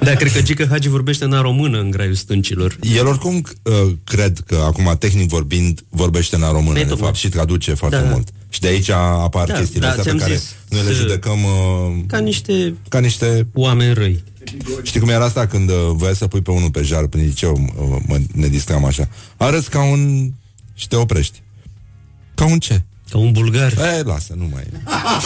Da, 0.00 0.14
cred 0.14 0.32
că 0.32 0.40
Gică 0.42 0.66
Hagi 0.70 0.88
vorbește 0.88 1.24
în 1.24 1.40
română 1.40 1.78
în 1.80 1.90
graiul 1.90 2.14
stâncilor. 2.14 2.76
El 2.96 3.06
oricum 3.06 3.34
uh, 3.62 3.92
cred 4.04 4.38
că, 4.46 4.54
acum, 4.66 4.96
tehnic 4.98 5.28
vorbind, 5.28 5.80
vorbește 5.88 6.36
în 6.36 6.42
română, 6.52 6.78
Ei, 6.78 6.82
de 6.84 6.88
tocmai. 6.90 7.06
fapt, 7.06 7.18
și 7.18 7.28
traduce 7.28 7.74
foarte 7.74 7.96
Da, 7.96 8.02
da. 8.02 8.08
mult. 8.10 8.28
Și 8.48 8.60
de 8.60 8.66
aici 8.68 8.88
apar 8.88 9.46
Da, 9.46 9.54
chestiile 9.54 9.86
da, 9.86 9.88
astea 9.88 10.02
pe 10.02 10.08
ți-am 10.08 10.20
care 10.20 10.34
zis, 10.38 10.54
noi 10.68 10.80
le 10.82 10.86
să- 10.86 10.92
judecăm 11.00 11.44
uh, 11.44 12.02
Ca 12.06 12.18
niște 12.18 12.74
ca 12.88 12.98
niște 12.98 13.46
oameni 13.52 13.94
răi. 13.94 14.24
Știi 14.82 15.00
cum 15.00 15.08
era 15.08 15.24
asta 15.24 15.46
când 15.46 15.68
uh, 15.70 15.76
voia 15.92 16.14
să 16.14 16.26
pui 16.26 16.40
pe 16.40 16.50
unul 16.50 16.70
pe 16.70 16.82
jar 16.82 17.06
prin 17.06 17.24
liceu, 17.24 17.52
uh, 17.78 17.96
mă, 18.06 18.18
ne 18.32 18.48
distram 18.48 18.84
așa. 18.84 19.08
Arăți 19.36 19.70
ca 19.70 19.82
un... 19.82 20.30
și 20.74 20.88
te 20.88 20.96
oprești. 20.96 21.42
Ca 22.34 22.44
un 22.44 22.58
ce? 22.58 22.82
Ca 23.12 23.18
un 23.18 23.32
bulgar. 23.32 23.72
E, 23.72 24.02
lasă, 24.02 24.34
nu 24.36 24.48
mai... 24.52 24.62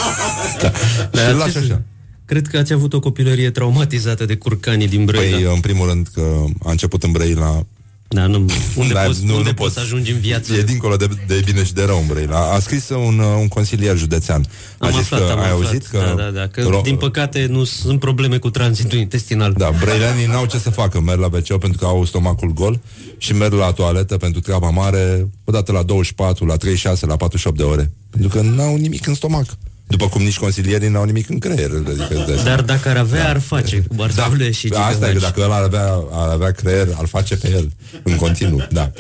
da. 0.63 0.73
Da, 1.11 1.21
și 1.21 1.31
îl 1.31 1.43
ați- 1.43 1.55
lași 1.55 1.59
așa. 1.59 1.83
Cred 2.25 2.47
că 2.47 2.59
ați 2.59 2.73
avut 2.73 2.93
o 2.93 3.01
copilărie 3.01 3.51
traumatizată 3.51 4.25
de 4.25 4.37
curcanii 4.37 4.89
din 4.89 5.05
Brăila. 5.05 5.37
Păi, 5.37 5.55
în 5.55 5.61
primul 5.61 5.89
rând 5.89 6.09
că 6.15 6.45
a 6.65 6.71
început 6.71 7.03
în 7.03 7.13
Brăila 7.13 7.67
Da, 8.09 8.27
nu, 8.27 8.47
unde, 8.77 8.93
Da, 8.93 9.01
poți, 9.01 9.25
nu- 9.25 9.37
unde 9.37 9.49
nu 9.49 9.55
poți 9.55 9.75
să 9.75 9.81
poți. 9.81 9.93
ajungi 9.93 10.11
în 10.13 10.19
viață? 10.19 10.53
E 10.55 10.63
dincolo 10.63 10.97
de, 10.97 11.09
de 11.27 11.43
bine 11.45 11.65
și 11.65 11.73
de 11.73 11.85
rău 11.85 11.99
în 12.01 12.07
Brăila. 12.07 12.53
A 12.53 12.59
scris 12.59 12.89
un, 12.89 13.19
uh, 13.19 13.37
un 13.41 13.49
consilier 13.49 13.97
județean. 13.97 14.45
A 14.79 14.87
Am 14.87 14.93
zis 14.93 15.01
aflat, 15.01 15.21
că 15.27 15.31
am 15.33 15.39
ai 15.39 15.45
aflat. 15.51 15.67
auzit 15.67 15.87
că... 15.87 15.99
Da, 16.17 16.23
da, 16.23 16.31
da, 16.31 16.47
că 16.49 16.61
ro- 16.79 16.83
din 16.83 16.97
păcate 16.97 17.47
nu 17.47 17.65
sunt 17.65 18.01
probleme 18.01 18.39
cu 18.39 18.51
tranzitul 18.51 18.99
intestinal. 18.99 19.53
Da, 19.57 19.71
brăilenii 19.81 20.27
n-au 20.27 20.47
ce 20.47 20.59
să 20.59 20.71
facă, 20.71 21.01
merg 21.01 21.21
la 21.21 21.27
wc 21.27 21.59
pentru 21.59 21.79
că 21.79 21.85
au 21.85 22.05
stomacul 22.05 22.53
gol 22.53 22.81
și 23.19 23.33
merg 23.33 23.53
la 23.53 23.73
toaletă 23.73 24.17
pentru 24.17 24.41
treaba 24.41 24.71
mare 24.71 25.29
odată 25.45 25.73
la 25.73 25.83
24, 25.83 26.45
la 26.47 26.57
36, 26.57 27.07
la 27.07 27.17
48 27.17 27.57
de 27.57 27.63
ore. 27.63 27.91
Pentru 28.11 28.29
că 28.29 28.41
n-au 28.43 28.77
nimic 28.77 29.07
în 29.07 29.15
stomac. 29.15 29.47
După 29.87 30.09
cum 30.09 30.23
nici 30.23 30.39
consilierii 30.39 30.89
n-au 30.89 31.05
nimic 31.05 31.29
în 31.29 31.39
creier. 31.39 31.71
Adică 31.71 32.25
de 32.27 32.41
Dar 32.45 32.63
dacă 32.63 32.89
ar 32.89 32.97
avea, 32.97 33.29
ar 33.29 33.41
face 33.41 33.81
cu 33.89 33.95
Bartole 33.95 34.51
și 34.51 34.69
Da, 34.69 34.87
Asta 34.87 35.11
e 35.11 35.13
că 35.13 35.19
dacă 35.19 35.41
ăla 35.41 35.57
ar 35.57 35.63
avea, 35.63 35.93
ar 36.11 36.29
avea 36.29 36.51
creier, 36.51 36.89
ar 36.95 37.07
face 37.07 37.37
pe 37.37 37.51
el 37.51 37.73
în 38.03 38.17
continuu, 38.17 38.67
da. 38.71 38.93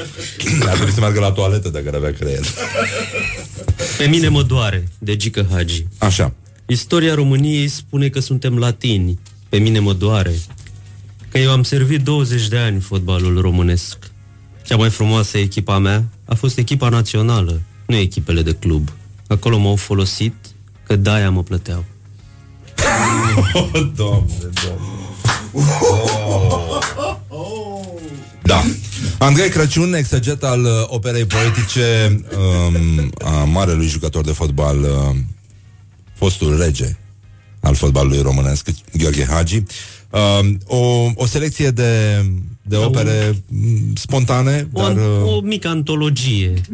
Ar 0.60 0.74
trebui 0.74 0.92
să 0.92 1.00
meargă 1.00 1.20
la 1.20 1.30
toaletă 1.30 1.68
dacă 1.68 1.84
ar 1.88 1.94
avea 1.94 2.12
creier. 2.12 2.44
Pe 3.98 4.04
mine 4.06 4.28
mă 4.28 4.42
doare, 4.42 4.88
de 4.98 5.16
Gică 5.16 5.46
Hagi. 5.52 5.86
Așa. 5.98 6.32
Istoria 6.66 7.14
României 7.14 7.68
spune 7.68 8.08
că 8.08 8.20
suntem 8.20 8.58
latini. 8.58 9.18
Pe 9.48 9.58
mine 9.58 9.78
mă 9.78 9.92
doare. 9.92 10.34
Că 11.28 11.38
eu 11.38 11.50
am 11.50 11.62
servit 11.62 12.02
20 12.02 12.48
de 12.48 12.56
ani 12.56 12.80
fotbalul 12.80 13.40
românesc. 13.40 13.98
Cea 14.62 14.76
mai 14.76 14.90
frumoasă 14.90 15.38
echipa 15.38 15.78
mea 15.78 16.04
a 16.24 16.34
fost 16.34 16.58
echipa 16.58 16.88
națională, 16.88 17.60
nu 17.86 17.96
echipele 17.96 18.42
de 18.42 18.52
club. 18.52 18.88
Acolo 19.26 19.58
m-au 19.58 19.76
folosit, 19.76 20.34
că 20.86 20.96
de-aia 20.96 21.30
mă 21.30 21.42
plăteau. 21.42 21.84
Oh, 23.54 23.70
doamne, 23.96 24.50
doamne. 24.64 24.96
Da. 28.42 28.62
Andrei 29.18 29.48
Crăciun, 29.48 29.94
exeget 29.94 30.42
al 30.42 30.64
uh, 30.64 30.70
operei 30.86 31.24
poetice 31.24 32.20
um, 32.36 33.10
a 33.24 33.44
marelui 33.44 33.86
jucător 33.86 34.24
de 34.24 34.32
fotbal, 34.32 34.78
uh, 34.80 35.16
fostul 36.14 36.58
rege 36.58 36.96
al 37.60 37.74
fotbalului 37.74 38.20
românesc, 38.20 38.68
Gheorghe 38.92 39.26
Hagi. 39.30 39.62
Um, 40.10 40.58
o, 40.66 41.10
o 41.14 41.26
selecție 41.26 41.70
de, 41.70 42.24
de 42.62 42.76
opere 42.76 43.42
mm, 43.48 43.94
spontane, 43.94 44.68
O, 44.72 44.80
dar 44.80 44.96
uh, 44.96 45.34
o 45.36 45.40
mică 45.40 45.68
antologie. 45.68 46.54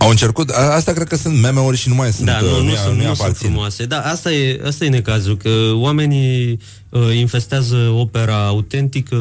au 0.00 0.08
încercat. 0.10 0.50
a- 0.50 0.74
Asta 0.74 0.92
cred 0.92 1.08
că 1.08 1.16
sunt 1.16 1.40
meme-uri 1.40 1.76
și 1.76 1.88
nu 1.88 1.94
mai 1.94 2.12
sunt. 2.12 2.26
Da, 2.26 2.40
nu, 2.40 2.56
uh, 2.56 2.62
nu, 2.62 2.70
i- 2.70 2.76
sunt, 2.76 2.94
i 2.94 2.96
nu 2.96 3.02
sunt 3.02 3.18
aparțin. 3.20 3.48
frumoase. 3.48 3.84
Da, 3.84 4.00
asta 4.00 4.32
e, 4.32 4.60
asta 4.66 4.84
e 4.84 4.88
necazul, 4.88 5.36
că 5.36 5.50
oamenii 5.74 6.58
uh, 6.88 7.16
infestează 7.16 7.76
opera 7.76 8.46
autentică 8.46 9.16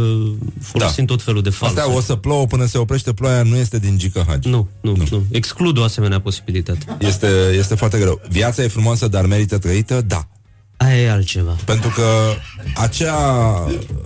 folosind 0.62 1.08
tot 1.08 1.22
felul 1.22 1.42
de 1.42 1.50
false. 1.50 1.80
Asta 1.80 1.92
o 1.94 2.02
să 2.02 2.16
plouă 2.16 2.46
până 2.46 2.66
se 2.66 2.78
oprește 2.78 3.14
ploaia, 3.14 3.44
nu 3.44 3.56
este 3.56 3.80
din 3.80 3.98
Gică 3.98 4.24
Hagi. 4.28 4.48
Nu, 4.50 4.68
nu, 4.82 4.96
nu, 4.96 5.04
nu. 5.10 5.24
Exclud 5.32 5.78
o 5.78 5.84
asemenea 5.84 6.20
posibilitate. 6.22 6.86
Este, 7.00 7.28
este 7.58 7.76
foarte 7.76 7.98
greu. 7.98 8.22
Viața 8.30 8.64
e 8.64 8.68
frumoasă, 8.68 9.08
dar 9.08 9.26
merită 9.26 9.58
trăită? 9.58 10.02
Da. 10.08 10.28
Aia 10.78 10.96
e 11.02 11.12
altceva. 11.12 11.56
Pentru 11.66 11.90
că 11.96 12.04
acea 12.76 13.18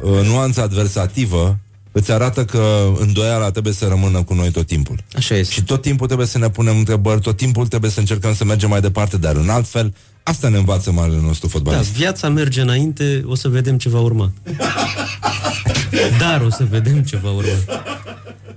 uh, 0.04 0.26
nuanță 0.28 0.62
adversativă 0.62 1.58
îți 1.96 2.12
arată 2.12 2.46
că 2.46 2.92
îndoiala 3.00 3.52
trebuie 3.52 3.74
să 3.74 3.86
rămână 3.88 4.24
cu 4.24 4.34
noi 4.34 4.52
tot 4.52 4.68
timpul. 4.68 5.00
Așa 5.16 5.36
este. 5.36 5.54
Și 5.54 5.64
tot 5.64 5.82
timpul 5.82 6.06
trebuie 6.06 6.28
să 6.28 6.38
ne 6.38 6.50
punem 6.50 6.78
întrebări, 6.78 7.22
tot 7.22 7.38
timpul 7.38 7.68
trebuie 7.68 7.92
să 7.92 8.00
încercăm 8.00 8.34
să 8.34 8.46
mergem 8.46 8.70
mai 8.70 8.82
departe, 8.82 9.18
dar 9.18 9.36
în 9.36 9.50
alt 9.50 9.68
fel, 9.68 9.94
asta 10.24 10.50
ne 10.50 10.58
învață 10.58 10.92
marele 10.92 11.20
nostru 11.22 11.48
Da, 11.48 11.54
fotbalist. 11.54 11.92
viața 11.92 12.30
merge 12.30 12.62
înainte, 12.62 13.24
o 13.26 13.36
să 13.36 13.48
vedem 13.48 13.78
ce 13.78 13.90
va 13.90 14.00
urma. 14.00 14.32
Dar 16.20 16.42
o 16.42 16.50
să 16.50 16.66
vedem 16.70 17.04
ce 17.04 17.18
va 17.18 17.32
urma. 17.32 17.58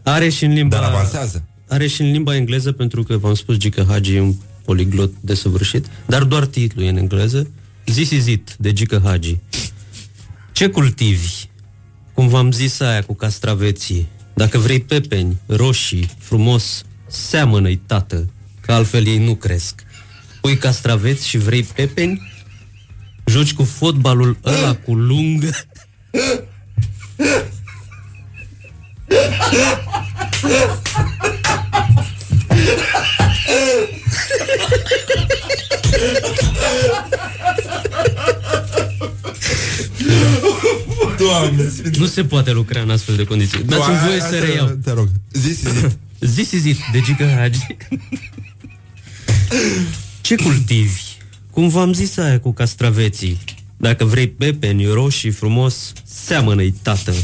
Are 0.02 0.28
și 0.28 0.44
în 0.44 0.52
limba... 0.52 0.76
Dar 0.76 0.88
avansează. 0.90 1.42
Are 1.68 1.86
și 1.86 2.00
în 2.00 2.10
limba 2.10 2.36
engleză, 2.36 2.72
pentru 2.72 3.02
că 3.02 3.16
v-am 3.16 3.34
spus 3.34 3.56
Gică 3.56 3.86
Hagi 3.88 4.14
e 4.14 4.20
un 4.20 4.34
poliglot 4.64 5.12
desăvârșit, 5.20 5.86
dar 6.06 6.22
doar 6.22 6.46
titlul 6.46 6.84
e 6.84 6.88
în 6.88 6.96
engleză. 6.96 7.50
This 7.84 8.10
is 8.10 8.26
it, 8.26 8.54
de 8.58 8.72
Gică 8.72 9.00
Hagi. 9.04 9.36
Ce 10.52 10.68
cultivi? 10.68 11.44
Cum 12.16 12.28
v-am 12.28 12.52
zis 12.52 12.80
aia 12.80 13.02
cu 13.02 13.14
castraveții. 13.14 14.08
Dacă 14.34 14.58
vrei 14.58 14.80
pepeni, 14.80 15.36
roșii, 15.46 16.10
frumos, 16.18 16.84
seamănă-i, 17.06 17.76
tată, 17.76 18.28
că 18.60 18.72
altfel 18.72 19.06
ei 19.06 19.18
nu 19.18 19.34
cresc. 19.34 19.84
Pui 20.40 20.56
castraveți 20.56 21.28
și 21.28 21.38
vrei 21.38 21.62
pepeni? 21.62 22.32
Joci 23.24 23.54
cu 23.54 23.64
fotbalul 23.64 24.38
ăla 24.44 24.74
cu 24.74 24.94
lungă? 24.94 25.50
Doamne, 41.18 41.72
Nu 41.98 42.06
se 42.06 42.24
poate 42.24 42.52
lucra 42.52 42.80
în 42.80 42.90
astfel 42.90 43.16
de 43.16 43.24
condiții. 43.24 43.62
Dați-mi 43.62 43.98
voie 44.06 44.20
să 44.20 44.38
reiau. 44.38 44.66
Te 44.84 44.92
rog. 44.92 45.08
Zis, 45.32 45.58
zis. 45.60 45.96
This 46.34 46.50
is 46.50 46.64
it, 46.64 46.78
de 46.92 47.00
Gică 47.00 47.34
Hagi. 47.36 47.66
Ce 50.20 50.34
cultivi? 50.34 51.00
Cum 51.50 51.68
v-am 51.68 51.92
zis 51.92 52.16
aia 52.16 52.40
cu 52.40 52.52
castraveții. 52.52 53.38
Dacă 53.76 54.04
vrei 54.04 54.28
pepeni 54.28 54.86
roșii 54.86 55.30
frumos, 55.30 55.92
seamănă-i, 56.04 56.70
tată. 56.82 57.14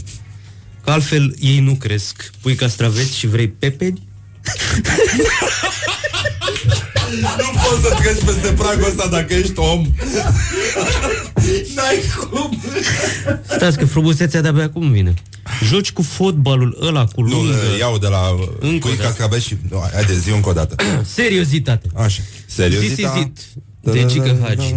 Că 0.85 0.91
altfel 0.91 1.35
ei 1.41 1.61
nu 1.61 1.75
cresc. 1.75 2.31
Pui 2.41 2.55
castraveți 2.55 3.17
și 3.17 3.27
vrei 3.27 3.49
pepeni? 3.49 4.03
Nu 7.21 7.61
poți 7.63 7.83
să 7.83 7.95
treci 8.03 8.25
peste 8.25 8.53
pragul 8.53 8.85
ăsta 8.89 9.09
dacă 9.11 9.35
ești 9.35 9.59
om. 9.59 9.87
N-ai 11.77 11.99
cum. 12.31 12.59
Stați 13.45 13.79
că 13.79 13.85
frumusețea 13.87 14.41
de-abia 14.41 14.63
acum 14.65 14.91
vine. 14.91 15.15
Joci 15.65 15.93
cu 15.93 16.03
fotbalul 16.03 16.79
ăla 16.83 17.05
cu 17.05 17.23
Nu, 17.23 17.29
lungă. 17.29 17.55
iau 17.79 17.99
de 17.99 18.07
la 18.07 18.29
Încă 18.61 18.79
cui 18.87 18.91
o 18.91 18.95
dată. 18.97 19.03
cascabeți 19.09 19.47
și... 19.47 19.57
Nu, 19.71 19.83
haide, 19.93 20.19
zi 20.19 20.31
încă 20.31 20.49
o 20.49 20.53
dată. 20.53 20.75
Seriozitate. 21.15 21.89
Așa. 21.95 22.23
Seriozita? 22.47 23.09
This 23.09 23.21
is 23.21 23.27
it, 23.27 23.39
de 23.81 24.05
Gică 24.07 24.39
Hagi. 24.43 24.75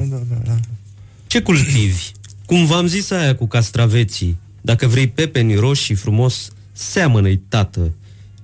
Ce 1.28 1.42
cultivi? 1.42 2.04
Cum 2.46 2.66
v-am 2.66 2.88
zis 2.88 3.12
aia 3.12 3.36
cu 3.36 3.48
castraveții. 3.48 4.38
Dacă 4.62 4.88
vrei 4.88 5.08
pepeni 5.08 5.56
roșii 5.56 5.96
frumos, 5.96 6.50
seamănă-i, 6.72 7.38
tată. 7.50 7.92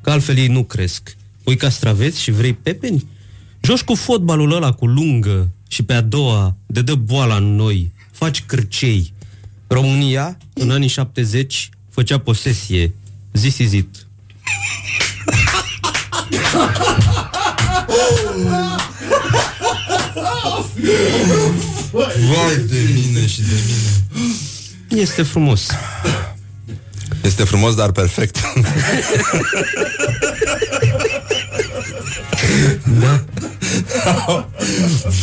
Că 0.02 0.10
altfel 0.10 0.38
ei 0.38 0.48
nu 0.48 0.64
cresc. 0.64 1.16
Pui 1.44 1.56
castraveți 1.56 2.22
și 2.22 2.32
vrei 2.32 2.54
pepeni? 2.54 3.06
Joci 3.62 3.82
cu 3.82 3.96
fotbalul 3.96 4.52
ăla 4.52 4.72
cu 4.72 4.86
lungă 4.86 5.50
și 5.68 5.84
pe 5.84 5.94
a 5.94 6.02
doua 6.02 6.56
de 6.66 6.82
dă 6.82 6.96
boala 6.96 7.36
în 7.36 7.56
noi. 7.56 7.92
Faci 8.12 8.44
cârcei. 8.46 9.14
România, 9.68 10.38
în 10.54 10.72
anii 10.72 10.88
70, 10.88 11.70
făcea 11.90 12.18
posesie. 12.18 12.94
This 13.32 13.58
is 13.58 13.72
it. 13.72 14.06
Vai 21.92 22.56
de 22.68 22.80
mine 22.94 23.28
și 23.28 23.42
de 23.42 23.56
mine. 23.66 25.02
Este 25.02 25.24
frumos. 25.24 25.68
Este 27.24 27.44
frumos, 27.44 27.76
dar 27.76 27.92
perfect. 27.92 28.38
Da. 33.00 33.26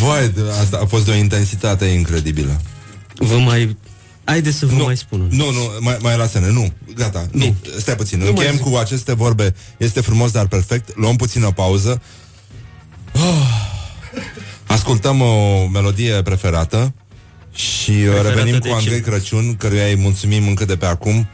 Vai, 0.01 0.29
de, 0.29 0.41
asta 0.61 0.79
a 0.83 0.87
fost 0.87 1.05
de 1.05 1.11
o 1.11 1.15
intensitate 1.15 1.85
incredibilă. 1.85 2.61
Vă 3.17 3.37
mai... 3.37 3.77
Haideți 4.25 4.57
să 4.59 4.67
vă 4.67 4.75
Nu. 4.75 4.85
mai 4.85 4.97
spun. 4.97 5.27
Nu, 5.31 5.51
nu, 5.51 5.61
mai, 5.81 5.97
mai 6.01 6.17
lasă-ne, 6.17 6.51
nu, 6.51 6.73
gata, 6.95 7.27
nu, 7.33 7.55
stai 7.79 7.97
puțin, 7.97 8.19
Nu 8.19 8.27
încheiem 8.27 8.55
mai 8.61 8.71
cu 8.71 8.77
aceste 8.77 9.15
vorbe, 9.15 9.55
este 9.77 10.01
frumos, 10.01 10.31
dar 10.31 10.47
perfect, 10.47 10.97
luăm 10.97 11.17
puțină 11.17 11.51
pauză, 11.51 12.03
oh. 13.13 13.21
ascultăm 14.67 15.21
o 15.21 15.67
melodie 15.73 16.23
preferată 16.23 16.95
și 17.55 17.93
Preferată 17.93 18.29
revenim 18.29 18.59
de 18.61 18.69
cu 18.69 18.75
Andrei 18.75 19.03
ce? 19.03 19.11
Crăciun, 19.11 19.57
căruia 19.57 19.87
îi 19.87 19.97
mulțumim 19.97 20.49
încă 20.49 20.65
de 20.65 20.77
pe 20.77 20.87
acum, 20.87 21.29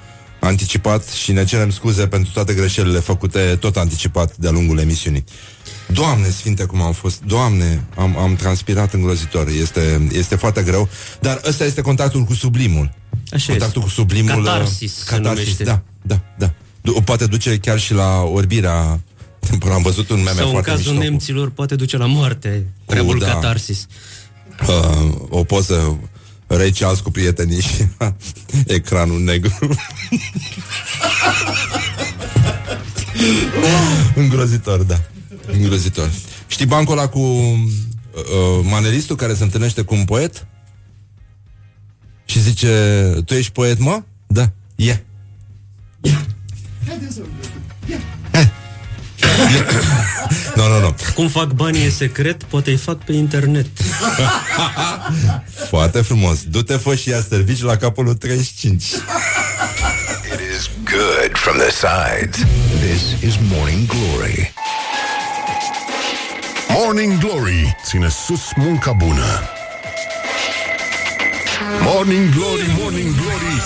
anticipat 0.44 1.08
și 1.08 1.32
ne 1.32 1.44
cerem 1.44 1.70
scuze 1.70 2.06
pentru 2.06 2.30
toate 2.32 2.54
greșelile 2.54 2.98
făcute 2.98 3.56
tot 3.60 3.76
anticipat 3.76 4.36
de-a 4.36 4.50
lungul 4.50 4.78
emisiunii. 4.78 5.24
Doamne 5.88 6.28
sfinte 6.28 6.64
cum 6.64 6.80
am 6.80 6.92
fost, 6.92 7.20
Doamne, 7.26 7.84
am, 7.96 8.18
am 8.18 8.36
transpirat 8.36 8.92
îngrozitor, 8.92 9.48
este, 9.48 10.08
este 10.12 10.36
foarte 10.36 10.62
greu, 10.62 10.88
dar 11.20 11.40
ăsta 11.46 11.64
este 11.64 11.80
contactul 11.80 12.22
cu 12.24 12.34
sublimul. 12.34 12.90
Așa 13.32 13.50
contactul 13.50 13.82
este. 13.82 13.94
cu 13.94 14.00
sublimul. 14.00 14.38
uh, 14.38 14.44
Catarsis 14.44 14.94
se 15.04 15.18
numește. 15.18 15.64
da, 15.64 15.82
da, 16.02 16.20
da. 16.38 16.52
Du- 16.80 17.00
poate 17.04 17.26
duce 17.26 17.58
chiar 17.58 17.78
și 17.78 17.92
la 17.94 18.20
orbirea 18.22 19.00
Am 19.72 19.82
văzut 19.82 20.08
un 20.10 20.16
meme 20.22 20.36
Sau 20.36 20.44
în 20.46 20.50
foarte 20.52 20.70
cazul 20.70 20.92
mișto. 20.92 21.08
nemților 21.08 21.50
poate 21.50 21.74
duce 21.74 21.96
la 21.96 22.06
moarte. 22.06 22.66
Prea 22.86 23.00
Uh, 23.00 23.06
mult 23.06 23.20
da. 23.20 23.26
catarsis. 23.32 23.86
uh, 24.68 25.12
o 25.28 25.44
poză 25.44 25.98
Ray 26.46 26.70
Charles 26.70 27.00
cu 27.00 27.10
prietenii 27.10 27.60
și 27.60 27.88
ecranul 28.76 29.20
negru. 29.22 29.58
Îngrozitor, 34.14 34.82
da. 34.82 35.00
Îngrozitor. 35.52 36.10
Știi 36.46 36.66
bancul 36.66 36.98
ăla 36.98 37.08
cu 37.08 37.18
uh, 37.18 37.58
uh, 38.14 38.60
maneristul 38.62 39.16
care 39.16 39.34
se 39.34 39.42
întâlnește 39.42 39.82
cu 39.82 39.94
un 39.94 40.04
poet? 40.04 40.46
Și 42.24 42.40
zice, 42.40 42.68
tu 43.24 43.34
ești 43.34 43.52
poet, 43.52 43.78
mă? 43.78 44.02
Da, 44.26 44.52
e. 44.76 44.84
Yeah. 46.00 46.20
Nu, 50.54 50.68
nu, 50.68 50.80
nu. 50.80 50.94
Cum 51.14 51.28
fac 51.28 51.46
banii 51.46 51.86
e 51.86 51.90
secret, 51.90 52.42
poate 52.42 52.70
îi 52.70 52.76
fac 52.76 53.04
pe 53.04 53.12
internet. 53.12 53.66
Foarte 55.70 56.00
frumos. 56.00 56.38
Du-te, 56.42 56.76
fă 56.76 56.94
și 56.94 57.08
ia 57.08 57.20
servici 57.28 57.62
la 57.62 57.76
capul 57.76 58.14
35. 58.14 58.82
It 58.84 58.96
is 60.56 60.70
good 60.84 61.36
from 61.36 61.56
the 61.56 61.70
sides. 61.70 62.46
This 62.80 63.30
is 63.30 63.34
Morning 63.50 63.86
Glory. 63.86 64.52
Morning 66.68 67.18
Glory 67.18 67.76
ține 67.84 68.08
sus 68.08 68.40
munca 68.56 68.92
bună. 68.92 69.40
Morning 71.80 72.34
Glory, 72.34 72.70
Morning 72.78 73.14
Glory, 73.14 73.62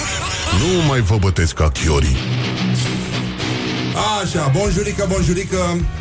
nu 0.61 0.87
mai 0.87 1.01
vă 1.01 1.17
bătesc 1.17 1.55
ca 1.55 1.71
chiorii. 1.71 2.17
Așa, 4.23 4.49
bonjurică, 4.57 5.07
bonjurică 5.09 5.57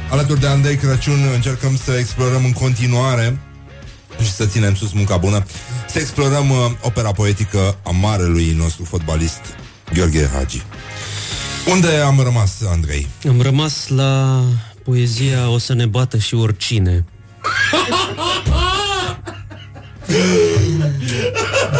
Alături 0.10 0.40
de 0.40 0.48
Andrei 0.48 0.76
Crăciun 0.76 1.20
încercăm 1.34 1.78
să 1.84 1.92
explorăm 1.92 2.46
în 2.46 2.52
continuare 2.52 3.40
și 4.22 4.32
să 4.32 4.46
ținem 4.46 4.76
sus 4.76 4.92
munca 4.92 5.18
bună 5.18 5.46
Să 5.90 6.00
explorăm 6.00 6.50
uh, 6.50 6.58
opera 6.82 7.12
poetică 7.12 7.78
a 7.84 7.90
marelui 7.90 8.56
nostru 8.58 8.84
fotbalist 8.84 9.42
Gheorghe 9.94 10.30
Hagi 10.34 10.62
Unde 11.72 11.88
am 11.88 12.20
rămas, 12.20 12.52
Andrei? 12.72 13.08
Am 13.28 13.42
rămas 13.42 13.88
la 13.88 14.44
poezia 14.84 15.50
O 15.50 15.58
să 15.58 15.74
ne 15.74 15.86
bată 15.86 16.18
și 16.18 16.36
oricine. 16.36 17.06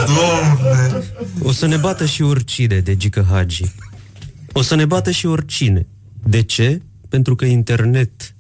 Doamne! 0.06 1.04
O 1.44 1.52
să 1.52 1.66
ne 1.66 1.78
bată 1.78 2.06
și 2.06 2.22
oricine 2.22 2.80
de 2.80 2.96
Gică 2.96 3.28
Hagi. 3.32 3.64
O 4.52 4.62
să 4.62 4.76
ne 4.76 4.86
bată 4.86 5.12
și 5.12 5.26
oricine. 5.26 5.88
De 6.30 6.42
ce? 6.42 6.82
Pentru 7.10 7.36
că 7.36 7.46
internet. 7.46 8.34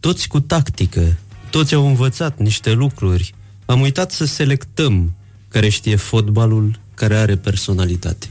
Toți 0.00 0.28
cu 0.28 0.40
tactică. 0.40 1.16
Toți 1.50 1.74
au 1.74 1.86
învățat 1.86 2.38
niște 2.38 2.72
lucruri. 2.72 3.34
Am 3.64 3.80
uitat 3.80 4.10
să 4.10 4.24
selectăm 4.24 5.14
care 5.48 5.68
știe 5.68 5.96
fotbalul, 5.96 6.78
care 6.94 7.16
are 7.16 7.36
personalitate. 7.36 8.26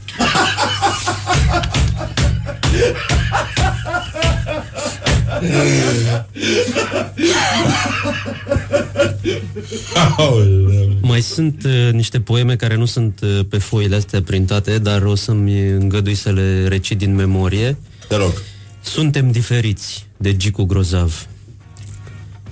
Mai 11.00 11.20
sunt 11.20 11.64
uh, 11.64 11.92
niște 11.92 12.20
poeme 12.20 12.56
care 12.56 12.76
nu 12.76 12.84
sunt 12.84 13.20
uh, 13.22 13.40
pe 13.48 13.58
foile 13.58 13.96
astea 13.96 14.22
printate, 14.22 14.78
dar 14.78 15.02
o 15.02 15.14
să-mi 15.14 15.68
îngădui 15.68 16.14
să 16.14 16.30
le 16.30 16.68
recit 16.68 16.98
din 16.98 17.14
memorie. 17.14 17.76
Te 18.08 18.16
rog. 18.16 18.32
Suntem 18.82 19.30
diferiți 19.30 20.06
de 20.16 20.36
Gicu 20.36 20.64
Grozav. 20.64 21.26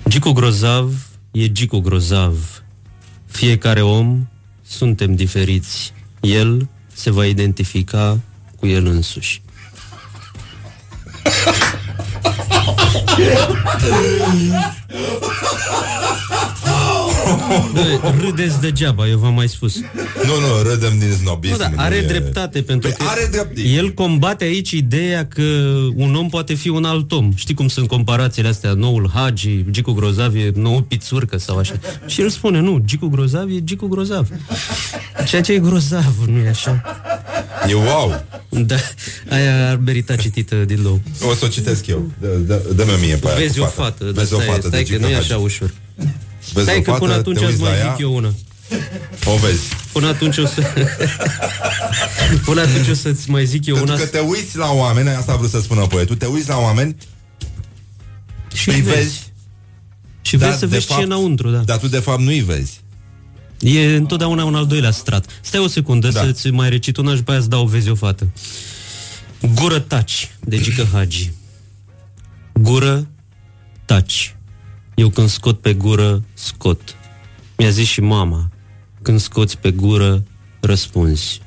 Gicu 0.07 0.31
Grozav 0.31 1.07
e 1.31 1.51
Gicu 1.51 1.79
Grozav. 1.79 2.63
Fiecare 3.25 3.81
om 3.81 4.27
suntem 4.65 5.15
diferiți. 5.15 5.93
El 6.19 6.69
se 6.93 7.09
va 7.09 7.25
identifica 7.25 8.19
cu 8.59 8.67
el 8.67 8.85
însuși. 8.85 9.41
Bă, 17.73 18.13
râdeți 18.21 18.61
degeaba, 18.61 19.07
eu 19.07 19.17
v-am 19.17 19.33
mai 19.33 19.47
spus. 19.49 19.75
Nu, 20.25 20.39
nu, 20.39 20.69
râdem 20.69 20.99
din 20.99 21.11
snobism 21.11 21.51
Nu, 21.53 21.57
da, 21.57 21.67
nu 21.69 21.75
are 21.77 21.95
e- 21.95 22.01
dreptate, 22.05 22.61
pentru 22.61 22.89
Păi 22.89 22.97
că 22.97 23.11
are 23.11 23.27
dreptate. 23.31 23.61
el 23.67 23.93
combate 23.93 24.43
aici 24.43 24.71
ideea 24.71 25.27
că 25.27 25.41
un 25.95 26.15
om 26.15 26.29
poate 26.29 26.53
fi 26.53 26.69
un 26.69 26.83
alt 26.83 27.11
om. 27.11 27.31
Știi 27.35 27.53
cum 27.55 27.67
sunt 27.67 27.87
comparațiile 27.87 28.47
astea? 28.47 28.73
Noul 28.73 29.11
Hagi, 29.13 29.65
Gicu 29.69 29.91
Grozav 29.91 30.35
e 30.35 30.51
noul 30.55 30.81
Pițurcă 30.81 31.37
sau 31.37 31.57
așa. 31.57 31.73
Și 32.07 32.21
el 32.21 32.29
spune, 32.29 32.59
nu, 32.59 32.81
Gicu 32.85 33.07
Grozav 33.07 33.49
e 33.49 33.63
Gicu 33.63 33.87
Grozav. 33.87 34.27
Ceea 35.27 35.41
ce 35.41 35.53
e 35.53 35.59
grozav, 35.59 36.13
nu 36.27 36.37
e 36.45 36.49
așa? 36.49 36.81
E 37.69 37.73
wow! 37.73 38.23
Da, 38.49 38.75
aia 39.29 39.69
ar 39.69 39.79
merita 39.85 40.15
citită 40.15 40.55
din 40.55 40.79
nou. 40.81 41.01
O 41.29 41.33
să 41.33 41.45
o 41.45 41.47
citesc 41.47 41.87
eu. 41.87 42.11
Dă- 42.21 42.45
dă- 42.45 42.61
Dă-mi 42.75 42.91
mie 43.01 43.15
pe 43.15 43.27
aia 43.27 43.35
Vezi 43.37 43.57
cu 43.59 43.63
o 43.63 43.67
fată, 43.67 44.03
dar 44.03 44.13
Vezi 44.13 44.33
o 44.33 44.35
stai, 44.35 44.47
fată 44.47 44.67
stai 44.67 44.83
de 44.83 44.91
că 44.91 44.97
nu 44.99 45.05
e 45.05 45.07
Gică 45.09 45.19
așa 45.21 45.33
Hagi. 45.33 45.43
ușor. 45.43 45.73
Vezi 46.53 46.65
Stai 46.65 46.77
o 46.77 46.81
că 46.81 46.91
fată, 46.91 47.03
până 47.03 47.13
atunci 47.13 47.37
te 47.37 47.43
îți 47.43 47.51
uiți 47.53 47.63
mai 47.63 47.71
la 47.71 47.77
ea, 47.77 47.91
zic 47.91 48.01
eu 48.01 48.15
una. 48.15 48.33
O 49.25 49.35
vezi. 49.35 49.61
Până 49.91 50.07
atunci 50.07 50.37
o 50.37 50.45
să... 50.45 50.61
Până 52.45 52.61
atunci 52.61 52.87
o 52.87 52.93
să-ți 52.93 53.29
mai 53.29 53.45
zic 53.45 53.65
eu 53.65 53.75
Pentru 53.75 53.93
una... 53.93 54.03
că 54.03 54.09
te 54.09 54.19
uiți 54.19 54.57
la 54.57 54.71
oameni, 54.71 55.09
asta 55.09 55.31
a 55.31 55.35
vrut 55.35 55.49
să 55.49 55.61
spună 55.61 55.87
poetul, 55.87 56.15
te 56.15 56.25
uiți 56.25 56.47
la 56.49 56.57
oameni 56.57 56.95
și 58.53 58.69
îi 58.69 58.81
vezi. 58.81 58.95
vezi. 58.97 59.31
Și 60.21 60.37
Dar, 60.37 60.47
vezi 60.47 60.59
să 60.59 60.65
de 60.65 60.75
vezi 60.75 60.87
ce 60.87 60.93
fapt- 60.93 61.01
e 61.01 61.05
înăuntru, 61.05 61.49
da. 61.49 61.57
Dar 61.57 61.77
tu 61.77 61.87
de 61.87 61.99
fapt 61.99 62.21
nu-i 62.21 62.39
vezi. 62.39 62.79
E 63.59 63.95
întotdeauna 63.95 64.43
un 64.45 64.55
al 64.55 64.67
doilea 64.67 64.91
strat. 64.91 65.25
Stai 65.41 65.61
o 65.61 65.67
secundă 65.67 66.09
da. 66.09 66.21
să-ți 66.21 66.49
mai 66.49 66.69
recit 66.69 66.97
una 66.97 67.11
și 67.11 67.17
după 67.17 67.31
aia 67.31 67.39
îți 67.39 67.49
dau 67.49 67.65
vezi 67.65 67.89
o 67.89 67.95
fată. 67.95 68.27
Gură 69.55 69.79
taci, 69.79 70.31
de 70.39 70.59
Gică 70.59 70.87
Hagi. 70.93 71.31
Gură 72.53 73.07
taci. 73.85 74.35
Eu 74.95 75.09
când 75.09 75.29
scot 75.29 75.59
pe 75.59 75.73
gură, 75.73 76.23
scot. 76.33 76.95
Mi-a 77.57 77.69
zis 77.69 77.87
și 77.87 78.01
mama, 78.01 78.49
când 79.01 79.19
scoți 79.19 79.57
pe 79.57 79.71
gură, 79.71 80.23
răspunzi. 80.59 81.41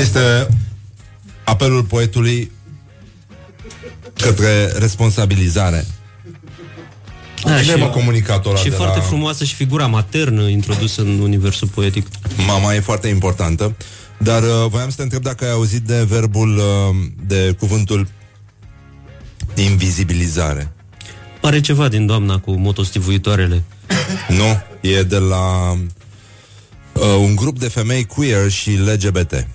Este 0.00 0.48
apelul 1.44 1.82
poetului 1.82 2.50
către 4.16 4.66
responsabilizare. 4.78 5.86
Da, 7.44 7.58
Bine, 7.60 7.74
mă, 7.74 7.86
comunicatorul 7.88 8.58
și 8.58 8.68
de 8.68 8.74
foarte 8.74 8.98
la- 8.98 9.04
frumoasă 9.04 9.44
și 9.44 9.54
figura 9.54 9.86
maternă 9.86 10.48
introdusă 10.48 11.00
în 11.00 11.18
universul 11.18 11.68
poetic. 11.68 12.06
Mama 12.46 12.74
e 12.74 12.80
foarte 12.80 13.08
importantă. 13.08 13.76
Dar 14.18 14.42
uh, 14.42 14.48
voiam 14.68 14.88
să 14.90 14.96
te 14.96 15.02
întreb 15.02 15.22
dacă 15.22 15.44
ai 15.44 15.50
auzit 15.50 15.82
de 15.82 16.02
verbul, 16.02 16.56
uh, 16.56 16.96
de 17.26 17.54
cuvântul 17.58 18.08
invizibilizare. 19.54 20.72
Are 21.42 21.60
ceva 21.60 21.88
din 21.88 22.06
doamna 22.06 22.38
cu 22.38 22.52
motostivuitoarele. 22.52 23.62
Nu, 24.28 24.62
e 24.90 25.02
de 25.02 25.18
la 25.18 25.70
uh, 26.92 27.02
un 27.18 27.36
grup 27.36 27.58
de 27.58 27.68
femei 27.68 28.04
queer 28.04 28.50
și 28.50 28.70
LGBT. 28.70 29.46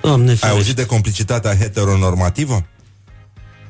Doamne 0.00 0.30
Ai 0.30 0.36
ferește. 0.36 0.46
auzit 0.46 0.76
de 0.76 0.86
complicitatea 0.86 1.56
heteronormativă? 1.56 2.66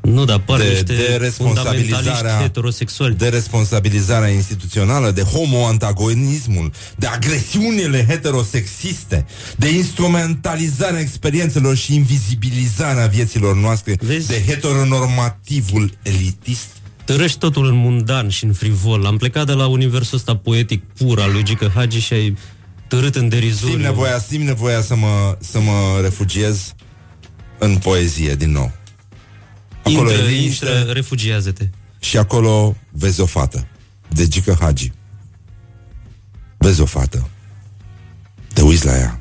Nu, 0.05 0.24
dar 0.24 0.39
par 0.39 0.59
de, 0.59 0.64
niște 0.68 0.82
de 0.82 1.16
responsabilizarea 1.16 2.02
fundamentaliști 2.02 2.43
heterosexuali. 2.43 3.14
de 3.14 3.28
responsabilizarea 3.28 4.28
instituțională, 4.28 5.10
de 5.10 5.22
homoantagonismul, 5.22 6.72
de 6.97 7.06
agresiunile 7.06 8.06
heterosexiste, 8.09 9.26
de 9.56 9.68
instrumentalizarea 9.68 11.01
experiențelor 11.01 11.76
și 11.76 11.94
invizibilizarea 11.94 13.06
vieților 13.06 13.56
noastre, 13.56 13.97
Vezi? 14.01 14.26
de 14.26 14.43
heteronormativul 14.47 15.90
elitist. 16.02 16.66
Tărăști 17.05 17.39
totul 17.39 17.66
în 17.66 17.74
mundan 17.74 18.28
și 18.28 18.44
în 18.44 18.52
frivol. 18.52 19.06
Am 19.06 19.16
plecat 19.16 19.47
de 19.47 19.52
la 19.52 19.66
universul 19.66 20.16
ăsta 20.16 20.36
poetic 20.36 20.82
pur 20.85 21.20
al 21.20 21.32
lui 21.32 21.43
Gică 21.43 21.72
Hagi 21.74 21.98
și 21.98 22.12
ai 22.12 22.36
târât 22.89 23.14
în 23.14 23.28
derizoriu. 23.28 23.74
Simt 23.74 23.85
nevoia, 23.85 24.18
simt 24.18 24.44
nevoia 24.44 24.82
să, 24.82 24.97
mă, 24.97 25.36
să 25.40 25.60
mă 25.60 26.01
refugiez 26.02 26.74
în 27.59 27.76
poezie 27.76 28.35
din 28.35 28.52
nou. 28.52 28.72
Acolo 29.85 30.11
intră, 30.11 30.24
e 30.24 30.28
liniște 30.28 30.66
intră, 30.66 30.93
refugiază-te. 30.93 31.69
și 31.98 32.19
acolo 32.19 32.77
vezi 32.90 33.20
o 33.20 33.27
fată 33.27 33.66
de 34.09 34.28
Gică 34.28 34.56
Hagi. 34.61 34.93
Vezi 36.56 36.81
o 36.81 36.85
fată. 36.85 37.28
Te 38.52 38.62
uiți 38.62 38.85
la 38.85 38.98
ea. 38.98 39.20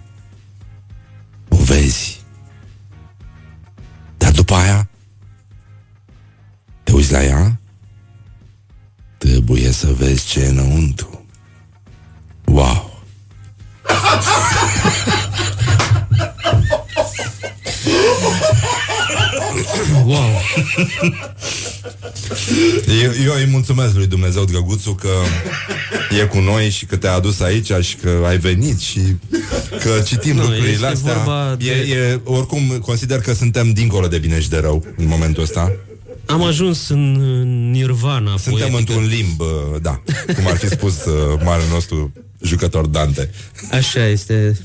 O 1.49 1.55
vezi. 1.55 2.21
Dar 4.17 4.31
după 4.31 4.53
aia 4.53 4.89
te 6.83 6.91
uiți 6.91 7.11
la 7.11 7.23
ea 7.23 7.57
Trebuie 9.23 9.71
să 9.71 9.87
vezi 9.87 10.25
ce 10.25 10.39
e 10.39 10.47
înăuntru. 10.47 11.25
Wow! 12.45 13.03
Wow! 20.05 20.29
Eu, 23.03 23.11
eu 23.25 23.33
îi 23.33 23.47
mulțumesc 23.51 23.95
lui 23.95 24.07
Dumnezeu 24.07 24.45
Drăguțu 24.45 24.93
că 24.93 25.09
e 26.21 26.25
cu 26.25 26.39
noi 26.39 26.69
și 26.69 26.85
că 26.85 26.95
te-a 26.95 27.13
adus 27.13 27.39
aici 27.39 27.71
și 27.81 27.95
că 27.95 28.23
ai 28.27 28.37
venit 28.37 28.79
și 28.79 28.99
că 29.83 30.01
citim 30.05 30.35
Nu, 30.35 30.41
lucrurile 30.41 30.69
este 30.71 30.85
astea. 30.85 31.13
vorba 31.13 31.51
E, 31.51 31.55
de- 31.55 31.71
e, 31.93 32.19
oricum, 32.23 32.61
consider 32.81 33.19
că 33.19 33.33
suntem 33.33 33.71
dincolo 33.71 34.07
de 34.07 34.17
bine 34.17 34.39
și 34.41 34.49
de 34.49 34.57
rău 34.57 34.85
în 34.97 35.07
momentul 35.07 35.43
ăsta. 35.43 35.71
Am 36.25 36.43
ajuns 36.43 36.89
în 36.89 37.17
în 37.21 37.71
nirvana 37.71 38.37
Suntem 38.37 38.69
poetică. 38.71 38.77
într-un 38.77 39.05
limb, 39.15 39.39
uh, 39.39 39.81
da, 39.81 40.01
cum 40.35 40.47
ar 40.47 40.57
fi 40.57 40.67
spus 40.67 41.05
uh, 41.05 41.39
marele 41.43 41.67
nostru 41.71 42.13
jucător 42.41 42.85
Dante. 42.85 43.29
Așa 43.71 44.05
este. 44.07 44.57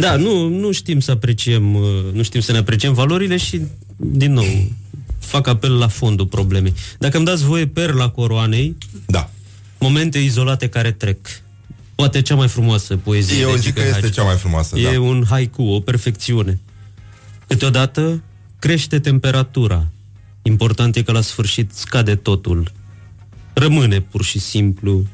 Da, 0.00 0.16
nu, 0.16 0.48
nu 0.48 0.72
știm 0.72 1.00
să 1.00 1.10
apreciem, 1.10 1.74
uh, 1.74 1.82
nu 2.12 2.22
știm 2.22 2.40
să 2.40 2.52
ne 2.52 2.58
apreciem 2.58 2.92
valorile 2.94 3.36
și, 3.36 3.60
din 4.00 4.32
nou, 4.32 4.44
fac 5.18 5.46
apel 5.46 5.78
la 5.78 5.88
fondul 5.88 6.26
problemei. 6.26 6.74
Dacă 6.98 7.16
îmi 7.16 7.26
dați 7.26 7.44
voie 7.44 7.66
perla 7.66 8.08
coroanei, 8.08 8.76
da. 9.06 9.30
momente 9.78 10.18
izolate 10.18 10.68
care 10.68 10.92
trec. 10.92 11.18
Poate 11.94 12.22
cea 12.22 12.34
mai 12.34 12.48
frumoasă 12.48 12.96
poezie. 12.96 13.40
Eu 13.40 13.50
de 13.50 13.56
zic 13.56 13.64
Gică 13.64 13.80
că 13.80 13.86
este 13.86 14.00
Hagi. 14.00 14.12
cea 14.12 14.22
mai 14.22 14.36
frumoasă, 14.36 14.78
E 14.78 14.92
da. 14.92 15.00
un 15.00 15.24
haiku, 15.28 15.62
o 15.62 15.80
perfecțiune. 15.80 16.60
Câteodată 17.46 18.22
crește 18.58 18.98
temperatura. 18.98 19.86
Important 20.42 20.96
e 20.96 21.02
că 21.02 21.12
la 21.12 21.20
sfârșit 21.20 21.70
scade 21.74 22.14
totul. 22.14 22.72
Rămâne 23.52 24.00
pur 24.00 24.22
și 24.24 24.38
simplu 24.38 25.06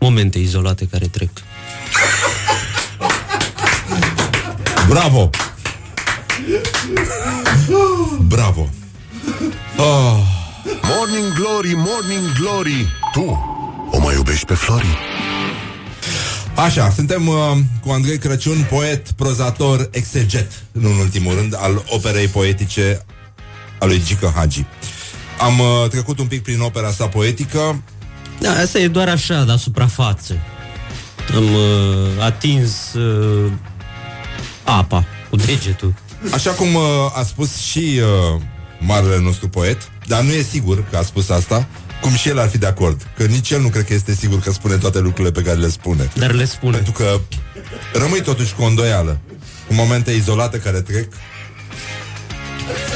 momente 0.00 0.38
izolate 0.38 0.86
care 0.86 1.06
trec. 1.06 1.30
Bravo! 4.88 5.30
Bravo! 8.28 8.68
Oh. 9.76 10.40
Morning 10.82 11.34
Glory, 11.34 11.74
Morning 11.74 12.32
Glory 12.38 12.86
Tu 13.12 13.38
o 13.90 13.98
mai 13.98 14.14
iubești 14.14 14.46
pe 14.46 14.54
Flori? 14.54 14.98
Așa, 16.54 16.90
suntem 16.90 17.28
uh, 17.28 17.36
cu 17.80 17.90
Andrei 17.90 18.18
Crăciun, 18.18 18.66
poet, 18.70 19.10
prozator, 19.10 19.88
exeget, 19.90 20.52
nu 20.72 20.88
în 20.88 20.96
ultimul 20.96 21.34
rând, 21.34 21.54
al 21.58 21.84
operei 21.88 22.26
poetice 22.26 23.04
a 23.78 23.84
lui 23.84 24.02
Gică 24.04 24.32
Hagi. 24.34 24.64
Am 25.40 25.58
uh, 25.58 25.88
trecut 25.88 26.18
un 26.18 26.26
pic 26.26 26.42
prin 26.42 26.60
opera 26.60 26.90
sa 26.90 27.06
poetică. 27.06 27.82
Da, 28.38 28.50
asta 28.50 28.78
e 28.78 28.88
doar 28.88 29.08
așa, 29.08 29.42
la 29.42 29.56
suprafață. 29.56 30.36
Am 31.34 31.44
uh, 31.44 32.24
atins 32.24 32.94
uh, 32.94 33.52
apa 34.64 35.04
cu 35.30 35.36
degetul. 35.36 35.94
Așa 36.30 36.50
cum 36.50 36.74
uh, 36.74 36.82
a 37.14 37.22
spus 37.22 37.56
și 37.56 38.00
uh, 38.34 38.40
marele 38.78 39.20
nostru 39.20 39.48
poet, 39.48 39.90
dar 40.06 40.22
nu 40.22 40.32
e 40.32 40.42
sigur 40.42 40.84
că 40.90 40.96
a 40.96 41.02
spus 41.02 41.28
asta, 41.28 41.68
cum 42.00 42.14
și 42.14 42.28
el 42.28 42.38
ar 42.38 42.48
fi 42.48 42.58
de 42.58 42.66
acord. 42.66 43.06
Că 43.16 43.24
nici 43.24 43.50
el 43.50 43.60
nu 43.60 43.68
cred 43.68 43.84
că 43.84 43.94
este 43.94 44.14
sigur 44.14 44.40
că 44.40 44.52
spune 44.52 44.76
toate 44.76 44.98
lucrurile 44.98 45.32
pe 45.32 45.42
care 45.42 45.58
le 45.58 45.68
spune. 45.68 46.10
Dar 46.14 46.32
le 46.32 46.44
spune. 46.44 46.74
Pentru 46.76 46.92
că 46.92 47.20
rămâi 47.92 48.20
totuși 48.20 48.54
cu 48.54 48.62
o 48.62 48.66
îndoială. 48.66 49.20
Cu 49.66 49.74
momente 49.74 50.10
izolate 50.10 50.58
care 50.58 50.80
trec. 50.80 51.12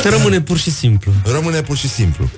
Rămâne 0.02 0.40
pur 0.40 0.58
și 0.58 0.70
simplu. 0.70 1.12
Rămâne 1.24 1.62
pur 1.62 1.76
și 1.76 1.88
simplu. 1.88 2.30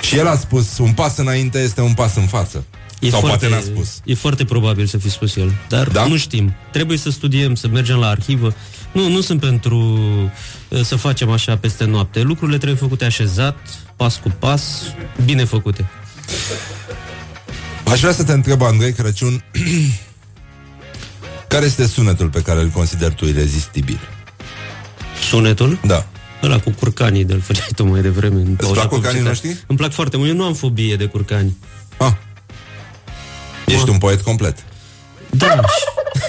Și 0.00 0.16
el 0.16 0.26
a 0.26 0.36
spus, 0.36 0.78
un 0.78 0.92
pas 0.92 1.16
înainte 1.16 1.58
este 1.58 1.80
un 1.80 1.94
pas 1.94 2.16
în 2.16 2.26
față. 2.26 2.64
E 3.00 3.10
Sau 3.10 3.20
foarte, 3.20 3.46
poate 3.46 3.54
n-a 3.54 3.72
spus. 3.74 4.00
E 4.04 4.14
foarte 4.14 4.44
probabil 4.44 4.86
să 4.86 4.98
fi 4.98 5.10
spus 5.10 5.36
el, 5.36 5.52
dar 5.68 5.88
da? 5.88 6.06
nu 6.06 6.16
știm. 6.16 6.54
Trebuie 6.72 6.98
să 6.98 7.10
studiem, 7.10 7.54
să 7.54 7.68
mergem 7.68 7.96
la 7.96 8.08
arhivă. 8.08 8.54
Nu, 8.92 9.08
nu 9.08 9.20
sunt 9.20 9.40
pentru 9.40 9.78
uh, 10.68 10.80
să 10.82 10.96
facem 10.96 11.30
așa 11.30 11.56
peste 11.56 11.84
noapte. 11.84 12.20
Lucrurile 12.20 12.56
trebuie 12.56 12.78
făcute 12.78 13.04
așezat, 13.04 13.56
pas 13.96 14.16
cu 14.16 14.28
pas, 14.38 14.82
bine 15.24 15.44
făcute. 15.44 15.88
Aș 17.84 18.00
vrea 18.00 18.12
să 18.12 18.24
te 18.24 18.32
întreb, 18.32 18.62
Andrei 18.62 18.92
Crăciun, 18.92 19.44
care 21.48 21.64
este 21.64 21.86
sunetul 21.86 22.28
pe 22.28 22.42
care 22.42 22.60
îl 22.60 22.68
consideri 22.68 23.14
tu 23.14 23.24
irezistibil? 23.24 23.98
Sunetul? 25.28 25.78
Da. 25.86 26.06
Ăla 26.42 26.60
cu 26.60 26.70
curcanii 26.70 27.24
de-l 27.24 27.40
făceai 27.40 27.68
tu 27.76 27.84
mai 27.84 28.00
devreme. 28.00 28.40
Îmi 28.40 28.56
plac 28.56 28.88
curcanii 28.88 29.22
noștri? 29.22 29.56
Îmi 29.66 29.78
plac 29.78 29.92
foarte 29.92 30.16
mult. 30.16 30.28
Eu 30.28 30.36
nu 30.36 30.44
am 30.44 30.54
fobie 30.54 30.96
de 30.96 31.04
curcani. 31.04 31.56
Ah. 31.96 32.12
Ești 33.66 33.88
un 33.88 33.98
poet 33.98 34.20
complet. 34.20 34.64
Da. 35.30 35.60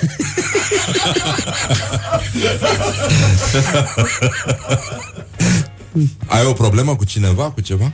Ai 6.28 6.46
o 6.46 6.54
problemă 6.54 6.96
cu 6.96 7.06
cineva, 7.06 7.44
cu 7.44 7.62
ceva? 7.62 7.92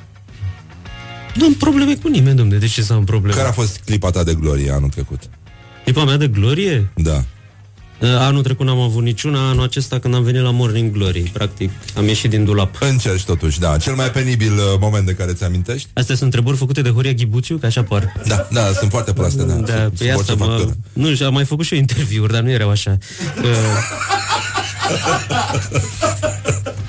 Nu 1.35 1.45
am 1.45 1.53
probleme 1.53 1.95
cu 1.95 2.07
nimeni, 2.07 2.35
domne. 2.35 2.57
De 2.57 2.67
ce 2.67 2.81
să 2.81 2.93
am 2.93 3.03
probleme? 3.03 3.35
Care 3.35 3.47
a 3.47 3.51
fost 3.51 3.81
clipa 3.85 4.09
ta 4.09 4.23
de 4.23 4.33
glorie 4.33 4.71
anul 4.71 4.89
trecut? 4.89 5.19
Clipa 5.83 6.03
mea 6.03 6.17
de 6.17 6.27
glorie? 6.27 6.91
Da. 6.95 7.23
Uh, 7.99 8.07
Anul 8.19 8.43
trecut 8.43 8.65
n-am 8.65 8.79
avut 8.79 9.03
niciuna, 9.03 9.49
anul 9.49 9.63
acesta 9.63 9.99
când 9.99 10.13
am 10.13 10.23
venit 10.23 10.41
la 10.41 10.51
Morning 10.51 10.91
Glory, 10.91 11.21
practic, 11.33 11.71
am 11.95 12.07
ieșit 12.07 12.29
din 12.29 12.45
dulap. 12.45 12.75
Încerci 12.79 13.23
totuși, 13.23 13.59
da. 13.59 13.77
Cel 13.77 13.95
mai 13.95 14.11
penibil 14.11 14.51
uh, 14.53 14.59
moment 14.79 15.05
de 15.05 15.13
care 15.13 15.33
ți-amintești? 15.33 15.87
Astea 15.93 16.15
sunt 16.15 16.33
întrebări 16.33 16.57
făcute 16.57 16.81
de 16.81 16.89
Horia 16.89 17.11
Ghibuțiu, 17.11 17.57
că 17.57 17.65
așa 17.65 17.83
par. 17.83 18.13
Da, 18.25 18.47
da, 18.51 18.61
sunt 18.79 18.89
foarte 18.91 19.13
proaste, 19.13 19.43
da. 19.43 19.53
Da, 19.53 19.73
Sunt- 19.73 19.89
pe 19.89 19.95
sunt 19.97 20.09
asta 20.09 20.31
orice 20.31 20.35
mă... 20.35 20.45
factură. 20.45 20.75
Nu 20.93 21.13
știu, 21.13 21.25
am 21.25 21.33
mai 21.33 21.45
făcut 21.45 21.65
și 21.65 21.73
eu 21.73 21.79
interviuri, 21.79 22.31
dar 22.33 22.41
nu 22.41 22.49
erau 22.49 22.69
așa. 22.69 22.97
Că... 23.41 23.47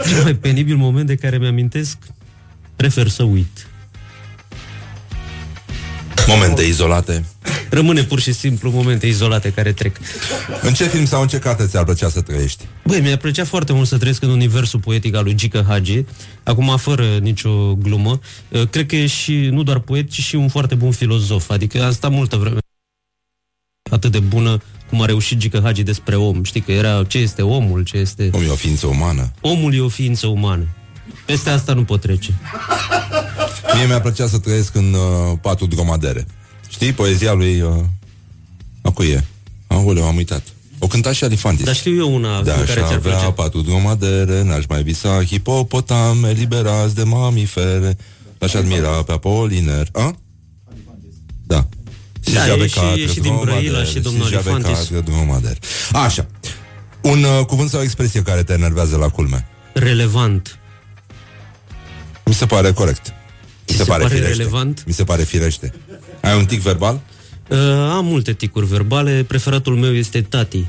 Cel 0.08 0.22
mai 0.22 0.34
penibil 0.34 0.76
moment 0.76 1.06
de 1.06 1.14
care 1.14 1.38
mi-amintesc, 1.38 1.96
prefer 2.76 3.08
să 3.08 3.22
uit. 3.22 3.66
Momente 6.26 6.62
izolate. 6.62 7.24
Rămâne 7.70 8.02
pur 8.02 8.20
și 8.20 8.32
simplu 8.32 8.70
momente 8.70 9.06
izolate 9.06 9.52
care 9.52 9.72
trec. 9.72 9.96
În 10.62 10.72
ce 10.72 10.84
film 10.84 11.04
sau 11.04 11.22
în 11.22 11.28
ce 11.28 11.38
carte 11.38 11.66
ți-ar 11.66 11.84
plăcea 11.84 12.08
să 12.08 12.20
trăiești? 12.20 12.64
Băi, 12.84 13.00
mi-a 13.00 13.16
plăcea 13.16 13.44
foarte 13.44 13.72
mult 13.72 13.88
să 13.88 13.98
trăiesc 13.98 14.22
în 14.22 14.30
universul 14.30 14.80
poetic 14.80 15.14
al 15.14 15.24
lui 15.24 15.34
Gică 15.34 15.64
Hagi. 15.68 16.04
Acum, 16.42 16.76
fără 16.76 17.16
nicio 17.20 17.74
glumă. 17.74 18.20
Uh, 18.48 18.68
Cred 18.68 18.86
că 18.86 18.96
e 18.96 19.06
și, 19.06 19.32
nu 19.34 19.62
doar 19.62 19.78
poet, 19.78 20.10
ci 20.10 20.20
și 20.20 20.34
un 20.34 20.48
foarte 20.48 20.74
bun 20.74 20.90
filozof. 20.90 21.50
Adică 21.50 21.82
a 21.82 21.90
stat 21.90 22.10
multă 22.10 22.36
vreme 22.36 22.58
atât 23.90 24.12
de 24.12 24.18
bună 24.18 24.62
cum 24.88 25.02
a 25.02 25.04
reușit 25.04 25.38
Gică 25.38 25.60
Hagi 25.64 25.82
despre 25.82 26.16
om. 26.16 26.42
Știi 26.42 26.60
că 26.60 26.72
era 26.72 27.04
ce 27.04 27.18
este 27.18 27.42
omul, 27.42 27.82
ce 27.84 27.96
este... 27.96 28.30
Om 28.32 28.42
e 28.42 28.48
o 28.48 28.54
ființă 28.54 28.86
umană. 28.86 29.32
Omul 29.40 29.74
e 29.74 29.80
o 29.80 29.88
ființă 29.88 30.26
umană. 30.26 30.66
Peste 31.24 31.50
asta 31.50 31.72
nu 31.74 31.84
pot 31.84 32.00
trece. 32.00 32.34
Mie 33.74 33.86
mi-ar 33.86 34.00
plăcea 34.00 34.26
să 34.26 34.38
trăiesc 34.38 34.74
în 34.74 34.92
uh, 34.92 35.38
patru 35.40 35.66
dromadere. 35.66 36.26
Știi, 36.68 36.92
poezia 36.92 37.32
lui... 37.32 37.60
Uh, 37.60 37.84
a 38.82 38.90
cui 38.90 39.08
e? 39.08 39.24
Aoleu, 39.66 40.04
am 40.04 40.16
uitat. 40.16 40.42
O 40.78 40.86
cânta 40.86 41.12
și 41.12 41.24
Alifantis. 41.24 41.64
Dar 41.64 41.74
știu 41.74 41.96
eu 41.96 42.14
una 42.14 42.42
Da, 42.42 42.52
în 42.52 42.58
care 42.58 42.80
aș 42.80 42.86
ți-ar 42.86 42.96
avea 42.98 42.98
plăcea. 43.12 43.30
patru 43.32 43.60
dromadere, 43.60 44.42
n-aș 44.42 44.64
mai 44.68 44.82
visa 44.82 45.24
hipopotame 45.24 46.30
liberați 46.30 46.94
de 46.94 47.02
mamifere, 47.02 47.96
l-aș 48.38 48.54
admira 48.54 48.88
pe 49.02 49.12
Apoliner. 49.12 49.88
A? 49.92 50.14
Da. 51.46 51.68
Da, 52.32 52.44
j'avais 52.46 52.62
e 52.64 52.66
și- 52.66 52.74
quatre 52.78 53.00
e 53.00 53.06
și 53.06 53.20
din 53.20 53.22
dromadaire, 53.22 53.60
Brăila 53.68 53.84
și 53.84 53.98
domnul 53.98 54.26
si 54.26 54.32
j'avais 54.32 54.34
Alifantis. 54.52 54.78
quatre 54.88 55.00
dromadaire. 55.00 55.58
Așa. 55.92 56.26
Un 57.02 57.22
uh, 57.22 57.44
cuvânt 57.46 57.70
sau 57.70 57.80
expresie 57.82 58.22
care 58.22 58.42
te 58.42 58.52
enervează 58.52 58.96
la 58.96 59.08
culme. 59.08 59.46
Relevant. 59.72 60.58
Mi 62.24 62.34
se 62.34 62.46
pare 62.46 62.72
corect. 62.72 63.06
Mi 63.68 63.74
se, 63.74 63.82
se 63.82 63.84
pare, 63.84 64.02
pare 64.02 64.14
firește. 64.14 64.36
relevant? 64.36 64.84
Mi 64.86 64.92
se 64.92 65.04
pare 65.04 65.22
firește. 65.22 65.74
Ai 66.20 66.36
un 66.36 66.44
tic 66.44 66.60
verbal? 66.60 67.00
Uh, 67.48 67.58
am 67.90 68.04
multe 68.04 68.32
ticuri 68.32 68.66
verbale. 68.66 69.24
Preferatul 69.28 69.76
meu 69.76 69.94
este 69.94 70.22
tati. 70.22 70.66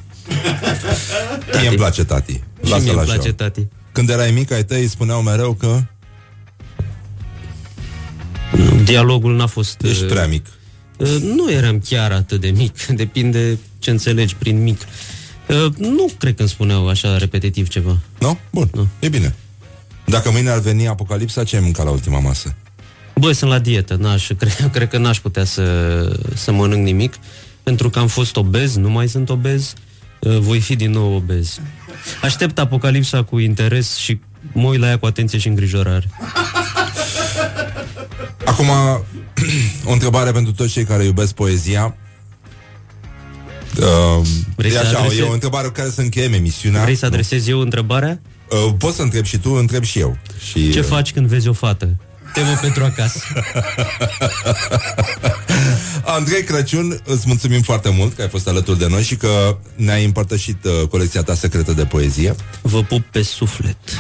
Mie 1.59 1.67
îmi 1.67 1.77
place 1.77 2.03
tati. 2.03 2.31
Și 2.34 2.41
Lasă-l 2.69 2.81
mie 2.81 2.91
îmi 2.91 2.99
așa. 3.01 3.11
place 3.13 3.34
tati. 3.34 3.67
Când 3.91 4.09
erai 4.09 4.31
mic, 4.31 4.51
ai 4.51 4.63
tăi 4.65 4.88
spuneau 4.88 5.21
mereu 5.21 5.53
că 5.53 5.81
Dialogul 8.84 9.35
n-a 9.35 9.45
fost... 9.47 9.81
ești 9.81 10.03
uh, 10.03 10.09
prea 10.09 10.27
mic. 10.27 10.45
Uh, 10.97 11.07
Nu 11.21 11.51
eram 11.51 11.80
chiar 11.80 12.11
atât 12.11 12.41
de 12.41 12.49
mic, 12.49 12.85
depinde 13.03 13.57
ce 13.80 13.89
înțelegi 13.89 14.35
prin 14.35 14.63
mic. 14.63 14.81
Uh, 15.47 15.76
Nu 15.77 16.09
cred 16.17 16.35
că 16.35 16.41
îmi 16.41 16.49
spuneau 16.49 16.88
așa 16.89 17.17
repetitiv 17.17 17.67
ceva. 17.67 17.97
Nu? 18.19 18.38
Bun, 18.51 18.69
nu. 18.73 18.88
e 18.99 19.09
bine. 19.09 19.35
Dacă 20.05 20.31
mâine 20.31 20.49
ar 20.49 20.59
veni 20.59 20.88
apocalipsa, 20.88 21.43
ce 21.43 21.55
ai 21.55 21.61
mâncat 21.61 21.85
la 21.85 21.91
ultima 21.91 22.19
masă? 22.19 22.55
Băi, 23.19 23.33
sunt 23.33 23.49
la 23.49 23.59
dietă, 23.59 23.95
n-aș, 23.95 24.27
cred, 24.39 24.69
cred 24.71 24.89
că 24.89 24.97
n-aș 24.97 25.19
putea 25.19 25.43
să, 25.43 25.63
să 26.35 26.51
mănânc 26.51 26.83
nimic, 26.83 27.13
pentru 27.63 27.89
că 27.89 27.99
am 27.99 28.07
fost 28.07 28.35
obez, 28.35 28.75
nu 28.75 28.89
mai 28.89 29.07
sunt 29.07 29.29
obez, 29.29 29.73
uh, 30.19 30.37
voi 30.37 30.59
fi 30.59 30.75
din 30.75 30.91
nou 30.91 31.13
obez. 31.15 31.59
Aștept 32.21 32.59
apocalipsa 32.59 33.23
cu 33.23 33.39
interes 33.39 33.95
și 33.95 34.19
mă 34.51 34.67
uit 34.67 34.79
la 34.79 34.87
ea 34.87 34.97
cu 34.97 35.05
atenție 35.05 35.39
și 35.39 35.47
îngrijorare. 35.47 36.09
Acum, 38.45 38.67
o 39.89 39.91
întrebare 39.91 40.31
pentru 40.31 40.51
toți 40.53 40.71
cei 40.71 40.83
care 40.83 41.03
iubesc 41.03 41.33
poezia. 41.33 41.95
Uh, 43.79 44.27
Vrei 44.55 44.69
e 44.71 44.73
să 44.73 44.79
așa, 44.79 44.97
adrese- 44.99 45.21
e 45.21 45.23
o 45.23 45.31
întrebare 45.33 45.67
cu 45.67 45.73
care 45.73 45.89
să 45.89 46.01
încheiem 46.01 46.33
emisiunea. 46.33 46.81
Vrei 46.81 46.95
să 46.95 47.05
adresez 47.05 47.47
eu 47.47 47.59
întrebarea? 47.59 48.21
Uh, 48.49 48.73
poți 48.77 48.95
să 48.95 49.01
întreb 49.01 49.23
și 49.23 49.37
tu, 49.37 49.51
întreb 49.51 49.83
și 49.83 49.99
eu. 49.99 50.17
Și, 50.49 50.71
Ce 50.71 50.79
uh, 50.79 50.85
faci 50.85 51.11
când 51.11 51.27
vezi 51.27 51.47
o 51.47 51.53
fată? 51.53 51.89
Temă 52.40 52.57
pentru 52.61 52.84
acasă. 52.84 53.20
Andrei 56.18 56.44
Crăciun, 56.44 56.99
îți 57.06 57.24
mulțumim 57.28 57.61
foarte 57.61 57.90
mult 57.90 58.14
că 58.14 58.22
ai 58.22 58.30
fost 58.30 58.48
alături 58.48 58.80
de 58.80 58.88
noi 58.88 59.03
și 59.03 59.16
că 59.16 59.57
ne-ai 59.76 60.06
împărtășit 60.06 60.64
uh, 60.64 60.88
colecția 60.88 61.24
ta 61.24 61.36
secretă 61.36 61.74
de 61.74 61.86
poezie. 61.86 62.36
Vă 62.61 62.84
pup 62.84 63.02
pe 63.02 63.22
suflet. 63.22 63.78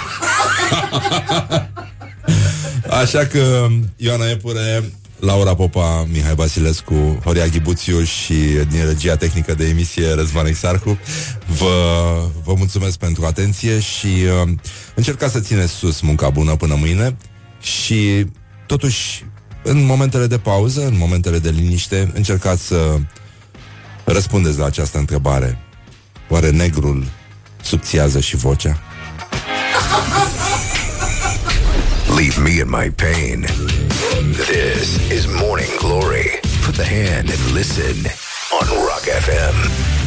Așa 3.01 3.25
că 3.25 3.67
Ioana 3.95 4.29
Epure, 4.29 4.91
Laura 5.19 5.55
Popa, 5.55 6.07
Mihai 6.11 6.35
Basilescu, 6.35 7.19
Horia 7.23 7.45
Ghibuțiu 7.45 8.03
și 8.03 8.33
din 8.69 8.85
regia 8.85 9.15
tehnică 9.15 9.53
de 9.53 9.67
emisie 9.67 10.13
Răzvan 10.13 10.45
Exarcu 10.45 10.99
vă, 11.45 11.73
vă 12.43 12.53
mulțumesc 12.57 12.97
pentru 12.97 13.25
atenție 13.25 13.79
și 13.79 14.05
uh, 14.05 14.49
încercați 14.95 15.33
să 15.33 15.39
țineți 15.39 15.73
sus 15.73 16.01
munca 16.01 16.29
bună 16.29 16.55
până 16.55 16.75
mâine 16.75 17.15
și 17.61 18.25
totuși 18.65 19.25
în 19.63 19.85
momentele 19.85 20.27
de 20.27 20.37
pauză, 20.37 20.85
în 20.85 20.97
momentele 20.97 21.39
de 21.39 21.49
liniște, 21.49 22.11
încercați 22.13 22.67
să 22.67 22.99
răspundeți 24.03 24.57
la 24.57 24.65
această 24.65 24.97
întrebare. 24.97 25.57
Oare 26.29 26.49
negrul 26.49 27.05
subțiază 27.61 28.19
și 28.19 28.35
vocea? 28.35 28.79
Leave 32.17 32.39
me 32.41 32.49
in 32.49 32.69
my 32.69 32.91
pain. 32.91 33.45
This 34.31 34.95
is 35.17 35.25
Morning 35.25 35.77
Glory. 35.77 36.39
Put 36.65 36.75
the 36.75 36.85
hand 36.85 37.29
and 37.29 37.55
listen 37.55 37.95
on 38.59 38.67
Rock 38.67 39.05
FM. 39.25 39.98